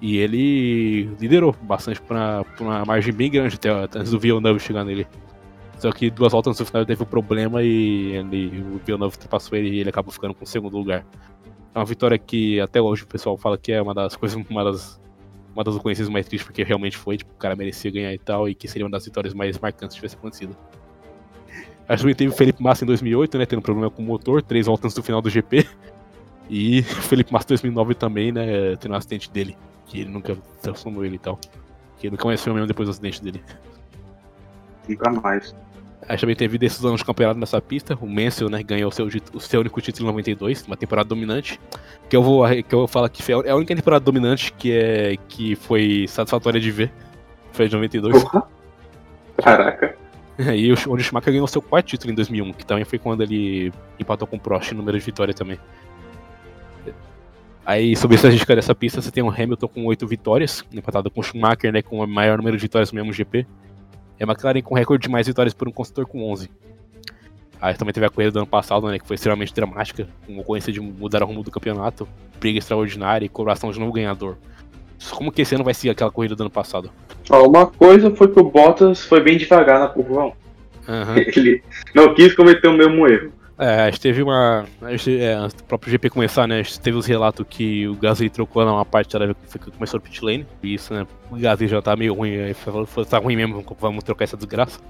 E 0.02 0.16
ele 0.16 1.04
liderou 1.20 1.54
bastante 1.62 2.00
pra, 2.02 2.44
uma 2.58 2.84
margem 2.84 3.14
bem 3.14 3.30
grande 3.30 3.54
até 3.54 3.70
antes 3.70 4.10
do 4.10 4.18
Villeneuve 4.18 4.58
chegar 4.58 4.84
nele. 4.84 5.06
Só 5.78 5.92
que 5.92 6.10
duas 6.10 6.32
voltas 6.32 6.58
no 6.58 6.66
final 6.66 6.84
teve 6.84 7.04
um 7.04 7.06
problema 7.06 7.62
e 7.62 8.10
ele, 8.10 8.48
o 8.62 8.80
Villeneuve 8.84 9.14
ultrapassou 9.14 9.56
ele 9.56 9.68
e 9.68 9.78
ele 9.78 9.90
acabou 9.90 10.12
ficando 10.12 10.34
com 10.34 10.42
o 10.44 10.46
segundo 10.46 10.76
lugar. 10.76 11.06
É 11.72 11.78
uma 11.78 11.84
vitória 11.84 12.18
que 12.18 12.60
até 12.60 12.80
hoje 12.80 13.04
o 13.04 13.06
pessoal 13.06 13.38
fala 13.38 13.56
que 13.56 13.70
é 13.70 13.80
uma 13.80 13.94
das 13.94 14.16
coisas, 14.16 14.42
uma 14.50 14.64
das 14.64 15.00
uma 15.54 15.62
das 15.62 15.76
ocorrências 15.76 16.08
mais 16.08 16.26
tristes, 16.26 16.46
porque 16.46 16.64
realmente 16.64 16.96
foi, 16.96 17.18
tipo, 17.18 17.30
o 17.30 17.36
cara 17.36 17.54
merecia 17.54 17.90
ganhar 17.90 18.12
e 18.12 18.18
tal, 18.18 18.48
e 18.48 18.54
que 18.54 18.66
seria 18.66 18.86
uma 18.86 18.90
das 18.90 19.04
vitórias 19.04 19.34
mais 19.34 19.58
marcantes 19.58 19.94
se 19.94 19.96
tivesse 19.96 20.16
acontecido. 20.16 20.56
A 21.86 21.94
gente 21.94 22.14
teve 22.14 22.32
o 22.32 22.34
Felipe 22.34 22.62
Massa 22.62 22.84
em 22.84 22.86
2008, 22.86 23.36
né, 23.36 23.44
tendo 23.44 23.60
problema 23.60 23.90
com 23.90 24.02
o 24.02 24.06
motor, 24.06 24.42
três 24.42 24.64
voltas 24.66 24.94
do 24.94 25.02
final 25.02 25.20
do 25.20 25.28
GP. 25.28 25.66
E 26.48 26.80
o 26.98 27.02
Felipe 27.02 27.30
Massa 27.30 27.46
em 27.48 27.48
2009 27.48 27.94
também, 27.94 28.32
né, 28.32 28.76
tendo 28.76 28.92
um 28.92 28.96
acidente 28.96 29.30
dele, 29.30 29.54
que 29.92 30.00
ele 30.00 30.10
nunca 30.10 30.34
transformou 30.62 31.04
ele 31.04 31.16
e 31.16 31.18
tal. 31.18 31.38
Que 31.98 32.06
ele 32.06 32.12
nunca 32.12 32.24
mais 32.24 32.42
foi 32.42 32.50
o 32.50 32.54
mesmo 32.54 32.66
depois 32.66 32.88
do 32.88 32.92
acidente 32.92 33.22
dele. 33.22 33.44
Nunca 34.88 35.10
mais. 35.10 35.54
Aí 36.08 36.16
também 36.16 36.34
teve 36.34 36.56
decisão 36.56 36.94
de 36.96 37.04
campeonato 37.04 37.38
nessa 37.38 37.60
pista. 37.60 37.96
O 38.00 38.06
Mansell, 38.06 38.48
né, 38.48 38.62
ganhou 38.62 38.88
o 38.88 38.92
seu, 38.92 39.06
o 39.06 39.38
seu 39.38 39.60
único 39.60 39.80
título 39.82 40.08
em 40.08 40.12
92, 40.12 40.66
uma 40.66 40.78
temporada 40.78 41.10
dominante. 41.10 41.60
Que 42.08 42.16
eu 42.16 42.22
vou, 42.22 42.48
que 42.48 42.74
eu 42.74 42.78
vou 42.78 42.88
falar 42.88 43.10
que 43.10 43.22
é 43.30 43.50
a 43.50 43.54
única 43.54 43.76
temporada 43.76 44.02
dominante 44.02 44.52
que, 44.54 44.72
é, 44.72 45.16
que 45.28 45.54
foi 45.56 46.06
satisfatória 46.08 46.58
de 46.58 46.70
ver. 46.70 46.90
Foi 47.52 47.68
de 47.68 47.74
92. 47.74 48.24
Uhum. 48.24 48.42
Caraca. 49.36 49.96
E 50.38 50.72
onde 50.88 51.02
o 51.02 51.04
Schumacher 51.04 51.30
ganhou 51.30 51.46
seu 51.46 51.60
quarto 51.60 51.88
título 51.88 52.10
em 52.10 52.16
2001, 52.16 52.54
que 52.54 52.64
também 52.64 52.86
foi 52.86 52.98
quando 52.98 53.22
ele 53.22 53.70
empatou 54.00 54.26
com 54.26 54.36
o 54.36 54.40
Prost 54.40 54.72
no 54.72 54.78
número 54.78 54.98
de 54.98 55.04
vitória 55.04 55.34
também. 55.34 55.58
Aí, 57.64 57.94
sobre 57.94 58.16
essa 58.16 58.26
estatística 58.26 58.56
dessa 58.56 58.74
pista, 58.74 59.00
você 59.00 59.10
tem 59.10 59.22
o 59.22 59.30
Hamilton 59.30 59.68
com 59.68 59.86
oito 59.86 60.06
vitórias, 60.06 60.64
empatado 60.72 61.10
com 61.10 61.20
o 61.20 61.22
Schumacher, 61.22 61.72
né, 61.72 61.80
com 61.80 62.00
o 62.00 62.06
maior 62.06 62.38
número 62.38 62.56
de 62.56 62.62
vitórias 62.62 62.90
no 62.90 62.96
mesmo 62.96 63.12
GP. 63.12 63.46
É 64.18 64.24
a 64.24 64.26
McLaren 64.26 64.62
com 64.62 64.74
recorde 64.74 65.04
de 65.04 65.08
mais 65.08 65.26
vitórias 65.26 65.54
por 65.54 65.68
um 65.68 65.72
construtor 65.72 66.06
com 66.06 66.28
11. 66.30 66.50
Aí 67.60 67.74
também 67.74 67.94
teve 67.94 68.04
a 68.04 68.10
corrida 68.10 68.32
do 68.32 68.38
ano 68.40 68.46
passado, 68.46 68.88
né, 68.88 68.98
que 68.98 69.06
foi 69.06 69.14
extremamente 69.14 69.54
dramática, 69.54 70.08
com 70.26 70.36
ocorrência 70.40 70.72
de 70.72 70.80
mudar 70.80 71.22
o 71.22 71.26
rumo 71.26 71.44
do 71.44 71.50
campeonato, 71.50 72.08
briga 72.40 72.58
extraordinária 72.58 73.24
e 73.24 73.28
coloração 73.28 73.70
de 73.70 73.78
novo 73.78 73.92
ganhador. 73.92 74.36
Como 75.12 75.30
que 75.30 75.42
esse 75.42 75.54
ano 75.54 75.62
vai 75.62 75.74
ser 75.74 75.90
aquela 75.90 76.10
corrida 76.10 76.34
do 76.34 76.42
ano 76.42 76.50
passado? 76.50 76.90
Ó, 77.30 77.46
uma 77.46 77.66
coisa 77.66 78.10
foi 78.10 78.28
que 78.28 78.40
o 78.40 78.44
Bottas 78.44 79.04
foi 79.04 79.20
bem 79.20 79.36
devagar 79.36 79.78
na 79.78 79.88
curva 79.88 80.24
1. 80.24 80.26
Uhum. 80.26 80.34
Ele 81.36 81.62
não 81.94 82.12
quis 82.14 82.34
cometer 82.34 82.66
o 82.66 82.72
mesmo 82.72 83.06
erro. 83.06 83.32
É, 83.62 83.82
a 83.82 83.90
gente 83.90 84.00
teve 84.00 84.20
uma. 84.20 84.66
É, 85.06 85.34
antes 85.34 85.54
do 85.54 85.62
próprio 85.62 85.88
GP 85.92 86.10
começar, 86.10 86.48
né? 86.48 86.58
A 86.58 86.62
gente 86.64 86.80
teve 86.80 86.96
os 86.96 87.06
relatos 87.06 87.46
que 87.48 87.86
o 87.86 87.94
Gasly 87.94 88.28
trocou 88.28 88.64
numa 88.64 88.84
parte 88.84 89.16
da 89.16 89.32
que 89.32 89.70
começou 89.70 90.00
no 90.00 90.04
pit 90.04 90.24
lane. 90.24 90.44
E 90.64 90.74
isso, 90.74 90.92
né? 90.92 91.06
O 91.30 91.36
Gasly 91.36 91.68
já 91.68 91.80
tá 91.80 91.94
meio 91.94 92.12
ruim. 92.12 92.36
Aí 92.40 92.54
falou, 92.54 92.84
tá 93.08 93.18
ruim 93.18 93.36
mesmo, 93.36 93.64
vamos 93.78 94.02
trocar 94.02 94.24
essa 94.24 94.36
desgraça. 94.36 94.80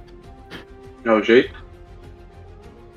É 1.04 1.12
o 1.12 1.22
jeito. 1.22 1.54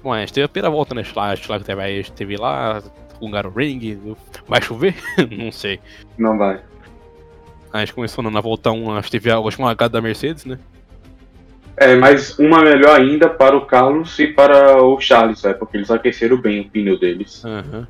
Bom, 0.02 0.14
a 0.14 0.22
gente 0.22 0.32
teve 0.32 0.46
a 0.46 0.48
primeira 0.48 0.70
volta, 0.70 0.96
né? 0.96 1.02
A 1.02 1.04
gente, 1.04 1.18
lá, 1.18 1.26
a 1.28 1.90
gente 1.90 2.12
teve 2.14 2.38
lá, 2.38 2.82
o 3.20 3.50
Ring. 3.50 4.16
Vai 4.48 4.62
chover? 4.62 4.96
não 5.30 5.52
sei. 5.52 5.82
Não 6.18 6.38
vai. 6.38 6.62
A 7.74 7.80
gente 7.80 7.94
começou 7.94 8.24
na 8.24 8.40
volta 8.40 8.72
1, 8.72 8.92
a 8.92 9.02
gente 9.02 9.12
teve 9.12 9.30
a 9.30 9.40
última 9.40 9.68
largada 9.68 9.92
da 9.92 10.02
Mercedes, 10.02 10.46
né? 10.46 10.58
É, 11.78 11.96
mas 11.96 12.38
uma 12.40 12.62
melhor 12.62 13.00
ainda 13.00 13.30
para 13.30 13.56
o 13.56 13.66
Carlos 13.66 14.18
e 14.20 14.28
para 14.28 14.82
o 14.82 15.00
Charles, 15.00 15.44
é, 15.44 15.54
porque 15.54 15.78
eles 15.78 15.92
aqueceram 15.92 16.38
bem 16.38 16.62
o 16.62 16.70
pneu 16.70 16.98
deles. 16.98 17.44
Uhum. 17.44 17.86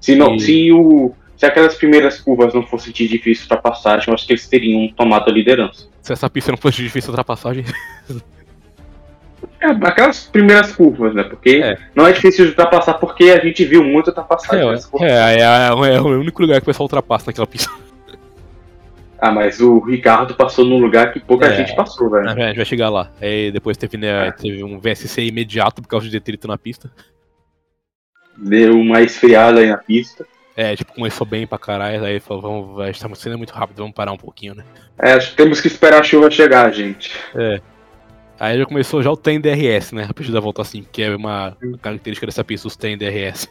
Se, 0.00 0.16
não, 0.16 0.34
e... 0.34 0.40
se, 0.40 0.72
o, 0.72 1.14
se 1.36 1.44
aquelas 1.44 1.74
primeiras 1.74 2.20
curvas 2.20 2.54
não 2.54 2.62
fossem 2.62 2.92
de 2.92 3.06
difícil 3.06 3.44
ultrapassagem, 3.44 4.08
eu 4.08 4.14
acho 4.14 4.26
que 4.26 4.32
eles 4.32 4.48
teriam 4.48 4.88
tomado 4.88 5.28
a 5.28 5.32
liderança. 5.32 5.86
Se 6.00 6.12
essa 6.12 6.30
pista 6.30 6.50
não 6.50 6.58
fosse 6.58 6.78
de 6.78 6.84
difícil 6.84 7.10
ultrapassagem. 7.10 7.64
É, 9.60 9.66
aquelas 9.66 10.24
primeiras 10.24 10.72
curvas, 10.72 11.14
né? 11.14 11.24
Porque 11.24 11.60
é. 11.62 11.76
não 11.94 12.06
é 12.06 12.12
difícil 12.12 12.44
de 12.44 12.50
ultrapassar 12.50 12.94
porque 12.94 13.24
a 13.24 13.44
gente 13.44 13.64
viu 13.64 13.84
muito 13.84 14.08
ultrapassagem. 14.08 14.68
É, 15.00 15.04
é, 15.04 15.40
é, 15.40 15.40
é, 15.40 15.94
é, 15.96 16.00
o 16.00 16.20
único 16.20 16.42
lugar 16.42 16.60
que 16.60 16.64
o 16.64 16.66
pessoal 16.66 16.84
ultrapassa 16.84 17.26
naquela 17.26 17.46
pista. 17.46 17.70
Ah, 19.20 19.32
mas 19.32 19.60
o 19.60 19.80
Ricardo 19.80 20.34
passou 20.34 20.64
num 20.64 20.78
lugar 20.78 21.12
que 21.12 21.18
pouca 21.18 21.46
é, 21.46 21.56
gente 21.56 21.74
passou, 21.74 22.08
velho. 22.08 22.28
A 22.28 22.34
gente 22.34 22.56
vai 22.56 22.64
chegar 22.64 22.88
lá. 22.88 23.10
Aí 23.20 23.50
depois 23.50 23.76
teve, 23.76 23.96
né, 23.96 24.28
é. 24.28 24.30
teve 24.30 24.62
um 24.62 24.78
VSC 24.78 25.22
imediato 25.22 25.82
por 25.82 25.88
causa 25.88 26.06
de 26.06 26.12
detrito 26.12 26.46
na 26.46 26.56
pista. 26.56 26.90
Deu 28.36 28.78
uma 28.78 29.02
esfriada 29.02 29.60
aí 29.60 29.68
na 29.68 29.76
pista. 29.76 30.24
É, 30.56 30.74
tipo, 30.74 30.92
começou 30.92 31.26
bem 31.26 31.46
pra 31.46 31.58
caralho, 31.58 32.04
aí 32.04 32.18
falou, 32.18 32.42
vamos, 32.42 32.80
a 32.80 32.86
gente 32.86 33.00
tá 33.00 33.14
sendo 33.14 33.38
muito 33.38 33.52
rápido, 33.52 33.78
vamos 33.78 33.94
parar 33.94 34.12
um 34.12 34.16
pouquinho, 34.16 34.54
né? 34.54 34.64
É, 34.98 35.12
acho 35.12 35.30
que 35.30 35.36
temos 35.36 35.60
que 35.60 35.68
esperar 35.68 36.00
a 36.00 36.02
chuva 36.02 36.30
chegar, 36.30 36.72
gente. 36.72 37.12
É. 37.34 37.60
Aí 38.40 38.58
já 38.58 38.66
começou 38.66 39.02
já 39.02 39.10
o 39.10 39.16
TEM 39.16 39.40
DRS, 39.40 39.92
né? 39.92 40.06
A 40.08 40.14
partir 40.14 40.32
da 40.32 40.40
volta 40.40 40.62
assim, 40.62 40.84
que 40.92 41.02
é 41.02 41.14
uma 41.14 41.56
característica 41.82 42.26
dessa 42.26 42.44
pista, 42.44 42.68
os 42.68 42.76
TEM 42.76 42.96
DRS. 42.96 43.48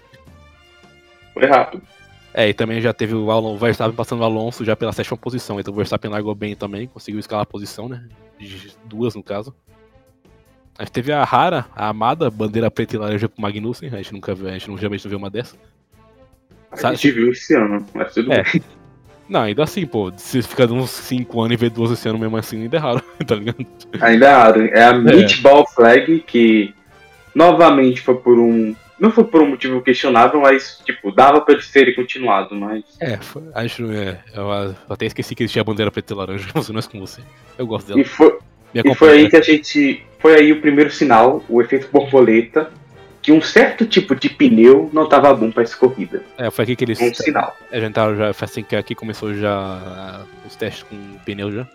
Foi 1.34 1.46
rápido. 1.46 1.84
É, 2.38 2.50
e 2.50 2.54
também 2.54 2.80
já 2.80 2.94
teve 2.94 3.16
o, 3.16 3.32
Alonso, 3.32 3.56
o 3.56 3.58
Verstappen 3.58 3.96
passando 3.96 4.20
o 4.20 4.24
Alonso 4.24 4.64
já 4.64 4.76
pela 4.76 4.94
sétima 4.94 5.18
posição. 5.18 5.60
Então 5.60 5.74
o 5.74 5.76
Verstappen 5.76 6.12
largou 6.12 6.36
bem 6.36 6.56
também, 6.56 6.86
conseguiu 6.86 7.20
escalar 7.20 7.42
a 7.42 7.48
posição, 7.48 7.90
né? 7.90 8.04
Duas 8.86 9.16
no 9.16 9.24
caso. 9.24 9.56
A 10.78 10.84
gente 10.84 10.92
teve 10.92 11.12
a 11.12 11.24
rara, 11.24 11.66
a 11.76 11.88
amada 11.88 12.30
bandeira 12.30 12.70
preta 12.70 12.96
e 12.96 13.00
laranja 13.00 13.28
pro 13.28 13.42
Magnussen. 13.42 13.90
A 13.92 13.98
gente 13.98 14.14
nunca 14.14 14.36
viu, 14.36 14.48
a 14.48 14.52
gente 14.52 14.70
não, 14.70 14.78
geralmente 14.78 15.04
não 15.04 15.10
viu 15.10 15.18
uma 15.18 15.32
dessa. 15.32 15.56
A 16.72 16.94
gente 16.94 17.10
viu 17.10 17.32
esse 17.32 17.56
ano, 17.56 17.84
mas 17.92 18.14
tudo 18.14 18.32
é. 18.32 18.44
bem. 18.44 18.62
Não, 19.28 19.42
ainda 19.42 19.64
assim, 19.64 19.88
pô, 19.88 20.14
se 20.16 20.40
ficar 20.44 20.72
uns 20.72 20.92
5 20.92 21.42
anos 21.42 21.54
e 21.54 21.58
ver 21.58 21.72
duas 21.72 21.90
esse 21.90 22.08
ano 22.08 22.20
mesmo 22.20 22.38
assim, 22.38 22.62
ainda 22.62 22.78
é 22.78 22.80
raro, 22.80 23.02
tá 23.26 23.34
ligado? 23.34 23.66
Ainda 24.00 24.28
é 24.28 24.32
raro. 24.32 24.66
É 24.68 24.84
a 24.84 24.90
é. 24.90 24.94
Meatball 24.94 25.66
Flag, 25.74 26.20
que 26.20 26.72
novamente 27.34 28.00
foi 28.00 28.14
por 28.14 28.38
um 28.38 28.76
não 29.00 29.12
foi 29.12 29.24
por 29.24 29.42
um 29.42 29.50
motivo 29.50 29.82
questionável, 29.82 30.42
mas, 30.42 30.82
tipo, 30.86 31.12
dava 31.12 31.42
pra 31.42 31.54
eles 31.54 31.70
terem 31.70 31.94
continuado, 31.94 32.56
mas. 32.56 32.84
É, 33.00 33.18
foi, 33.18 33.44
acho. 33.54 33.92
É, 33.92 34.20
eu 34.34 34.76
até 34.90 35.06
esqueci 35.06 35.36
que 35.36 35.44
existia 35.44 35.62
a 35.62 35.66
bandeira 35.66 35.92
preta 35.92 36.14
e 36.14 36.16
laranja, 36.16 36.48
mas 36.54 36.70
não 36.70 36.80
é 36.80 36.84
com 36.84 37.00
você. 37.00 37.22
Eu 37.58 37.68
gosto 37.68 37.88
dela. 37.88 38.00
E 38.00 38.04
foi, 38.04 38.38
e 38.74 38.96
foi 38.96 39.10
aí 39.12 39.30
que 39.30 39.38
a 39.38 39.42
gente. 39.42 40.04
Foi 40.20 40.36
aí 40.36 40.52
o 40.52 40.60
primeiro 40.60 40.90
sinal, 40.90 41.44
o 41.48 41.62
efeito 41.62 41.90
borboleta, 41.92 42.72
que 43.22 43.32
um 43.32 43.42
certo 43.42 43.86
tipo 43.86 44.16
de 44.16 44.30
pneu 44.30 44.90
não 44.92 45.08
tava 45.08 45.34
bom 45.34 45.52
pra 45.52 45.62
essa 45.62 45.78
corrida. 45.78 46.24
É, 46.38 46.50
foi 46.50 46.64
aqui 46.64 46.76
que 46.76 46.86
eles. 46.86 47.00
Um 47.00 47.14
sinal. 47.14 47.56
A 47.72 47.80
gente 47.80 47.94
tava 47.94 48.16
já. 48.16 48.34
Foi 48.34 48.46
assim 48.46 48.64
que 48.64 48.76
aqui 48.76 48.96
começou 48.96 49.34
já 49.34 50.26
os 50.46 50.56
testes 50.56 50.84
com 50.84 50.96
pneu 51.24 51.52
já. 51.52 51.68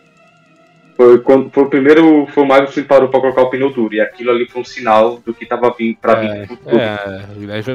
Foi, 1.02 1.18
quando, 1.18 1.50
foi 1.50 1.64
o 1.64 1.68
primeiro, 1.68 2.26
foi 2.28 2.44
o 2.44 2.46
Magnus 2.46 2.74
que 2.74 2.82
parou 2.82 3.08
pra 3.08 3.20
colocar 3.20 3.42
o 3.42 3.50
pneu 3.50 3.72
duro. 3.72 3.92
E 3.92 4.00
aquilo 4.00 4.30
ali 4.30 4.46
foi 4.46 4.62
um 4.62 4.64
sinal 4.64 5.18
do 5.18 5.34
que 5.34 5.44
tava 5.44 5.74
vindo 5.76 5.96
pra 5.96 6.12
é, 6.12 6.20
vir 6.20 6.46
pro 6.46 6.56
futuro. 6.56 6.78
É, 6.78 7.24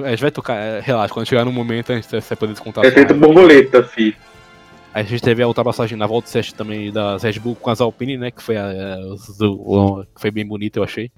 a 0.06 0.10
gente 0.12 0.22
vai 0.22 0.32
tocar, 0.32 0.56
é, 0.56 0.80
relaxa, 0.80 1.14
quando 1.14 1.28
chegar 1.28 1.44
no 1.44 1.52
momento 1.52 1.92
a 1.92 1.96
gente 1.96 2.08
vai 2.10 2.38
poder 2.38 2.54
descontar. 2.54 2.86
É 2.86 2.92
feito 2.92 3.14
borboleta, 3.14 3.84
fi. 3.84 4.16
A 4.94 5.04
gente 5.04 5.22
teve 5.22 5.44
a 5.44 5.48
ultrapassagem 5.48 5.98
na 5.98 6.08
volta 6.08 6.30
7 6.30 6.56
também 6.56 6.92
das 6.92 7.22
Red 7.22 7.34
Bull 7.34 7.56
com 7.56 7.70
as 7.70 7.82
Alpine, 7.82 8.18
né? 8.18 8.32
Que 8.32 8.42
foi, 8.42 8.56
a, 8.56 8.66
a, 8.66 8.96
do, 9.38 10.08
que 10.16 10.22
foi 10.22 10.32
bem 10.32 10.46
bonita, 10.46 10.80
eu 10.80 10.84
achei. 10.84 11.12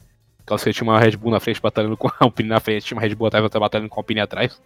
Caso 0.48 0.64
você 0.64 0.74
tinha 0.74 0.90
uma 0.90 1.00
Red 1.00 1.16
Bull 1.16 1.32
na 1.32 1.40
frente 1.40 1.62
batalhando 1.62 1.96
com 1.96 2.08
a 2.08 2.14
Alpine 2.22 2.50
na 2.50 2.60
frente, 2.60 2.88
tinha 2.88 2.98
uma 2.98 3.04
Red 3.04 3.14
Bull 3.14 3.28
atrás 3.28 3.44
batalhando 3.44 3.88
com 3.88 4.00
a 4.00 4.02
Alpine 4.02 4.20
atrás. 4.20 4.60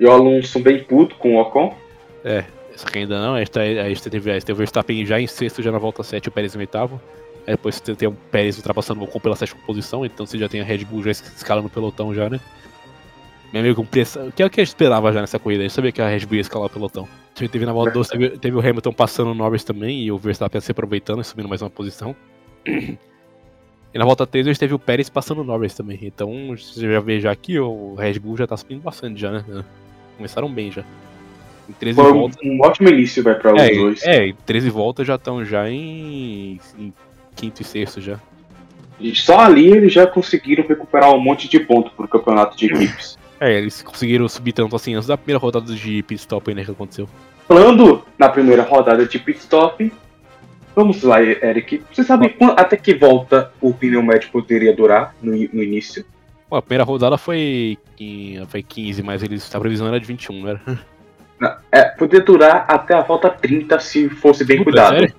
E 0.00 0.04
o 0.04 0.10
Alonso 0.10 0.58
bem 0.58 0.82
puto 0.82 1.14
com 1.14 1.36
o 1.36 1.40
Ocon. 1.40 1.72
É, 2.24 2.44
só 2.76 2.86
que 2.86 2.98
ainda 2.98 3.20
não, 3.20 3.34
a 3.34 3.38
gente, 3.38 3.50
tá, 3.50 3.60
a 3.60 3.88
gente 3.88 4.02
teve, 4.02 4.30
a 4.30 4.34
gente 4.34 4.46
teve 4.46 4.56
o 4.56 4.58
Verstappen 4.58 5.06
já 5.06 5.20
em 5.20 5.26
sexto, 5.26 5.62
já 5.62 5.70
na 5.70 5.78
volta 5.78 6.02
7, 6.02 6.28
o 6.28 6.32
Pérez 6.32 6.54
em 6.54 6.58
oitavo. 6.58 7.00
Aí 7.46 7.54
depois 7.54 7.76
você 7.76 7.94
tem 7.94 8.08
o 8.08 8.12
Pérez 8.12 8.56
ultrapassando 8.56 9.00
o 9.00 9.04
Ocon 9.04 9.20
pela 9.20 9.36
sétima 9.36 9.60
posição, 9.66 10.04
então 10.04 10.24
você 10.26 10.38
já 10.38 10.48
tem 10.48 10.60
a 10.60 10.64
Red 10.64 10.84
Bull 10.84 11.02
já 11.02 11.10
escalando 11.10 11.68
o 11.68 11.70
pelotão 11.70 12.14
já, 12.14 12.28
né? 12.30 12.40
Meu 13.52 13.60
amigo, 13.60 13.76
com 13.76 13.86
pressão. 13.86 14.30
Que 14.30 14.42
é 14.42 14.46
o 14.46 14.50
que 14.50 14.60
a 14.60 14.64
gente 14.64 14.70
esperava 14.70 15.12
já 15.12 15.20
nessa 15.20 15.38
corrida, 15.38 15.60
a 15.60 15.64
gente 15.64 15.74
sabia 15.74 15.92
que 15.92 16.00
a 16.00 16.08
Red 16.08 16.26
Bull 16.26 16.36
ia 16.36 16.40
escalar 16.40 16.66
o 16.66 16.70
pelotão. 16.70 17.06
A 17.36 17.38
gente 17.38 17.50
teve 17.50 17.66
na 17.66 17.72
volta 17.72 17.90
12, 17.90 18.10
teve, 18.10 18.30
teve, 18.30 18.56
o 18.56 18.60
Hamilton 18.60 18.92
passando 18.92 19.30
o 19.30 19.34
Norris 19.34 19.62
também 19.62 20.00
e 20.00 20.10
o 20.10 20.18
Verstappen 20.18 20.60
se 20.60 20.72
aproveitando 20.72 21.20
e 21.20 21.24
subindo 21.24 21.48
mais 21.48 21.62
uma 21.62 21.70
posição. 21.70 22.16
E 23.94 23.98
na 23.98 24.04
volta 24.04 24.26
3 24.26 24.44
a 24.44 24.50
gente 24.50 24.58
teve 24.58 24.74
o 24.74 24.78
Pérez 24.78 25.08
passando 25.08 25.42
o 25.42 25.44
Norris 25.44 25.72
também. 25.72 26.00
Então 26.02 26.48
você 26.48 26.92
já 26.92 26.98
vê 26.98 27.20
já 27.20 27.30
aqui, 27.30 27.60
o 27.60 27.94
Red 27.94 28.18
Bull 28.18 28.36
já 28.36 28.44
tá 28.44 28.56
subindo 28.56 28.82
bastante 28.82 29.20
já, 29.20 29.30
né? 29.30 29.64
Começaram 30.16 30.52
bem 30.52 30.72
já. 30.72 30.84
Em 31.68 31.72
13 31.72 32.00
Foi 32.00 32.12
voltas. 32.12 32.38
Um 32.44 32.60
ótimo 32.60 32.88
início, 32.88 33.22
vai 33.22 33.34
pra 33.34 33.50
é, 33.52 33.70
os 33.70 33.76
dois. 33.78 34.02
É, 34.02 34.26
em 34.26 34.34
13 34.46 34.70
voltas 34.70 35.06
já 35.06 35.14
estão 35.14 35.44
já 35.44 35.68
em, 35.68 36.60
em 36.78 36.92
quinto 37.34 37.62
e 37.62 37.64
sexto 37.64 38.00
já. 38.00 38.18
E 39.00 39.14
só 39.14 39.40
ali 39.40 39.68
eles 39.68 39.92
já 39.92 40.06
conseguiram 40.06 40.64
recuperar 40.66 41.12
um 41.12 41.20
monte 41.20 41.48
de 41.48 41.58
pontos 41.60 41.92
pro 41.92 42.06
campeonato 42.06 42.56
de 42.56 42.66
equipes. 42.66 43.18
É, 43.40 43.58
eles 43.58 43.82
conseguiram 43.82 44.28
subir 44.28 44.52
tanto 44.52 44.76
assim 44.76 44.94
antes 44.94 45.08
da 45.08 45.16
primeira 45.16 45.38
rodada 45.38 45.74
de 45.74 46.02
pit 46.02 46.20
stop 46.20 46.48
aí, 46.48 46.54
né, 46.54 46.64
que 46.64 46.70
aconteceu. 46.70 47.08
Falando 47.48 48.02
na 48.18 48.28
primeira 48.28 48.62
rodada 48.62 49.04
de 49.04 49.18
pit 49.18 49.38
stop, 49.40 49.92
vamos 50.74 51.02
lá, 51.02 51.22
Eric. 51.22 51.82
Você 51.92 52.04
sabe 52.04 52.30
quando, 52.30 52.58
até 52.58 52.76
que 52.76 52.94
volta 52.94 53.52
o 53.60 53.74
pneu 53.74 54.02
médio 54.02 54.30
poderia 54.30 54.74
durar 54.74 55.14
no, 55.20 55.32
no 55.32 55.62
início? 55.62 56.04
Bom, 56.48 56.56
a 56.56 56.62
primeira 56.62 56.84
rodada 56.84 57.18
foi, 57.18 57.76
foi 58.48 58.62
15, 58.62 59.02
mas 59.02 59.22
eles, 59.22 59.52
a 59.54 59.60
previsão 59.60 59.88
era 59.88 59.98
de 59.98 60.06
21, 60.06 60.40
não 60.40 60.48
era? 60.48 60.60
É, 61.70 61.82
poderia 61.84 62.24
durar 62.24 62.64
até 62.68 62.94
a 62.94 63.00
volta 63.00 63.30
30 63.30 63.78
se 63.80 64.08
fosse 64.08 64.44
bem 64.44 64.58
Puta, 64.58 64.70
cuidado. 64.70 64.96
Sério? 64.96 65.14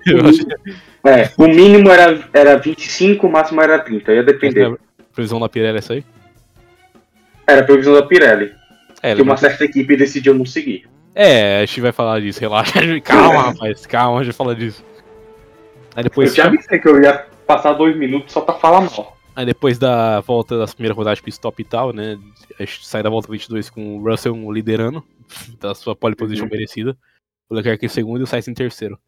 É, 1.04 1.30
o 1.36 1.46
mínimo 1.46 1.90
era, 1.90 2.18
era 2.32 2.56
25, 2.56 3.26
o 3.26 3.30
máximo 3.30 3.60
era 3.60 3.78
30, 3.78 4.12
ia 4.12 4.22
depender. 4.22 4.66
A 4.66 5.14
previsão 5.14 5.38
da 5.38 5.48
Pirelli 5.48 5.76
é 5.76 5.78
essa 5.78 5.92
aí? 5.92 6.04
Era 7.46 7.60
a 7.60 7.64
previsão 7.64 7.94
da 7.94 8.02
Pirelli. 8.02 8.52
É, 9.02 9.14
que 9.14 9.22
uma 9.22 9.36
certa 9.36 9.64
equipe 9.64 9.96
decidiu 9.96 10.34
não 10.34 10.44
seguir. 10.44 10.88
É, 11.14 11.58
a 11.58 11.66
gente 11.66 11.80
vai 11.80 11.92
falar 11.92 12.20
disso, 12.20 12.40
relaxa. 12.40 12.74
Calma, 13.02 13.42
rapaz, 13.42 13.86
calma, 13.86 14.20
a 14.20 14.24
gente 14.24 14.34
fala 14.34 14.54
disso. 14.54 14.84
Aí 15.94 16.02
depois. 16.02 16.30
Eu 16.30 16.36
já 16.36 16.44
avisei 16.46 16.78
que 16.78 16.88
eu 16.88 17.00
ia 17.00 17.24
passar 17.46 17.72
dois 17.72 17.96
minutos 17.96 18.32
só 18.32 18.40
pra 18.40 18.54
falar 18.54 18.82
mal. 18.82 19.15
Aí 19.36 19.44
depois 19.44 19.78
da 19.78 20.20
volta 20.20 20.56
das 20.56 20.72
primeiras 20.72 20.96
rodadas 20.96 21.18
de 21.18 21.22
pit 21.22 21.34
stop 21.34 21.60
e 21.60 21.64
tal, 21.64 21.92
né? 21.92 22.18
A 22.58 22.64
gente 22.64 22.86
sai 22.86 23.02
da 23.02 23.10
volta 23.10 23.30
22 23.30 23.68
com 23.68 23.98
o 23.98 24.10
Russell 24.10 24.50
liderando, 24.50 25.04
da 25.60 25.74
sua 25.74 25.94
pole 25.94 26.16
position 26.16 26.44
uhum. 26.44 26.50
merecida. 26.50 26.96
O 27.48 27.54
Leclerc 27.54 27.84
em 27.84 27.88
segundo 27.88 28.20
e 28.20 28.22
o 28.22 28.26
Sainz 28.26 28.48
em 28.48 28.54
terceiro. 28.54 28.98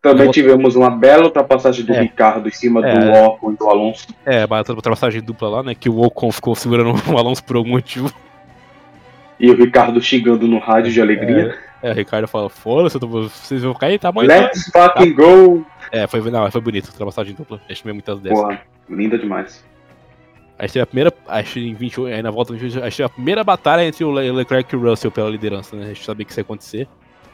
Também 0.00 0.30
tivemos 0.30 0.76
uma 0.76 0.90
bela 0.90 1.24
ultrapassagem 1.24 1.84
do 1.84 1.92
é. 1.92 2.00
Ricardo 2.00 2.48
em 2.48 2.52
cima 2.52 2.86
é. 2.86 2.98
do 2.98 3.12
Ocon 3.12 3.52
e 3.52 3.56
do 3.56 3.68
Alonso. 3.68 4.08
É, 4.24 4.42
a 4.42 4.72
ultrapassagem 4.72 5.22
dupla 5.22 5.48
lá, 5.48 5.62
né? 5.62 5.74
Que 5.74 5.90
o 5.90 6.00
Ocon 6.00 6.32
ficou 6.32 6.54
segurando 6.54 6.94
o 7.12 7.18
Alonso 7.18 7.44
por 7.44 7.56
algum 7.56 7.70
motivo. 7.70 8.10
E 9.38 9.50
o 9.50 9.56
Ricardo 9.56 10.00
xingando 10.00 10.48
no 10.48 10.58
rádio 10.58 10.90
de 10.90 11.00
alegria. 11.00 11.58
É, 11.82 11.90
é 11.90 11.92
o 11.92 11.94
Ricardo 11.94 12.26
fala, 12.26 12.48
foda-se, 12.48 12.98
vocês 12.98 13.62
vão 13.62 13.74
cair, 13.74 13.98
tá 13.98 14.10
bom 14.10 14.22
Let's 14.22 14.70
tá, 14.70 14.90
fucking 14.90 15.14
go! 15.14 15.66
É, 15.92 16.06
foi, 16.06 16.20
não, 16.30 16.50
foi 16.50 16.60
bonito, 16.60 16.88
ultrapassagem 16.88 17.34
dupla. 17.34 17.60
A 17.68 17.72
gente 17.72 17.84
muitas 17.86 18.20
dessas. 18.20 18.38
Porra, 18.38 18.60
linda 18.88 19.18
demais. 19.18 19.64
Aí 20.58 20.68
teve 20.68 20.80
a 20.80 20.86
primeira, 20.86 21.12
acho 21.26 21.58
em 21.58 21.74
28, 21.74 22.14
aí 22.14 22.22
na 22.22 22.30
volta 22.30 22.52
28, 22.52 22.84
acho 22.86 23.04
a 23.04 23.08
primeira 23.08 23.42
batalha 23.42 23.84
entre 23.84 24.04
o 24.04 24.10
Leclerc 24.10 24.72
e 24.72 24.78
o 24.78 24.80
Russell 24.80 25.10
pela 25.10 25.28
liderança, 25.28 25.74
né? 25.74 25.84
A 25.84 25.88
gente 25.88 26.04
sabia 26.04 26.24
que 26.24 26.30
isso 26.30 26.40
ia 26.40 26.42
acontecer. 26.42 26.88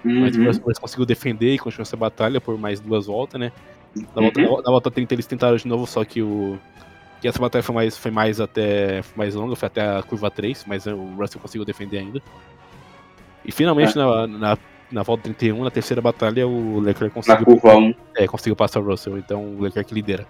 Uhum. 0.04 0.20
Mas 0.20 0.36
o 0.36 0.44
Russell 0.44 0.80
conseguiu 0.80 1.04
defender 1.04 1.54
e 1.54 1.58
continuou 1.58 1.82
essa 1.82 1.96
batalha 1.96 2.40
por 2.40 2.58
mais 2.58 2.80
duas 2.80 3.06
voltas, 3.06 3.38
né? 3.38 3.52
Na 3.94 4.22
volta, 4.22 4.40
uhum. 4.40 4.62
na 4.62 4.70
volta 4.70 4.90
30 4.90 5.14
eles 5.14 5.26
tentaram 5.26 5.56
de 5.56 5.66
novo, 5.68 5.86
só 5.86 6.04
que 6.04 6.22
o. 6.22 6.58
Que 7.20 7.28
essa 7.28 7.38
batalha 7.38 7.62
foi 7.62 7.74
mais, 7.74 7.98
foi 7.98 8.10
mais 8.10 8.40
até. 8.40 9.02
Foi 9.02 9.18
mais 9.18 9.34
longa, 9.34 9.54
foi 9.54 9.66
até 9.66 9.98
a 9.98 10.02
curva 10.02 10.30
3, 10.30 10.64
mas 10.66 10.86
o 10.86 11.04
Russell 11.18 11.40
conseguiu 11.40 11.66
defender 11.66 11.98
ainda. 11.98 12.22
E 13.44 13.52
finalmente 13.52 13.98
é. 13.98 14.02
na, 14.02 14.26
na, 14.26 14.58
na, 14.90 15.02
volta 15.02 15.24
31, 15.24 15.62
na 15.62 15.70
terceira 15.70 16.00
batalha, 16.00 16.48
o 16.48 16.80
Leclerc 16.80 17.14
conseguiu. 17.14 17.40
Na 17.40 17.44
curva 17.44 17.76
1. 17.76 17.94
É, 18.16 18.26
conseguiu 18.26 18.56
passar 18.56 18.80
o 18.80 18.84
Russell, 18.84 19.18
então 19.18 19.44
o 19.44 19.60
Leclerc 19.60 19.92
lidera. 19.92 20.26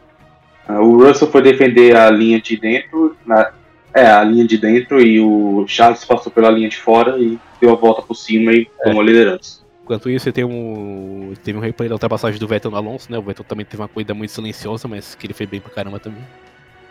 Ah, 0.66 0.80
o 0.80 1.04
Russell 1.04 1.30
foi 1.30 1.42
defender 1.42 1.96
a 1.96 2.10
linha 2.10 2.40
de 2.40 2.56
dentro, 2.56 3.16
na, 3.26 3.52
é, 3.94 4.06
a 4.06 4.22
linha 4.22 4.46
de 4.46 4.56
dentro, 4.56 5.00
e 5.00 5.20
o 5.20 5.64
Charles 5.66 6.04
passou 6.04 6.30
pela 6.30 6.50
linha 6.50 6.68
de 6.68 6.76
fora 6.76 7.18
e 7.18 7.38
deu 7.60 7.70
a 7.72 7.76
volta 7.76 8.02
por 8.02 8.14
cima 8.14 8.52
e 8.52 8.68
é. 8.80 8.84
tomou 8.84 9.02
a 9.02 9.04
liderança. 9.04 9.60
Enquanto 9.82 10.08
isso, 10.08 10.24
você 10.24 10.32
tem 10.32 10.44
um, 10.44 11.32
teve 11.42 11.58
um 11.58 11.60
replay 11.60 11.88
da 11.88 11.96
ultrapassagem 11.96 12.38
do 12.38 12.46
Vettel 12.46 12.70
no 12.70 12.76
Alonso, 12.76 13.10
né? 13.10 13.18
O 13.18 13.22
Vettel 13.22 13.44
também 13.44 13.66
teve 13.66 13.82
uma 13.82 13.88
corrida 13.88 14.14
muito 14.14 14.30
silenciosa, 14.30 14.86
mas 14.86 15.16
que 15.16 15.26
ele 15.26 15.34
fez 15.34 15.50
bem 15.50 15.60
pra 15.60 15.72
caramba 15.72 15.98
também. 15.98 16.22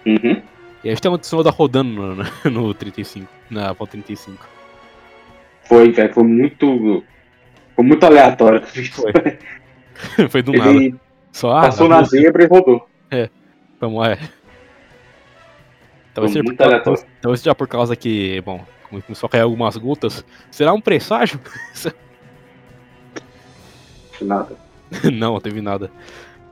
Uhum. 0.05 0.41
E 0.83 0.89
a 0.89 0.91
gente 0.91 1.01
tem 1.01 1.09
uma 1.09 1.17
Tsunoda 1.17 1.49
rodando 1.49 2.15
no, 2.43 2.51
no 2.51 2.73
35, 2.75 3.25
na 3.49 3.71
volta 3.71 3.93
35. 3.93 4.45
Foi, 5.63 5.91
velho, 5.91 6.13
foi 6.13 6.23
muito. 6.23 7.03
Foi 7.75 7.85
muito 7.85 8.05
aleatório. 8.05 8.61
Foi, 8.65 9.13
foi 10.27 10.41
do 10.41 10.53
ele 10.53 10.89
nada. 10.89 11.01
Só, 11.31 11.55
ah, 11.55 11.61
passou 11.61 11.87
na 11.87 12.03
zebra 12.03 12.43
e 12.43 12.47
rodou. 12.47 12.85
É, 13.11 13.29
vamos. 13.79 14.07
É. 14.07 14.17
Talvez 16.13 16.33
seja, 16.33 16.43
por, 16.43 16.55
talvez, 16.55 17.05
talvez 17.21 17.39
seja 17.39 17.55
por 17.55 17.67
causa 17.67 17.95
que, 17.95 18.41
bom, 18.41 18.65
começou 18.89 19.27
a 19.27 19.29
cair 19.29 19.41
algumas 19.41 19.77
gotas. 19.77 20.25
Será 20.51 20.73
um 20.73 20.81
presságio? 20.81 21.39
nada. 24.21 24.57
não, 25.13 25.39
teve 25.39 25.61
nada. 25.61 25.91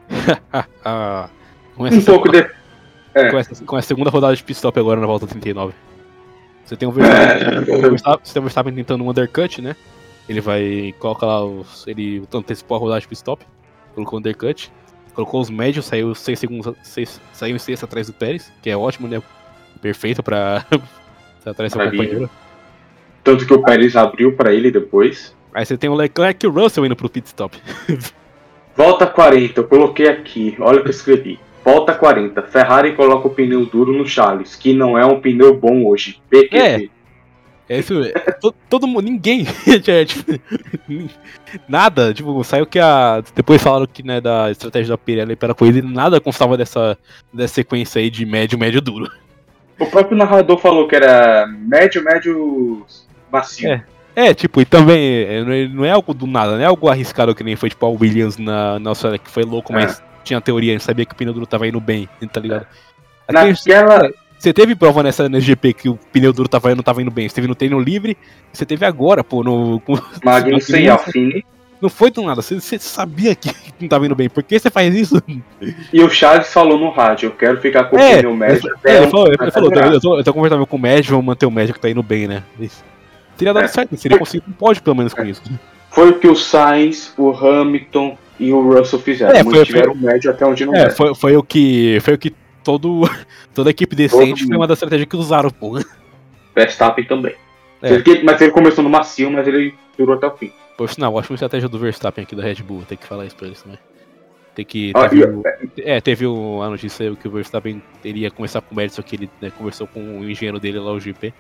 um 1.79 2.01
pouco 2.03 2.31
de. 2.31 2.49
É. 3.13 3.31
Com, 3.31 3.37
essa, 3.37 3.65
com 3.65 3.81
segunda 3.81 4.09
rodada 4.09 4.35
de 4.35 4.43
pit 4.43 4.55
stop 4.57 4.79
agora 4.79 5.01
na 5.01 5.07
volta 5.07 5.25
39. 5.25 5.73
Você 6.63 6.75
tem 6.75 6.87
um 6.87 6.91
Verstappen, 6.91 7.47
é. 7.47 7.61
você 8.23 8.33
tem 8.33 8.41
um 8.41 8.45
Verstappen 8.45 8.75
tentando 8.75 9.03
um 9.03 9.09
undercut, 9.09 9.61
né? 9.61 9.75
Ele 10.29 10.41
vai. 10.41 10.93
Coloca 10.99 11.25
lá 11.25 11.43
os. 11.43 11.87
Ele 11.87 12.23
antecipou 12.33 12.77
a 12.77 12.79
rodada 12.79 13.01
de 13.01 13.07
pit 13.07 13.17
stop. 13.17 13.45
Colocou 13.95 14.17
um 14.17 14.19
undercut. 14.19 14.71
Colocou 15.17 15.41
os 15.41 15.49
médios, 15.49 15.87
saiu 15.87 16.13
6 16.13 16.37
segundos. 16.37 16.75
Seis, 16.83 17.19
saiu 17.33 17.55
em 17.55 17.57
sexta 17.59 17.87
atrás 17.87 18.05
do 18.05 18.13
Pérez, 18.13 18.53
que 18.61 18.69
é 18.69 18.77
ótimo, 18.77 19.07
né? 19.07 19.19
Perfeito 19.81 20.21
pra. 20.21 20.63
atrás 21.43 21.73
do 21.73 21.79
companheiro. 21.79 22.29
Tanto 23.23 23.47
que 23.47 23.51
o 23.51 23.63
Pérez 23.63 23.95
abriu 23.95 24.33
pra 24.33 24.53
ele 24.53 24.69
depois. 24.69 25.35
Aí 25.55 25.65
você 25.65 25.75
tem 25.75 25.89
o 25.89 25.95
Leclerc 25.95 26.45
e 26.45 26.47
o 26.47 26.51
Russell 26.51 26.85
indo 26.85 26.95
pro 26.95 27.09
pit 27.09 27.25
stop. 27.25 27.57
Volta 28.77 29.07
40, 29.07 29.59
eu 29.59 29.63
coloquei 29.63 30.07
aqui, 30.07 30.55
olha 30.59 30.81
o 30.81 30.83
que 30.83 30.89
eu 30.89 30.91
escrevi. 30.91 31.39
Volta 31.65 31.95
40, 31.95 32.43
Ferrari 32.43 32.93
coloca 32.93 33.27
o 33.27 33.31
pneu 33.31 33.65
duro 33.65 33.91
no 33.93 34.07
Charles, 34.07 34.53
que 34.53 34.71
não 34.71 34.95
é 34.95 35.03
um 35.03 35.19
pneu 35.19 35.57
bom 35.57 35.83
hoje. 35.83 36.21
PQP. 36.29 36.57
É. 36.57 36.87
É 37.69 37.79
isso, 37.79 38.01
é, 38.01 38.11
todo, 38.39 38.55
todo 38.69 38.87
mundo, 38.87 39.03
ninguém, 39.03 39.45
é, 39.87 40.05
tipo, 40.05 40.39
nada, 41.67 42.13
tipo, 42.13 42.41
saiu 42.43 42.65
que 42.65 42.79
a, 42.79 43.21
depois 43.35 43.61
falaram 43.61 43.85
que, 43.85 44.01
né, 44.03 44.21
da 44.21 44.49
estratégia 44.49 44.89
da 44.93 44.97
Pirelli 44.97 45.35
para 45.35 45.51
a 45.51 45.55
corrida, 45.55 45.85
nada 45.85 46.21
constava 46.21 46.55
dessa, 46.55 46.97
dessa 47.33 47.55
sequência 47.55 47.99
aí 47.99 48.09
de 48.09 48.25
médio, 48.25 48.57
médio, 48.57 48.79
duro. 48.79 49.11
O 49.77 49.85
próprio 49.85 50.17
narrador 50.17 50.57
falou 50.57 50.87
que 50.87 50.95
era 50.95 51.45
médio, 51.45 52.01
médio, 52.03 52.85
macio. 53.29 53.69
É, 53.69 53.83
é, 54.15 54.33
tipo, 54.33 54.61
e 54.61 54.65
também 54.65 55.25
é, 55.25 55.67
não 55.67 55.83
é 55.83 55.91
algo 55.91 56.13
do 56.13 56.25
nada, 56.25 56.53
não 56.53 56.61
é 56.61 56.65
algo 56.65 56.89
arriscado 56.89 57.35
que 57.35 57.43
nem 57.43 57.57
foi 57.57 57.69
tipo 57.69 57.85
a 57.85 57.89
Williams 57.89 58.37
na, 58.37 58.79
na 58.79 58.91
Austrália, 58.91 59.19
que 59.19 59.29
foi 59.29 59.43
louco, 59.43 59.73
mas 59.73 59.99
é. 59.99 60.03
tinha 60.23 60.39
teoria, 60.39 60.71
a 60.71 60.75
gente 60.75 60.85
sabia 60.85 61.05
que 61.05 61.13
o 61.13 61.17
pneu 61.17 61.33
duro 61.33 61.45
tava 61.45 61.67
indo 61.67 61.81
bem, 61.81 62.07
tá 62.31 62.39
ligado? 62.39 62.65
É. 63.27 63.33
Naquela... 63.33 64.09
Você 64.37 64.53
teve 64.53 64.75
prova 64.75 65.01
nessa 65.01 65.27
GP 65.39 65.73
que 65.73 65.89
o 65.89 65.97
pneu 66.11 66.31
duro 66.31 66.47
tava, 66.47 66.73
não 66.75 66.83
tava 66.83 67.01
indo 67.01 67.09
bem, 67.09 67.27
você 67.27 67.35
teve 67.35 67.47
no 67.47 67.55
treino 67.55 67.79
livre, 67.79 68.15
você 68.53 68.65
teve 68.65 68.85
agora, 68.85 69.23
pô, 69.23 69.43
no... 69.43 69.79
Com, 69.79 69.97
Magnussen 70.23 70.83
e 70.83 70.89
Alfine. 70.89 71.45
Não 71.81 71.89
foi 71.89 72.09
do 72.09 72.23
nada, 72.23 72.41
você, 72.41 72.59
você, 72.59 72.79
sabia 72.79 73.35
que 73.35 73.51
não 73.79 73.87
tava 73.87 74.05
indo 74.05 74.15
bem, 74.15 74.29
por 74.29 74.43
que 74.43 74.57
você 74.57 74.69
faz 74.69 74.95
isso? 74.95 75.21
E 75.93 76.01
o 76.01 76.09
Charles 76.09 76.51
falou 76.51 76.79
no 76.79 76.89
rádio, 76.89 77.27
eu 77.27 77.31
quero 77.31 77.59
ficar 77.59 77.85
com 77.85 77.97
é, 77.97 78.13
o 78.13 78.17
pneu 78.17 78.35
médio. 78.35 78.71
É, 78.83 78.97
ele 78.97 79.07
falou, 79.07 79.27
ele 79.27 79.51
falou 79.51 79.73
eu, 79.73 80.01
tô, 80.01 80.17
eu 80.17 80.23
tô 80.23 80.33
conversando 80.33 80.65
com 80.65 80.75
o 80.75 80.79
médio, 80.79 81.13
vou 81.13 81.21
manter 81.21 81.45
o 81.45 81.51
médio 81.51 81.73
que 81.73 81.79
tá 81.79 81.89
indo 81.89 82.03
bem, 82.03 82.27
né? 82.27 82.43
Isso. 82.59 82.83
Teria 83.37 83.53
dado 83.53 83.65
é. 83.65 83.67
certo, 83.67 83.95
seria 83.95 84.17
conseguido 84.17 84.49
um 84.49 84.53
pódio 84.53 84.81
pelo 84.81 84.95
menos 84.95 85.13
com 85.13 85.23
isso. 85.23 85.41
Foi 85.91 86.09
o 86.09 86.19
que 86.19 86.27
o 86.27 86.35
Sainz, 86.35 87.13
o 87.17 87.31
Hamilton 87.31 88.17
e 88.39 88.51
o 88.51 88.61
Russell 88.61 88.99
fizeram. 88.99 89.35
É, 89.35 89.43
foi, 89.43 89.65
foi, 89.65 89.93
médio 89.95 90.31
até 90.31 90.45
onde 90.45 90.65
não 90.65 90.75
é, 90.75 90.89
foi, 90.89 91.13
foi, 91.15 91.37
o 91.37 91.43
que 91.43 91.99
Foi 92.01 92.15
o 92.15 92.17
que 92.17 92.33
todo, 92.67 93.01
toda 93.55 93.69
a 93.69 93.71
equipe 93.71 93.95
decente 93.95 94.45
foi 94.45 94.57
uma 94.57 94.67
das 94.67 94.75
estratégias 94.77 95.07
que 95.07 95.15
usaram, 95.15 95.49
pô. 95.49 95.79
Verstappen 96.53 97.05
também. 97.05 97.33
É. 97.81 97.93
Ele, 97.93 98.23
mas 98.23 98.41
ele 98.41 98.51
começou 98.51 98.83
no 98.83 98.89
macio, 98.89 99.31
mas 99.31 99.47
ele 99.47 99.73
durou 99.97 100.15
até 100.15 100.27
o 100.27 100.35
fim. 100.35 100.51
Poxa, 100.77 100.95
não, 100.97 101.13
ótima 101.13 101.35
estratégia 101.35 101.69
do 101.69 101.79
Verstappen 101.79 102.23
aqui 102.23 102.35
da 102.35 102.43
Red 102.43 102.55
Bull, 102.55 102.83
tem 102.83 102.97
que 102.97 103.05
falar 103.07 103.25
isso 103.25 103.35
pra 103.37 103.47
eles 103.47 103.61
também. 103.61 103.79
Tem 104.53 104.65
que. 104.65 104.91
Ah, 104.95 105.07
Teve, 105.07 105.23
o- 105.25 105.43
é, 105.77 106.01
teve 106.01 106.25
o- 106.25 106.61
a 106.61 106.69
notícia 106.69 107.15
que 107.15 107.27
o 107.27 107.31
Verstappen 107.31 107.81
iria 108.03 108.29
começar 108.29 108.59
com 108.59 108.73
o 108.73 108.75
Mérito, 108.75 108.95
só 108.95 109.01
que 109.01 109.15
ele 109.15 109.29
né, 109.39 109.49
conversou 109.55 109.87
com 109.87 110.19
o 110.19 110.29
engenheiro 110.29 110.59
dele 110.59 110.79
lá, 110.79 110.91
o 110.91 110.99
GP. 110.99 111.33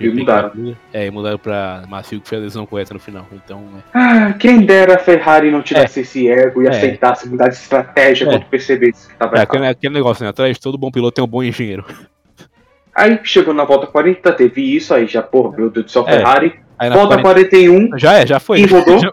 E 0.00 0.08
mudaram. 0.08 0.76
É, 0.92 1.06
e 1.06 1.10
mudaram 1.10 1.38
pra 1.38 1.82
Macio, 1.88 2.20
que 2.20 2.28
foi 2.28 2.38
a 2.38 2.40
decisão 2.40 2.64
correta 2.64 2.94
no 2.94 3.00
final. 3.00 3.26
Então, 3.32 3.62
é. 3.76 3.80
Ah, 3.92 4.32
quem 4.32 4.60
dera 4.64 4.94
a 4.94 4.98
Ferrari 4.98 5.50
não 5.50 5.60
tivesse 5.62 6.00
esse 6.00 6.28
ego 6.28 6.62
e 6.62 6.66
É. 6.66 6.70
aceitasse 6.70 7.28
mudar 7.28 7.48
de 7.48 7.54
estratégia 7.56 8.24
É. 8.24 8.28
quando 8.30 8.44
percebesse 8.46 9.08
que 9.08 9.14
tava 9.16 9.32
É, 9.34 9.38
errado. 9.38 9.48
aquele, 9.50 9.66
aquele 9.66 9.94
negócio, 9.94 10.24
né? 10.24 10.30
Atrás 10.30 10.56
de 10.56 10.60
todo 10.62 10.78
bom 10.78 10.90
piloto 10.90 11.16
tem 11.16 11.24
um 11.24 11.28
bom 11.28 11.42
engenheiro. 11.42 11.84
Aí 12.94 13.20
chegou 13.24 13.54
na 13.54 13.64
volta 13.64 13.86
40, 13.86 14.32
teve 14.32 14.62
isso, 14.74 14.92
aí 14.94 15.06
já, 15.06 15.22
porra, 15.22 15.56
meu 15.56 15.70
Deus 15.70 15.86
do 15.86 15.90
céu, 15.92 16.04
É. 16.08 16.12
Ferrari. 16.16 16.54
Volta 16.92 17.18
40 17.20 17.22
41, 17.22 17.98
Já 17.98 18.14
é, 18.14 18.26
já 18.26 18.40
foi. 18.40 18.56
Quem 18.58 18.66
rodou? 18.66 18.98
Já, 19.00 19.12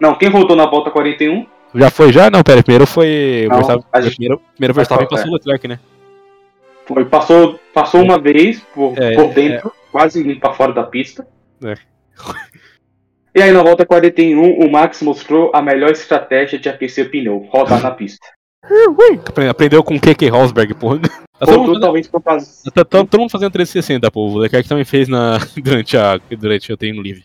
não, 0.00 0.14
quem 0.14 0.28
rodou 0.28 0.56
na 0.56 0.66
volta 0.66 0.90
41? 0.90 1.46
já 1.74 1.90
foi, 1.90 2.12
já? 2.12 2.30
Não, 2.30 2.42
pera, 2.42 2.62
primeiro 2.62 2.86
foi. 2.86 3.44
o 3.46 3.48
Não, 3.50 3.56
Verstappen, 3.56 4.02
gente- 4.02 4.16
primeiro, 4.16 4.40
primeiro 4.54 4.74
Verstappen 4.74 5.06
é. 5.06 5.08
passou 5.10 5.30
o 5.30 5.34
Leclerc, 5.34 5.68
né? 5.68 5.78
Foi, 6.86 7.04
passou, 7.04 7.60
passou 7.72 8.02
uma 8.02 8.18
vez 8.18 8.60
por, 8.74 8.94
É, 8.96 9.14
por 9.14 9.32
dentro, 9.32 9.72
quase 9.92 10.20
indo 10.20 10.40
pra 10.40 10.54
fora 10.54 10.72
da 10.72 10.82
pista. 10.82 11.26
É. 11.64 11.74
E 13.34 13.40
aí 13.40 13.50
na 13.50 13.62
volta 13.62 13.86
41, 13.86 14.58
o 14.62 14.70
Max 14.70 15.00
mostrou 15.00 15.50
a 15.54 15.62
melhor 15.62 15.90
estratégia 15.90 16.58
de 16.58 16.68
aquecer 16.68 17.10
pneu, 17.10 17.38
rodar 17.50 17.82
na 17.82 17.90
pista. 17.90 18.26
Apre- 19.26 19.48
Aprendeu 19.48 19.82
com 19.82 19.94
o 19.96 19.98
KK 19.98 20.28
Rosberg, 20.28 20.74
porra. 20.74 21.00
Tá 21.42 21.46
todo, 21.46 21.72
mundo, 21.92 22.08
pra 22.10 22.20
fazer. 22.20 22.70
tá- 22.70 22.84
tá 22.84 23.04
todo 23.06 23.18
mundo 23.18 23.30
fazendo 23.30 23.50
360, 23.50 24.10
pô. 24.10 24.28
O 24.28 24.36
Leclerc 24.36 24.68
também 24.68 24.84
fez 24.84 25.08
na, 25.08 25.38
durante, 25.64 25.96
a, 25.96 26.20
durante 26.38 26.70
o 26.72 26.76
treino 26.76 27.00
livre. 27.02 27.24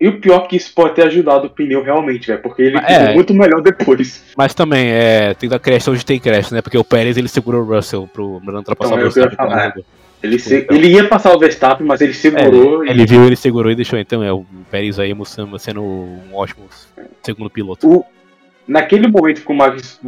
E 0.00 0.08
o 0.08 0.18
pior 0.18 0.42
é 0.44 0.46
que 0.48 0.56
isso 0.56 0.72
pode 0.74 0.94
ter 0.94 1.06
ajudado 1.06 1.46
o 1.46 1.50
pneu 1.50 1.80
realmente, 1.84 2.26
velho, 2.26 2.40
porque 2.42 2.62
ele 2.62 2.78
É. 2.78 3.00
ficou 3.00 3.14
muito 3.14 3.34
melhor 3.34 3.60
depois. 3.62 4.24
Mas 4.36 4.54
também, 4.54 4.88
é, 4.90 5.34
tem 5.34 5.48
da 5.48 5.58
crash 5.58 5.86
onde 5.88 6.04
tem 6.06 6.18
crash, 6.18 6.50
né? 6.50 6.62
Porque 6.62 6.76
o 6.78 6.82
Pérez 6.82 7.16
ele 7.18 7.28
segurou 7.28 7.62
o 7.62 7.66
Russell 7.76 8.08
pro 8.10 8.40
pra 8.40 8.50
não 8.52 8.58
ultrapassar 8.60 8.94
Então, 8.94 9.04
o 9.04 9.08
eu 9.78 9.84
Ele, 10.24 10.38
se- 10.38 10.56
Então. 10.60 10.74
ele 10.76 10.88
ia 10.88 11.06
passar 11.06 11.34
o 11.34 11.38
Verstappen, 11.38 11.86
mas 11.86 12.00
ele 12.00 12.14
segurou 12.14 12.82
É, 12.84 12.88
e 12.88 12.90
ele 12.90 13.04
viu, 13.06 13.24
ele 13.26 13.36
segurou 13.36 13.70
e 13.70 13.74
deixou. 13.74 13.98
Então, 13.98 14.22
é, 14.22 14.32
o 14.32 14.44
Pérez 14.70 14.98
aí 14.98 15.12
mostrando, 15.12 15.58
sendo 15.58 15.82
um 15.82 16.18
ótimo 16.32 16.64
segundo 17.22 17.50
piloto. 17.50 18.04
naquele 18.66 19.06
momento 19.06 19.42
que 19.44 19.52
o 19.52 19.54
Max 19.54 20.00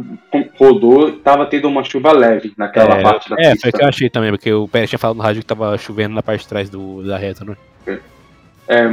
rodou, 0.57 1.11
tava 1.19 1.45
tendo 1.45 1.67
uma 1.67 1.83
chuva 1.83 2.11
leve 2.11 2.53
naquela 2.57 2.97
É, 2.97 3.03
parte 3.03 3.29
da 3.29 3.35
É, 3.39 3.43
foi 3.49 3.51
pista. 3.53 3.69
o 3.69 3.71
que 3.73 3.83
eu 3.83 3.87
achei 3.89 4.09
também, 4.09 4.31
porque 4.31 4.51
o 4.51 4.67
Pérez 4.67 4.89
tinha 4.89 4.97
falado 4.99 5.17
no 5.17 5.23
rádio 5.23 5.41
que 5.41 5.45
tava 5.47 5.77
chovendo 5.77 6.15
na 6.15 6.23
parte 6.23 6.41
de 6.41 6.47
trás 6.47 6.67
do, 6.69 7.03
da 7.03 7.17
reta, 7.17 7.45
né? 7.45 7.55
É, 7.85 7.99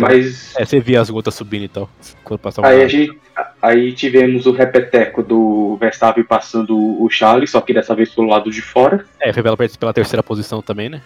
mas 0.00 0.54
É, 0.56 0.64
você 0.64 0.78
via 0.78 1.00
as 1.00 1.10
gotas 1.10 1.34
subindo 1.34 1.64
e 1.64 1.68
tal. 1.68 1.90
Quando 2.22 2.40
passava 2.40 2.68
aí, 2.68 2.82
a 2.82 2.88
gente, 2.88 3.18
aí 3.60 3.92
tivemos 3.92 4.46
o 4.46 4.52
repeteco 4.52 5.22
do 5.22 5.76
Verstappen 5.80 6.22
passando 6.24 6.76
o 6.76 7.08
Charles, 7.10 7.50
só 7.50 7.60
que 7.60 7.74
dessa 7.74 7.94
vez 7.94 8.14
pelo 8.14 8.28
lado 8.28 8.50
de 8.50 8.62
fora. 8.62 9.04
É, 9.20 9.32
foi 9.32 9.42
pela, 9.42 9.92
terceira 9.92 10.22
posição 10.22 10.62
também, 10.62 10.88
né? 10.88 11.02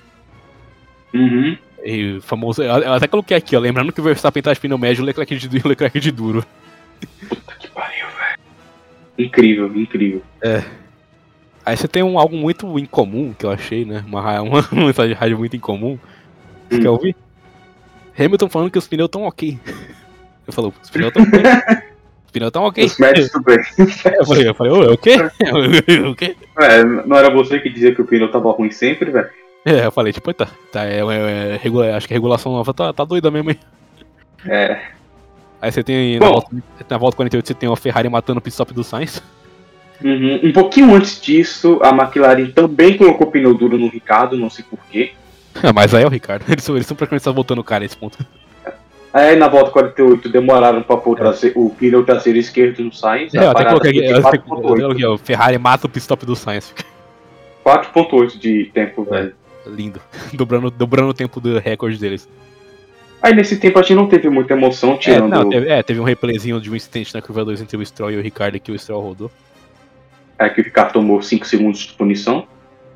Uhum. 1.14 1.56
E 1.82 2.16
o 2.16 2.22
famoso. 2.22 2.62
Eu 2.62 2.92
até 2.92 3.06
coloquei 3.06 3.36
aqui, 3.36 3.56
ó. 3.56 3.60
Lembrando 3.60 3.92
que 3.92 4.00
o 4.00 4.04
Verstappen 4.04 4.42
tá 4.42 4.52
de 4.52 4.60
pneu 4.60 4.76
médio 4.76 5.00
e 5.00 5.02
o 5.04 5.06
Leclerc 5.06 5.36
de, 5.36 5.58
o 5.64 5.68
Leclerc 5.68 5.98
de 5.98 6.10
duro. 6.10 6.44
Puta 7.28 7.54
que 7.58 7.68
pariu, 7.68 8.06
velho. 8.06 8.38
Incrível, 9.18 9.74
incrível. 9.74 10.22
Aí 11.64 11.76
você 11.76 11.86
tem 11.86 12.02
um, 12.02 12.18
algo 12.18 12.36
muito 12.36 12.78
incomum 12.78 13.32
que 13.32 13.46
eu 13.46 13.50
achei, 13.50 13.84
né? 13.84 14.04
Uma, 14.06 14.40
uma 14.72 14.86
mensagem 14.86 15.14
de 15.14 15.18
rádio 15.18 15.38
muito 15.38 15.56
incomum. 15.56 15.98
Você 16.68 16.76
Hum. 16.76 16.82
quer 16.82 16.90
ouvir? 16.90 17.16
Hamilton 18.18 18.48
falando 18.48 18.70
que 18.70 18.78
os 18.78 18.88
pneus 18.88 19.06
estão 19.06 19.22
ok. 19.22 19.58
Eu 20.46 20.52
falei, 20.52 20.72
os 20.82 20.90
pneus 20.90 21.08
estão 21.08 21.22
ok. 21.22 21.40
Os 22.24 22.32
pneus 22.32 22.48
estão 22.48 22.62
ok. 22.64 22.84
Os 22.84 22.98
médicos 22.98 23.30
tudo 23.32 23.44
bem. 23.44 23.58
Eu 24.18 24.26
falei, 24.26 24.48
eu 24.48 24.54
falei, 24.54 24.72
é 24.72 24.90
o 24.90 24.96
quê? 24.96 25.16
o 26.10 26.14
quê? 26.14 26.36
É, 26.58 26.82
não 26.82 27.16
era 27.16 27.30
você 27.30 27.60
que 27.60 27.68
dizia 27.68 27.94
que 27.94 28.00
o 28.00 28.06
pneu 28.06 28.30
tava 28.30 28.50
ruim 28.52 28.70
sempre, 28.70 29.10
velho? 29.10 29.28
É, 29.64 29.84
eu 29.84 29.92
falei, 29.92 30.12
tipo, 30.12 30.32
tá, 30.32 30.48
tá 30.72 30.86
é, 30.86 31.00
é, 31.00 31.60
é, 31.62 31.94
acho 31.94 32.08
que 32.08 32.14
a 32.14 32.16
regulação 32.16 32.52
nova 32.52 32.72
tá, 32.72 32.92
tá 32.92 33.04
doida 33.04 33.30
mesmo, 33.30 33.50
hein? 33.50 33.58
É. 34.46 34.80
Aí 35.60 35.70
você 35.70 35.82
tem, 35.82 36.18
na 36.18 36.26
Bom. 36.26 36.32
volta, 36.32 36.56
na 36.88 36.98
volta 36.98 37.16
48, 37.16 37.46
você 37.46 37.54
tem 37.54 37.68
uma 37.68 37.76
Ferrari 37.76 38.08
matando 38.08 38.38
o 38.38 38.42
pit 38.42 38.54
stop 38.54 38.72
do 38.72 38.84
Sainz. 38.84 39.22
Uhum. 40.02 40.40
Um 40.44 40.52
pouquinho 40.52 40.94
antes 40.94 41.20
disso, 41.20 41.80
a 41.82 41.90
McLaren 41.90 42.50
também 42.52 42.96
colocou 42.96 43.26
pneu 43.26 43.52
duro 43.52 43.76
no 43.76 43.88
Ricardo, 43.88 44.36
não 44.36 44.48
sei 44.48 44.64
porquê. 44.68 45.12
Mas 45.74 45.94
aí 45.94 46.02
é 46.02 46.06
o 46.06 46.10
Ricardo. 46.10 46.44
Eles 46.48 46.64
são, 46.64 46.74
eles 46.76 46.86
são 46.86 46.96
praticamente 46.96 47.24
só 47.24 47.32
voltando 47.32 47.58
o 47.60 47.64
cara 47.64 47.80
nesse 47.80 47.96
ponto. 47.96 48.18
Aí 49.12 49.36
na 49.36 49.48
volta 49.48 49.70
48 49.70 50.28
demoraram 50.28 50.82
pra 50.82 50.96
pôr 50.96 51.12
o 51.12 51.16
trase- 51.16 51.52
o 51.56 51.70
pneu 51.70 52.04
traseiro 52.04 52.38
esquerdo 52.38 52.82
no 52.84 52.92
Sainz. 52.92 53.34
É, 53.34 53.38
eu 53.38 53.50
até 53.50 53.64
coloquei 53.64 53.90
aqui, 53.90 54.04
eu 54.04 54.26
até 54.26 54.38
coloquei 54.38 54.84
4.8. 54.84 54.92
aqui, 54.92 55.04
ó, 55.06 55.16
Ferrari 55.18 55.58
mata 55.58 55.86
o 55.86 55.90
pit 55.90 56.06
do 56.26 56.36
Sainz. 56.36 56.74
4.8 57.64 58.38
de 58.38 58.70
tempo, 58.72 59.04
velho. 59.04 59.34
Lindo. 59.66 60.00
Dobrando, 60.32 60.70
dobrando 60.70 61.08
o 61.10 61.14
tempo 61.14 61.40
do 61.40 61.58
recorde 61.58 61.98
deles. 61.98 62.28
Aí 63.20 63.34
nesse 63.34 63.56
tempo 63.58 63.78
a 63.78 63.82
gente 63.82 63.94
não 63.96 64.06
teve 64.06 64.28
muita 64.30 64.54
emoção, 64.54 64.92
É, 64.92 64.96
tirando. 64.98 65.28
não, 65.30 65.48
teve, 65.48 65.68
é, 65.68 65.82
teve 65.82 65.98
um 66.00 66.04
replayzinho 66.04 66.60
de 66.60 66.70
um 66.70 66.76
incidente 66.76 67.12
na 67.14 67.20
curva 67.20 67.44
2 67.44 67.60
entre 67.60 67.76
o 67.76 67.84
Stroll 67.84 68.12
e 68.12 68.16
o 68.16 68.22
Ricardo 68.22 68.60
que 68.60 68.70
o 68.70 68.78
Stroll 68.78 69.02
rodou. 69.02 69.30
É 70.38 70.48
que 70.48 70.60
o 70.60 70.64
Ricardo 70.64 70.92
tomou 70.92 71.20
5 71.20 71.44
segundos 71.46 71.80
de 71.80 71.94
punição. 71.94 72.46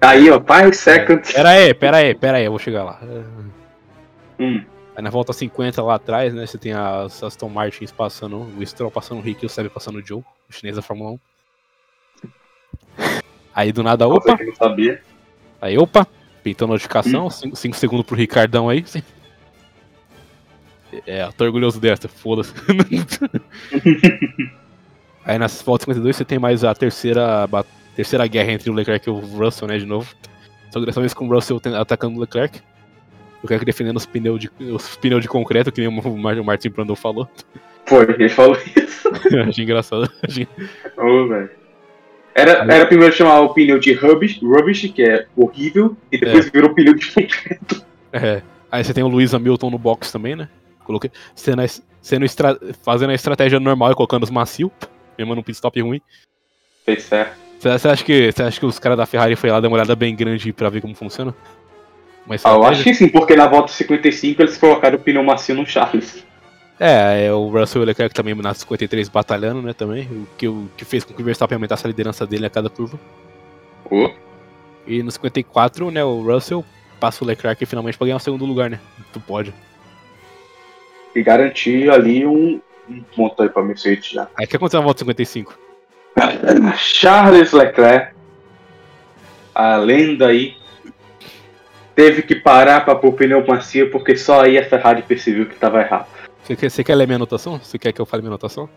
Aí, 0.03 0.30
ó, 0.30 0.40
5 0.40 0.72
seconds. 0.74 1.32
Pera 1.32 1.50
aí, 1.50 1.74
pera 1.74 1.96
aí, 1.98 2.14
pera 2.14 2.38
aí, 2.38 2.44
eu 2.44 2.50
vou 2.50 2.59
chegar 2.59 2.82
lá. 2.84 2.98
Hum. 4.38 4.64
Aí 4.96 5.03
na 5.03 5.11
volta 5.11 5.32
50 5.32 5.82
lá 5.82 5.94
atrás, 5.94 6.34
né, 6.34 6.44
você 6.46 6.59
tem 6.59 6.72
as 6.72 7.22
Aston 7.22 7.48
Martins 7.48 7.92
passando, 7.92 8.38
o 8.59 8.66
Stroll 8.66 8.90
passando 8.90 9.18
o 9.18 9.22
Rick 9.22 9.42
e 9.42 9.46
o 9.46 9.48
Seb 9.48 9.68
passando 9.70 9.98
o 10.00 10.07
Joe, 10.07 10.20
o 10.20 10.53
chinês 10.53 10.76
da 10.76 10.82
Fórmula 10.82 11.12
1. 11.12 11.18
Aí 13.55 13.72
do 13.72 13.82
nada, 13.82 14.07
Opa. 14.09 14.36
não 14.44 14.55
sabia. 14.55 15.00
aí 15.61 15.78
opa, 15.78 16.07
pintou 16.42 16.66
notificação, 16.68 17.30
5 17.30 17.76
segundos 17.76 18.05
pro 18.07 18.16
Ricardão 18.16 18.68
aí. 18.68 18.84
sim. 18.86 19.03
É, 21.07 21.26
tô 21.32 21.44
orgulhoso 21.44 21.80
dessa, 21.80 22.07
foda-se. 22.07 22.53
aí 25.24 25.38
nas 25.38 25.62
voltas 25.62 25.84
52 25.84 26.16
você 26.16 26.24
tem 26.24 26.38
mais 26.38 26.64
a 26.64 26.74
terceira, 26.74 27.46
ba- 27.46 27.64
terceira 27.97 28.26
guerra 28.26 28.53
entre 28.53 28.70
o 28.70 28.72
Leclerc 28.74 29.09
e 29.09 29.11
o 29.12 29.18
Russell, 29.18 29.68
né, 29.68 29.78
de 29.78 29.86
novo. 29.86 30.14
Só 30.70 30.80
que 30.80 30.86
dessa 30.86 31.01
vez 31.01 31.12
com 31.12 31.26
o 31.26 31.34
Russell 31.34 31.61
atacando 31.78 32.16
o 32.16 32.20
Leclerc. 32.20 32.59
O 33.38 33.43
Leclerc 33.43 33.64
defendendo 33.64 33.97
os 33.97 34.07
pneus 34.07 34.40
de, 34.40 34.51
os 34.72 34.97
pneus 34.97 35.20
de 35.22 35.28
concreto, 35.28 35.70
que 35.72 35.80
nem 35.80 35.88
o 35.88 36.16
Mar- 36.16 36.38
o 36.38 36.45
Martin 36.45 36.70
Brandon 36.70 36.95
falou. 36.97 37.28
Foi, 37.86 38.05
ele 38.11 38.28
falou 38.28 38.57
isso. 38.76 39.09
Achei 39.49 39.64
engraçado. 39.64 40.11
Achei- 40.26 40.49
Ô, 40.97 41.26
velho. 41.28 41.51
Era, 42.34 42.53
era 42.72 42.86
primeiro 42.86 43.12
chamar 43.12 43.40
o 43.40 43.53
pneu 43.53 43.78
de 43.78 43.93
rubbish, 43.93 44.40
rubbish, 44.43 44.88
que 44.88 45.03
é 45.03 45.26
horrível, 45.36 45.95
e 46.11 46.16
depois 46.16 46.49
virou 46.49 46.72
pneu 46.74 46.95
de 46.95 47.07
concreto. 47.12 47.84
É. 48.12 48.40
Aí 48.70 48.82
você 48.82 48.95
tem 48.95 49.05
o 49.05 49.09
Luiz 49.09 49.34
Hamilton 49.34 49.68
no 49.70 49.78
box 49.78 50.11
também, 50.11 50.34
né? 50.34 50.49
Coloquei, 50.84 51.11
sendo, 51.34 51.62
sendo 52.01 52.24
estra- 52.24 52.59
fazendo 52.82 53.11
a 53.11 53.14
estratégia 53.14 53.61
normal 53.61 53.93
e 53.93 53.95
colocando 53.95 54.22
os 54.22 54.30
macio, 54.30 54.72
mesmo 55.18 55.34
num 55.34 55.43
pit 55.43 55.57
stop 55.57 55.78
ruim. 55.82 56.01
Fez 56.86 57.03
certo. 57.03 57.36
Você 57.62 57.88
acha 57.88 58.04
que, 58.04 58.32
você 58.32 58.42
acha 58.42 58.58
que 58.58 58.66
os 58.66 58.80
caras 58.80 58.98
da 58.98 59.06
Ferrari 59.06 59.36
foi 59.36 59.48
lá 59.48 59.60
dar 59.60 59.68
uma 59.68 59.76
olhada 59.76 59.94
bem 59.94 60.16
grande 60.16 60.52
pra 60.52 60.68
ver 60.68 60.80
como 60.80 60.96
funciona? 60.96 61.32
Mas 62.26 62.44
Ah, 62.44 62.50
eu 62.54 62.64
acho 62.64 62.82
que 62.82 62.92
sim, 62.92 63.08
porque 63.08 63.36
na 63.36 63.46
volta 63.46 63.70
55 63.70 64.42
eles 64.42 64.58
colocaram 64.58 64.96
o 64.96 65.00
pneu 65.00 65.22
macio 65.22 65.54
no 65.54 65.64
Charles. 65.64 66.24
É, 66.80 67.26
é, 67.26 67.32
o 67.32 67.48
Russell 67.48 67.82
e 67.82 67.84
o 67.84 67.86
Leclerc 67.86 68.12
também 68.12 68.34
na 68.34 68.52
53 68.52 69.08
batalhando, 69.08 69.62
né, 69.62 69.72
também, 69.72 70.08
o 70.10 70.26
que, 70.36 70.48
o 70.48 70.68
que 70.76 70.84
fez 70.84 71.04
com 71.04 71.14
que 71.14 71.22
o 71.22 71.24
Verstappen 71.24 71.54
aumentasse 71.54 71.86
a 71.86 71.88
liderança 71.88 72.26
dele 72.26 72.46
a 72.46 72.50
cada 72.50 72.68
curva. 72.68 72.98
Ô, 73.88 74.10
E 74.84 75.00
no 75.00 75.12
54, 75.12 75.88
né, 75.92 76.02
o 76.02 76.20
Russell 76.20 76.64
passa 76.98 77.22
o 77.22 77.26
Leclerc 77.26 77.64
finalmente 77.64 77.96
pra 77.96 78.06
ganhar 78.06 78.16
o 78.16 78.20
segundo 78.20 78.44
lugar, 78.44 78.70
né, 78.70 78.80
do 79.12 79.20
pódio. 79.20 79.54
E 81.14 81.22
garantir 81.22 81.88
ali 81.90 82.26
um, 82.26 82.60
um 82.88 83.02
ponto 83.14 83.40
aí 83.40 83.48
pra 83.48 83.62
Mercedes 83.62 84.08
já. 84.10 84.26
Aí 84.36 84.46
o 84.46 84.48
que 84.48 84.56
aconteceu 84.56 84.80
na 84.80 84.84
volta 84.84 84.98
55? 84.98 85.56
Charles 86.76 87.52
Leclerc, 87.52 88.12
a 89.54 89.76
lenda 89.76 90.28
aí, 90.28 90.56
teve 91.94 92.22
que 92.22 92.34
parar 92.34 92.84
pra 92.84 92.94
pôr 92.94 93.12
pneu 93.12 93.44
macio 93.46 93.90
porque 93.90 94.16
só 94.16 94.42
aí 94.42 94.58
a 94.58 94.64
Ferrari 94.64 95.02
percebeu 95.02 95.46
que 95.46 95.56
tava 95.56 95.80
errado. 95.80 96.06
Você 96.42 96.56
quer, 96.56 96.70
você 96.70 96.84
quer 96.84 96.94
ler 96.94 97.06
minha 97.06 97.16
anotação? 97.16 97.58
Você 97.58 97.78
quer 97.78 97.92
que 97.92 98.00
eu 98.00 98.06
fale 98.06 98.22
minha 98.22 98.30
anotação? 98.30 98.68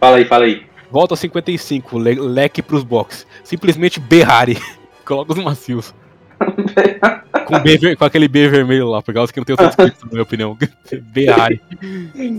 Fala 0.00 0.16
aí, 0.16 0.24
fala 0.24 0.44
aí. 0.44 0.64
Volta 0.90 1.16
55, 1.16 1.98
le 1.98 2.14
leque 2.14 2.62
pros 2.62 2.82
box. 2.82 3.26
Simplesmente 3.44 4.00
Berrari. 4.00 4.58
Coloca 5.04 5.32
os 5.32 5.38
macios. 5.38 5.94
com, 7.46 7.60
B 7.60 7.96
com 7.96 8.04
aquele 8.04 8.28
B 8.28 8.48
vermelho 8.48 8.88
lá, 8.88 9.00
por 9.00 9.14
causa 9.14 9.32
que 9.32 9.38
não 9.38 9.44
tem 9.44 9.54
outra 9.54 9.68
descrição, 9.68 10.06
na 10.06 10.10
minha 10.10 10.22
opinião. 10.22 10.58
Berrari. 11.12 11.60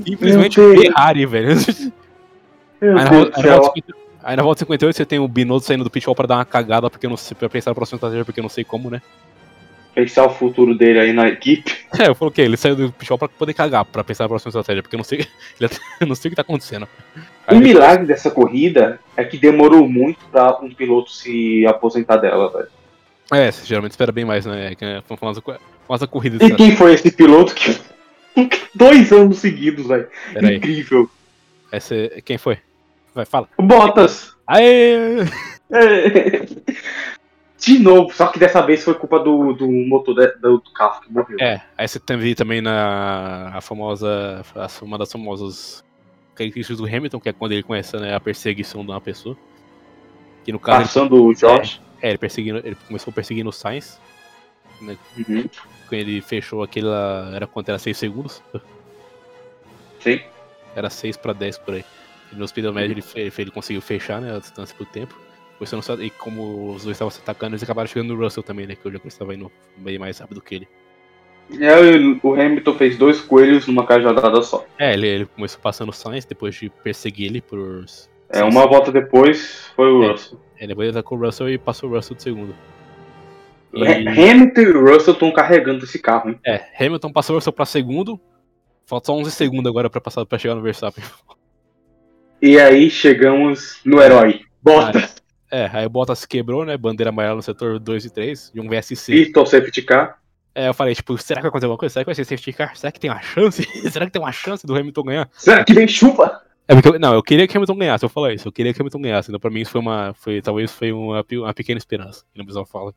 Simplesmente. 0.05 0.59
Berrari, 0.59 1.25
velho. 1.25 1.49
Aí 2.81 2.87
na, 2.89 2.93
na 2.93 3.09
volta 3.09 3.41
céu. 3.41 3.63
50 3.75 4.02
aí 4.23 4.35
na 4.35 4.43
volta 4.43 4.59
58 4.59 4.95
você 4.95 5.05
tem 5.05 5.19
o 5.19 5.27
Binotto 5.27 5.65
saindo 5.65 5.83
do 5.83 5.89
pit 5.89 6.07
wall 6.07 6.15
pra 6.15 6.27
dar 6.27 6.35
uma 6.37 6.45
cagada, 6.45 6.89
porque 6.89 7.05
eu 7.05 7.09
não 7.09 7.17
sei, 7.17 7.35
pra 7.35 7.49
pensar 7.49 7.71
na 7.71 7.75
próxima 7.75 7.97
estratégia, 7.97 8.25
porque 8.25 8.39
eu 8.39 8.43
não 8.43 8.49
sei 8.49 8.63
como, 8.63 8.89
né? 8.89 9.01
pensar 9.95 10.25
o 10.25 10.29
futuro 10.31 10.73
dele 10.75 10.99
aí 10.99 11.13
na 11.13 11.27
equipe. 11.27 11.71
É, 11.99 12.07
eu 12.07 12.15
falei 12.15 12.33
que 12.33 12.41
ele 12.41 12.57
saiu 12.57 12.75
do 12.75 12.91
Pichol 12.91 13.15
pra 13.15 13.27
poder 13.27 13.53
cagar, 13.53 13.85
pra 13.85 14.03
pensar 14.03 14.23
na 14.23 14.29
próxima 14.29 14.49
estratégia, 14.49 14.81
porque 14.81 14.95
eu 14.95 14.97
não 14.97 15.03
sei, 15.03 15.27
eu 16.01 16.07
não 16.07 16.15
sei 16.15 16.29
o 16.29 16.31
que 16.31 16.35
tá 16.35 16.41
acontecendo. 16.41 16.87
Aí 17.45 17.55
O 17.55 17.59
ele- 17.59 17.67
milagre 17.67 18.07
dessa 18.07 18.31
corrida 18.31 18.99
é 19.15 19.23
que 19.23 19.37
demorou 19.37 19.87
muito 19.87 20.25
pra 20.31 20.57
um 20.63 20.73
piloto 20.73 21.11
se 21.11 21.63
aposentar 21.67 22.17
dela, 22.17 22.51
velho. 22.51 22.67
É, 23.31 23.51
você 23.51 23.63
geralmente 23.67 23.91
espera 23.91 24.11
bem 24.11 24.25
mais, 24.25 24.47
né? 24.47 24.73
Que 24.73 24.83
é 24.83 25.01
famosa, 25.15 25.39
co- 25.41 25.55
famosa 25.87 26.07
corrida. 26.07 26.43
E 26.43 26.55
quem 26.55 26.75
foi 26.75 26.93
esse 26.95 27.11
piloto 27.11 27.53
que. 27.53 27.77
Dois 28.73 29.11
anos 29.11 29.37
seguidos, 29.37 29.85
velho. 29.87 30.07
Incrível. 30.55 31.07
essa, 31.71 31.93
é- 31.93 32.19
quem 32.25 32.39
foi? 32.39 32.57
Vai, 33.13 33.25
fala. 33.25 33.47
Bottas! 33.59 34.35
Aê! 34.47 35.21
É. 35.71 36.45
De 37.57 37.79
novo, 37.79 38.13
só 38.13 38.27
que 38.27 38.37
dessa 38.37 38.61
vez 38.61 38.83
foi 38.83 38.93
culpa 38.93 39.19
do, 39.19 39.53
do 39.53 39.71
motor 39.71 40.13
de- 40.15 40.35
do, 40.41 40.57
do 40.57 40.73
carro 40.73 40.99
que 40.99 41.09
morreu. 41.09 41.37
É, 41.39 41.61
aí 41.77 41.87
você 41.87 41.97
teve 41.97 42.35
também 42.35 42.61
na 42.61 43.51
a 43.55 43.61
famosa, 43.61 44.43
a- 44.53 44.67
uma 44.83 44.97
das 44.97 45.09
famosas 45.09 45.81
características 46.35 46.77
do 46.79 46.85
Hamilton, 46.85 47.21
que 47.21 47.29
é 47.29 47.33
quando 47.33 47.53
ele 47.53 47.63
começa 47.63 47.97
né, 47.99 48.13
a 48.13 48.19
perseguição 48.19 48.83
de 48.83 48.91
uma 48.91 48.99
pessoa. 48.99 49.37
Que 50.43 50.51
no 50.51 50.59
caso, 50.59 50.81
Passando 50.81 51.23
o 51.23 51.33
Josh. 51.33 51.79
ele, 51.79 51.81
é, 52.01 52.09
ele, 52.09 52.17
perseguindo, 52.17 52.57
ele 52.65 52.75
começou 52.85 53.13
perseguindo 53.13 53.49
o 53.49 53.53
Sainz, 53.53 53.97
Uhum. 54.81 55.47
quando 55.87 55.93
ele 55.93 56.19
fechou 56.19 56.61
aquela, 56.63 57.31
era 57.33 57.47
quanto? 57.47 57.69
Era 57.69 57.79
6 57.79 57.95
segundos? 57.97 58.43
Sim. 60.01 60.19
Era 60.75 60.89
6 60.89 61.15
para 61.15 61.31
10 61.31 61.57
por 61.59 61.75
aí. 61.75 61.85
No 62.35 62.47
speedometer 62.47 62.91
ele, 62.91 63.01
fe- 63.01 63.31
ele 63.41 63.51
conseguiu 63.51 63.81
fechar 63.81 64.19
né, 64.21 64.35
a 64.35 64.39
distância 64.39 64.75
pro 64.75 64.85
tempo. 64.85 65.15
E 66.01 66.09
como 66.09 66.73
os 66.73 66.83
dois 66.83 66.95
estavam 66.95 67.09
se 67.09 67.19
atacando, 67.21 67.51
eles 67.53 67.63
acabaram 67.63 67.87
chegando 67.87 68.13
no 68.15 68.21
Russell 68.21 68.43
também, 68.43 68.67
né? 68.67 68.75
Que 68.75 68.85
eu 68.85 68.91
já 68.91 68.99
estava 69.05 69.33
indo 69.33 69.49
bem 69.77 69.97
mais 69.97 70.17
rápido 70.19 70.41
que 70.41 70.55
ele. 70.55 70.67
É, 71.59 71.73
o 72.25 72.33
Hamilton 72.33 72.73
fez 72.75 72.97
dois 72.97 73.21
coelhos 73.21 73.67
numa 73.67 73.85
cajadada 73.85 74.41
só. 74.41 74.65
É, 74.77 74.93
ele, 74.93 75.07
ele 75.07 75.25
começou 75.25 75.59
passando 75.61 75.89
o 75.89 75.93
Sainz 75.93 76.25
depois 76.25 76.55
de 76.55 76.69
perseguir 76.69 77.27
ele 77.27 77.41
por. 77.41 77.85
É, 78.29 78.43
uma 78.43 78.65
volta 78.67 78.91
depois 78.91 79.71
foi 79.75 79.89
o 79.91 80.03
É. 80.03 80.11
Russell. 80.11 80.39
Ele 80.57 80.67
depois 80.67 80.89
atacou 80.89 81.17
o 81.17 81.21
Russell 81.25 81.49
e 81.49 81.57
passou 81.57 81.89
o 81.89 81.93
Russell 81.95 82.15
de 82.17 82.23
segundo. 82.23 82.55
E, 83.73 83.87
Ha- 83.87 84.11
Hamilton 84.11 84.61
e 84.61 84.67
o 84.71 84.81
Russell 84.93 85.13
estão 85.13 85.31
carregando 85.31 85.83
esse 85.85 85.99
carro, 85.99 86.29
hein? 86.29 86.39
é, 86.45 86.61
Hamilton 86.79 87.11
passou 87.11 87.35
o 87.35 87.37
Russell 87.37 87.53
pra 87.53 87.65
segundo. 87.65 88.19
Falta 88.85 89.07
só 89.07 89.13
11 89.13 89.31
segundos 89.31 89.69
agora 89.69 89.89
pra, 89.89 90.01
passar, 90.01 90.25
pra 90.25 90.37
chegar 90.37 90.55
no 90.55 90.61
Verstappen. 90.61 91.03
E 92.45 92.59
aí 92.59 92.89
chegamos 92.89 93.79
no 93.85 94.01
herói. 94.01 94.41
Bottas 94.61 95.15
É, 95.49 95.69
aí 95.71 95.85
o 95.85 95.89
Bottas 95.89 96.25
quebrou, 96.25 96.65
né? 96.65 96.75
Bandeira 96.75 97.09
amarela 97.09 97.37
no 97.37 97.41
setor 97.41 97.79
2 97.79 98.03
e 98.03 98.09
3, 98.09 98.51
de 98.53 98.59
um 98.59 98.67
VSC. 98.67 99.13
e 99.13 99.31
o 99.33 99.45
safety 99.45 99.81
car. 99.81 100.19
É, 100.53 100.67
eu 100.67 100.73
falei, 100.73 100.93
tipo, 100.93 101.17
será 101.17 101.39
que 101.39 101.43
vai 101.43 101.47
acontecer 101.47 101.67
alguma 101.67 101.77
coisa? 101.77 101.93
Será 101.93 102.03
que 102.03 102.07
vai 102.07 102.15
ser 102.15 102.25
safety 102.25 102.51
car? 102.51 102.75
Será 102.75 102.91
que 102.91 102.99
tem 102.99 103.09
uma 103.09 103.21
chance? 103.21 103.63
será 103.89 104.05
que 104.05 104.11
tem 104.11 104.21
uma 104.21 104.33
chance 104.33 104.67
do 104.67 104.75
Hamilton 104.75 105.03
ganhar? 105.03 105.29
Será 105.31 105.63
que 105.63 105.73
vem 105.73 105.87
chuva? 105.87 106.41
É 106.65 106.73
porque 106.73 106.87
eu, 106.87 106.99
não, 106.99 107.13
eu 107.13 107.21
queria 107.21 107.45
que 107.45 107.55
o 107.55 107.57
Hamilton 107.57 107.75
ganhasse, 107.75 108.05
eu 108.05 108.09
falar 108.09 108.33
isso, 108.33 108.47
eu 108.47 108.51
queria 108.51 108.73
que 108.73 108.81
Hamilton 108.81 109.01
ganhasse. 109.01 109.29
Então 109.29 109.39
pra 109.39 109.51
mim 109.51 109.61
isso 109.61 109.71
foi 109.71 109.81
uma, 109.81 110.13
foi, 110.13 110.41
talvez 110.41 110.71
foi 110.71 110.91
uma, 110.93 111.25
uma 111.31 111.53
pequena 111.53 111.77
esperança, 111.77 112.23
que 112.33 112.41
o 112.41 112.45
pessoal 112.45 112.65
fala. 112.65 112.93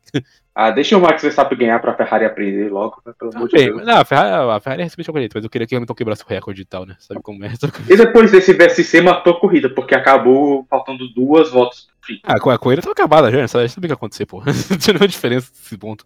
Ah, 0.55 0.71
deixa 0.71 0.97
o 0.97 1.01
Max 1.01 1.21
Verstappen 1.21 1.57
ganhar 1.57 1.79
pra 1.79 1.93
Ferrari 1.93 2.25
aprender 2.25 2.71
logo, 2.71 3.01
né, 3.05 3.13
pelo 3.19 3.35
amor 3.35 3.47
de 3.47 3.57
Deus. 3.57 3.85
não, 3.85 3.97
a 3.99 4.05
Ferrari, 4.05 4.51
a 4.51 4.59
Ferrari 4.59 4.83
recebeu 4.83 5.05
chocolate, 5.05 5.31
mas 5.35 5.43
eu 5.43 5.49
queria 5.49 5.67
que 5.67 5.75
o 5.75 5.77
Hamilton 5.77 5.93
quebrasse 5.93 6.23
o 6.23 6.27
recorde 6.27 6.61
e 6.61 6.65
tal, 6.65 6.85
né? 6.85 6.95
Sabe 6.97 7.21
como 7.21 7.43
é? 7.45 7.51
E 7.89 7.95
depois 7.95 8.31
desse 8.31 8.53
VSC 8.53 9.01
matou 9.01 9.33
a 9.33 9.39
corrida, 9.39 9.69
porque 9.69 9.93
acabou 9.93 10.65
faltando 10.69 11.07
duas 11.13 11.51
voltas 11.51 11.81
pro 12.01 12.07
fim. 12.07 12.19
Ah, 12.23 12.35
a 12.35 12.57
corrida 12.57 12.81
tava 12.81 12.93
acabada 12.93 13.29
já, 13.29 13.47
sabe? 13.47 13.69
Sabe 13.69 13.85
o 13.85 13.87
que 13.87 13.91
ia 13.91 13.95
acontecer, 13.95 14.25
pô. 14.25 14.41
Não 14.71 14.77
tinha 14.77 14.93
nenhuma 14.93 15.07
diferença 15.07 15.51
nesse 15.53 15.77
ponto. 15.77 16.05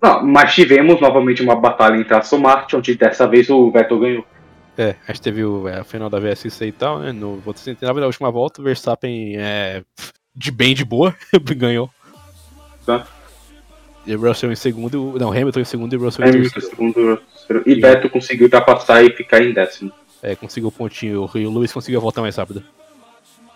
Não, 0.00 0.22
mas 0.22 0.54
tivemos 0.54 1.00
novamente 1.00 1.42
uma 1.42 1.56
batalha 1.56 1.96
entre 1.96 2.14
Aston 2.14 2.38
Martin, 2.38 2.76
onde 2.76 2.94
dessa 2.94 3.26
vez 3.26 3.48
o 3.48 3.70
Vettel 3.70 3.98
ganhou. 3.98 4.24
É, 4.76 4.96
a 5.06 5.12
gente 5.12 5.22
teve 5.22 5.44
o, 5.44 5.68
é, 5.68 5.80
a 5.80 5.84
final 5.84 6.10
da 6.10 6.18
VSC 6.18 6.66
e 6.66 6.72
tal, 6.72 6.98
né? 6.98 7.12
No 7.12 7.36
volta 7.36 7.60
69, 7.60 8.00
na 8.00 8.06
última 8.06 8.30
volta, 8.30 8.60
o 8.60 8.64
Verstappen 8.64 9.36
é, 9.36 9.82
de 10.34 10.50
bem 10.50 10.74
de 10.74 10.84
boa, 10.84 11.14
ganhou. 11.56 11.88
Tá. 12.84 13.06
E 14.06 14.14
o 14.14 14.20
Russell 14.20 14.52
em 14.52 14.56
segundo, 14.56 15.14
e 15.16 15.18
não, 15.18 15.30
Hamilton 15.30 15.60
em 15.60 15.64
segundo 15.64 15.92
e 15.94 15.96
o 15.96 16.00
Russell 16.00 16.26
em 16.26 16.28
Hamilton, 16.28 16.50
terceiro. 16.50 16.76
segundo, 16.76 17.16
terceiro. 17.16 17.62
E 17.64 17.74
Vettel 17.80 18.10
conseguiu 18.10 18.44
ultrapassar 18.44 19.02
e 19.02 19.10
ficar 19.10 19.42
em 19.42 19.52
décimo. 19.52 19.92
É, 20.22 20.34
conseguiu 20.34 20.68
o 20.68 20.72
pontinho, 20.72 21.30
e 21.34 21.46
o 21.46 21.52
Lewis 21.52 21.72
conseguiu 21.72 22.00
a 22.00 22.02
volta 22.02 22.20
mais 22.20 22.36
rápida. 22.36 22.62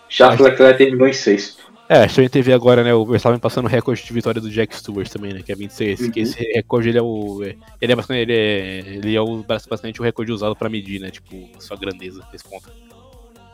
Charles 0.07 0.39
Leclerc 0.39 0.77
terminou 0.77 1.07
em 1.07 1.13
sexto. 1.13 1.68
É, 1.91 2.03
a 2.03 2.07
gente 2.07 2.29
teve 2.29 2.53
agora, 2.53 2.83
né, 2.83 2.93
o 2.93 3.03
Verstappen 3.03 3.39
passando 3.39 3.65
o 3.65 3.67
recorde 3.67 4.03
de 4.05 4.13
vitória 4.13 4.39
do 4.39 4.47
Jack 4.51 4.75
Stewart 4.75 5.09
também, 5.09 5.33
né, 5.33 5.41
que 5.43 5.51
é 5.51 5.55
26. 5.55 6.01
Uhum. 6.01 6.11
Que 6.11 6.19
esse 6.19 6.39
recorde, 6.53 6.89
ele 6.89 6.99
é 6.99 7.01
o... 7.01 7.41
Ele 7.81 7.91
é 7.91 7.95
basicamente, 7.95 8.21
ele 8.29 8.33
é, 8.33 8.79
ele 8.95 9.15
é 9.15 9.19
o, 9.21 9.37
basicamente 9.37 9.99
o 9.99 10.03
recorde 10.03 10.31
usado 10.31 10.55
pra 10.55 10.69
medir, 10.69 11.01
né, 11.01 11.09
tipo, 11.09 11.49
a 11.57 11.59
sua 11.59 11.75
grandeza 11.75 12.23
nesse 12.31 12.47
ponto. 12.47 12.69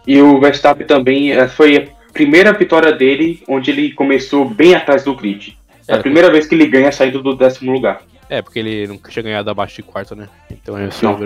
E 0.05 0.21
o 0.21 0.37
Verstappen 0.39 0.85
também 0.85 1.31
eh, 1.31 1.47
foi 1.47 1.77
a 1.77 2.11
primeira 2.11 2.51
vitória 2.51 2.91
dele, 2.91 3.41
onde 3.47 3.71
ele 3.71 3.91
começou 3.93 4.47
bem 4.47 4.75
atrás 4.75 5.05
do 5.05 5.15
grid. 5.15 5.57
É 5.87 5.93
a 5.93 5.97
É, 5.97 6.01
primeira 6.01 6.29
vez 6.29 6.45
que 6.45 6.53
ele 6.55 6.67
ganha 6.67 6.91
saindo 6.91 7.23
do 7.23 7.35
décimo 7.35 7.71
lugar. 7.71 8.01
É, 8.29 8.41
porque 8.41 8.59
ele 8.59 8.85
nunca 8.85 9.09
tinha 9.09 9.23
ganhado 9.23 9.49
abaixo 9.49 9.77
de 9.77 9.83
quarto, 9.83 10.13
né? 10.15 10.27
Então 10.51 10.77
é 10.77 10.89
Não. 11.01 11.19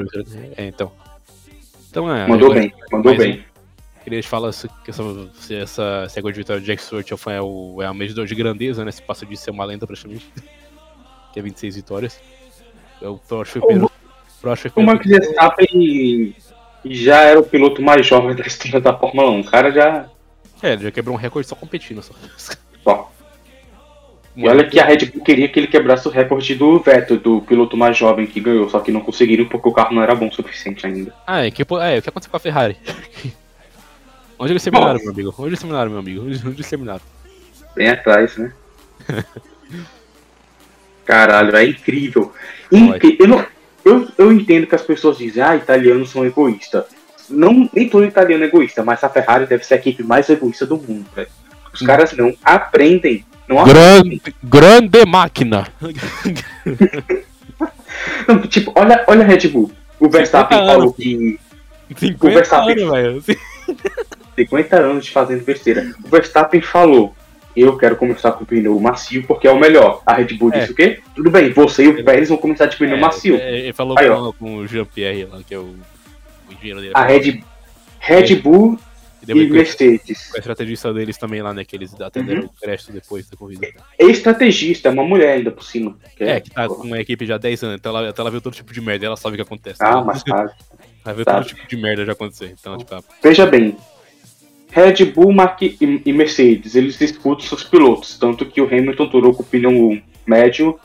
É, 0.56 0.68
então. 0.68 0.92
Então 1.90 2.16
é. 2.16 2.28
Mandou 2.28 2.52
agora- 2.52 2.60
bem, 2.62 2.74
mandou 2.92 3.16
bem. 3.18 3.44
Falar 4.24 4.52
se, 4.52 4.68
que 4.84 4.90
essa, 4.90 5.04
essa 5.52 6.16
recorde 6.16 6.36
de 6.36 6.42
vitória 6.42 6.62
do 6.62 6.66
Jack 6.66 6.82
Stewart 6.82 7.12
é 7.12 7.42
o, 7.42 7.82
é 7.82 7.90
o 7.90 7.94
medidor 7.94 8.26
de 8.26 8.34
grandeza, 8.34 8.84
né? 8.84 8.92
Se 8.92 9.02
passa 9.02 9.26
de 9.26 9.38
ser 9.38 9.52
uma 9.52 9.66
lenda 9.66 9.86
praticamente. 9.86 10.32
que 11.32 11.40
é 11.40 11.44
26 11.44 11.76
vitórias. 11.76 12.20
Eu, 13.02 13.20
acho 13.42 13.54
que 13.54 13.60
foi 13.60 13.62
o 13.62 13.66
primeiro. 13.66 13.92
O 14.76 14.82
Max 14.82 15.06
Verstappen 15.06 16.36
já 16.86 17.22
era 17.22 17.40
o 17.40 17.44
piloto 17.44 17.82
mais 17.82 18.06
jovem 18.06 18.36
da 18.36 18.44
história 18.46 18.80
da 18.80 18.98
Fórmula 18.98 19.30
1. 19.32 19.40
O 19.42 19.44
cara 19.44 19.72
já. 19.72 20.10
É, 20.64 20.74
ele 20.74 20.84
já 20.84 20.92
quebrou 20.92 21.16
um 21.16 21.20
recorde 21.20 21.48
só 21.48 21.56
competindo. 21.56 22.02
Só. 22.02 22.14
Só. 22.84 23.12
E 24.36 24.48
olha 24.48 24.64
que 24.64 24.80
a 24.80 24.86
Red 24.86 25.08
Bull 25.08 25.24
queria 25.24 25.50
que 25.50 25.60
ele 25.60 25.68
quebrasse 25.68 26.08
o 26.08 26.12
recorde 26.12 26.56
do 26.56 26.80
Vettel, 26.80 27.18
do 27.18 27.42
piloto 27.42 27.76
mais 27.76 27.98
jovem 27.98 28.26
que 28.26 28.40
ganhou, 28.40 28.70
só 28.70 28.80
que 28.80 28.92
não 28.92 29.02
conseguiram 29.02 29.46
porque 29.46 29.68
o 29.68 29.74
carro 29.74 29.94
não 29.94 30.02
era 30.02 30.16
bom 30.16 30.28
o 30.28 30.34
suficiente 30.34 30.86
ainda. 30.86 31.14
Ah, 31.28 31.46
é, 31.46 31.52
que, 31.52 31.62
é, 31.62 31.66
o 31.98 32.02
que 32.02 32.10
aconteceu 32.10 32.32
com 32.32 32.38
a 32.38 32.40
Ferrari? 32.40 32.78
Onde 34.40 34.54
eles 34.54 34.64
terminaram, 34.64 35.00
meu 35.00 35.12
amigo? 35.12 35.34
Onde 35.38 35.50
eles 35.50 35.60
terminaram, 35.60 35.90
meu 35.92 36.00
amigo? 36.00 36.22
Onde, 36.26 36.48
eles 36.48 36.70
terminaram? 36.70 37.02
Bem 37.76 37.90
atrás, 37.90 38.38
né? 38.38 38.54
Caralho, 41.06 41.56
é 41.56 41.66
incrível. 41.66 42.32
Incri- 42.72 43.18
Eu, 43.20 43.28
não- 43.28 43.46
eu, 43.84 44.08
eu 44.18 44.32
entendo 44.32 44.68
que 44.68 44.76
as 44.76 44.82
pessoas 44.82 45.18
dizem, 45.18 45.42
ah, 45.44 45.56
italianos 45.56 46.10
são 46.12 46.26
egoístas. 46.26 46.86
Não, 47.30 47.70
nem 47.74 47.88
todo 47.90 48.06
italiano 48.06 48.44
é 48.44 48.48
egoísta, 48.48 48.84
mas 48.84 49.04
a 49.04 49.10
Ferrari 49.10 49.46
deve 49.46 49.64
ser 49.66 49.76
a 49.76 49.78
equipe 49.78 50.04
mais 50.04 50.30
egoísta 50.30 50.66
do 50.66 50.78
mundo, 50.78 51.06
velho. 51.16 51.28
Os 51.74 51.82
Hum. 51.82 51.86
caras 51.86 52.14
não 52.14 52.34
aprendem. 52.44 53.26
Não 53.48 53.60
aprendem. 53.60 54.22
Grande, 54.22 54.36
grande 54.44 55.06
máquina! 55.06 55.68
Não, 58.28 58.42
tipo, 58.44 58.72
olha, 58.76 59.04
olha 59.08 59.24
a 59.24 59.28
Red 59.28 59.48
Bull. 59.50 59.72
O 60.00 60.08
Verstappen 60.10 60.58
50 60.60 60.74
falou 60.74 60.94
que 60.94 61.40
50 61.98 62.34
Verstappen. 62.36 62.84
anos, 62.84 63.26
velho. 63.26 63.40
50 64.46 64.76
anos 64.78 65.06
de 65.06 65.12
fazendo 65.12 65.44
besteira. 65.44 65.94
O 66.04 66.08
Verstappen 66.10 66.62
falou: 66.62 67.14
Eu 67.56 67.78
quero 67.78 67.96
começar 67.96 68.32
com 68.34 68.46
pneu 68.46 68.80
macio 68.80 69.24
porque 69.28 69.48
é 69.48 69.52
o 69.52 69.60
melhor. 69.60 70.02
A 70.06 70.14
Red 70.14 70.36
Bull 70.38 70.52
É. 70.54 70.60
disse 70.60 70.72
o 70.72 70.76
quê? 70.76 71.00
Tudo 71.16 71.30
bem, 71.30 71.52
você 71.52 71.84
e 71.84 71.88
o 71.90 72.04
Pérez 72.04 72.30
vão 72.30 72.38
começar 72.38 72.68
de 72.68 72.78
pneu 72.78 72.98
macio. 72.98 73.36
É, 73.36 73.60
ele 73.60 73.74
falou 73.74 73.98
Aí, 74.00 74.08
com, 74.10 74.34
com 74.34 74.56
o 74.58 74.68
Jean-Pierre 74.68 75.26
lá, 75.26 75.40
que 75.46 75.54
é 75.54 75.58
o, 75.60 75.64
o 76.50 76.54
engenheiro 76.54 76.80
dele. 76.82 76.94
A 76.96 77.04
Red, 77.06 77.44
Red 78.00 78.36
Bull 78.38 78.80
E 79.28 79.32
e 79.32 79.50
Mercedes. 79.50 80.30
com 80.30 80.38
a 80.38 80.40
estrategista 80.40 80.94
deles 80.94 81.18
também 81.18 81.42
lá, 81.42 81.54
né? 81.54 81.66
Que 81.66 81.76
eles 81.76 81.94
até 82.00 82.24
deram 82.24 82.46
o 82.46 82.50
crédito 82.50 82.92
depois 82.94 83.30
da 83.30 83.36
corrida. 83.36 83.68
É 84.00 84.06
estrategista, 84.06 84.88
é 84.88 84.92
uma 84.92 85.04
mulher 85.04 85.34
ainda 85.34 85.52
por 85.52 85.64
cima. 85.64 85.98
É, 86.18 86.40
que 86.40 86.50
tá 86.50 86.68
com 86.68 86.84
uma 86.88 87.00
equipe 87.00 87.26
já 87.26 87.36
há 87.36 87.38
10 87.38 87.64
anos, 87.64 87.76
então 87.78 87.96
ela, 87.98 88.10
então 88.10 88.24
ela 88.24 88.32
viu 88.32 88.40
todo 88.40 88.54
tipo 88.56 88.72
de 88.72 88.80
merda, 88.80 89.06
ela 89.06 89.18
sabe 89.18 89.34
o 89.34 89.36
que 89.36 89.42
acontece. 89.42 89.78
Ah, 89.84 90.02
mas 90.02 90.22
sabe. 90.26 90.52
Ela 91.06 91.16
viu 91.16 91.24
sabe. 91.24 91.38
todo 91.38 91.48
tipo 91.48 91.68
de 91.68 91.78
merda 91.78 92.06
já 92.06 92.12
acontecer. 92.12 92.54
Então, 92.60 92.78
tipo, 92.78 93.04
Veja 93.24 93.46
bem. 93.46 93.76
Red 94.72 95.06
Bull 95.06 95.32
Mark 95.34 95.62
e, 95.62 96.14
Mercedes, 96.14 96.76
eles 96.76 96.98
disputam 96.98 97.46
seus 97.46 97.64
pilotos. 97.64 98.18
Tanto 98.18 98.46
que 98.46 98.62
o 98.62 98.66
Hamilton 98.66 99.08
durou 99.08 99.34
com 99.34 99.42
o 99.44 99.46
pneu 99.46 100.00
médio 100.28 100.80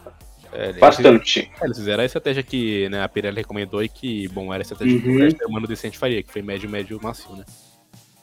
é, 0.52 0.66
eles, 0.69 0.78
bastante. 0.78 1.51
é, 1.61 1.65
eles 1.65 1.77
fizeram 1.77 2.02
a 2.02 2.06
estratégia 2.06 2.43
que 2.43 2.89
né, 2.89 3.02
a 3.02 3.09
Pirelli 3.09 3.36
recomendou 3.39 3.82
e 3.82 3.89
que, 3.89 4.27
bom, 4.28 4.52
era 4.55 4.61
a 4.61 4.65
estratégia 4.65 5.01
que 5.01 5.09
Uhum. 5.09 5.27
o 5.27 5.31
ser 5.31 5.44
humano 5.47 5.66
decente 5.66 5.98
faria, 5.98 6.23
que 6.23 6.32
foi 6.32 6.40
médio, 6.43 6.69
médio, 6.70 6.98
macio, 7.02 7.36
né? 7.36 7.44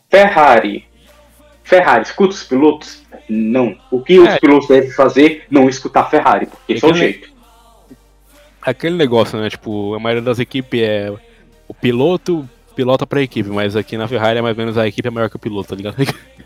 Ferrari. 0.10 0.86
Ferrari, 1.64 2.04
escuta 2.04 2.34
os 2.34 2.44
pilotos? 2.44 3.04
Não. 3.30 3.78
O 3.92 4.02
que 4.02 4.20
os 4.20 4.28
É. 4.30 4.40
pilotos 4.40 4.68
devem 4.68 4.90
fazer? 4.92 5.46
Não 5.50 5.70
escutar 5.70 6.10
Ferrari, 6.10 6.48
porque 6.48 6.74
esse 6.74 6.84
é 6.86 6.88
o 6.90 6.94
jeito. 6.94 7.30
Aquele 8.62 8.96
negócio, 8.96 9.40
né? 9.40 9.50
Tipo, 9.50 9.94
a 9.96 10.00
maioria 10.00 10.22
das 10.24 10.40
equipes 10.40 10.82
é 10.82 11.12
o 11.68 11.74
piloto 11.74 12.48
pilota 12.76 13.06
pra 13.08 13.22
equipe, 13.22 13.50
mas 13.50 13.76
aqui 13.76 13.98
na 13.98 14.08
Ferrari 14.08 14.40
é 14.40 14.42
mais 14.42 14.58
ou 14.58 14.62
menos 14.64 14.78
a 14.78 14.88
equipe 14.88 15.08
é 15.08 15.12
maior 15.12 15.30
que 15.30 15.36
o 15.36 15.40
piloto, 15.40 15.70
tá 15.70 15.76
ligado? 15.76 15.96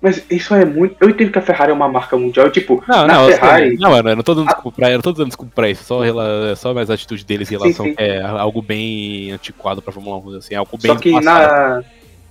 Mas 0.00 0.24
isso 0.30 0.54
é 0.54 0.64
muito. 0.64 0.94
Eu 1.00 1.10
entendo 1.10 1.32
que 1.32 1.40
a 1.40 1.42
Ferrari 1.42 1.72
é 1.72 1.74
uma 1.74 1.88
marca 1.88 2.16
mundial, 2.16 2.48
tipo, 2.52 2.84
Não, 2.86 3.04
na 3.04 3.14
não, 3.14 3.28
eu 3.28 3.34
Ferrari. 3.36 3.68
sei. 3.70 3.78
não, 3.78 3.90
mano, 3.90 4.10
eu 4.10 4.14
não 4.16 4.22
tô 4.22 4.32
dando 4.32 4.46
desculpa 4.46 4.76
pra, 4.76 4.90
eu 4.90 4.94
não 4.94 5.02
tô 5.02 5.10
dando 5.12 5.26
desculpa 5.26 5.52
pra 5.56 5.68
isso, 5.68 5.82
só, 5.82 6.00
rela- 6.02 6.54
só 6.54 6.72
mais 6.72 6.88
a 6.88 6.94
atitude 6.94 7.24
deles 7.24 7.50
em 7.50 7.56
Sim, 7.56 7.60
relação 7.60 7.84
sim. 7.86 7.94
que 7.96 8.00
é 8.04 8.22
algo 8.22 8.62
bem 8.62 9.32
antiquado 9.32 9.82
pra 9.82 9.92
Fórmula 9.92 10.16
1, 10.18 10.20
vamos 10.20 10.34
dizer 10.38 10.46
assim, 10.46 10.54
algo 10.54 10.78
bem 10.80 10.92
Só 10.92 11.00
que 11.00 11.10
do 11.10 11.16
passado. 11.16 11.82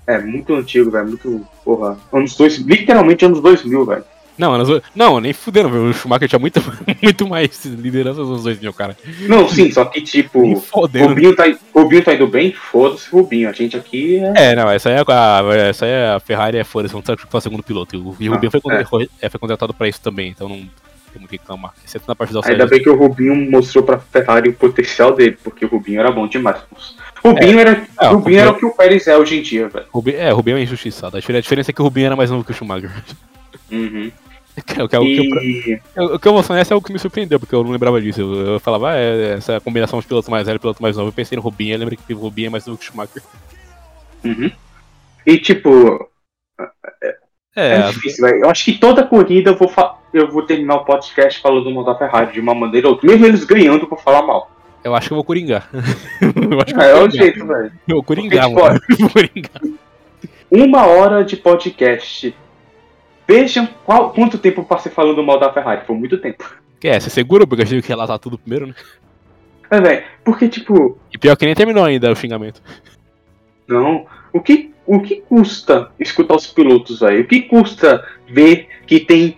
na. 0.08 0.14
É, 0.14 0.18
muito 0.18 0.56
antigo, 0.56 0.90
velho. 0.90 1.08
Muito. 1.10 1.46
Porra. 1.66 1.98
Anos 2.14 2.38
dois. 2.38 2.56
Literalmente 2.58 3.26
anos 3.26 3.42
2000, 3.42 3.86
velho. 3.86 4.06
Não, 4.38 4.54
anos- 4.54 4.82
não, 4.96 5.20
nem 5.20 5.34
fudendo, 5.34 5.70
o 5.70 5.94
Schumacher 5.94 6.28
tinha 6.30 6.38
muito, 6.40 6.62
muito 7.02 7.28
mais 7.28 7.66
liderança 7.66 8.20
nos 8.20 8.30
anos 8.30 8.44
2000, 8.44 8.74
cara. 8.74 8.96
Não, 9.28 9.50
sim, 9.50 9.72
só 9.72 9.84
que 9.86 10.02
tipo. 10.02 10.56
Fodendo. 10.62 11.08
Rubinho 11.10 11.36
tá, 11.36 11.44
Rubinho 11.74 12.04
tá 12.04 12.14
indo 12.14 12.28
bem? 12.28 12.52
Foda-se, 12.54 13.10
Rubinho. 13.10 13.50
A 13.50 13.54
gente 13.54 13.76
aqui 13.76 14.18
é. 14.20 14.52
É, 14.52 14.56
não, 14.56 14.70
essa 14.70 14.90
aí 14.90 14.96
é 14.96 15.04
a, 15.08 15.56
essa 15.70 15.86
é 15.86 16.12
a 16.16 16.20
Ferrari, 16.20 16.58
é 16.58 16.64
foda-se, 16.64 16.94
não 16.94 17.04
sabe 17.04 17.22
o 17.32 17.42
segundo 17.42 17.64
piloto. 17.64 17.96
E 17.96 18.00
o 18.00 18.16
e 18.20 18.30
o 18.30 18.32
Ah, 18.32 18.36
Rubinho 18.36 18.52
foi, 18.52 18.60
é. 18.60 18.84
contra- 18.84 19.08
é, 19.22 19.30
foi 19.30 19.40
contratado 19.40 19.74
pra 19.74 19.88
isso 19.88 20.02
também, 20.02 20.30
então 20.30 20.48
não 20.48 20.58
tem 20.58 20.70
muito 21.16 21.30
que 21.30 21.38
reclamar. 21.38 21.74
Exceto 21.84 22.06
na 22.08 22.14
parte 22.16 22.34
da 22.34 22.42
Ainda 22.46 22.68
bem 22.68 22.82
que 22.82 22.90
o 22.90 22.96
Rubinho 22.96 23.36
mostrou 23.50 23.84
pra 23.84 23.98
Ferrari 23.98 24.50
o 24.50 24.54
potencial 24.54 25.16
dele, 25.16 25.38
porque 25.44 25.66
o 25.66 25.68
Rubinho 25.68 26.00
era 26.00 26.12
bom 26.12 26.28
demais. 26.28 26.58
Rubinho, 27.24 27.60
era, 27.60 27.72
É, 28.00 28.10
o 28.10 28.14
Rubinho 28.14 28.18
Rubinho- 28.20 28.40
era 28.40 28.52
o 28.52 28.56
que 28.56 28.66
o 28.66 28.72
Pérez 28.72 29.08
é 29.08 29.18
hoje 29.18 29.40
em 29.40 29.42
dia, 29.42 29.68
velho. 29.68 29.86
Rubinho, 29.92 30.18
é, 30.20 30.32
o 30.32 30.36
Rubinho 30.36 30.58
é 30.58 30.62
injustiçado. 30.62 31.18
A 31.18 31.20
diferença 31.20 31.72
é 31.72 31.74
que 31.74 31.82
o 31.82 31.84
Rubinho 31.84 32.06
era 32.06 32.16
mais 32.16 32.30
novo 32.30 32.44
que 32.44 32.52
o 32.52 32.54
Schumacher. 32.54 32.92
Uhum. 33.72 34.12
É 34.78 34.84
o 34.84 34.88
que, 34.90 34.96
é 34.96 35.00
eu- 35.00 35.04
E. 35.04 35.80
O 35.96 36.20
que 36.20 36.28
eu 36.28 36.34
vou 36.34 36.42
falar 36.44 36.60
é 36.70 36.76
o 36.76 36.82
que 36.82 36.92
me 36.92 36.98
surpreendeu, 37.00 37.40
porque 37.40 37.54
eu 37.54 37.64
não 37.64 37.72
lembrava 37.72 38.02
disso. 38.02 38.22
Eu, 38.22 38.54
eu 38.54 38.60
falava, 38.60 38.90
ah, 38.92 38.96
é, 38.98 39.34
essa 39.34 39.60
combinação 39.62 40.00
de 40.00 40.08
piloto 40.08 40.32
mais 40.32 40.46
velho 40.48 40.56
e 40.58 40.60
piloto 40.60 40.82
mais 40.82 40.98
novo. 40.98 41.10
Eu 41.10 41.14
pensei 41.14 41.36
no 41.36 41.42
Rubinho, 41.44 41.76
eu 41.76 41.80
lembrei 41.80 41.98
que 42.06 42.14
o 42.14 42.18
Rubinho 42.18 42.48
é 42.48 42.50
mais 42.50 42.66
novo 42.66 42.78
que 42.80 42.84
o 42.86 42.88
Schumacher. 42.88 43.22
Uhum. 44.26 44.52
E 45.26 45.38
tipo, 45.38 46.10
É, 47.56 47.76
é, 47.80 47.88
difícil, 47.92 48.26
velho. 48.26 48.44
Eu 48.46 48.50
acho 48.50 48.66
que 48.66 48.74
toda 48.80 49.04
corrida 49.06 49.52
eu 49.52 49.56
vou, 49.58 49.72
eu 50.14 50.28
vou 50.32 50.42
terminar 50.44 50.76
o 50.76 50.86
podcast 50.86 51.40
falando 51.42 51.70
mal 51.72 51.84
da 51.84 51.96
Ferrari 51.96 52.34
de 52.34 52.40
uma 52.40 52.54
maneira 52.56 52.88
ou 52.88 52.94
outra. 52.94 53.10
Mesmo 53.10 53.26
eles 53.26 53.44
ganhando, 53.44 53.84
eu 53.84 53.90
vou 53.90 53.98
falar 54.00 54.24
mal. 54.24 54.50
eu 54.84 54.96
acho 54.96 55.08
que 55.08 55.14
eu 55.14 55.18
vou 55.18 55.24
coringar. 55.24 55.70
eu 56.22 56.62
acho 56.62 56.74
que 56.74 56.82
É, 56.82 56.92
eu 56.92 56.96
é 56.96 57.00
vou 57.00 57.06
o 57.06 57.10
coringar. 57.10 57.12
jeito, 57.12 57.46
velho. 57.48 57.72
Eu 57.88 57.96
vou 57.96 58.04
coringar, 58.04 58.50
Porque, 58.50 58.62
mano. 58.64 58.80
Eu 58.90 58.98
vou 58.98 59.10
coringar. 59.10 59.62
Uma 60.50 60.86
hora 60.88 61.24
de 61.26 61.36
podcast. 61.38 62.34
Vejam 63.28 63.68
qual, 63.86 64.12
quanto 64.12 64.38
tempo 64.38 64.64
passei 64.64 64.92
falando 64.92 65.22
mal 65.24 65.40
da 65.40 65.52
Ferrari. 65.52 65.86
Foi 65.86 65.96
muito 65.96 66.18
tempo. 66.18 66.44
Que 66.80 66.88
é, 66.88 67.00
você 67.00 67.10
segura, 67.10 67.46
porque 67.46 67.64
eu 67.64 67.68
tive 67.68 67.82
que 67.82 67.88
relatar 67.90 68.18
tudo 68.20 68.38
primeiro, 68.38 68.68
né? 68.68 68.76
É, 69.70 69.82
velho. 69.82 70.04
Porque, 70.24 70.48
tipo, 70.48 70.98
E 71.14 71.18
pior 71.18 71.36
que 71.36 71.46
nem 71.46 71.56
terminou 71.56 71.84
ainda 71.84 72.12
o 72.12 72.16
xingamento. 72.16 72.62
não. 73.68 74.06
O 74.34 74.40
que, 74.42 74.72
o 74.86 75.00
que 75.00 75.22
custa 75.28 75.90
escutar 76.00 76.36
os 76.36 76.46
pilotos, 76.48 77.00
velho? 77.00 77.22
O 77.22 77.28
que 77.28 77.42
custa 77.42 78.06
ver 78.30 78.68
que 78.86 79.00
tem 79.00 79.38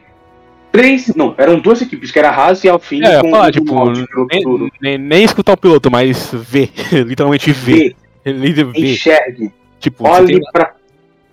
três. 0.72 1.16
Não, 1.16 1.34
eram 1.38 1.60
duas 1.60 1.82
equipes, 1.82 2.11
que 2.11 2.20
era 2.20 2.30
a 2.30 2.36
Haas 2.36 2.64
e 2.64 2.70
a 2.70 2.74
Alpine 2.74 3.06
É, 3.06 3.22
com 3.22 3.32
falar, 3.32 3.52
tipo. 3.52 3.91
Nem, 3.91 4.70
nem, 4.82 4.98
nem 4.98 5.24
escutar 5.24 5.53
o 5.53 5.57
piloto, 5.57 5.90
mas 5.90 6.32
ver. 6.34 6.72
Literalmente 6.91 7.52
ver. 7.52 7.95
Enxergue, 8.76 9.52
Tipo, 9.80 10.07
olhe 10.10 10.40
tem, 10.40 10.52
pra. 10.52 10.76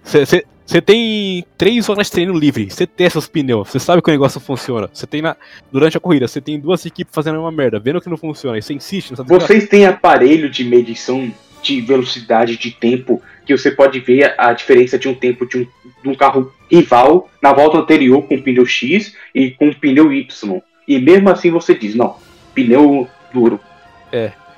você, 0.05 0.45
você 0.67 0.83
tem 0.83 1.45
três 1.57 1.89
horas 1.89 2.09
de 2.09 2.13
treino 2.13 2.37
livre, 2.37 2.69
você 2.69 2.87
testa 2.87 3.21
os 3.21 3.29
pneus, 3.29 3.69
você 3.69 3.79
sabe 3.79 4.03
que 4.03 4.11
o 4.11 4.13
negócio 4.13 4.41
funciona. 4.41 4.91
Você 4.93 5.07
tem 5.07 5.23
na, 5.23 5.37
durante 5.71 5.97
a 5.97 6.01
corrida, 6.01 6.27
você 6.27 6.41
tem 6.41 6.59
duas 6.59 6.85
equipes 6.85 7.15
fazendo 7.15 7.39
uma 7.39 7.53
merda, 7.53 7.79
vendo 7.79 8.01
que 8.01 8.09
não 8.09 8.17
funciona, 8.17 8.59
e 8.59 8.63
você 8.63 8.75
insiste, 8.75 9.11
não 9.11 9.17
sabe 9.17 9.29
Vocês 9.29 9.69
têm 9.69 9.87
aparelho 9.87 10.51
de 10.51 10.65
medição 10.65 11.33
de 11.63 11.81
velocidade 11.81 12.57
de 12.57 12.73
tempo 12.73 13.23
que 13.45 13.57
você 13.57 13.71
pode 13.71 14.01
ver 14.01 14.35
a 14.39 14.53
diferença 14.53 14.99
de 14.99 15.09
um 15.09 15.15
tempo 15.15 15.47
de 15.47 15.59
um, 15.59 15.67
de 16.03 16.09
um 16.09 16.15
carro 16.15 16.53
rival 16.71 17.31
na 17.41 17.53
volta 17.53 17.79
anterior 17.79 18.23
com 18.23 18.41
pneu 18.41 18.67
X 18.67 19.15
e 19.35 19.53
com 19.53 19.73
pneu 19.73 20.13
Y. 20.13 20.61
E 20.87 20.99
mesmo 20.99 21.31
assim 21.31 21.51
você 21.51 21.75
diz, 21.75 21.95
não, 21.95 22.17
pneu 22.55 23.09
duro. 23.33 23.61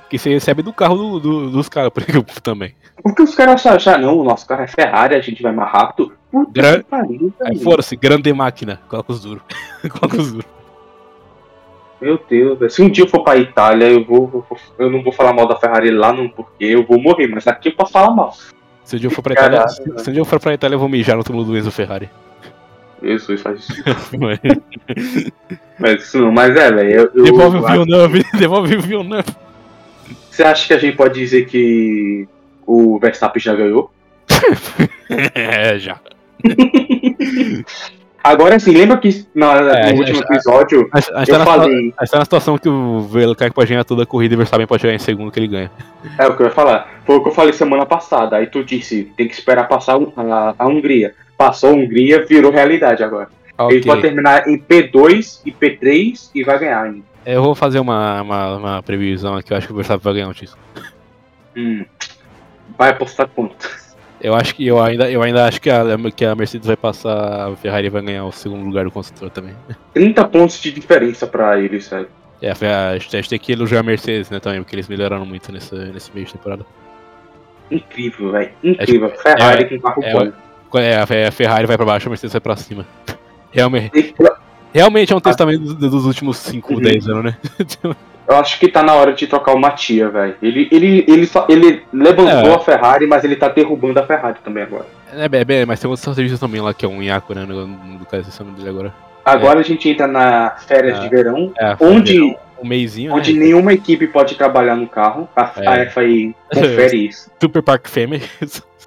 Que 0.09 0.17
você 0.17 0.29
recebe 0.31 0.61
do 0.61 0.73
carro 0.73 0.95
do- 0.97 1.19
do- 1.19 1.49
dos 1.51 1.69
caras, 1.69 1.91
também. 2.43 2.73
Porque 3.01 3.21
os 3.21 3.35
caras 3.35 3.65
acham, 3.65 3.97
não, 3.99 4.17
o 4.17 4.23
nosso 4.23 4.45
carro 4.47 4.63
é 4.63 4.67
Ferrari, 4.67 5.15
a 5.15 5.21
gente 5.21 5.41
vai 5.43 5.51
mais 5.51 5.71
rápido. 5.71 6.11
Puta 6.31 6.51
Gra- 6.51 6.77
que 6.79 6.83
pariu, 6.83 7.33
Aí 7.43 7.57
foda-se, 7.59 7.95
grande 7.95 8.31
máquina, 8.33 8.79
coloca 8.87 9.11
os 9.11 9.21
duros. 9.21 9.41
coloca 9.89 10.17
os 10.17 10.31
duros. 10.31 10.47
Meu 12.01 12.17
Deus, 12.29 12.73
se 12.73 12.81
um 12.81 12.89
dia 12.89 13.03
eu 13.03 13.07
for 13.09 13.23
pra 13.23 13.35
Itália, 13.37 13.85
eu 13.89 14.05
vou, 14.05 14.45
eu 14.77 14.89
não 14.89 15.03
vou 15.03 15.11
falar 15.11 15.33
mal 15.33 15.45
da 15.47 15.57
Ferrari 15.57 15.91
lá 15.91 16.13
não, 16.13 16.29
porque 16.29 16.63
eu 16.63 16.85
vou 16.85 16.97
morrer, 16.99 17.27
mas 17.27 17.45
aqui 17.45 17.67
eu 17.69 17.75
posso 17.75 17.91
falar 17.91 18.11
mal. 18.15 18.33
Se 18.85 18.95
um 18.95 18.99
dia 18.99 19.07
eu 19.07 19.11
for 19.11 19.21
pra 19.21 19.33
Itália, 19.33 19.67
se, 19.67 19.83
velho. 19.83 19.99
se 19.99 20.09
um 20.09 20.13
dia 20.13 20.21
eu 20.21 20.25
for 20.25 20.39
pra 20.39 20.53
Itália, 20.53 20.75
eu 20.75 20.79
vou 20.79 20.87
mijar 20.87 21.17
no 21.17 21.23
túmulo 21.23 21.43
do 21.45 21.57
Enzo 21.57 21.71
Ferrari. 21.71 22.09
Jesus 23.03 23.41
faz 23.41 23.59
isso. 23.59 23.83
Mas 25.79 26.03
isso 26.03 26.19
não, 26.19 26.31
mas 26.31 26.53
é, 26.55 26.71
velho. 26.71 27.09
Devolve 27.13 27.57
o 27.57 27.65
Villeneuve, 27.65 28.25
devolve 28.37 28.75
o 28.75 28.81
Villeneuve. 28.81 29.29
Você 30.39 30.43
acha 30.43 30.67
que 30.67 30.73
a 30.73 30.77
gente 30.77 30.95
pode 30.95 31.19
dizer 31.19 31.47
que 31.47 32.25
o 32.65 32.97
Verstappen 32.97 33.41
já 33.41 33.53
ganhou? 33.53 33.91
É, 35.35 35.77
já. 35.77 35.99
Agora 38.23 38.57
sim, 38.59 38.71
lembra 38.71 38.97
que 38.97 39.25
na- 39.35 39.55
É, 39.79 39.91
no 39.91 39.99
último 39.99 40.19
episódio 40.19 40.87
A, 40.93 40.99
gente- 41.01 41.13
a 41.13 41.19
gente 41.19 41.29
eu 41.31 41.37
tá 41.39 41.45
falei. 41.45 41.93
a 41.97 42.05
gente 42.05 42.11
tá 42.11 42.17
na 42.19 42.23
situação 42.25 42.57
que 42.57 42.69
o 42.69 43.05
Leclerc 43.11 43.53
pode 43.53 43.69
ganhar 43.69 43.83
toda 43.83 44.03
a 44.03 44.05
corrida 44.05 44.33
e 44.33 44.35
o 44.35 44.37
Verstappen 44.37 44.67
pode 44.67 44.81
chegar 44.81 44.93
em 44.93 44.99
segundo 44.99 45.29
que 45.31 45.39
ele 45.39 45.47
ganha. 45.47 45.71
É 46.17 46.25
o 46.27 46.37
que 46.37 46.43
eu 46.43 46.45
ia 46.47 46.53
falar. 46.53 47.01
Foi 47.05 47.15
o 47.17 47.23
que 47.23 47.29
eu 47.29 47.33
falei 47.33 47.51
semana 47.51 47.85
passada. 47.85 48.37
Aí 48.37 48.45
tu 48.47 48.63
disse, 48.63 49.11
tem 49.17 49.27
que 49.27 49.33
esperar 49.33 49.67
passar 49.67 49.97
a, 50.15 50.53
a 50.57 50.67
Hungria. 50.67 51.15
Passou 51.37 51.71
a 51.71 51.73
Hungria, 51.73 52.23
virou 52.25 52.49
realidade 52.51 53.03
agora. 53.03 53.27
Ele 53.69 53.83
pode 53.83 54.01
terminar 54.03 54.47
em 54.47 54.57
P2 54.57 55.41
e 55.45 55.51
P3 55.51 56.29
e 56.33 56.43
vai 56.43 56.57
ganhar 56.59 56.83
ainda. 56.83 57.08
Eu 57.31 57.43
vou 57.43 57.53
fazer 57.53 57.79
uma, 57.79 58.21
uma, 58.21 58.55
uma 58.57 58.83
previsão 58.83 59.35
aqui, 59.35 59.53
eu 59.53 59.57
acho 59.57 59.67
que 59.67 59.73
o 59.73 59.75
Verstappen 59.75 60.03
vai 60.03 60.13
ganhar 60.13 60.27
um 60.29 60.33
título. 60.33 60.57
Hum. 61.55 61.85
Vai 62.77 62.89
apostar 62.89 63.27
quanto? 63.27 63.69
Eu 64.19 64.33
acho 64.35 64.55
que 64.55 64.65
eu 64.65 64.81
ainda, 64.81 65.09
eu 65.09 65.21
ainda 65.21 65.45
acho 65.45 65.61
que 65.61 65.69
a, 65.69 65.83
que 66.15 66.25
a 66.25 66.35
Mercedes 66.35 66.67
vai 66.67 66.75
passar, 66.75 67.49
a 67.51 67.55
Ferrari 67.55 67.87
vai 67.89 68.01
ganhar 68.01 68.25
o 68.25 68.31
segundo 68.31 68.65
lugar 68.65 68.83
do 68.83 68.91
construtor 68.91 69.29
também. 69.29 69.55
30 69.93 70.27
pontos 70.27 70.59
de 70.59 70.71
diferença 70.71 71.27
pra 71.27 71.59
eles, 71.59 71.87
velho. 71.87 72.07
É, 72.41 72.49
a, 72.51 72.89
a 72.91 72.97
gente 72.97 73.29
tem 73.29 73.37
que 73.37 73.51
elogiar 73.51 73.81
a 73.81 73.83
Mercedes, 73.83 74.29
né, 74.29 74.39
também, 74.39 74.61
porque 74.61 74.75
eles 74.75 74.87
melhoraram 74.87 75.25
muito 75.25 75.51
nesse, 75.51 75.75
nesse 75.75 76.11
meio 76.13 76.25
de 76.25 76.33
temporada. 76.33 76.65
Incrível, 77.69 78.31
velho. 78.31 78.51
Incrível. 78.63 79.11
Ferrari 79.11 79.69
com 79.69 79.79
carro 79.79 80.03
é, 80.03 80.13
bom. 80.13 80.31
Quando 80.69 80.83
é, 80.83 80.97
a 81.27 81.31
Ferrari 81.31 81.67
vai 81.67 81.77
pra 81.77 81.85
baixo, 81.85 82.07
a 82.07 82.09
Mercedes 82.09 82.33
vai 82.33 82.41
pra 82.41 82.55
cima. 82.55 82.87
Realmente, 83.51 83.97
E- 83.97 84.15
realmente 84.73 85.11
é 85.13 85.15
um 85.15 85.19
testamento 85.19 85.73
dos, 85.73 85.75
dos 85.91 86.05
últimos 86.05 86.37
5, 86.37 86.73
Uhum. 86.73 86.79
10 86.81 87.07
anos, 87.09 87.23
né? 87.25 87.37
Eu 88.27 88.35
acho 88.37 88.59
que 88.59 88.67
tá 88.67 88.83
na 88.83 88.93
hora 88.93 89.11
de 89.13 89.25
trocar 89.25 89.53
o 89.55 89.59
Matia, 89.59 90.07
velho. 90.09 90.35
Ele, 90.41 90.67
ele, 90.71 91.03
ele, 91.07 91.25
só- 91.25 91.47
ele 91.49 91.81
levantou 91.91 92.51
É. 92.51 92.55
a 92.55 92.59
Ferrari, 92.59 93.07
mas 93.07 93.23
ele 93.23 93.35
tá 93.35 93.47
derrubando 93.49 93.99
a 93.99 94.05
Ferrari 94.05 94.37
também 94.43 94.61
agora. 94.63 94.85
É, 95.11 95.25
é, 95.25 95.61
é, 95.61 95.65
mas 95.65 95.79
tem 95.79 95.89
outros 95.89 96.13
serviços 96.15 96.39
também 96.39 96.61
lá, 96.61 96.71
que 96.71 96.85
é 96.85 96.87
um 96.87 97.01
Iaco, 97.01 97.33
né? 97.33 97.43
No, 97.45 97.65
no 97.65 98.05
caso, 98.05 98.29
esse 98.29 98.39
é 98.39 98.43
o 98.43 98.45
nome 98.45 98.57
dele 98.59 98.69
agora. 98.69 98.93
Agora 99.25 99.59
a 99.59 99.63
gente 99.63 99.89
entra 99.89 100.05
na 100.07 100.51
férias 100.67 100.99
É. 100.99 101.01
de 101.01 101.09
verão, 101.09 101.51
É, 101.59 101.75
onde, 101.79 102.21
um 102.61 102.67
meizinho, 102.67 103.13
onde 103.15 103.33
né? 103.33 103.39
nenhuma 103.45 103.73
equipe 103.73 104.05
pode 104.05 104.35
trabalhar 104.35 104.75
no 104.75 104.87
carro. 104.87 105.27
A, 105.35 105.51
É. 105.57 105.83
a 105.83 105.89
FAI 105.89 106.35
confere 106.53 107.07
isso. 107.07 107.31
Super 107.41 107.63
Park 107.63 107.87
Family. 107.87 108.21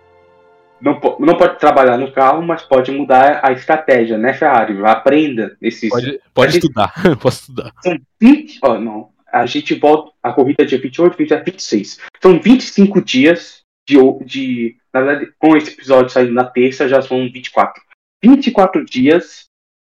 Não, 0.83 1.01
não 1.21 1.37
pode 1.37 1.59
trabalhar 1.61 1.97
no 1.97 2.11
carro, 2.11 2.43
mas 2.43 2.63
pode 2.63 2.91
mudar 2.91 3.41
a 3.43 3.53
estratégia, 3.53 4.19
né, 4.19 4.35
Ferrari? 4.35 4.85
Aprenda 4.85 5.57
esses. 5.63 5.89
Pode, 5.89 6.21
pode 6.35 6.53
gente- 6.53 6.65
estudar, 6.65 6.93
posso 7.21 7.41
estudar. 7.43 7.73
São 7.83 7.97
20. 8.21 8.59
Ó, 8.63 8.79
não. 8.81 9.13
A 9.33 9.47
gente 9.47 9.75
volta. 9.75 10.13
A 10.23 10.33
corrida 10.33 10.63
é 10.63 10.67
dia 10.67 10.79
28, 10.81 11.17
27, 11.17 11.45
26. 11.51 12.01
São 12.21 12.41
25 12.41 13.01
dias 13.01 13.63
de. 13.89 13.97
de 14.25 14.77
na 14.93 15.01
verdade, 15.01 15.33
com 15.39 15.57
esse 15.57 15.71
episódio 15.71 16.11
saindo 16.11 16.33
na 16.35 16.45
terça, 16.45 16.89
já 16.89 17.01
são 17.01 17.19
24. 17.31 17.81
24 18.23 18.85
dias 18.85 19.45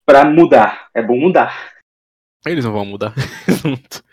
pra 0.05 0.25
mudar. 0.25 0.89
É 0.93 1.01
bom 1.01 1.17
mudar. 1.17 1.73
Eles 2.45 2.65
não 2.65 2.73
vão 2.73 2.85
mudar. 2.85 3.13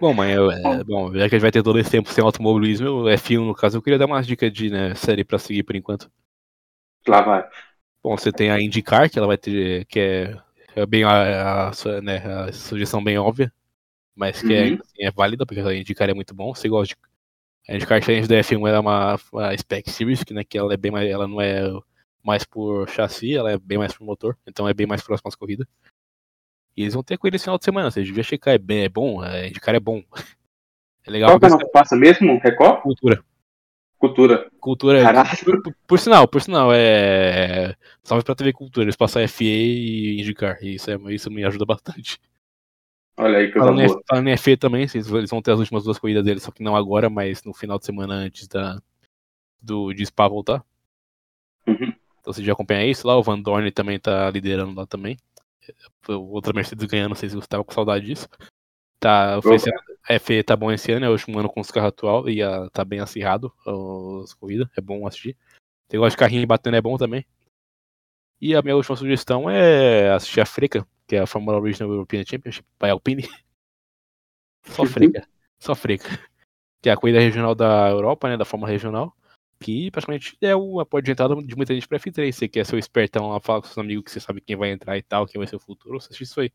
bom, 0.00 0.14
mas 0.14 0.30
é, 0.30 0.84
bom, 0.84 1.12
já 1.14 1.28
que 1.28 1.34
a 1.34 1.38
gente 1.38 1.42
vai 1.42 1.50
ter 1.52 1.62
todo 1.62 1.78
esse 1.78 1.90
tempo 1.90 2.10
sem 2.10 2.22
automobilismo, 2.24 2.86
eu, 2.86 3.08
F1 3.08 3.44
no 3.46 3.54
caso, 3.54 3.76
eu 3.78 3.82
queria 3.82 3.98
dar 3.98 4.06
umas 4.06 4.26
dicas 4.26 4.52
de 4.52 4.70
né, 4.70 4.94
série 4.94 5.24
pra 5.24 5.38
seguir 5.38 5.62
por 5.64 5.76
enquanto. 5.76 6.10
Lá 7.06 7.20
vai. 7.22 7.50
Bom, 8.02 8.16
você 8.16 8.32
tem 8.32 8.50
a 8.50 8.60
IndyCar, 8.60 9.10
que 9.10 9.18
ela 9.18 9.26
vai 9.26 9.36
ter. 9.38 9.84
que 9.86 9.98
é, 10.00 10.42
é 10.76 10.86
bem 10.86 11.04
a, 11.04 11.68
a 11.68 12.00
né, 12.02 12.16
a 12.48 12.52
sugestão 12.52 13.02
bem 13.02 13.18
óbvia, 13.18 13.52
mas 14.16 14.42
que 14.42 14.54
é, 14.54 14.62
Uhum. 14.62 14.64
ainda 14.64 14.82
assim, 14.84 15.04
é 15.04 15.10
válida, 15.12 15.46
porque 15.46 15.60
a 15.60 15.74
IndyCar 15.74 16.10
é 16.10 16.14
muito 16.14 16.34
bom. 16.34 16.54
Você 16.54 16.68
gosta 16.68 16.94
de. 16.96 17.00
A 17.72 17.74
IndyCar 17.76 18.00
diferente 18.00 18.28
da 18.28 18.36
F1 18.36 18.68
ela 18.68 18.78
é 18.78 18.80
uma, 18.80 19.18
uma 19.32 19.58
Spec 19.58 19.90
Series, 19.90 20.24
que, 20.24 20.34
né, 20.34 20.44
que 20.44 20.58
ela 20.58 20.74
é 20.74 20.76
bem 20.78 20.92
mais. 20.92 21.10
Ela 21.10 21.28
não 21.28 21.40
é 21.40 21.62
mais 22.24 22.44
por 22.44 22.88
chassi, 22.90 23.34
ela 23.36 23.52
é 23.52 23.58
bem 23.58 23.78
mais 23.78 23.94
por 23.96 24.04
motor, 24.04 24.38
então 24.46 24.68
é 24.68 24.74
bem 24.74 24.86
mais 24.86 25.02
próxima 25.02 25.28
às 25.28 25.34
corridas. 25.36 25.66
E 26.76 26.82
eles 26.82 26.94
vão 26.94 27.02
ter 27.02 27.18
corrida 27.18 27.36
esse 27.36 27.44
final 27.44 27.58
de 27.58 27.64
semana, 27.64 27.90
você 27.90 28.02
devia 28.02 28.22
checar, 28.22 28.54
é, 28.54 28.58
bem, 28.58 28.84
é 28.84 28.88
bom, 28.88 29.20
a 29.20 29.46
IndyCar 29.46 29.74
é 29.74 29.80
bom. 29.80 30.02
É 31.02 31.10
legal 31.10 31.30
Qual 31.30 31.40
que 31.40 31.48
porque 31.48 31.64
não 31.64 31.70
passa 31.70 31.96
mesmo? 31.96 32.38
Record? 32.40 32.82
cultura. 32.82 33.24
Cultura. 33.98 34.50
Cultura. 34.60 35.02
Caralho. 35.02 35.30
Por, 35.44 35.62
por- 35.62 35.74
por 35.86 35.98
sinal, 35.98 36.28
por 36.28 36.42
sinal, 36.42 36.70
é. 36.74 37.74
Salve 38.02 38.22
pra 38.22 38.34
TV 38.34 38.52
Cultura, 38.52 38.84
eles 38.84 38.96
passam 38.96 39.26
FA 39.26 39.44
e 39.44 40.20
indicar. 40.20 40.58
E 40.62 40.74
isso, 40.74 40.90
é, 40.90 40.96
isso 41.14 41.30
me 41.30 41.42
ajuda 41.42 41.64
bastante. 41.64 42.20
Olha 43.16 43.38
aí, 43.38 43.50
coisa 43.50 43.66
Falando 43.66 43.80
em, 43.82 43.86
boa. 43.86 44.02
falando 44.06 44.28
em 44.28 44.36
FA 44.36 44.56
também, 44.58 44.82
eles 44.82 44.94
eles 44.94 45.30
vão 45.30 45.40
ter 45.40 45.52
as 45.52 45.58
últimas 45.58 45.84
duas 45.84 45.98
corridas 45.98 46.22
deles, 46.22 46.42
só 46.42 46.50
que 46.50 46.62
não 46.62 46.76
agora, 46.76 47.08
mas 47.08 47.42
no 47.44 47.54
final 47.54 47.78
de 47.78 47.86
semana 47.86 48.12
antes 48.14 48.46
da, 48.46 48.78
do, 49.60 49.92
de 49.94 50.04
Spa 50.04 50.28
voltar. 50.28 50.62
Uhum. 51.66 51.92
Então 52.20 52.32
você 52.32 52.44
já 52.44 52.52
acompanha 52.52 52.84
isso 52.86 53.06
lá, 53.06 53.16
o 53.16 53.22
Van 53.22 53.40
Dorn 53.40 53.70
também 53.72 53.98
tá 53.98 54.30
liderando 54.30 54.74
lá 54.78 54.86
também. 54.86 55.16
Outra 56.08 56.52
Mercedes 56.52 56.86
ganhando, 56.86 57.10
não 57.10 57.16
sei 57.16 57.28
se 57.28 57.36
você 57.36 57.46
tava 57.46 57.64
com 57.64 57.72
saudade 57.72 58.06
disso. 58.06 58.28
Tá 58.98 59.38
oferecendo. 59.38 59.78
A 60.08 60.18
FE 60.18 60.42
tá 60.42 60.56
bom 60.56 60.72
esse 60.72 60.90
ano, 60.92 61.06
é 61.06 61.08
o 61.08 61.12
último 61.12 61.38
ano 61.38 61.48
com 61.48 61.60
os 61.60 61.70
carros 61.70 61.88
atual 61.88 62.28
e 62.28 62.42
ah, 62.42 62.68
tá 62.72 62.84
bem 62.84 63.00
acirrado 63.00 63.52
as 64.22 64.34
corridas, 64.34 64.68
é 64.76 64.80
bom 64.80 65.06
assistir. 65.06 65.36
Tem 65.88 65.98
gosto 65.98 66.12
de 66.12 66.18
carrinho 66.18 66.46
batendo 66.46 66.76
é 66.76 66.80
bom 66.80 66.96
também. 66.96 67.24
E 68.40 68.54
a 68.54 68.62
minha 68.62 68.76
última 68.76 68.96
sugestão 68.96 69.50
é 69.50 70.10
assistir 70.10 70.40
a 70.40 70.46
Freca, 70.46 70.86
que 71.06 71.16
é 71.16 71.20
a 71.20 71.26
Fórmula 71.26 71.58
Original 71.58 71.90
European 71.90 72.24
Championship, 72.24 72.66
by 72.80 72.88
Alpine. 72.88 73.28
Só 74.64 74.84
Freca, 74.84 75.26
só 75.58 75.74
Freca. 75.74 76.06
Que 76.82 76.90
é 76.90 76.92
a 76.92 76.96
corrida 76.96 77.18
regional 77.18 77.54
da 77.54 77.88
Europa, 77.88 78.28
né, 78.28 78.36
da 78.36 78.44
Fórmula 78.44 78.70
Regional. 78.70 79.16
Que 79.62 79.90
praticamente 79.90 80.36
é 80.40 80.56
uma 80.56 80.86
porta 80.86 81.04
de 81.04 81.12
entrada 81.12 81.34
de 81.36 81.54
muita 81.56 81.74
gente 81.74 81.86
pra 81.86 81.98
F3. 81.98 82.32
Você 82.32 82.48
quer 82.48 82.64
ser 82.64 82.76
o 82.76 82.78
espertão 82.78 83.28
lá, 83.28 83.40
falar 83.40 83.60
com 83.60 83.66
seus 83.66 83.78
amigos 83.78 84.04
que 84.04 84.10
você 84.10 84.20
sabe 84.20 84.40
quem 84.40 84.56
vai 84.56 84.70
entrar 84.70 84.96
e 84.96 85.02
tal, 85.02 85.26
quem 85.26 85.38
vai 85.38 85.46
ser 85.46 85.56
o 85.56 85.60
futuro, 85.60 86.00
você 86.00 86.06
assiste 86.06 86.22
isso 86.22 86.40
aí. 86.40 86.50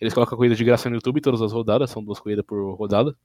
Eles 0.00 0.14
colocam 0.14 0.34
a 0.34 0.36
corrida 0.36 0.54
de 0.56 0.64
graça 0.64 0.88
no 0.90 0.96
YouTube, 0.96 1.20
todas 1.20 1.42
as 1.42 1.52
rodadas, 1.52 1.90
são 1.90 2.02
duas 2.02 2.20
corridas 2.20 2.44
por 2.44 2.74
rodada. 2.74 3.16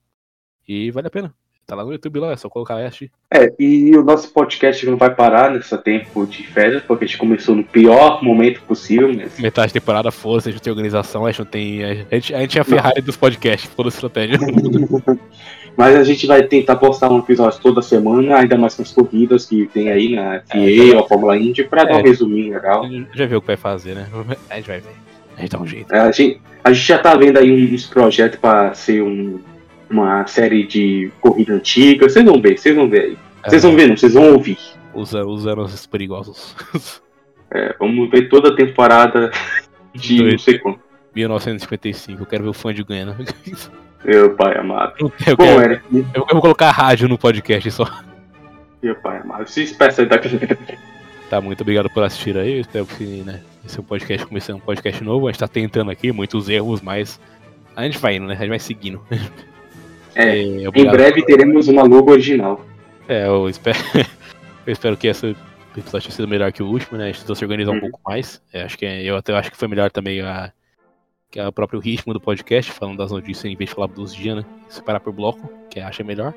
E 0.68 0.90
vale 0.90 1.08
a 1.08 1.10
pena. 1.10 1.34
Tá 1.66 1.74
lá 1.74 1.84
no 1.84 1.92
YouTube 1.92 2.20
lá, 2.20 2.32
é 2.32 2.36
só 2.36 2.48
colocar 2.50 2.76
assistir. 2.76 3.10
É, 3.32 3.50
e 3.58 3.96
o 3.96 4.04
nosso 4.04 4.30
podcast 4.32 4.84
não 4.84 4.98
vai 4.98 5.14
parar 5.14 5.50
nesse 5.50 5.76
tempo 5.78 6.26
de 6.26 6.46
férias, 6.46 6.82
porque 6.82 7.04
a 7.04 7.08
gente 7.08 7.16
começou 7.16 7.54
no 7.54 7.64
pior 7.64 8.22
momento 8.22 8.60
possível, 8.62 9.12
né? 9.14 9.26
Metade 9.38 9.72
da 9.72 9.80
temporada, 9.80 10.10
foda-se, 10.10 10.50
a 10.50 10.52
gente 10.52 10.60
não 10.60 10.64
tem 10.64 10.72
organização, 10.72 11.24
a 11.24 11.30
gente 11.30 11.38
não 11.38 11.46
tem. 11.46 11.82
A 11.84 11.94
gente, 12.14 12.34
a 12.34 12.40
gente 12.40 12.58
é 12.58 12.60
a 12.60 12.64
Ferrari 12.64 13.00
dos 13.00 13.16
podcasts, 13.16 13.70
toda 13.74 13.88
estratégia. 13.88 14.38
Mas 15.76 15.96
a 15.96 16.04
gente 16.04 16.26
vai 16.26 16.42
tentar 16.44 16.76
postar 16.76 17.10
um 17.10 17.18
episódio 17.18 17.58
toda 17.60 17.82
semana, 17.82 18.36
ainda 18.36 18.56
mais 18.56 18.74
com 18.74 18.82
as 18.82 18.92
corridas 18.92 19.44
que 19.46 19.66
tem 19.66 19.90
aí 19.90 20.14
na 20.14 20.40
FA 20.46 20.58
É, 20.58 20.96
ou 20.96 21.08
Fórmula 21.08 21.36
Indy, 21.36 21.64
pra 21.64 21.82
dar 21.84 21.96
um 21.96 22.00
É. 22.00 22.02
resuminho 22.02 22.52
legal. 22.54 22.84
Já 23.12 23.26
viu 23.26 23.38
o 23.38 23.40
que 23.40 23.46
vai 23.48 23.56
fazer, 23.56 23.94
né? 23.96 24.06
A 24.50 24.56
gente 24.56 24.68
vai 24.68 24.78
ver. 24.80 24.90
A 25.36 25.40
gente 25.40 25.50
dá 25.50 25.58
um 25.60 25.66
jeito. 25.66 25.92
É, 25.92 25.98
A 25.98 26.12
gente, 26.12 26.40
a 26.62 26.72
gente 26.72 26.86
já 26.86 26.98
tá 26.98 27.16
vendo 27.16 27.38
aí 27.38 27.74
uns 27.74 27.86
projetos 27.86 28.38
pra 28.38 28.72
ser 28.74 29.02
um- 29.02 29.40
uma 29.94 30.26
série 30.26 30.66
de 30.66 31.10
corrida 31.20 31.54
antiga. 31.54 32.08
Vocês 32.08 32.24
vão 32.24 32.40
ver, 32.40 32.58
vocês 32.58 32.74
vão 32.74 32.88
ver 32.88 33.00
aí. 33.02 33.18
Vocês 33.46 33.62
vão 33.62 33.74
ver, 33.76 33.88
não, 33.88 33.96
vocês 33.96 34.14
vão 34.14 34.32
ouvir. 34.32 34.58
Os 34.92 35.14
anos 35.14 35.86
perigosos. 35.86 36.54
É, 37.52 37.74
vamos 37.78 38.10
ver 38.10 38.28
toda 38.28 38.48
a 38.50 38.56
temporada 38.56 39.30
de 39.94 40.22
não 40.22 40.38
sei 40.38 40.58
quanto. 40.58 40.80
1955, 41.14 42.22
eu 42.22 42.26
quero 42.26 42.42
ver 42.44 42.50
o 42.50 42.52
fã 42.52 42.74
de 42.74 42.82
ganhando. 42.82 43.14
Meu 44.04 44.34
pai 44.34 44.58
amado. 44.58 44.94
Eu, 44.98 45.36
Bom, 45.36 45.44
quero- 45.44 45.62
Eric, 45.72 45.84
eu, 45.92 46.04
eu 46.14 46.26
vou 46.32 46.40
colocar 46.40 46.70
rádio 46.72 47.08
no 47.08 47.16
podcast 47.16 47.70
só. 47.70 47.88
meu 48.82 48.94
pai 48.96 49.18
amado. 49.18 49.46
Se 49.48 49.62
espécie 49.62 50.00
aí 50.02 50.08
da 50.08 50.18
Tá, 51.30 51.40
muito 51.40 51.60
obrigado 51.62 51.88
por 51.90 52.02
assistir 52.02 52.36
aí. 52.36 52.60
Espero 52.60 52.84
que, 52.86 53.22
né, 53.22 53.40
esse 53.64 53.78
é 53.78 53.80
um 53.80 53.84
podcast 53.84 54.26
começando 54.26 54.56
um 54.56 54.60
podcast 54.60 55.02
novo. 55.02 55.26
A 55.28 55.30
gente 55.32 55.40
tá 55.40 55.48
tentando 55.48 55.90
aqui, 55.90 56.12
muitos 56.12 56.48
erros, 56.48 56.80
mas 56.82 57.20
a 57.76 57.84
gente 57.84 57.98
vai 57.98 58.16
indo, 58.16 58.26
né? 58.26 58.34
A 58.34 58.36
gente 58.36 58.48
vai 58.50 58.58
seguindo. 58.58 59.00
É, 60.14 60.38
É, 60.38 60.42
Em 60.42 60.90
breve 60.90 61.24
teremos 61.24 61.68
uma 61.68 61.82
logo 61.82 62.10
original. 62.10 62.64
É, 63.08 63.26
eu 63.26 63.48
espero, 63.48 63.78
eu 64.66 64.72
espero 64.72 64.96
que 64.96 65.06
esse 65.08 65.36
episódio 65.76 66.08
tenha 66.08 66.16
sido 66.16 66.28
melhor 66.28 66.52
que 66.52 66.62
o 66.62 66.66
último, 66.68 66.96
né? 66.98 67.04
A 67.04 67.06
gente 67.08 67.20
tentou 67.20 67.34
se 67.36 67.44
organizar 67.44 67.72
um 67.72 67.74
Uhum. 67.74 67.80
pouco 67.80 68.00
mais. 68.06 68.40
É, 68.52 68.62
acho 68.62 68.78
que, 68.78 68.84
eu 68.84 69.16
até 69.16 69.34
acho 69.34 69.50
que 69.50 69.56
foi 69.56 69.68
melhor 69.68 69.90
também 69.90 70.20
a, 70.20 70.52
que 71.30 71.40
é 71.40 71.46
o 71.46 71.52
próprio 71.52 71.80
ritmo 71.80 72.12
do 72.14 72.20
podcast, 72.20 72.70
falando 72.70 72.98
das 72.98 73.10
notícias 73.10 73.44
em 73.44 73.56
vez 73.56 73.68
de 73.70 73.74
falar 73.74 73.88
dos 73.88 74.14
dias, 74.14 74.36
né? 74.36 74.44
Separar 74.68 75.00
por 75.00 75.12
bloco, 75.12 75.50
que 75.68 75.80
eu 75.80 75.84
acho 75.86 76.04
melhor. 76.04 76.32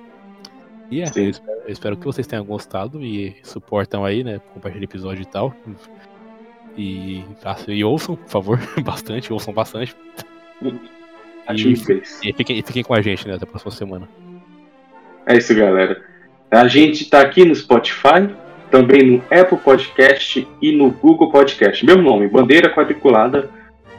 E 0.90 1.02
é, 1.02 1.06
eu 1.16 1.30
espero, 1.30 1.58
eu 1.66 1.72
espero 1.72 1.98
que 1.98 2.06
vocês 2.06 2.26
tenham 2.26 2.45
gostado 2.45 3.04
e 3.04 3.36
suportam 3.44 4.04
aí, 4.06 4.24
né? 4.24 4.40
Compartilhem 4.54 4.86
episódio 4.86 5.22
e 5.22 5.26
tal. 5.26 5.54
E, 6.78 7.24
e 7.68 7.84
ouçam, 7.84 8.16
por 8.16 8.30
favor, 8.30 8.60
bastante, 8.84 9.32
ouçam 9.32 9.54
bastante. 9.54 9.95
E-. 11.53 11.74
E 12.24 12.34
fiquem, 12.34 12.57
e 12.60 12.61
fiquem 12.61 12.84
com 12.84 12.94
a 12.94 13.02
gente, 13.02 13.28
né? 13.28 13.36
Até 13.36 13.44
a 13.44 13.48
próxima 13.48 13.72
semana. 13.72 14.07
É 15.26 15.38
isso, 15.38 15.53
galera. 15.56 16.02
A 16.49 16.68
gente 16.68 17.10
tá 17.10 17.22
aqui 17.22 17.44
no 17.44 17.53
Spotify, 17.53 18.30
também 18.72 19.03
no 19.06 19.18
Apple 19.30 19.57
Podcast 19.57 20.48
e 20.61 20.72
no 20.72 20.90
Google 20.91 21.30
Podcast. 21.32 21.86
Meu 21.86 22.02
nome, 22.02 22.28
Bandeira 22.28 22.74
Quadriculada. 22.74 23.49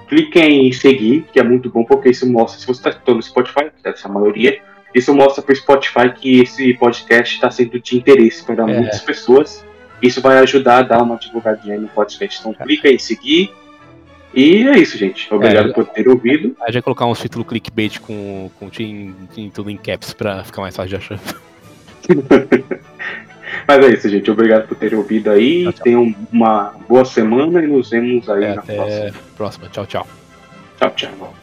Cliquem 0.09 0.67
em 0.67 0.73
seguir, 0.73 1.27
que 1.31 1.39
é 1.39 1.43
muito 1.43 1.69
bom, 1.71 1.85
porque 1.85 2.09
isso 2.09 2.27
mostra, 2.31 2.59
se 2.59 2.67
você 2.67 2.89
está 2.89 3.13
no 3.13 3.23
Spotify, 3.23 3.65
que 3.65 3.83
deve 3.85 3.99
ser 3.99 4.07
a 4.07 4.11
maioria, 4.11 4.59
isso 4.95 5.15
mostra 5.15 5.43
para 5.43 5.53
o 5.53 5.57
Spotify 5.57 6.11
que 6.15 6.41
esse 6.41 6.73
podcast 6.75 7.35
está 7.35 7.51
sendo 7.51 7.79
de 7.79 7.97
interesse 7.99 8.43
para 8.43 8.63
É. 8.63 8.79
muitas 8.79 9.03
pessoas. 9.03 9.63
Isso 10.01 10.23
vai 10.23 10.39
ajudar 10.39 10.79
a 10.79 10.83
dar 10.83 11.03
uma 11.03 11.17
divulgadinha 11.17 11.75
aí 11.75 11.81
no 11.81 11.89
podcast. 11.89 12.41
Então 12.41 12.55
clica 12.55 12.89
em 12.89 12.99
seguir. 12.99 13.53
E 14.35 14.69
é 14.69 14.79
isso, 14.79 14.97
gente. 14.99 15.33
Obrigado 15.33 15.71
É. 15.71 15.73
por 15.73 15.87
ter 15.87 16.09
ouvido. 16.09 16.55
A 16.61 16.67
gente 16.67 16.75
vai 16.75 16.83
colocar 16.83 17.07
uns 17.07 17.19
títulos 17.21 17.47
clickbait 17.49 17.99
com, 18.01 18.51
com 18.59 18.69
tim- 18.69 19.15
tim- 19.35 19.51
tudo 19.51 19.71
em 19.71 19.77
caps 19.77 20.13
pra 20.13 20.45
ficar 20.45 20.61
mais 20.63 20.77
fácil 20.77 20.91
de 20.91 20.97
achar. 20.97 21.21
Mas 23.67 23.79
é 23.85 23.89
isso, 23.93 24.09
gente. 24.09 24.31
Obrigado 24.31 24.69
por 24.69 24.77
terem 24.77 24.99
ouvido 24.99 25.31
aí. 25.31 25.65
Tchau, 25.65 25.73
tchau. 25.73 25.83
Tenham 25.85 26.15
uma 26.33 26.75
boa 26.89 27.05
semana 27.05 27.63
e 27.63 27.67
nos 27.67 27.91
vemos 27.91 28.29
aí 28.29 28.45
É, 28.45 28.55
na 28.55 28.61
até 28.61 28.75
próxima. 28.77 29.13
próxima. 29.37 29.69
Tchau, 29.71 29.87
tchau. 29.87 30.07
Tchau, 30.79 30.91
tchau. 30.95 31.38